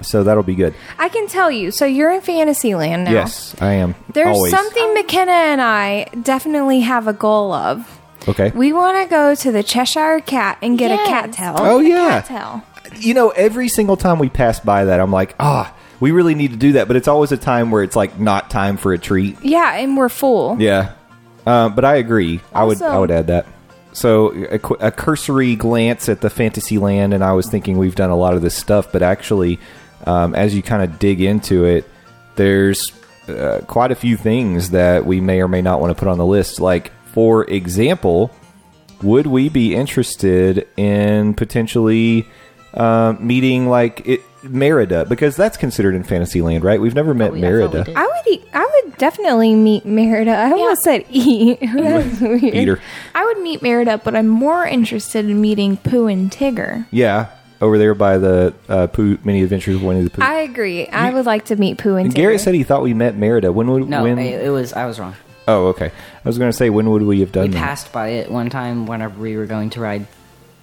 So 0.00 0.22
that'll 0.24 0.42
be 0.42 0.54
good. 0.54 0.74
I 0.98 1.08
can 1.08 1.26
tell 1.28 1.50
you. 1.50 1.70
So 1.70 1.84
you're 1.84 2.10
in 2.10 2.20
Fantasyland 2.20 3.04
now. 3.04 3.12
Yes, 3.12 3.54
I 3.60 3.74
am. 3.74 3.94
There's 4.12 4.36
always. 4.36 4.52
something 4.52 4.94
McKenna 4.94 5.32
and 5.32 5.60
I 5.60 6.04
definitely 6.22 6.80
have 6.80 7.06
a 7.08 7.12
goal 7.12 7.52
of. 7.52 8.00
Okay. 8.26 8.50
We 8.54 8.72
want 8.72 9.02
to 9.02 9.08
go 9.08 9.34
to 9.34 9.52
the 9.52 9.62
Cheshire 9.62 10.20
Cat 10.20 10.58
and 10.62 10.76
get 10.78 10.90
a 10.90 10.96
cat 11.04 11.32
tail. 11.32 11.54
Oh 11.58 11.80
yeah. 11.80 12.20
Tell. 12.20 12.64
you 12.96 13.14
know, 13.14 13.30
every 13.30 13.68
single 13.68 13.96
time 13.96 14.18
we 14.18 14.28
pass 14.28 14.60
by 14.60 14.84
that, 14.86 15.00
I'm 15.00 15.12
like, 15.12 15.34
ah, 15.40 15.74
we 16.00 16.10
really 16.10 16.34
need 16.34 16.50
to 16.50 16.56
do 16.56 16.72
that. 16.72 16.88
But 16.88 16.96
it's 16.96 17.08
always 17.08 17.32
a 17.32 17.36
time 17.36 17.70
where 17.70 17.82
it's 17.82 17.96
like 17.96 18.18
not 18.18 18.50
time 18.50 18.76
for 18.76 18.92
a 18.92 18.98
treat. 18.98 19.36
Yeah, 19.42 19.74
and 19.74 19.96
we're 19.96 20.08
full. 20.08 20.60
Yeah, 20.60 20.92
uh, 21.46 21.68
but 21.70 21.84
I 21.84 21.96
agree. 21.96 22.40
I 22.52 22.64
would 22.64 22.82
I 22.82 22.86
Also- 22.86 23.00
would 23.00 23.10
add 23.10 23.26
that. 23.28 23.46
So 23.92 24.30
a, 24.30 24.58
qu- 24.60 24.76
a 24.78 24.92
cursory 24.92 25.56
glance 25.56 26.08
at 26.08 26.20
the 26.20 26.30
Fantasyland, 26.30 27.12
and 27.14 27.24
I 27.24 27.32
was 27.32 27.48
thinking 27.50 27.78
we've 27.78 27.96
done 27.96 28.10
a 28.10 28.16
lot 28.16 28.34
of 28.34 28.42
this 28.42 28.54
stuff, 28.54 28.92
but 28.92 29.02
actually, 29.02 29.58
um, 30.06 30.34
as 30.34 30.54
you 30.54 30.62
kind 30.62 30.82
of 30.82 30.98
dig 30.98 31.20
into 31.20 31.64
it, 31.64 31.88
there's 32.36 32.92
uh, 33.28 33.60
quite 33.66 33.90
a 33.92 33.94
few 33.94 34.16
things 34.16 34.70
that 34.70 35.04
we 35.04 35.20
may 35.20 35.40
or 35.40 35.48
may 35.48 35.60
not 35.62 35.80
want 35.80 35.90
to 35.94 35.98
put 35.98 36.08
on 36.08 36.18
the 36.18 36.26
list. 36.26 36.60
Like, 36.60 36.92
for 37.12 37.44
example, 37.50 38.30
would 39.02 39.26
we 39.26 39.48
be 39.48 39.74
interested 39.74 40.66
in 40.76 41.34
potentially 41.34 42.26
uh, 42.74 43.14
meeting 43.18 43.68
like 43.68 44.06
it, 44.06 44.20
Merida? 44.42 45.04
Because 45.04 45.36
that's 45.36 45.56
considered 45.56 45.94
in 45.94 46.04
Fantasyland, 46.04 46.64
right? 46.64 46.80
We've 46.80 46.94
never 46.94 47.12
met 47.14 47.32
Oh, 47.32 47.34
yeah, 47.34 47.48
I 47.48 47.50
thought 47.50 47.72
we 47.72 47.78
Merida. 47.78 47.84
did. 47.84 47.96
I 47.96 48.06
would 48.06 48.26
eat, 48.32 48.44
I 48.54 48.82
would 48.84 48.96
definitely 48.98 49.54
meet 49.54 49.84
Merida. 49.84 50.30
I 50.32 50.50
almost 50.52 50.82
said 50.82 51.04
eat. 51.10 51.58
That's 51.60 52.20
weird. 52.20 52.40
Peter. 52.40 52.80
I 53.14 53.24
would 53.24 53.38
meet 53.40 53.62
Merida, 53.62 53.98
but 54.02 54.14
I'm 54.16 54.28
more 54.28 54.64
interested 54.66 55.24
in 55.26 55.40
meeting 55.40 55.76
Pooh 55.76 56.06
and 56.06 56.30
Tigger. 56.30 56.86
Yeah, 56.90 57.28
over 57.60 57.78
there 57.78 57.94
by 57.94 58.18
the 58.18 58.54
uh, 58.68 58.86
Pooh 58.88 59.18
Mini 59.24 59.42
Adventures 59.42 59.76
of 59.76 59.82
Winnie 59.82 60.02
the 60.02 60.10
Pooh. 60.10 60.22
I 60.22 60.40
agree. 60.40 60.86
I 60.88 61.10
would 61.12 61.26
like 61.26 61.46
to 61.46 61.56
meet 61.56 61.78
Pooh 61.78 61.96
and, 61.96 62.06
and 62.06 62.12
Tigger. 62.14 62.16
Garrett 62.16 62.40
said 62.40 62.54
he 62.54 62.62
thought 62.64 62.82
we 62.82 62.94
met 62.94 63.16
Merida. 63.16 63.50
When 63.52 63.68
would 63.70 63.88
No, 63.88 64.04
when? 64.04 64.18
it, 64.18 64.44
it 64.46 64.50
was. 64.50 64.72
I 64.72 64.86
was 64.86 64.98
wrong. 65.00 65.14
oh, 65.48 65.68
okay. 65.68 65.86
I 65.86 66.28
was 66.28 66.38
going 66.38 66.50
to 66.50 66.56
say 66.56 66.70
when 66.70 66.90
would 66.90 67.02
we 67.02 67.20
have 67.20 67.32
done 67.32 67.44
We 67.46 67.48
that? 67.54 67.58
passed 67.58 67.92
by 67.92 68.08
it 68.08 68.30
one 68.30 68.50
time 68.50 68.86
whenever 68.86 69.18
we 69.20 69.36
were 69.36 69.46
going 69.46 69.70
to 69.70 69.80
ride 69.80 70.06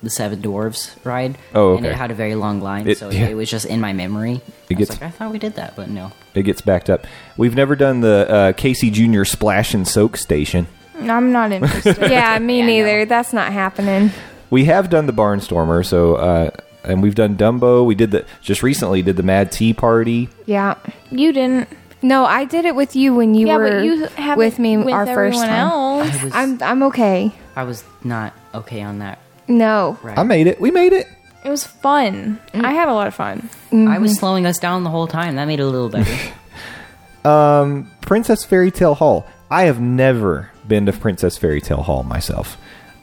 the 0.04 0.10
Seven 0.10 0.40
Dwarves 0.42 0.96
ride. 1.04 1.38
Oh, 1.56 1.76
And 1.78 1.86
okay. 1.86 1.94
it 1.96 1.98
had 1.98 2.12
a 2.12 2.14
very 2.14 2.36
long 2.36 2.62
line, 2.62 2.88
It- 2.88 2.98
so 3.00 3.10
yeah. 3.12 3.26
it 3.28 3.34
was 3.34 3.50
just 3.50 3.66
in 3.66 3.82
my 3.82 3.92
memory. 3.94 4.34
It 4.70 4.76
I 4.76 4.76
gets- 4.76 4.92
was 4.92 5.02
like, 5.02 5.08
I 5.08 5.12
thought 5.12 5.32
we 5.32 5.40
did 5.40 5.56
that, 5.56 5.76
but 5.76 5.90
no. 5.90 6.12
It 6.36 6.44
gets 6.44 6.62
backed 6.62 6.90
up. 6.90 7.06
We've 7.38 7.56
never 7.56 7.76
done 7.76 8.02
the 8.02 8.30
uh, 8.30 8.52
Casey 8.54 8.92
Junior 8.92 9.26
Splash 9.26 9.74
and 9.74 9.88
Soak 9.88 10.18
Station. 10.18 10.68
I'm 11.00 11.32
not 11.32 11.52
interested. 11.52 11.98
yeah, 12.12 12.38
me 12.40 12.60
Yeah, 12.60 12.66
neither. 12.68 13.00
no. 13.00 13.06
That's 13.06 13.34
not 13.34 13.52
happening. 13.52 14.12
We 14.52 14.66
have 14.66 14.90
done 14.92 15.08
the 15.08 15.14
Barnstormer, 15.14 15.84
so 15.86 16.16
uh, 16.16 16.52
and 16.86 17.02
we've 17.04 17.16
done 17.16 17.36
Dumbo. 17.36 17.86
We 17.86 17.96
did 17.96 18.12
the 18.12 18.26
just 18.42 18.64
recently 18.64 19.02
did 19.02 19.16
the 19.18 19.24
Mad 19.24 19.52
Tea 19.52 19.74
Party. 19.74 20.30
Yeah. 20.46 20.76
you 21.12 21.32
didn't. 21.34 21.68
No, 22.02 22.26
I 22.26 22.46
did 22.46 22.66
it 22.66 22.76
with 22.76 22.96
you 22.96 23.16
when 23.16 23.34
you 23.34 23.48
yeah, 23.48 23.58
were 23.58 23.70
but 23.72 23.84
you 23.84 24.36
with 24.38 24.60
me 24.60 24.78
with 24.78 24.94
our 24.94 25.06
first 25.08 25.38
everyone 25.40 25.48
time. 25.48 25.60
else. 25.60 26.10
I 26.20 26.24
was, 26.26 26.34
I'm 26.36 26.64
I'm 26.64 26.84
okay. 26.84 27.32
I 27.56 27.64
was 27.64 27.84
not 28.04 28.34
okay 28.54 28.82
on 28.82 29.00
that 29.00 29.18
No. 29.48 29.98
ride. 30.04 30.20
I 30.20 30.24
made 30.24 30.48
it. 30.48 30.62
We 30.62 30.70
made 30.72 30.94
it. 30.94 31.08
It 31.44 31.50
was 31.50 31.66
fun. 31.66 32.40
I 32.54 32.74
had 32.74 32.88
a 32.88 32.94
lot 32.94 33.08
of 33.08 33.16
fun. 33.16 33.50
I 33.72 33.76
Mm-hmm. 33.76 34.02
was 34.02 34.18
slowing 34.18 34.46
us 34.46 34.58
down 34.60 34.84
the 34.84 34.90
whole 34.90 35.08
time. 35.08 35.36
That 35.36 35.46
made 35.46 35.60
it 35.60 35.64
a 35.64 35.68
little 35.68 35.90
better. 35.90 36.12
Um, 37.26 37.90
Princess 38.02 38.44
Fairy 38.46 38.70
Tale 38.70 38.94
Hall. 38.94 39.26
I 39.50 39.64
have 39.64 39.80
never 39.80 40.52
been 40.68 40.86
to 40.86 40.94
Princess 40.94 41.38
Fairy 41.40 41.60
Tale 41.62 41.82
Hall 41.82 42.04
myself. 42.04 42.56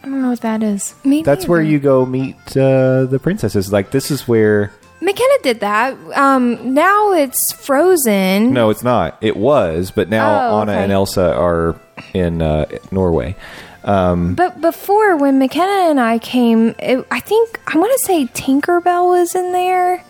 I 0.03 0.07
don't 0.09 0.23
know 0.23 0.31
what 0.31 0.41
that 0.41 0.63
is. 0.63 0.95
Me 1.05 1.23
That's 1.23 1.47
where 1.47 1.61
neither. 1.63 1.73
you 1.73 1.79
go 1.79 2.05
meet 2.07 2.37
uh, 2.57 3.05
the 3.05 3.21
princesses. 3.23 3.73
Like 3.73 3.91
this 3.93 4.11
is 4.11 4.27
where. 4.27 4.73
McKenna 5.01 5.35
did 5.43 5.61
that. 5.61 5.97
Um, 6.17 6.75
now 6.75 7.13
it's 7.13 7.53
frozen. 7.53 8.53
No, 8.53 8.71
it's 8.71 8.85
not. 8.85 9.19
It 9.21 9.37
was, 9.37 9.91
but 9.91 10.09
now 10.09 10.29
Oh, 10.51 10.61
Anna 10.63 10.73
okay. 10.73 10.83
and 10.85 10.93
Elsa 10.93 11.35
are 11.35 11.77
in 12.15 12.41
uh, 12.43 12.67
Norway. 12.93 13.35
Um, 13.85 14.35
But 14.37 14.61
before, 14.61 15.17
when 15.17 15.41
McKenna 15.41 15.91
and 15.91 15.99
I 15.99 16.19
came, 16.19 16.77
it, 16.79 17.05
I 17.11 17.19
think 17.19 17.61
I 17.67 17.79
want 17.79 17.93
to 17.99 18.07
say 18.07 18.27
Tinkerbell 18.27 19.09
was 19.09 19.35
in 19.35 19.51
there, 19.51 20.05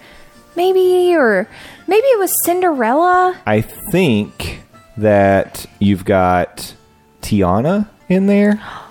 maybe, 0.56 1.14
or 1.16 1.48
maybe 1.86 2.04
it 2.06 2.18
was 2.18 2.30
Cinderella. 2.44 3.40
I 3.46 3.62
think 3.62 4.62
that 4.98 5.64
you've 5.78 6.04
got 6.04 6.74
Tiana 7.22 7.88
in 8.10 8.26
there. 8.26 8.60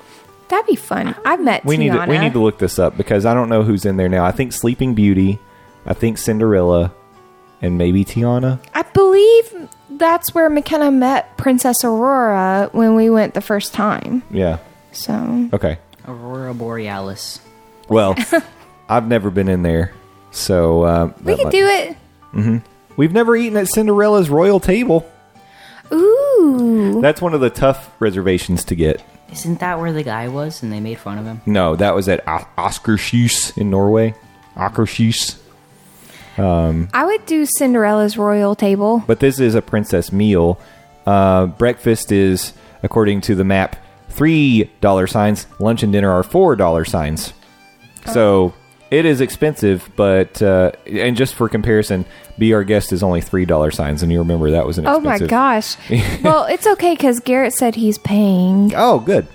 That'd 0.52 0.68
be 0.68 0.76
fun. 0.76 1.16
I've 1.26 1.42
met 1.42 1.66
We 1.66 1.78
need 1.78 1.90
to, 1.94 1.98
Tiana. 1.98 2.08
we 2.10 2.18
need 2.20 2.34
to 2.34 2.40
look 2.40 2.60
this 2.60 2.78
up 2.78 2.96
because 2.98 3.26
I 3.26 3.34
don't 3.34 3.50
know 3.50 3.64
who's 3.64 3.86
in 3.86 3.98
there 3.98 4.10
now. 4.10 4.24
I 4.26 4.32
think 4.32 4.54
Sleeping 4.54 4.94
Beauty, 4.94 5.40
I 5.86 5.94
think 5.96 6.18
Cinderella, 6.20 6.94
and 7.62 7.78
maybe 7.78 8.04
Tiana. 8.06 8.60
I 8.74 8.84
believe 8.84 9.70
that's 9.92 10.36
where 10.36 10.50
McKenna 10.50 10.92
met 10.92 11.38
Princess 11.38 11.84
Aurora 11.84 12.70
when 12.74 12.96
we 12.96 13.10
went 13.10 13.34
the 13.34 13.42
first 13.42 13.74
time. 13.74 14.24
Yeah. 14.30 14.58
So 14.92 15.50
Okay. 15.54 15.80
Aurora 16.08 16.54
Borealis. 16.54 17.40
Well, 17.88 18.16
I've 18.90 19.08
never 19.08 19.30
been 19.30 19.48
in 19.48 19.62
there, 19.64 19.94
so 20.32 20.82
uh, 20.84 21.06
we 21.24 21.32
that 21.32 21.38
could 21.38 21.44
might- 21.46 21.52
do 21.52 21.68
it. 21.68 22.62
We've 22.98 23.14
never 23.14 23.36
eaten 23.38 23.58
at 23.58 23.68
Cinderella's 23.70 24.30
royal 24.30 24.60
table. 24.60 25.10
Ooh. 25.94 27.00
That's 27.02 27.22
one 27.22 27.34
of 27.34 27.42
the 27.42 27.50
tough 27.50 27.92
reservations 28.00 28.64
to 28.66 28.76
get. 28.76 29.02
Isn't 29.32 29.60
that 29.62 29.80
where 29.80 29.94
the 29.94 30.04
guy 30.04 30.28
was 30.28 30.62
and 30.62 30.72
they 30.72 30.80
made 30.80 31.00
fun 31.00 31.18
of 31.18 31.26
him? 31.26 31.42
No, 31.46 31.76
that 31.78 31.96
was 31.96 32.10
at 32.10 32.28
O- 32.28 32.48
Oscarshuis 32.58 33.58
in 33.58 33.70
Norway. 33.70 34.14
Akershus. 34.56 35.38
I 36.38 37.06
would 37.06 37.26
do 37.26 37.46
Cinderella's 37.46 38.18
royal 38.18 38.56
table. 38.56 39.04
But 39.06 39.20
this 39.20 39.40
is 39.40 39.56
a 39.56 39.62
princess 39.62 40.12
meal. 40.12 40.60
Uh, 41.06 41.46
breakfast 41.48 42.12
is, 42.12 42.54
according 42.84 43.22
to 43.22 43.36
the 43.36 43.44
map, 43.44 43.76
three 44.10 44.72
dollar 44.82 45.08
signs. 45.08 45.46
Lunch 45.60 45.84
and 45.84 45.94
dinner 45.94 46.12
are 46.12 46.24
four 46.24 46.56
dollar 46.56 46.84
signs. 46.86 47.34
So 48.12 48.54
it 48.92 49.06
is 49.06 49.22
expensive, 49.22 49.90
but 49.96 50.42
uh, 50.42 50.72
and 50.86 51.16
just 51.18 51.34
for 51.34 51.50
comparison, 51.50 52.06
be 52.38 52.54
our 52.54 52.64
guest 52.64 52.92
is 52.94 53.02
only 53.02 53.22
three 53.22 53.46
dollar 53.46 53.72
signs, 53.72 54.04
and 54.04 54.12
you 54.12 54.20
remember 54.20 54.52
that 54.52 54.68
was 54.68 54.78
an 54.78 54.86
Oh 54.86 54.98
expensive. 54.98 55.28
my 55.28 55.28
gosh. 55.30 55.78
well, 56.24 56.46
it's 56.46 56.68
okay 56.68 56.94
because 56.94 57.20
Garrett 57.22 57.54
said 57.54 57.76
he's 57.76 57.98
paying. 57.98 58.74
Oh, 58.76 59.00
good. 59.00 59.28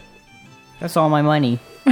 That's 0.78 0.97
all 0.97 1.09
my 1.09 1.23
money. 1.23 1.59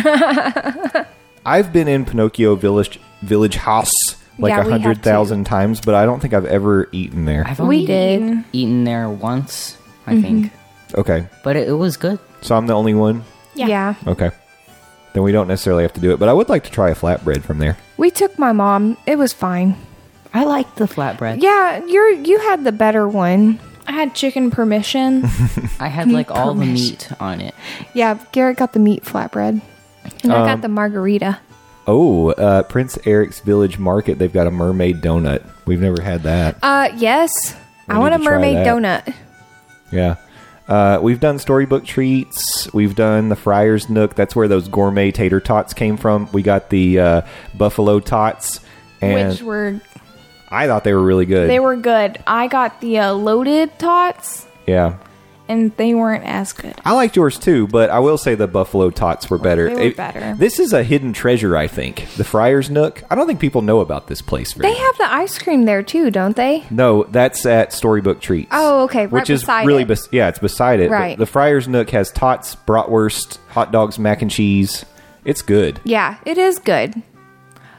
I've 1.46 1.72
been 1.72 1.88
in 1.88 2.04
Pinocchio 2.04 2.54
Village 2.56 2.98
Village 3.22 3.56
House 3.56 4.16
like 4.38 4.50
Yeah, 4.50 4.62
a 4.62 4.66
we 4.66 4.72
have 4.72 4.80
hundred 4.82 5.02
thousand 5.02 5.44
times, 5.44 5.80
but 5.80 5.94
I 5.94 6.04
don't 6.04 6.20
think 6.20 6.34
I've 6.34 6.46
ever 6.46 6.88
eaten 6.92 7.24
there. 7.24 7.44
I've 7.46 7.60
We 7.60 7.86
did. 7.86 8.20
Mm-hmm. 8.20 8.40
eaten 8.52 8.84
there 8.84 9.08
once, 9.08 9.78
I 10.06 10.20
think. 10.20 10.52
Okay, 10.96 11.26
But 11.42 11.56
it, 11.56 11.68
it 11.68 11.72
was 11.72 11.96
good. 11.96 12.18
so 12.40 12.56
I'm 12.56 12.66
the 12.66 12.74
only 12.74 12.94
one. 12.94 13.24
Yeah. 13.54 13.66
yeah. 13.68 13.94
Okay, 14.06 14.30
then 15.14 15.22
we 15.22 15.32
don't 15.32 15.48
necessarily 15.48 15.82
have 15.84 15.94
to 15.94 16.00
do 16.00 16.12
it, 16.12 16.18
but 16.18 16.28
I 16.28 16.32
would 16.34 16.48
like 16.50 16.64
to 16.64 16.70
try 16.70 16.90
a 16.90 16.94
flatbread 16.94 17.42
from 17.42 17.58
there. 17.58 17.78
We 17.96 18.10
took 18.10 18.38
my 18.38 18.52
mom. 18.52 18.98
It 19.06 19.16
was 19.16 19.32
fine. 19.32 19.76
I 20.34 20.44
liked 20.44 20.76
the 20.76 20.84
flatbread. 20.84 21.40
Yeah, 21.42 21.82
you're 21.86 22.10
you 22.10 22.38
had 22.40 22.64
the 22.64 22.72
better 22.72 23.08
one. 23.08 23.58
I 23.86 23.92
had 23.92 24.14
chicken 24.14 24.50
permission. 24.50 25.24
I 25.80 25.88
had 25.88 26.10
like 26.10 26.30
all 26.30 26.54
the 26.54 26.64
meat 26.66 27.10
on 27.20 27.40
it. 27.40 27.54
Yeah, 27.94 28.18
Garrett 28.32 28.56
got 28.58 28.72
the 28.74 28.78
meat 28.80 29.04
flatbread. 29.04 29.60
And 30.22 30.32
I 30.32 30.40
Um, 30.40 30.46
got 30.46 30.60
the 30.62 30.68
margarita. 30.68 31.38
Oh, 31.86 32.30
uh, 32.30 32.62
Prince 32.62 32.98
Eric's 33.06 33.40
Village 33.40 33.78
Market. 33.78 34.18
They've 34.18 34.32
got 34.32 34.46
a 34.46 34.50
mermaid 34.50 35.02
donut. 35.02 35.42
We've 35.66 35.80
never 35.80 36.00
had 36.02 36.22
that. 36.24 36.56
Uh 36.62 36.88
yes. 36.96 37.54
We 37.88 37.94
I 37.94 37.98
want 37.98 38.14
a 38.14 38.18
to 38.18 38.24
try 38.24 38.32
mermaid 38.32 38.56
that. 38.56 38.66
donut. 38.66 39.14
Yeah. 39.92 40.16
Uh, 40.66 40.98
we've 41.02 41.20
done 41.20 41.38
storybook 41.38 41.84
treats. 41.84 42.72
We've 42.72 42.94
done 42.94 43.28
the 43.28 43.36
Friar's 43.36 43.90
Nook. 43.90 44.14
That's 44.14 44.34
where 44.34 44.48
those 44.48 44.68
gourmet 44.68 45.10
tater 45.10 45.40
tots 45.40 45.74
came 45.74 45.96
from. 45.96 46.28
We 46.32 46.42
got 46.42 46.70
the 46.70 46.98
uh, 46.98 47.20
buffalo 47.54 48.00
tots, 48.00 48.60
and 49.00 49.30
which 49.30 49.42
were 49.42 49.80
I 50.48 50.66
thought 50.66 50.84
they 50.84 50.94
were 50.94 51.02
really 51.02 51.26
good. 51.26 51.50
they 51.50 51.60
were 51.60 51.76
good. 51.76 52.22
I 52.26 52.46
got 52.46 52.80
the 52.80 52.98
uh, 52.98 53.12
loaded 53.12 53.78
tots, 53.78 54.46
yeah. 54.66 54.96
And 55.48 55.76
they 55.76 55.94
weren't 55.94 56.24
as 56.24 56.52
good. 56.52 56.74
I 56.84 56.92
liked 56.92 57.16
yours 57.16 57.38
too, 57.38 57.66
but 57.66 57.90
I 57.90 57.98
will 57.98 58.16
say 58.18 58.34
the 58.34 58.46
buffalo 58.46 58.90
tots 58.90 59.28
were 59.28 59.38
better. 59.38 59.74
They 59.74 59.88
were 59.88 59.94
better. 59.94 60.34
This 60.34 60.58
is 60.58 60.72
a 60.72 60.82
hidden 60.82 61.12
treasure, 61.12 61.56
I 61.56 61.66
think. 61.66 62.06
The 62.16 62.24
Friar's 62.24 62.70
Nook. 62.70 63.02
I 63.10 63.14
don't 63.14 63.26
think 63.26 63.40
people 63.40 63.62
know 63.62 63.80
about 63.80 64.06
this 64.06 64.22
place. 64.22 64.52
Very 64.54 64.72
They 64.72 64.78
have 64.78 64.96
the 64.98 65.12
ice 65.12 65.38
cream 65.38 65.64
there 65.64 65.82
too, 65.82 66.10
don't 66.10 66.36
they? 66.36 66.64
No, 66.70 67.04
that's 67.04 67.44
at 67.44 67.72
Storybook 67.72 68.20
Treats. 68.20 68.48
Oh, 68.52 68.84
okay, 68.84 69.02
right 69.06 69.12
Which 69.12 69.30
is 69.30 69.42
beside 69.42 69.66
really, 69.66 69.82
it. 69.82 69.88
bes- 69.88 70.08
yeah, 70.12 70.28
it's 70.28 70.38
beside 70.38 70.80
it. 70.80 70.90
Right. 70.90 71.18
The 71.18 71.26
Friar's 71.26 71.68
Nook 71.68 71.90
has 71.90 72.10
tots, 72.10 72.56
bratwurst, 72.56 73.38
hot 73.48 73.70
dogs, 73.72 73.98
mac 73.98 74.22
and 74.22 74.30
cheese. 74.30 74.84
It's 75.24 75.42
good. 75.42 75.80
Yeah, 75.84 76.16
it 76.24 76.38
is 76.38 76.58
good. 76.58 77.02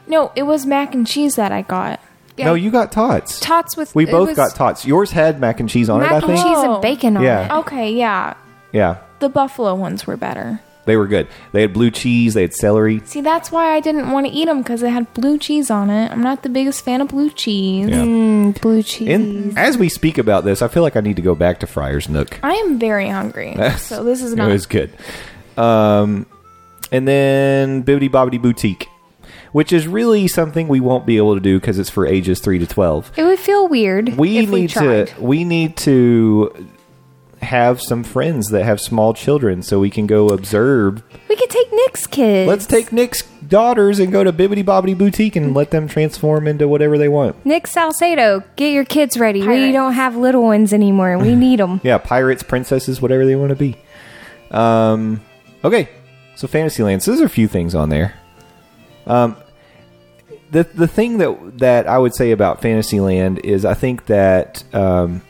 No, 0.08 0.30
it 0.36 0.44
was 0.44 0.66
mac 0.66 0.94
and 0.94 1.06
cheese 1.06 1.34
that 1.36 1.50
I 1.52 1.62
got. 1.62 2.00
Yeah. 2.36 2.46
No, 2.46 2.54
you 2.54 2.70
got 2.70 2.92
tots. 2.92 3.40
Tots 3.40 3.76
with 3.76 3.94
we 3.94 4.04
it 4.04 4.10
both 4.10 4.28
was 4.28 4.36
got 4.36 4.54
tots. 4.54 4.84
Yours 4.84 5.10
had 5.10 5.40
mac 5.40 5.58
and 5.60 5.68
cheese 5.68 5.88
on 5.88 6.00
mac 6.00 6.10
it, 6.10 6.14
I 6.14 6.16
and 6.18 6.26
think. 6.26 6.38
cheese 6.38 6.56
Oh. 6.58 6.74
and 6.74 6.82
bacon 6.82 7.16
on 7.16 7.22
Yeah. 7.22 7.46
it. 7.46 7.58
Okay, 7.60 7.92
yeah. 7.92 8.34
Yeah. 8.72 8.96
the 9.20 9.28
buffalo 9.30 9.74
ones 9.74 10.06
were 10.06 10.16
better. 10.18 10.60
They 10.84 10.96
were 10.96 11.06
good. 11.08 11.26
They 11.52 11.62
had 11.62 11.72
blue 11.72 11.90
cheese. 11.90 12.34
They 12.34 12.42
had 12.42 12.54
celery. 12.54 13.00
See, 13.06 13.20
that's 13.20 13.50
why 13.50 13.74
I 13.74 13.80
didn't 13.80 14.12
want 14.12 14.26
to 14.26 14.32
eat 14.32 14.44
them 14.44 14.58
because 14.58 14.82
it 14.84 14.90
had 14.90 15.12
blue 15.14 15.36
cheese 15.36 15.68
on 15.70 15.90
it. 15.90 16.12
I'm 16.12 16.22
not 16.22 16.42
the 16.44 16.48
biggest 16.48 16.84
fan 16.84 17.00
of 17.00 17.08
blue 17.08 17.30
cheese. 17.30 17.88
Yeah. 17.88 18.02
Mm, 18.02 18.60
blue 18.60 18.82
cheese. 18.84 19.08
And 19.08 19.58
as 19.58 19.76
we 19.78 19.88
speak 19.88 20.16
about 20.18 20.44
this, 20.44 20.62
I 20.62 20.68
feel 20.68 20.84
like 20.84 20.94
I 20.94 21.00
need 21.00 21.16
to 21.16 21.22
go 21.22 21.34
back 21.34 21.58
to 21.60 21.66
Friar's 21.66 22.08
Nook. 22.08 22.38
I 22.42 22.52
am 22.52 22.78
very 22.78 23.08
hungry, 23.08 23.56
so 23.78 24.04
this 24.04 24.22
is 24.22 24.34
It 24.34 24.38
was 24.40 24.66
good. 24.66 24.90
Um, 25.56 26.26
and 26.92 27.08
then 27.08 27.82
Bibbidi 27.82 28.08
Bobbidi 28.10 28.40
Boutique, 28.40 28.86
which 29.56 29.72
is 29.72 29.88
really 29.88 30.28
something 30.28 30.68
we 30.68 30.80
won't 30.80 31.06
be 31.06 31.16
able 31.16 31.32
to 31.34 31.40
do 31.40 31.58
because 31.58 31.78
it's 31.78 31.88
for 31.88 32.06
ages 32.06 32.40
three 32.40 32.58
to 32.58 32.66
twelve. 32.66 33.10
it 33.16 33.24
would 33.24 33.38
feel 33.38 33.66
weird 33.68 34.14
We 34.18 34.36
if 34.36 34.50
we 34.50 34.60
need 34.60 34.70
tried. 34.70 35.06
to. 35.06 35.22
We 35.22 35.44
need 35.44 35.78
to 35.78 36.68
have 37.40 37.80
some 37.80 38.04
friends 38.04 38.50
that 38.50 38.64
have 38.66 38.82
small 38.82 39.14
children 39.14 39.62
so 39.62 39.80
we 39.80 39.88
can 39.88 40.06
go 40.06 40.28
observe. 40.28 41.02
We 41.30 41.36
could 41.36 41.48
take 41.48 41.72
Nick's 41.72 42.06
kids. 42.06 42.46
Let's 42.46 42.66
take 42.66 42.92
Nick's 42.92 43.22
daughters 43.48 43.98
and 43.98 44.12
go 44.12 44.22
to 44.22 44.30
Bibbidi 44.30 44.62
Bobbidi 44.62 44.96
Boutique 44.98 45.36
and 45.36 45.54
let 45.54 45.70
them 45.70 45.88
transform 45.88 46.46
into 46.46 46.68
whatever 46.68 46.98
they 46.98 47.08
want. 47.08 47.46
Nick 47.46 47.66
Salcedo, 47.66 48.42
get 48.56 48.74
your 48.74 48.84
kids 48.84 49.16
ready. 49.16 49.40
We 49.46 49.72
don't 49.72 49.94
have 49.94 50.16
little 50.16 50.42
ones 50.42 50.74
anymore. 50.74 51.16
We 51.16 51.34
need 51.46 51.60
them. 51.60 51.80
Yeah, 51.82 51.96
pirates, 51.96 52.42
princesses, 52.42 53.00
whatever 53.00 53.24
they 53.24 53.36
want 53.36 53.50
to 53.50 53.56
be. 53.56 53.76
Um, 54.50 55.22
okay, 55.64 55.88
so 56.34 56.46
Fantasyland. 56.46 57.02
So 57.02 57.12
there's 57.12 57.22
a 57.22 57.28
few 57.30 57.48
things 57.48 57.74
on 57.74 57.88
there. 57.88 58.12
Um, 59.06 59.36
the 60.50 60.64
the 60.64 60.86
thing 60.86 61.18
that 61.18 61.58
that 61.58 61.86
I 61.86 61.98
would 61.98 62.14
say 62.14 62.30
about 62.30 62.62
Fantasyland 62.62 63.40
is 63.40 63.64
I 63.64 63.74
think 63.74 64.06
that 64.06 64.62
um, 64.74 65.22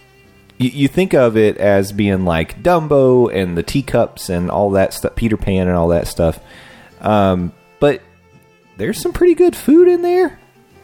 you, 0.59 0.71
you 0.71 0.89
think 0.89 1.15
of 1.15 1.37
it 1.37 1.57
as 1.59 1.93
being 1.93 2.25
like 2.25 2.63
Dumbo 2.63 3.33
and 3.33 3.57
the 3.57 3.63
teacups 3.63 4.29
and 4.29 4.51
all 4.51 4.71
that 4.73 4.93
stuff, 4.93 5.15
Peter 5.17 5.37
Pan 5.37 5.69
and 5.69 5.77
all 5.77 5.89
that 5.89 6.07
stuff. 6.07 6.39
Um, 7.01 7.53
but 7.81 8.03
there's 8.77 9.01
some 9.01 9.13
pretty 9.13 9.35
good 9.35 9.57
food 9.57 9.89
in 9.89 10.03
there. 10.03 10.39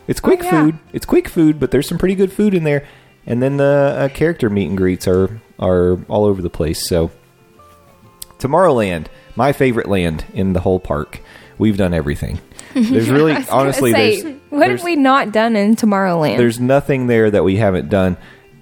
It's 0.07 0.21
quick 0.21 0.43
yeah. 0.43 0.51
food. 0.51 0.79
It's 0.93 1.07
quick 1.07 1.29
food, 1.29 1.61
but 1.61 1.71
there's 1.71 1.89
some 1.89 1.99
pretty 1.99 2.15
good 2.15 2.33
food 2.33 2.55
in 2.55 2.65
there. 2.65 2.87
And 3.25 3.43
then 3.43 3.57
the 3.57 3.95
uh, 3.97 4.09
character 4.09 4.51
meet 4.51 4.69
and 4.69 4.77
greets 4.77 5.07
are 5.07 5.41
are 5.59 6.03
all 6.09 6.25
over 6.25 6.43
the 6.43 6.51
place. 6.51 6.89
So 6.89 7.11
Tomorrowland, 8.43 9.07
my 9.37 9.53
favorite 9.53 9.89
land 9.89 10.25
in 10.35 10.53
the 10.53 10.61
whole 10.61 10.81
park. 10.81 11.21
We've 11.59 11.77
done 11.77 11.95
everything. 11.95 12.41
There's 12.90 13.11
really, 13.11 13.32
I 13.32 13.39
was 13.39 13.47
gonna 13.47 13.61
honestly, 13.61 13.93
say, 13.93 14.23
there's 14.23 14.40
what 14.51 14.59
there's- 14.61 14.81
have 14.81 14.85
we 14.85 14.97
not 14.97 15.32
done 15.32 15.57
in 15.57 15.77
Tomorrowland? 15.77 16.36
there's 16.39 16.61
nothing 16.61 17.07
there 17.07 17.31
that 17.31 17.44
we 17.44 17.57
haven't 17.57 17.89
done. 17.89 18.16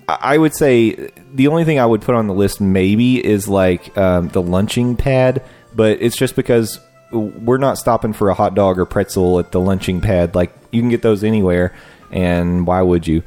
I 0.08 0.34
I 0.34 0.38
would 0.38 0.54
say 0.54 1.10
the 1.34 1.46
only 1.48 1.64
thing 1.64 1.78
I 1.78 1.86
would 1.86 2.02
put 2.02 2.14
on 2.16 2.26
the 2.26 2.34
list 2.34 2.60
maybe 2.60 3.24
is 3.24 3.48
like 3.48 3.96
um, 3.96 4.28
the 4.28 4.42
lunching 4.42 4.96
pad, 4.96 5.42
but 5.74 5.98
it's 6.00 6.16
just 6.16 6.34
because 6.36 6.80
we're 7.12 7.58
not 7.58 7.78
stopping 7.78 8.12
for 8.12 8.28
a 8.28 8.34
hot 8.34 8.54
dog 8.54 8.78
or 8.78 8.86
pretzel 8.86 9.38
at 9.38 9.52
the 9.52 9.60
lunching 9.60 10.00
pad. 10.00 10.34
Like 10.34 10.52
you 10.72 10.80
can 10.80 10.88
get 10.90 11.02
those 11.02 11.22
anywhere, 11.24 11.74
and 12.10 12.66
why 12.66 12.82
would 12.82 13.06
you? 13.06 13.22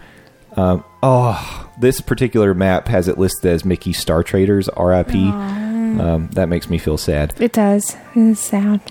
Um, 0.57 0.83
oh, 1.01 1.69
this 1.79 1.99
particular 2.01 2.53
map 2.53 2.87
has 2.89 3.07
it 3.07 3.17
listed 3.17 3.51
as 3.51 3.65
Mickey 3.65 3.91
Star 3.93 4.21
Traders 4.23 4.69
RIP. 4.77 5.15
Um, 5.15 6.29
that 6.33 6.49
makes 6.49 6.69
me 6.69 6.77
feel 6.77 6.97
sad. 6.97 7.33
it 7.39 7.53
does. 7.53 7.95
It's 8.15 8.39
sad. 8.39 8.81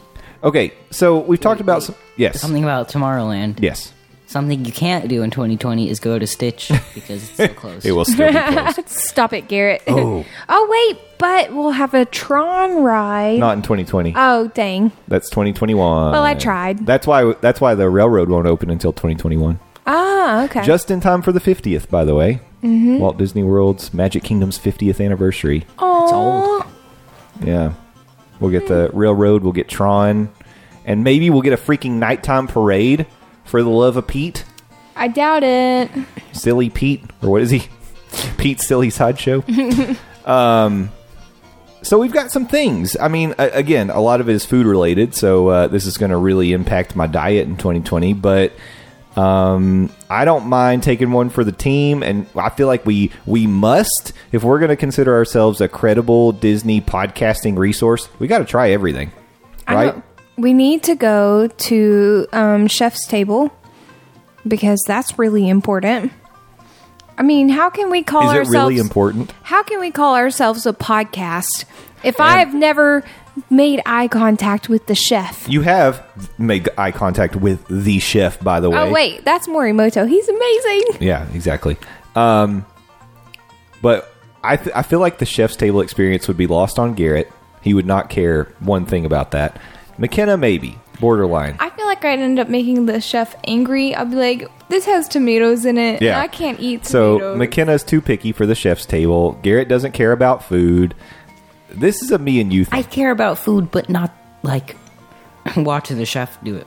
Okay, 0.44 0.72
so 0.90 1.18
we've 1.20 1.40
talked 1.40 1.60
about 1.60 1.82
some. 1.82 1.94
Yes. 2.16 2.40
Something 2.40 2.64
about 2.64 2.88
Tomorrowland. 2.88 3.60
Yes. 3.60 3.92
Something 4.26 4.64
you 4.64 4.72
can't 4.72 5.08
do 5.08 5.22
in 5.22 5.30
2020 5.30 5.90
is 5.90 6.00
go 6.00 6.18
to 6.18 6.26
Stitch 6.26 6.68
because 6.94 7.22
it's 7.22 7.36
so 7.36 7.48
close. 7.48 7.84
It 7.84 7.92
will 7.92 8.06
still 8.06 8.32
be 8.32 8.38
closed. 8.54 8.88
Stop 8.88 9.34
it, 9.34 9.46
Garrett. 9.46 9.82
Oh. 9.86 10.24
oh, 10.48 10.68
wait, 10.70 10.98
but 11.18 11.52
we'll 11.52 11.70
have 11.72 11.92
a 11.94 12.06
Tron 12.06 12.82
ride. 12.82 13.38
Not 13.38 13.58
in 13.58 13.62
2020. 13.62 14.14
oh, 14.16 14.48
dang. 14.48 14.90
That's 15.06 15.28
2021. 15.28 16.12
Well, 16.12 16.22
I 16.24 16.34
tried. 16.34 16.86
That's 16.86 17.06
why 17.06 17.34
that's 17.40 17.60
why 17.60 17.74
the 17.74 17.90
railroad 17.90 18.30
won't 18.30 18.46
open 18.46 18.70
until 18.70 18.92
2021. 18.92 19.60
Ah, 19.86 20.44
okay. 20.44 20.62
Just 20.64 20.90
in 20.90 21.00
time 21.00 21.20
for 21.22 21.32
the 21.32 21.40
50th, 21.40 21.90
by 21.90 22.04
the 22.04 22.14
way. 22.14 22.40
Mm-hmm. 22.62 22.98
Walt 22.98 23.18
Disney 23.18 23.42
World's 23.42 23.92
Magic 23.92 24.22
Kingdom's 24.22 24.58
50th 24.58 25.04
anniversary. 25.04 25.58
It's 25.58 26.12
old. 26.12 26.64
Yeah. 27.44 27.74
We'll 28.42 28.50
get 28.50 28.66
the 28.66 28.90
railroad, 28.92 29.44
we'll 29.44 29.52
get 29.52 29.68
Tron, 29.68 30.28
and 30.84 31.04
maybe 31.04 31.30
we'll 31.30 31.42
get 31.42 31.52
a 31.52 31.56
freaking 31.56 31.92
nighttime 31.92 32.48
parade 32.48 33.06
for 33.44 33.62
the 33.62 33.70
love 33.70 33.96
of 33.96 34.08
Pete. 34.08 34.44
I 34.96 35.06
doubt 35.06 35.44
it. 35.44 35.88
Silly 36.32 36.68
Pete, 36.68 37.04
or 37.22 37.30
what 37.30 37.42
is 37.42 37.50
he? 37.50 37.68
Pete 38.38 38.60
Silly 38.60 38.90
Sideshow. 38.90 39.44
um, 40.26 40.90
so 41.82 42.00
we've 42.00 42.12
got 42.12 42.32
some 42.32 42.48
things. 42.48 42.96
I 43.00 43.06
mean, 43.06 43.32
a- 43.38 43.50
again, 43.50 43.90
a 43.90 44.00
lot 44.00 44.20
of 44.20 44.28
it 44.28 44.34
is 44.34 44.44
food 44.44 44.66
related, 44.66 45.14
so 45.14 45.46
uh, 45.46 45.66
this 45.68 45.86
is 45.86 45.96
going 45.96 46.10
to 46.10 46.16
really 46.16 46.52
impact 46.52 46.96
my 46.96 47.06
diet 47.06 47.46
in 47.46 47.56
2020. 47.56 48.12
But 48.14 48.52
um, 49.16 49.90
I 50.08 50.24
don't 50.24 50.46
mind 50.46 50.82
taking 50.82 51.12
one 51.12 51.30
for 51.30 51.44
the 51.44 51.52
team, 51.52 52.02
and 52.02 52.26
I 52.34 52.48
feel 52.50 52.66
like 52.66 52.86
we 52.86 53.10
we 53.26 53.46
must 53.46 54.12
if 54.32 54.42
we're 54.42 54.58
going 54.58 54.70
to 54.70 54.76
consider 54.76 55.14
ourselves 55.14 55.60
a 55.60 55.68
credible 55.68 56.32
Disney 56.32 56.80
podcasting 56.80 57.56
resource. 57.58 58.08
We 58.18 58.26
got 58.26 58.38
to 58.38 58.44
try 58.44 58.70
everything, 58.70 59.12
right? 59.68 60.02
we 60.36 60.52
need 60.54 60.82
to 60.84 60.94
go 60.94 61.46
to 61.46 62.26
um, 62.32 62.66
Chef's 62.66 63.06
Table 63.06 63.52
because 64.46 64.82
that's 64.86 65.18
really 65.18 65.48
important. 65.48 66.12
I 67.18 67.22
mean, 67.22 67.50
how 67.50 67.70
can 67.70 67.90
we 67.90 68.02
call 68.02 68.30
Is 68.30 68.34
it 68.34 68.38
ourselves 68.38 68.70
really 68.70 68.78
important? 68.78 69.32
How 69.42 69.62
can 69.62 69.80
we 69.80 69.90
call 69.90 70.16
ourselves 70.16 70.66
a 70.66 70.72
podcast 70.72 71.66
if 72.02 72.18
I've 72.18 72.54
never 72.54 73.04
made 73.50 73.80
eye 73.86 74.08
contact 74.08 74.68
with 74.68 74.86
the 74.86 74.94
chef? 74.94 75.48
You 75.48 75.62
have 75.62 76.04
made 76.38 76.68
eye 76.76 76.92
contact 76.92 77.36
with 77.36 77.64
the 77.68 77.98
chef, 77.98 78.38
by 78.40 78.60
the 78.60 78.70
way. 78.70 78.78
Oh 78.78 78.90
wait, 78.90 79.24
that's 79.24 79.46
Morimoto. 79.46 80.08
He's 80.08 80.28
amazing. 80.28 80.82
Yeah, 81.00 81.26
exactly. 81.32 81.76
Um, 82.14 82.66
but 83.80 84.12
I 84.44 84.56
th- 84.56 84.74
I 84.74 84.82
feel 84.82 85.00
like 85.00 85.18
the 85.18 85.26
chef's 85.26 85.56
table 85.56 85.80
experience 85.80 86.28
would 86.28 86.36
be 86.36 86.46
lost 86.46 86.78
on 86.78 86.94
Garrett. 86.94 87.30
He 87.62 87.74
would 87.74 87.86
not 87.86 88.10
care 88.10 88.44
one 88.60 88.86
thing 88.86 89.04
about 89.06 89.30
that. 89.32 89.60
McKenna 89.98 90.36
maybe 90.36 90.78
borderline. 91.00 91.56
I 91.58 91.70
feel 91.70 91.86
like 91.86 92.04
I'd 92.04 92.18
end 92.18 92.38
up 92.38 92.48
making 92.48 92.86
the 92.86 93.00
chef 93.00 93.34
angry. 93.44 93.94
I'd 93.94 94.10
be 94.10 94.16
like, 94.16 94.50
"This 94.68 94.84
has 94.86 95.08
tomatoes 95.08 95.64
in 95.64 95.78
it. 95.78 96.02
Yeah. 96.02 96.12
and 96.14 96.22
I 96.22 96.28
can't 96.28 96.58
eat 96.60 96.86
so 96.86 97.18
tomatoes." 97.18 97.38
McKenna's 97.38 97.84
too 97.84 98.00
picky 98.00 98.32
for 98.32 98.46
the 98.46 98.54
chef's 98.54 98.86
table. 98.86 99.32
Garrett 99.42 99.68
doesn't 99.68 99.92
care 99.92 100.12
about 100.12 100.44
food. 100.44 100.94
This 101.74 102.02
is 102.02 102.10
a 102.10 102.18
me 102.18 102.40
and 102.40 102.52
you 102.52 102.64
thing. 102.64 102.78
I 102.78 102.82
care 102.82 103.10
about 103.10 103.38
food, 103.38 103.70
but 103.70 103.88
not 103.88 104.14
like 104.42 104.76
watching 105.56 105.98
the 105.98 106.06
chef 106.06 106.42
do 106.44 106.56
it. 106.56 106.66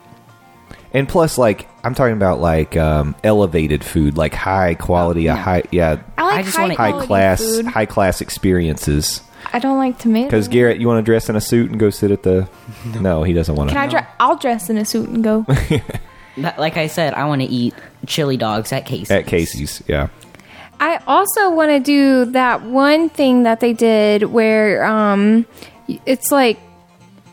and 0.94 1.08
plus, 1.08 1.38
like 1.38 1.68
I'm 1.84 1.94
talking 1.96 2.14
about 2.16 2.40
like 2.40 2.76
um, 2.78 3.16
elevated 3.24 3.84
food, 3.84 4.18
like 4.18 4.34
high 4.34 4.76
quality, 4.76 5.28
a 5.28 5.36
high 5.36 5.64
yeah, 5.72 6.02
I 6.18 6.24
like 6.24 6.34
I 6.40 6.42
just 6.44 6.56
high, 6.58 6.62
wanna- 6.64 6.76
high 6.76 6.90
quality 6.92 7.08
class, 7.08 7.40
food. 7.44 7.66
high 7.68 7.86
class 7.86 8.22
experiences. 8.22 9.22
I 9.54 9.60
don't 9.60 9.78
like 9.78 10.00
tomatoes. 10.00 10.28
Because 10.32 10.48
Garrett, 10.48 10.82
you 10.82 10.88
want 10.88 10.98
to 10.98 11.10
dress 11.10 11.30
in 11.30 11.36
a 11.36 11.42
suit 11.42 11.70
and 11.70 11.80
go 11.80 11.90
sit 11.92 12.12
at 12.12 12.24
the? 12.24 12.50
No, 13.00 13.24
he 13.24 13.32
doesn't 13.34 13.56
want 13.56 13.70
to. 13.70 13.76
Can 13.76 13.84
I 13.84 13.88
dre- 13.92 14.08
I'll 14.20 14.36
dress 14.38 14.70
in 14.70 14.78
a 14.78 14.86
suit 14.86 15.08
and 15.10 15.24
go. 15.24 15.46
That- 16.38 16.60
Like 16.60 16.76
I 16.76 16.88
said, 16.88 17.14
I 17.14 17.26
want 17.26 17.42
to 17.44 17.48
eat 17.48 17.74
chili 18.08 18.36
dogs 18.38 18.74
at 18.74 18.86
Casey's. 18.86 19.12
at 19.12 19.26
Casey's, 19.28 19.82
yeah. 19.88 20.10
I 20.80 21.00
also 21.08 21.50
want 21.52 21.72
to 21.72 21.80
do 21.80 22.26
that 22.32 22.62
one 22.64 23.10
thing 23.10 23.44
that 23.44 23.60
they 23.60 23.74
did 23.74 24.24
where 24.24 24.84
um, 24.86 25.46
it's 26.06 26.32
like 26.32 26.60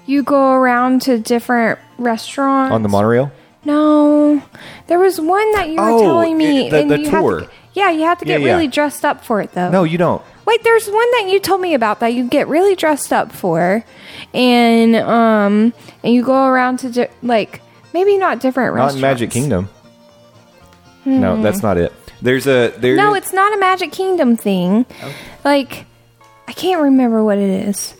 you 0.06 0.22
go 0.22 0.52
around 0.52 1.02
to 1.02 1.18
different 1.18 1.78
restaurants 1.98 2.72
On 2.72 2.82
the 2.82 2.88
monorail. 2.88 3.30
No, 3.64 4.42
there 4.88 4.98
was 4.98 5.20
one 5.20 5.52
that 5.52 5.68
you 5.68 5.76
were 5.76 5.90
Oh, 5.90 6.02
telling 6.02 6.36
me, 6.36 6.66
it- 6.66 6.70
the- 6.70 6.80
and 6.80 6.90
the 6.90 6.98
tour. 7.10 7.40
to, 7.42 7.50
yeah, 7.74 7.90
you 7.90 8.02
have 8.02 8.18
to 8.18 8.24
get 8.24 8.40
yeah. 8.40 8.48
really 8.48 8.66
dressed 8.68 9.04
up 9.04 9.24
for 9.24 9.40
it 9.40 9.52
though. 9.52 9.70
No, 9.70 9.84
you 9.84 9.98
don't. 9.98 10.20
Wait, 10.44 10.62
there's 10.64 10.86
one 10.88 11.10
that 11.12 11.28
you 11.30 11.38
told 11.38 11.60
me 11.60 11.72
about 11.74 12.00
that 12.00 12.08
you 12.14 12.24
get 12.28 12.48
really 12.48 12.74
dressed 12.74 13.12
up 13.12 13.30
for, 13.30 13.84
and 14.34 14.96
um, 14.96 15.72
and 16.02 16.12
you 16.12 16.24
go 16.24 16.46
around 16.46 16.78
to 16.80 16.90
di- 16.90 17.08
like 17.22 17.60
maybe 17.94 18.18
not 18.18 18.40
different 18.40 18.74
Not 18.74 18.82
restaurants. 18.86 18.94
in 18.96 19.00
Magic 19.00 19.30
Kingdom. 19.30 19.68
No, 21.04 21.40
that's 21.40 21.62
not 21.62 21.78
it. 21.78 21.92
There's 22.22 22.46
a 22.46 22.72
there. 22.78 22.96
No, 22.96 23.14
it's 23.14 23.32
not 23.32 23.52
a 23.52 23.58
Magic 23.58 23.92
Kingdom 23.92 24.36
thing. 24.36 24.86
Like, 25.44 25.86
I 26.48 26.52
can't 26.52 26.80
remember 26.80 27.22
what 27.24 27.36
it 27.38 27.68
is. 27.68 27.94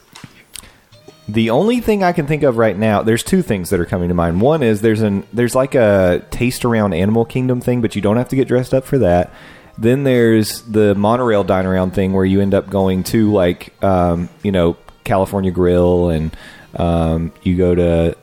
the 1.28 1.50
only 1.50 1.80
thing 1.80 2.02
I 2.02 2.12
can 2.12 2.26
think 2.26 2.42
of 2.42 2.56
right 2.56 2.76
now. 2.76 3.02
There's 3.02 3.22
two 3.22 3.42
things 3.42 3.70
that 3.70 3.80
are 3.80 3.86
coming 3.86 4.08
to 4.08 4.14
mind. 4.14 4.40
One 4.40 4.62
is 4.62 4.80
there's 4.80 5.00
an 5.02 5.24
there's 5.32 5.54
like 5.54 5.74
a 5.74 6.24
taste 6.30 6.64
around 6.64 6.94
Animal 6.94 7.24
Kingdom 7.24 7.60
thing, 7.60 7.80
but 7.80 7.96
you 7.96 8.02
don't 8.02 8.16
have 8.16 8.28
to 8.28 8.36
get 8.36 8.48
dressed 8.48 8.72
up 8.74 8.84
for 8.84 8.98
that. 8.98 9.32
Then 9.78 10.04
there's 10.04 10.62
the 10.62 10.94
monorail 10.94 11.44
dine 11.44 11.64
around 11.66 11.92
thing 11.92 12.12
where 12.12 12.24
you 12.24 12.40
end 12.40 12.54
up 12.54 12.68
going 12.70 13.04
to 13.04 13.32
like 13.32 13.72
um, 13.82 14.28
you 14.42 14.52
know 14.52 14.76
California 15.04 15.50
Grill 15.50 16.10
and 16.10 16.36
um, 16.76 17.32
you 17.42 17.56
go 17.56 17.74
to 17.74 18.16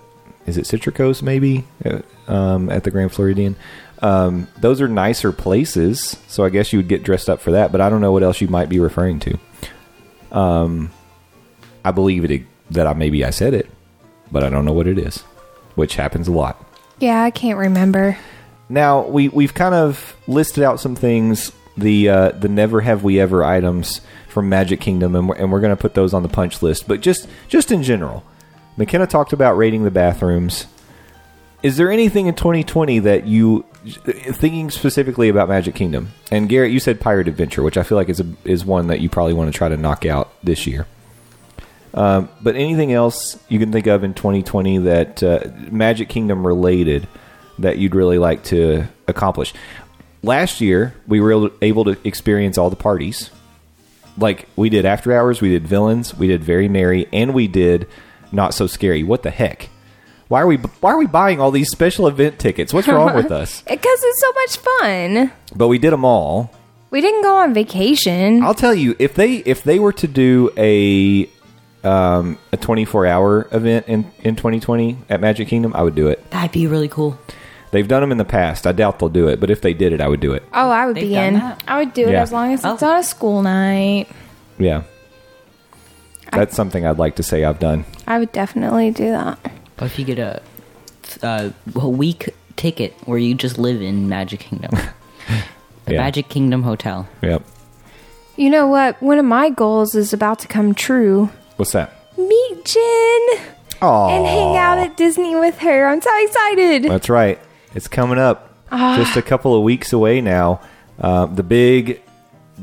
is 0.46 0.58
it 0.58 0.66
Citricos 0.66 1.22
maybe 1.22 1.66
uh, 1.86 2.02
um, 2.32 2.70
at 2.70 2.84
the 2.84 2.92
Grand 2.92 3.12
Floridian. 3.12 3.56
Um, 4.02 4.48
those 4.58 4.82
are 4.82 4.88
nicer 4.88 5.32
places, 5.32 6.18
so 6.28 6.46
I 6.46 6.50
guess 6.50 6.72
you 6.72 6.80
would 6.80 6.88
get 6.88 7.04
dressed 7.04 7.30
up 7.30 7.42
for 7.42 7.52
that. 7.52 7.72
But 7.72 7.82
I 7.82 7.90
don't 7.90 8.02
know 8.02 8.12
what 8.12 8.24
else 8.24 8.42
you 8.42 8.48
might 8.48 8.70
be 8.70 8.80
referring 8.80 9.20
to. 9.22 9.40
Um, 10.32 10.92
I 11.84 11.92
believe 11.92 12.30
it 12.30 12.44
that 12.72 12.88
I 12.88 12.94
maybe 12.94 13.26
I 13.26 13.30
said 13.30 13.54
it, 13.54 13.70
but 14.32 14.44
I 14.44 14.50
don't 14.50 14.66
know 14.66 14.74
what 14.74 14.88
it 14.88 14.98
is, 14.98 15.20
which 15.76 15.96
happens 15.96 16.28
a 16.28 16.32
lot. 16.32 16.64
Yeah, 17.00 17.24
I 17.24 17.32
can't 17.32 17.58
remember. 17.58 18.18
Now 18.70 19.08
we 19.08 19.30
we've 19.30 19.54
kind 19.54 19.76
of 19.76 20.16
listed 20.28 20.64
out 20.64 20.80
some 20.80 20.96
things 20.96 21.52
the 21.80 22.10
uh, 22.10 22.30
the 22.32 22.50
never 22.50 22.82
have 22.82 23.04
we 23.04 23.20
ever 23.20 23.44
items 23.44 24.02
from 24.28 24.50
Magic 24.50 24.80
Kingdom, 24.80 25.16
and 25.16 25.28
we're, 25.28 25.36
and 25.36 25.52
we're 25.52 25.62
going 25.62 25.76
to 25.76 25.82
put 25.82 25.94
those 25.94 26.14
on 26.14 26.24
the 26.24 26.30
punch 26.30 26.62
list. 26.62 26.88
But 26.88 27.02
just 27.02 27.28
just 27.48 27.72
in 27.72 27.84
general, 27.84 28.24
McKenna 28.78 29.08
talked 29.08 29.34
about 29.34 29.58
raiding 29.58 29.84
the 29.84 29.92
bathrooms. 29.92 30.68
Is 31.62 31.76
there 31.76 31.92
anything 31.92 32.28
in 32.28 32.36
2020 32.36 33.00
that 33.00 33.28
you 33.28 33.66
thinking 33.84 34.70
specifically 34.70 35.28
about 35.30 35.50
Magic 35.50 35.76
Kingdom? 35.76 36.10
And 36.32 36.48
Garrett, 36.48 36.72
you 36.72 36.80
said 36.80 37.02
Pirate 37.02 37.28
Adventure, 37.28 37.64
which 37.64 37.78
I 37.78 37.84
feel 37.84 37.98
like 37.98 38.10
is 38.10 38.22
a, 38.22 38.28
is 38.46 38.64
one 38.64 38.88
that 38.88 39.02
you 39.02 39.10
probably 39.10 39.34
want 39.34 39.52
to 39.52 39.58
try 39.58 39.68
to 39.68 39.76
knock 39.76 40.06
out 40.06 40.32
this 40.44 40.66
year. 40.66 40.88
Um, 41.94 42.30
but 42.42 42.56
anything 42.56 42.94
else 42.94 43.38
you 43.50 43.60
can 43.60 43.72
think 43.72 43.88
of 43.88 44.04
in 44.04 44.14
2020 44.14 44.80
that 44.80 45.24
uh, 45.24 45.50
Magic 45.72 46.08
Kingdom 46.08 46.46
related 46.46 47.08
that 47.58 47.78
you'd 47.78 47.96
really 47.96 48.20
like 48.20 48.44
to 48.46 48.86
accomplish? 49.08 49.54
Last 50.24 50.62
year, 50.62 50.94
we 51.08 51.20
were 51.20 51.52
able 51.62 51.86
to 51.86 51.98
experience 52.06 52.58
all 52.58 52.70
the 52.70 52.76
parties. 52.76 53.32
Like 54.18 54.48
we 54.56 54.70
did 54.70 54.86
After 54.86 55.14
Hours, 55.14 55.42
we 55.42 55.50
did 55.50 55.68
Villains, 55.68 56.16
we 56.16 56.28
did 56.28 56.44
Very 56.44 56.70
Merry, 56.70 57.08
and 57.12 57.34
we 57.34 57.48
did 57.48 57.88
Not 58.32 58.54
So 58.54 58.68
Scary. 58.68 59.04
What 59.04 59.24
the 59.24 59.32
heck? 59.32 59.70
Why 60.30 60.42
are 60.42 60.48
we 60.48 60.58
why 60.58 60.92
are 60.92 60.98
we 60.98 61.08
buying 61.08 61.42
all 61.42 61.52
these 61.52 61.70
special 61.70 62.08
event 62.08 62.40
tickets? 62.40 62.74
What's 62.74 62.88
wrong 62.88 63.16
with 63.16 63.32
us? 63.32 63.62
Because 63.68 64.00
it's 64.04 64.22
so 64.22 64.32
much 64.34 64.58
fun. 64.80 65.32
But 65.56 65.68
we 65.68 65.78
did 65.80 65.92
them 65.92 66.06
all. 66.06 66.52
We 66.92 67.02
didn't 67.02 67.24
go 67.24 67.36
on 67.36 67.54
vacation. 67.54 68.42
I'll 68.44 68.54
tell 68.56 68.74
you 68.74 68.96
if 69.00 69.16
they 69.16 69.38
if 69.38 69.64
they 69.64 69.80
were 69.80 69.94
to 69.94 70.08
do 70.08 70.52
a 70.58 71.28
um, 71.84 72.38
a 72.52 72.58
24 72.58 73.06
hour 73.08 73.48
event 73.52 73.88
in 73.88 74.12
in 74.24 74.36
2020 74.36 74.98
at 75.10 75.20
Magic 75.20 75.48
Kingdom, 75.48 75.74
I 75.76 75.82
would 75.84 75.96
do 75.96 76.08
it. 76.08 76.30
That'd 76.32 76.52
be 76.52 76.68
really 76.68 76.88
cool. 76.90 77.18
They've 77.72 77.88
done 77.88 78.02
them 78.02 78.12
in 78.12 78.18
the 78.18 78.26
past. 78.26 78.66
I 78.68 78.72
doubt 78.72 78.98
they'll 79.00 79.10
do 79.10 79.28
it, 79.28 79.40
but 79.40 79.50
if 79.52 79.62
they 79.62 79.74
did 79.74 79.94
it, 79.94 80.02
I 80.02 80.08
would 80.08 80.20
do 80.20 80.34
it. 80.34 80.44
oh, 80.54 80.70
I 80.72 80.88
would 80.88 80.96
They've 80.96 81.10
be 81.10 81.14
done 81.14 81.26
in. 81.26 81.34
that. 81.36 81.64
I 81.68 81.78
would 81.80 81.94
do 81.94 82.08
it 82.08 82.12
Yeah. 82.14 82.22
as 82.24 82.32
long 82.32 82.52
as 82.54 82.66
it's 82.66 82.82
Oh. 82.84 82.90
on 82.90 82.98
a 83.00 83.04
school 83.04 83.42
night. 83.44 84.08
Yeah. 84.58 84.82
That's 86.32 86.56
something 86.56 86.86
I'd 86.86 86.98
like 87.00 87.16
to 87.18 87.24
say 87.24 87.44
I've 87.44 87.60
done. 87.60 87.86
I 88.08 88.18
would 88.20 88.32
definitely 88.32 88.90
do 88.92 89.10
that. 89.12 89.40
But 89.80 89.86
if 89.86 89.98
you 89.98 90.06
get 90.06 90.20
a, 90.20 90.42
a, 91.24 91.54
a 91.76 91.90
week 91.90 92.36
ticket 92.58 92.94
where 93.06 93.18
you 93.18 93.34
just 93.34 93.58
live 93.58 93.82
in 93.82 94.10
Magic 94.10 94.42
Kingdom, 94.42 94.72
the 95.86 95.94
Yeah. 95.94 96.02
Magic 96.02 96.28
Kingdom 96.30 96.64
Hotel. 96.64 97.08
Yep. 97.24 97.44
You 98.36 98.50
know 98.50 98.68
what? 98.68 99.02
One 99.02 99.18
of 99.18 99.26
my 99.26 99.50
goals 99.50 99.96
is 99.96 100.14
about 100.14 100.40
to 100.40 100.48
come 100.48 100.74
true. 100.76 101.30
What's 101.56 101.72
that? 101.72 101.94
Meet 102.18 102.66
Jen 102.66 103.46
Oh, 103.82 104.10
and 104.10 104.26
hang 104.26 104.58
out 104.58 104.78
at 104.78 104.98
Disney 104.98 105.36
with 105.36 105.58
her. 105.60 105.88
I'm 105.88 106.02
so 106.02 106.10
excited. 106.26 106.84
That's 106.84 107.08
right. 107.10 107.40
It's 107.74 107.88
coming 107.88 108.20
up. 108.20 108.54
Just 108.70 109.16
a 109.16 109.22
couple 109.22 109.56
of 109.56 109.64
weeks 109.64 109.94
away 109.94 110.20
now. 110.22 110.60
Uh, 111.00 111.26
the 111.28 111.44
big 111.44 112.02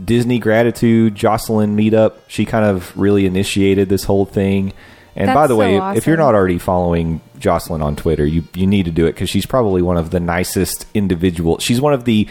Disney 0.04 0.38
Gratitude 0.38 1.14
Jocelyn 1.14 1.74
meetup. 1.76 2.16
She 2.28 2.44
kind 2.44 2.64
of 2.66 2.94
really 2.96 3.24
initiated 3.24 3.88
this 3.88 4.04
whole 4.04 4.26
thing. 4.26 4.74
And 5.16 5.32
by 5.32 5.46
the 5.46 5.54
so 5.54 5.58
way, 5.58 5.78
if 5.96 6.06
you're 6.06 6.18
not 6.18 6.34
already 6.34 6.58
following 6.58 7.22
Jocelyn 7.38 7.80
on 7.80 7.96
Twitter, 7.96 8.26
you 8.26 8.44
you 8.54 8.66
need 8.66 8.84
to 8.84 8.90
do 8.90 9.06
it 9.06 9.12
because 9.12 9.30
she's 9.30 9.46
probably 9.46 9.80
one 9.80 9.96
of 9.96 10.10
the 10.10 10.20
nicest 10.20 10.86
individual. 10.92 11.58
She's 11.58 11.80
one 11.80 11.94
of 11.94 12.04
the 12.04 12.28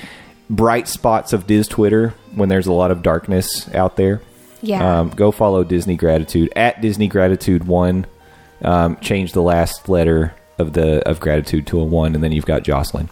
bright 0.49 0.87
spots 0.87 1.33
of 1.33 1.47
Diz 1.47 1.67
Twitter 1.67 2.13
when 2.35 2.47
there's 2.47 2.67
a 2.67 2.73
lot 2.73 2.91
of 2.91 3.01
darkness 3.01 3.67
out 3.73 3.95
there. 3.95 4.21
Yeah. 4.61 4.99
Um, 4.99 5.09
go 5.09 5.31
follow 5.31 5.63
Disney 5.63 5.95
Gratitude 5.95 6.53
at 6.55 6.79
Disney 6.79 7.07
Gratitude 7.07 7.65
One. 7.65 8.05
Um, 8.61 8.97
change 8.97 9.33
the 9.33 9.41
last 9.41 9.89
letter 9.89 10.35
of 10.57 10.73
the 10.73 11.07
of 11.07 11.19
gratitude 11.19 11.67
to 11.67 11.79
a 11.79 11.83
one, 11.83 12.15
and 12.15 12.23
then 12.23 12.31
you've 12.31 12.45
got 12.45 12.63
Jocelyn, 12.63 13.09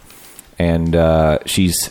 and 0.58 0.94
uh, 0.94 1.38
she's 1.46 1.90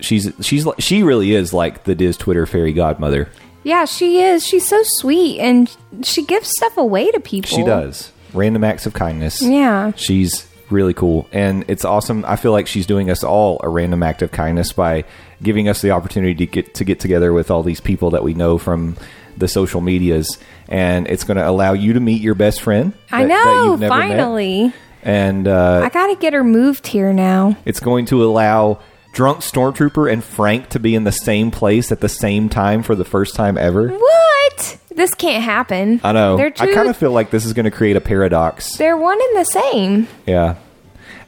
she's 0.00 0.30
she's 0.40 0.66
she 0.78 1.02
really 1.02 1.34
is 1.34 1.52
like 1.52 1.84
the 1.84 1.94
Diz 1.94 2.16
Twitter 2.16 2.46
fairy 2.46 2.72
godmother. 2.72 3.28
Yeah, 3.64 3.84
she 3.86 4.20
is. 4.20 4.44
She's 4.46 4.68
so 4.68 4.80
sweet 4.84 5.40
and 5.40 5.74
she 6.02 6.24
gives 6.24 6.48
stuff 6.50 6.76
away 6.76 7.10
to 7.10 7.20
people. 7.20 7.48
She 7.48 7.62
does 7.64 8.12
random 8.32 8.62
acts 8.64 8.86
of 8.86 8.92
kindness. 8.94 9.42
Yeah. 9.42 9.92
she's 9.96 10.46
really 10.70 10.94
cool, 10.94 11.28
and 11.32 11.64
it's 11.68 11.84
awesome. 11.84 12.24
I 12.26 12.36
feel 12.36 12.52
like 12.52 12.66
she's 12.66 12.86
doing 12.86 13.10
us 13.10 13.22
all 13.22 13.60
a 13.62 13.68
random 13.68 14.02
act 14.02 14.22
of 14.22 14.32
kindness 14.32 14.72
by 14.72 15.04
giving 15.42 15.68
us 15.68 15.82
the 15.82 15.90
opportunity 15.90 16.34
to 16.34 16.46
get 16.46 16.74
to 16.74 16.84
get 16.84 17.00
together 17.00 17.32
with 17.32 17.50
all 17.50 17.62
these 17.62 17.80
people 17.80 18.10
that 18.10 18.22
we 18.24 18.34
know 18.34 18.58
from 18.58 18.96
the 19.36 19.46
social 19.48 19.80
medias, 19.80 20.38
and 20.68 21.06
it's 21.08 21.24
going 21.24 21.36
to 21.36 21.46
allow 21.48 21.72
you 21.74 21.92
to 21.92 22.00
meet 22.00 22.22
your 22.22 22.34
best 22.34 22.60
friend. 22.62 22.92
I 23.12 23.22
that- 23.22 23.28
that 23.28 23.44
know, 23.44 23.64
you've 23.72 23.80
never 23.80 23.94
met. 23.98 24.08
finally. 24.08 24.72
and 25.02 25.46
uh, 25.46 25.82
I 25.84 25.88
got 25.90 26.06
to 26.08 26.16
get 26.16 26.32
her 26.32 26.42
moved 26.44 26.86
here 26.86 27.12
now. 27.12 27.56
it's 27.64 27.80
going 27.80 28.06
to 28.06 28.24
allow 28.24 28.80
drunk 29.14 29.38
stormtrooper 29.38 30.12
and 30.12 30.22
Frank 30.22 30.68
to 30.70 30.80
be 30.80 30.94
in 30.94 31.04
the 31.04 31.12
same 31.12 31.50
place 31.50 31.90
at 31.90 32.00
the 32.00 32.08
same 32.08 32.48
time 32.48 32.82
for 32.82 32.94
the 32.94 33.04
first 33.04 33.34
time 33.34 33.56
ever. 33.56 33.88
What? 33.88 34.78
This 34.90 35.14
can't 35.14 35.42
happen. 35.42 36.00
I 36.04 36.12
know. 36.12 36.36
They're 36.36 36.50
two, 36.50 36.64
I 36.64 36.74
kind 36.74 36.88
of 36.88 36.96
feel 36.96 37.12
like 37.12 37.30
this 37.30 37.44
is 37.44 37.52
going 37.52 37.64
to 37.64 37.70
create 37.70 37.96
a 37.96 38.00
paradox. 38.00 38.76
they're 38.76 38.96
one 38.96 39.18
and 39.20 39.36
the 39.38 39.44
same. 39.44 40.08
Yeah. 40.26 40.56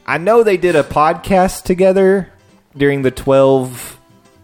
I 0.04 0.18
know 0.18 0.42
they 0.42 0.56
did 0.56 0.76
a 0.76 0.84
podcast 0.84 1.64
together 1.64 2.30
during 2.76 3.02
the 3.02 3.10
12 3.10 3.98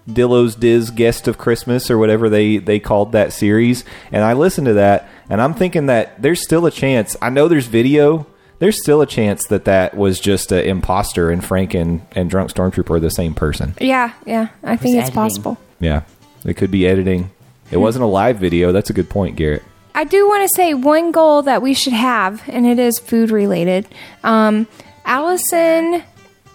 Dillo's 0.09 0.56
Diz 0.56 0.90
Guest 0.90 1.28
of 1.28 1.39
Christmas 1.39 1.90
or 1.90 1.98
whatever 1.98 2.28
they, 2.28 2.56
they 2.56 2.81
called 2.81 3.12
that 3.12 3.32
series. 3.32 3.85
And 4.10 4.24
I 4.24 4.32
listened 4.32 4.66
to 4.66 4.74
that 4.74 5.09
and 5.28 5.40
I'm 5.40 5.55
thinking 5.55 5.86
that 5.86 6.20
there's 6.20 6.43
still 6.43 6.66
a 6.66 6.70
chance. 6.70 7.16
I 7.23 7.31
know 7.31 7.48
there's 7.48 7.66
video. 7.66 8.27
There's 8.63 8.81
still 8.81 9.01
a 9.01 9.07
chance 9.07 9.49
that 9.49 9.65
that 9.65 9.97
was 9.97 10.21
just 10.21 10.53
an 10.53 10.61
imposter 10.61 11.33
and 11.33 11.45
Frank 11.45 11.75
and, 11.75 12.01
and 12.13 12.31
Drunk 12.31 12.53
Stormtrooper 12.53 12.91
are 12.91 13.01
the 13.01 13.11
same 13.11 13.35
person. 13.35 13.75
Yeah, 13.81 14.13
yeah. 14.25 14.51
I 14.63 14.77
think 14.77 14.95
it's 14.95 15.09
editing? 15.09 15.15
possible. 15.15 15.59
Yeah. 15.81 16.03
It 16.45 16.55
could 16.55 16.71
be 16.71 16.87
editing. 16.87 17.33
It 17.73 17.79
wasn't 17.79 18.05
a 18.05 18.07
live 18.07 18.39
video. 18.39 18.71
That's 18.71 18.89
a 18.89 18.93
good 18.93 19.11
point, 19.11 19.35
Garrett. 19.35 19.65
I 19.97 20.05
do 20.05 20.29
want 20.29 20.49
to 20.49 20.55
say 20.55 20.75
one 20.75 21.11
goal 21.11 21.43
that 21.43 21.61
we 21.61 21.75
should 21.75 21.93
have, 21.93 22.49
and 22.49 22.65
it 22.65 22.79
is 22.79 23.01
food 23.01 23.33
related. 23.33 23.89
Um, 24.23 24.69
Allison 25.05 26.05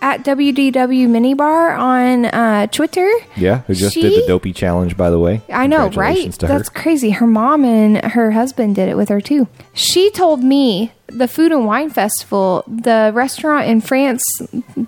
at 0.02 0.24
WDW 0.24 1.08
Minibar 1.08 1.78
on 1.78 2.26
uh, 2.26 2.68
Twitter. 2.68 3.10
Yeah, 3.36 3.60
who 3.68 3.74
just 3.74 3.94
She- 3.96 4.02
did 4.02 4.24
the 4.24 4.28
dopey 4.28 4.54
challenge, 4.54 4.96
by 4.98 5.10
the 5.10 5.20
way. 5.20 5.42
I 5.52 5.68
know, 5.68 5.78
right? 5.80 5.92
Congratulations 5.92 6.38
to 6.40 6.48
her. 6.48 6.54
That's 6.58 6.70
crazy. 6.70 7.10
Her 7.12 7.28
mom 7.28 7.66
and 7.66 7.98
her 8.14 8.32
husband 8.32 8.76
did 8.76 8.90
it 8.90 8.96
with 8.96 9.10
her 9.10 9.22
too. 9.22 9.48
She 9.74 10.10
told 10.12 10.44
me 10.44 10.92
the 11.08 11.28
Food 11.28 11.52
and 11.52 11.66
Wine 11.66 11.90
Festival, 11.90 12.64
the 12.68 13.12
restaurant 13.14 13.68
in 13.68 13.80
France, 13.82 14.24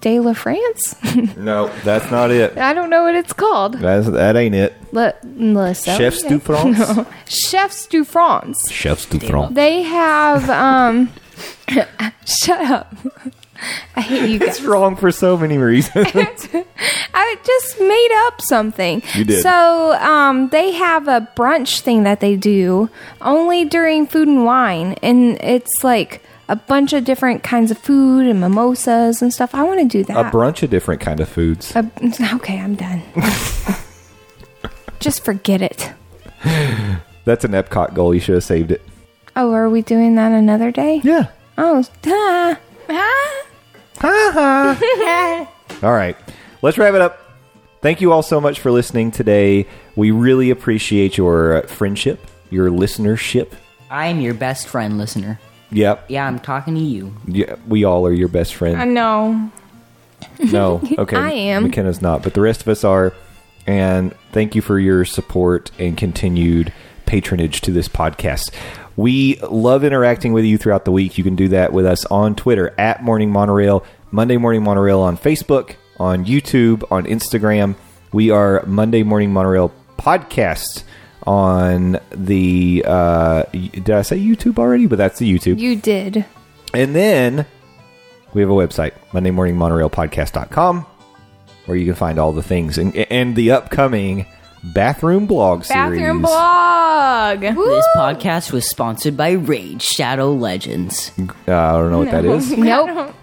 De 0.02 0.20
La 0.20 0.34
France. 0.34 0.96
No, 1.38 1.68
that's 1.84 2.12
not 2.12 2.32
it. 2.32 2.58
I 2.58 2.74
don't 2.74 2.90
know 2.90 3.04
what 3.04 3.16
it's 3.16 3.34
called. 3.34 3.76
That's, 3.76 4.08
that 4.10 4.36
ain't 4.36 4.54
it. 4.56 4.74
Le, 4.92 5.14
Le 5.24 5.74
Chefs 5.74 6.22
du 6.24 6.40
France? 6.40 7.00
Chefs 7.28 7.88
du 7.88 8.04
France. 8.04 8.58
Chefs 8.70 9.06
du 9.06 9.20
France. 9.20 9.56
They 9.56 9.84
have 9.84 10.50
um 10.50 11.10
shut 12.26 12.60
up. 12.70 12.94
I 13.96 14.02
hate 14.02 14.30
you 14.30 14.40
guys. 14.40 14.50
It's 14.58 14.62
wrong 14.62 14.96
for 14.96 15.12
so 15.12 15.38
many 15.38 15.58
reasons. 15.58 16.08
I 17.14 17.36
just 17.44 17.80
made 17.80 18.12
up 18.28 18.42
something. 18.42 19.04
You 19.16 19.26
did. 19.26 19.42
So 19.44 19.94
um 19.94 20.50
they 20.50 20.72
have 20.72 21.08
a 21.08 21.28
brunch 21.36 21.82
thing 21.82 22.04
that 22.04 22.20
they 22.20 22.36
do 22.36 22.90
only 23.22 23.66
during 23.66 24.08
food 24.08 24.28
and 24.28 24.46
wine 24.46 24.96
and 25.04 25.38
it's 25.42 25.84
like 25.84 26.22
a 26.48 26.56
bunch 26.56 26.94
of 26.94 27.04
different 27.04 27.44
kinds 27.44 27.70
of 27.72 27.78
food 27.78 28.26
and 28.26 28.40
mimosas 28.40 29.22
and 29.22 29.32
stuff. 29.34 29.54
I 29.54 29.64
want 29.64 29.80
to 29.82 29.86
do 29.86 30.04
that. 30.06 30.18
a 30.28 30.32
bunch 30.32 30.64
of 30.64 30.70
different 30.72 31.00
kind 31.02 31.20
of 31.20 31.30
foods. 31.30 31.76
A- 31.76 31.92
okay, 32.36 32.60
I'm 32.60 32.76
done. 32.76 33.04
just 35.00 35.24
forget 35.24 35.62
it. 35.62 35.92
That's 37.26 37.44
an 37.46 37.52
Epcot 37.52 37.94
goal. 37.94 38.14
You 38.16 38.20
should 38.20 38.36
have 38.36 38.44
saved 38.44 38.72
it. 38.72 38.82
Oh, 39.36 39.54
are 39.54 39.70
we 39.70 39.82
doing 39.84 40.16
that 40.16 40.32
another 40.32 40.72
day? 40.72 41.02
Yeah. 41.04 41.28
Oh, 41.58 41.84
duh. 42.02 42.56
All 44.02 45.94
right. 45.94 46.16
Let's 46.62 46.78
wrap 46.78 46.94
it 46.94 47.02
up. 47.02 47.20
Thank 47.82 48.02
you 48.02 48.12
all 48.12 48.24
so 48.24 48.42
much 48.42 48.60
for 48.60 48.72
listening 48.72 49.12
today. 49.12 49.66
We 49.96 50.12
really 50.12 50.50
appreciate 50.50 51.18
your 51.18 51.58
uh, 51.64 51.68
friendship, 51.68 52.20
your 52.50 52.70
listenership. 52.70 53.54
I'm 53.90 54.20
your 54.20 54.34
best 54.34 54.68
friend, 54.68 54.98
listener. 54.98 55.40
Yep. 55.72 56.06
Yeah, 56.10 56.26
I'm 56.26 56.40
talking 56.40 56.76
to 56.76 56.82
you. 56.82 57.14
Yeah, 57.26 57.56
we 57.68 57.84
all 57.84 58.06
are 58.06 58.12
your 58.12 58.28
best 58.28 58.56
friend. 58.56 58.78
I 58.78 58.86
know. 58.86 59.52
No, 60.40 60.82
okay. 60.98 61.16
I 61.16 61.32
am. 61.32 61.64
McKenna's 61.64 62.02
not, 62.02 62.24
but 62.24 62.34
the 62.34 62.42
rest 62.42 62.62
of 62.62 62.68
us 62.68 62.84
are. 62.84 63.14
And 63.68 64.14
thank 64.32 64.56
you 64.56 64.62
for 64.62 64.80
your 64.80 65.06
support 65.06 65.72
and 65.80 65.96
continued 65.96 66.74
patronage 67.06 67.62
to 67.62 67.72
this 67.72 67.88
podcast. 67.88 68.52
We 69.00 69.38
love 69.40 69.86
interacting 69.86 70.34
with 70.34 70.44
you 70.44 70.58
throughout 70.58 70.84
the 70.84 70.92
week. 70.92 71.18
You 71.18 71.24
can 71.24 71.38
do 71.38 71.48
that 71.48 71.72
with 71.72 71.86
us 71.86 72.06
on 72.08 72.36
Twitter 72.36 72.76
at 72.78 73.02
Morning 73.02 73.32
Monorail, 73.32 73.86
Monday 74.12 74.36
Morning 74.36 74.62
Monorail 74.62 75.00
on 75.00 75.18
Facebook, 75.18 75.76
on 76.02 76.26
YouTube, 76.26 76.84
on 76.92 77.06
Instagram. 77.06 77.76
We 78.12 78.30
are 78.30 78.62
Monday 78.66 79.04
Morning 79.04 79.32
Monorail 79.32 79.72
Podcast 79.98 80.84
on 81.26 81.98
the. 82.10 82.84
Uh, 82.86 83.44
did 83.44 83.90
I 83.90 84.02
say 84.02 84.20
YouTube 84.20 84.60
already? 84.60 84.86
But 84.86 84.98
that's 84.98 85.20
the 85.20 85.34
YouTube. 85.34 85.60
You 85.60 85.78
did. 85.78 86.26
And 86.74 86.94
then 86.94 87.46
we 88.34 88.42
have 88.42 88.50
a 88.50 88.54
website, 88.54 88.92
Monday 89.14 89.32
Morning 89.32 89.56
Monorail 89.56 89.90
Podcast.com, 89.90 90.86
where 91.68 91.78
you 91.78 91.86
can 91.86 91.96
find 91.96 92.20
all 92.20 92.34
the 92.34 92.44
things 92.44 92.78
and, 92.78 92.94
and 92.94 93.38
the 93.38 93.52
upcoming 93.52 94.26
bathroom 94.64 95.26
blog 95.26 95.64
series. 95.64 96.00
Bathroom 96.00 96.22
blog. 96.22 97.40
This 97.42 97.86
podcast 97.96 98.52
was 98.52 98.68
sponsored 98.68 99.16
by 99.18 99.32
Raid 99.32 99.82
Shadow 99.82 100.32
Legends. 100.34 101.12
Uh, 101.18 101.24
I 101.56 101.72
don't 101.74 101.92
know 101.92 102.00
what 102.00 102.12
that 102.12 102.26
is, 102.26 102.52
Nope. 102.58 103.16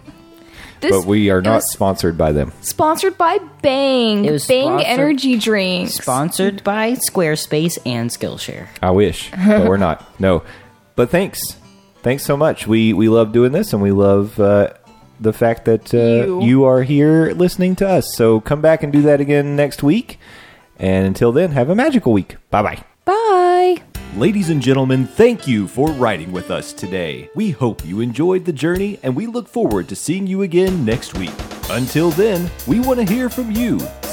This 0.80 0.90
but 0.92 1.06
we 1.06 1.30
are 1.30 1.40
not 1.40 1.62
sponsored 1.62 2.18
by 2.18 2.32
them. 2.32 2.52
sponsored 2.60 3.16
by 3.16 3.38
Bang. 3.62 4.26
It 4.26 4.30
was 4.30 4.46
Bang 4.46 4.66
sponsored- 4.78 4.86
energy 4.86 5.38
drinks. 5.38 5.94
Sponsored 5.94 6.62
by 6.64 6.92
Squarespace 6.92 7.78
and 7.86 8.10
Skillshare. 8.10 8.68
I 8.82 8.90
wish, 8.90 9.30
but 9.30 9.66
we're 9.66 9.78
not. 9.78 10.04
No, 10.20 10.42
but 10.94 11.08
thanks, 11.10 11.40
thanks 12.02 12.24
so 12.24 12.36
much. 12.36 12.66
We 12.66 12.92
we 12.92 13.08
love 13.08 13.32
doing 13.32 13.52
this, 13.52 13.72
and 13.72 13.80
we 13.82 13.90
love 13.90 14.38
uh, 14.38 14.74
the 15.18 15.32
fact 15.32 15.64
that 15.64 15.94
uh, 15.94 15.96
You. 16.26 16.42
you 16.42 16.64
are 16.64 16.82
here 16.82 17.32
listening 17.34 17.74
to 17.76 17.88
us. 17.88 18.14
So 18.14 18.40
come 18.40 18.60
back 18.60 18.82
and 18.82 18.92
do 18.92 19.00
that 19.02 19.20
again 19.20 19.56
next 19.56 19.82
week. 19.82 20.18
And 20.78 21.06
until 21.06 21.32
then, 21.32 21.52
have 21.52 21.70
a 21.70 21.74
magical 21.74 22.12
week. 22.12 22.36
Bye 22.50 22.62
bye. 22.62 22.84
Bye. 23.04 23.82
Ladies 24.16 24.48
and 24.50 24.62
gentlemen, 24.62 25.06
thank 25.06 25.46
you 25.46 25.68
for 25.68 25.90
riding 25.90 26.32
with 26.32 26.50
us 26.50 26.72
today. 26.72 27.28
We 27.34 27.50
hope 27.50 27.84
you 27.84 28.00
enjoyed 28.00 28.44
the 28.44 28.52
journey 28.52 28.98
and 29.02 29.14
we 29.14 29.26
look 29.26 29.46
forward 29.46 29.88
to 29.88 29.96
seeing 29.96 30.26
you 30.26 30.42
again 30.42 30.84
next 30.84 31.14
week. 31.18 31.34
Until 31.70 32.10
then, 32.10 32.50
we 32.66 32.80
want 32.80 32.98
to 33.00 33.12
hear 33.12 33.28
from 33.28 33.50
you. 33.50 33.78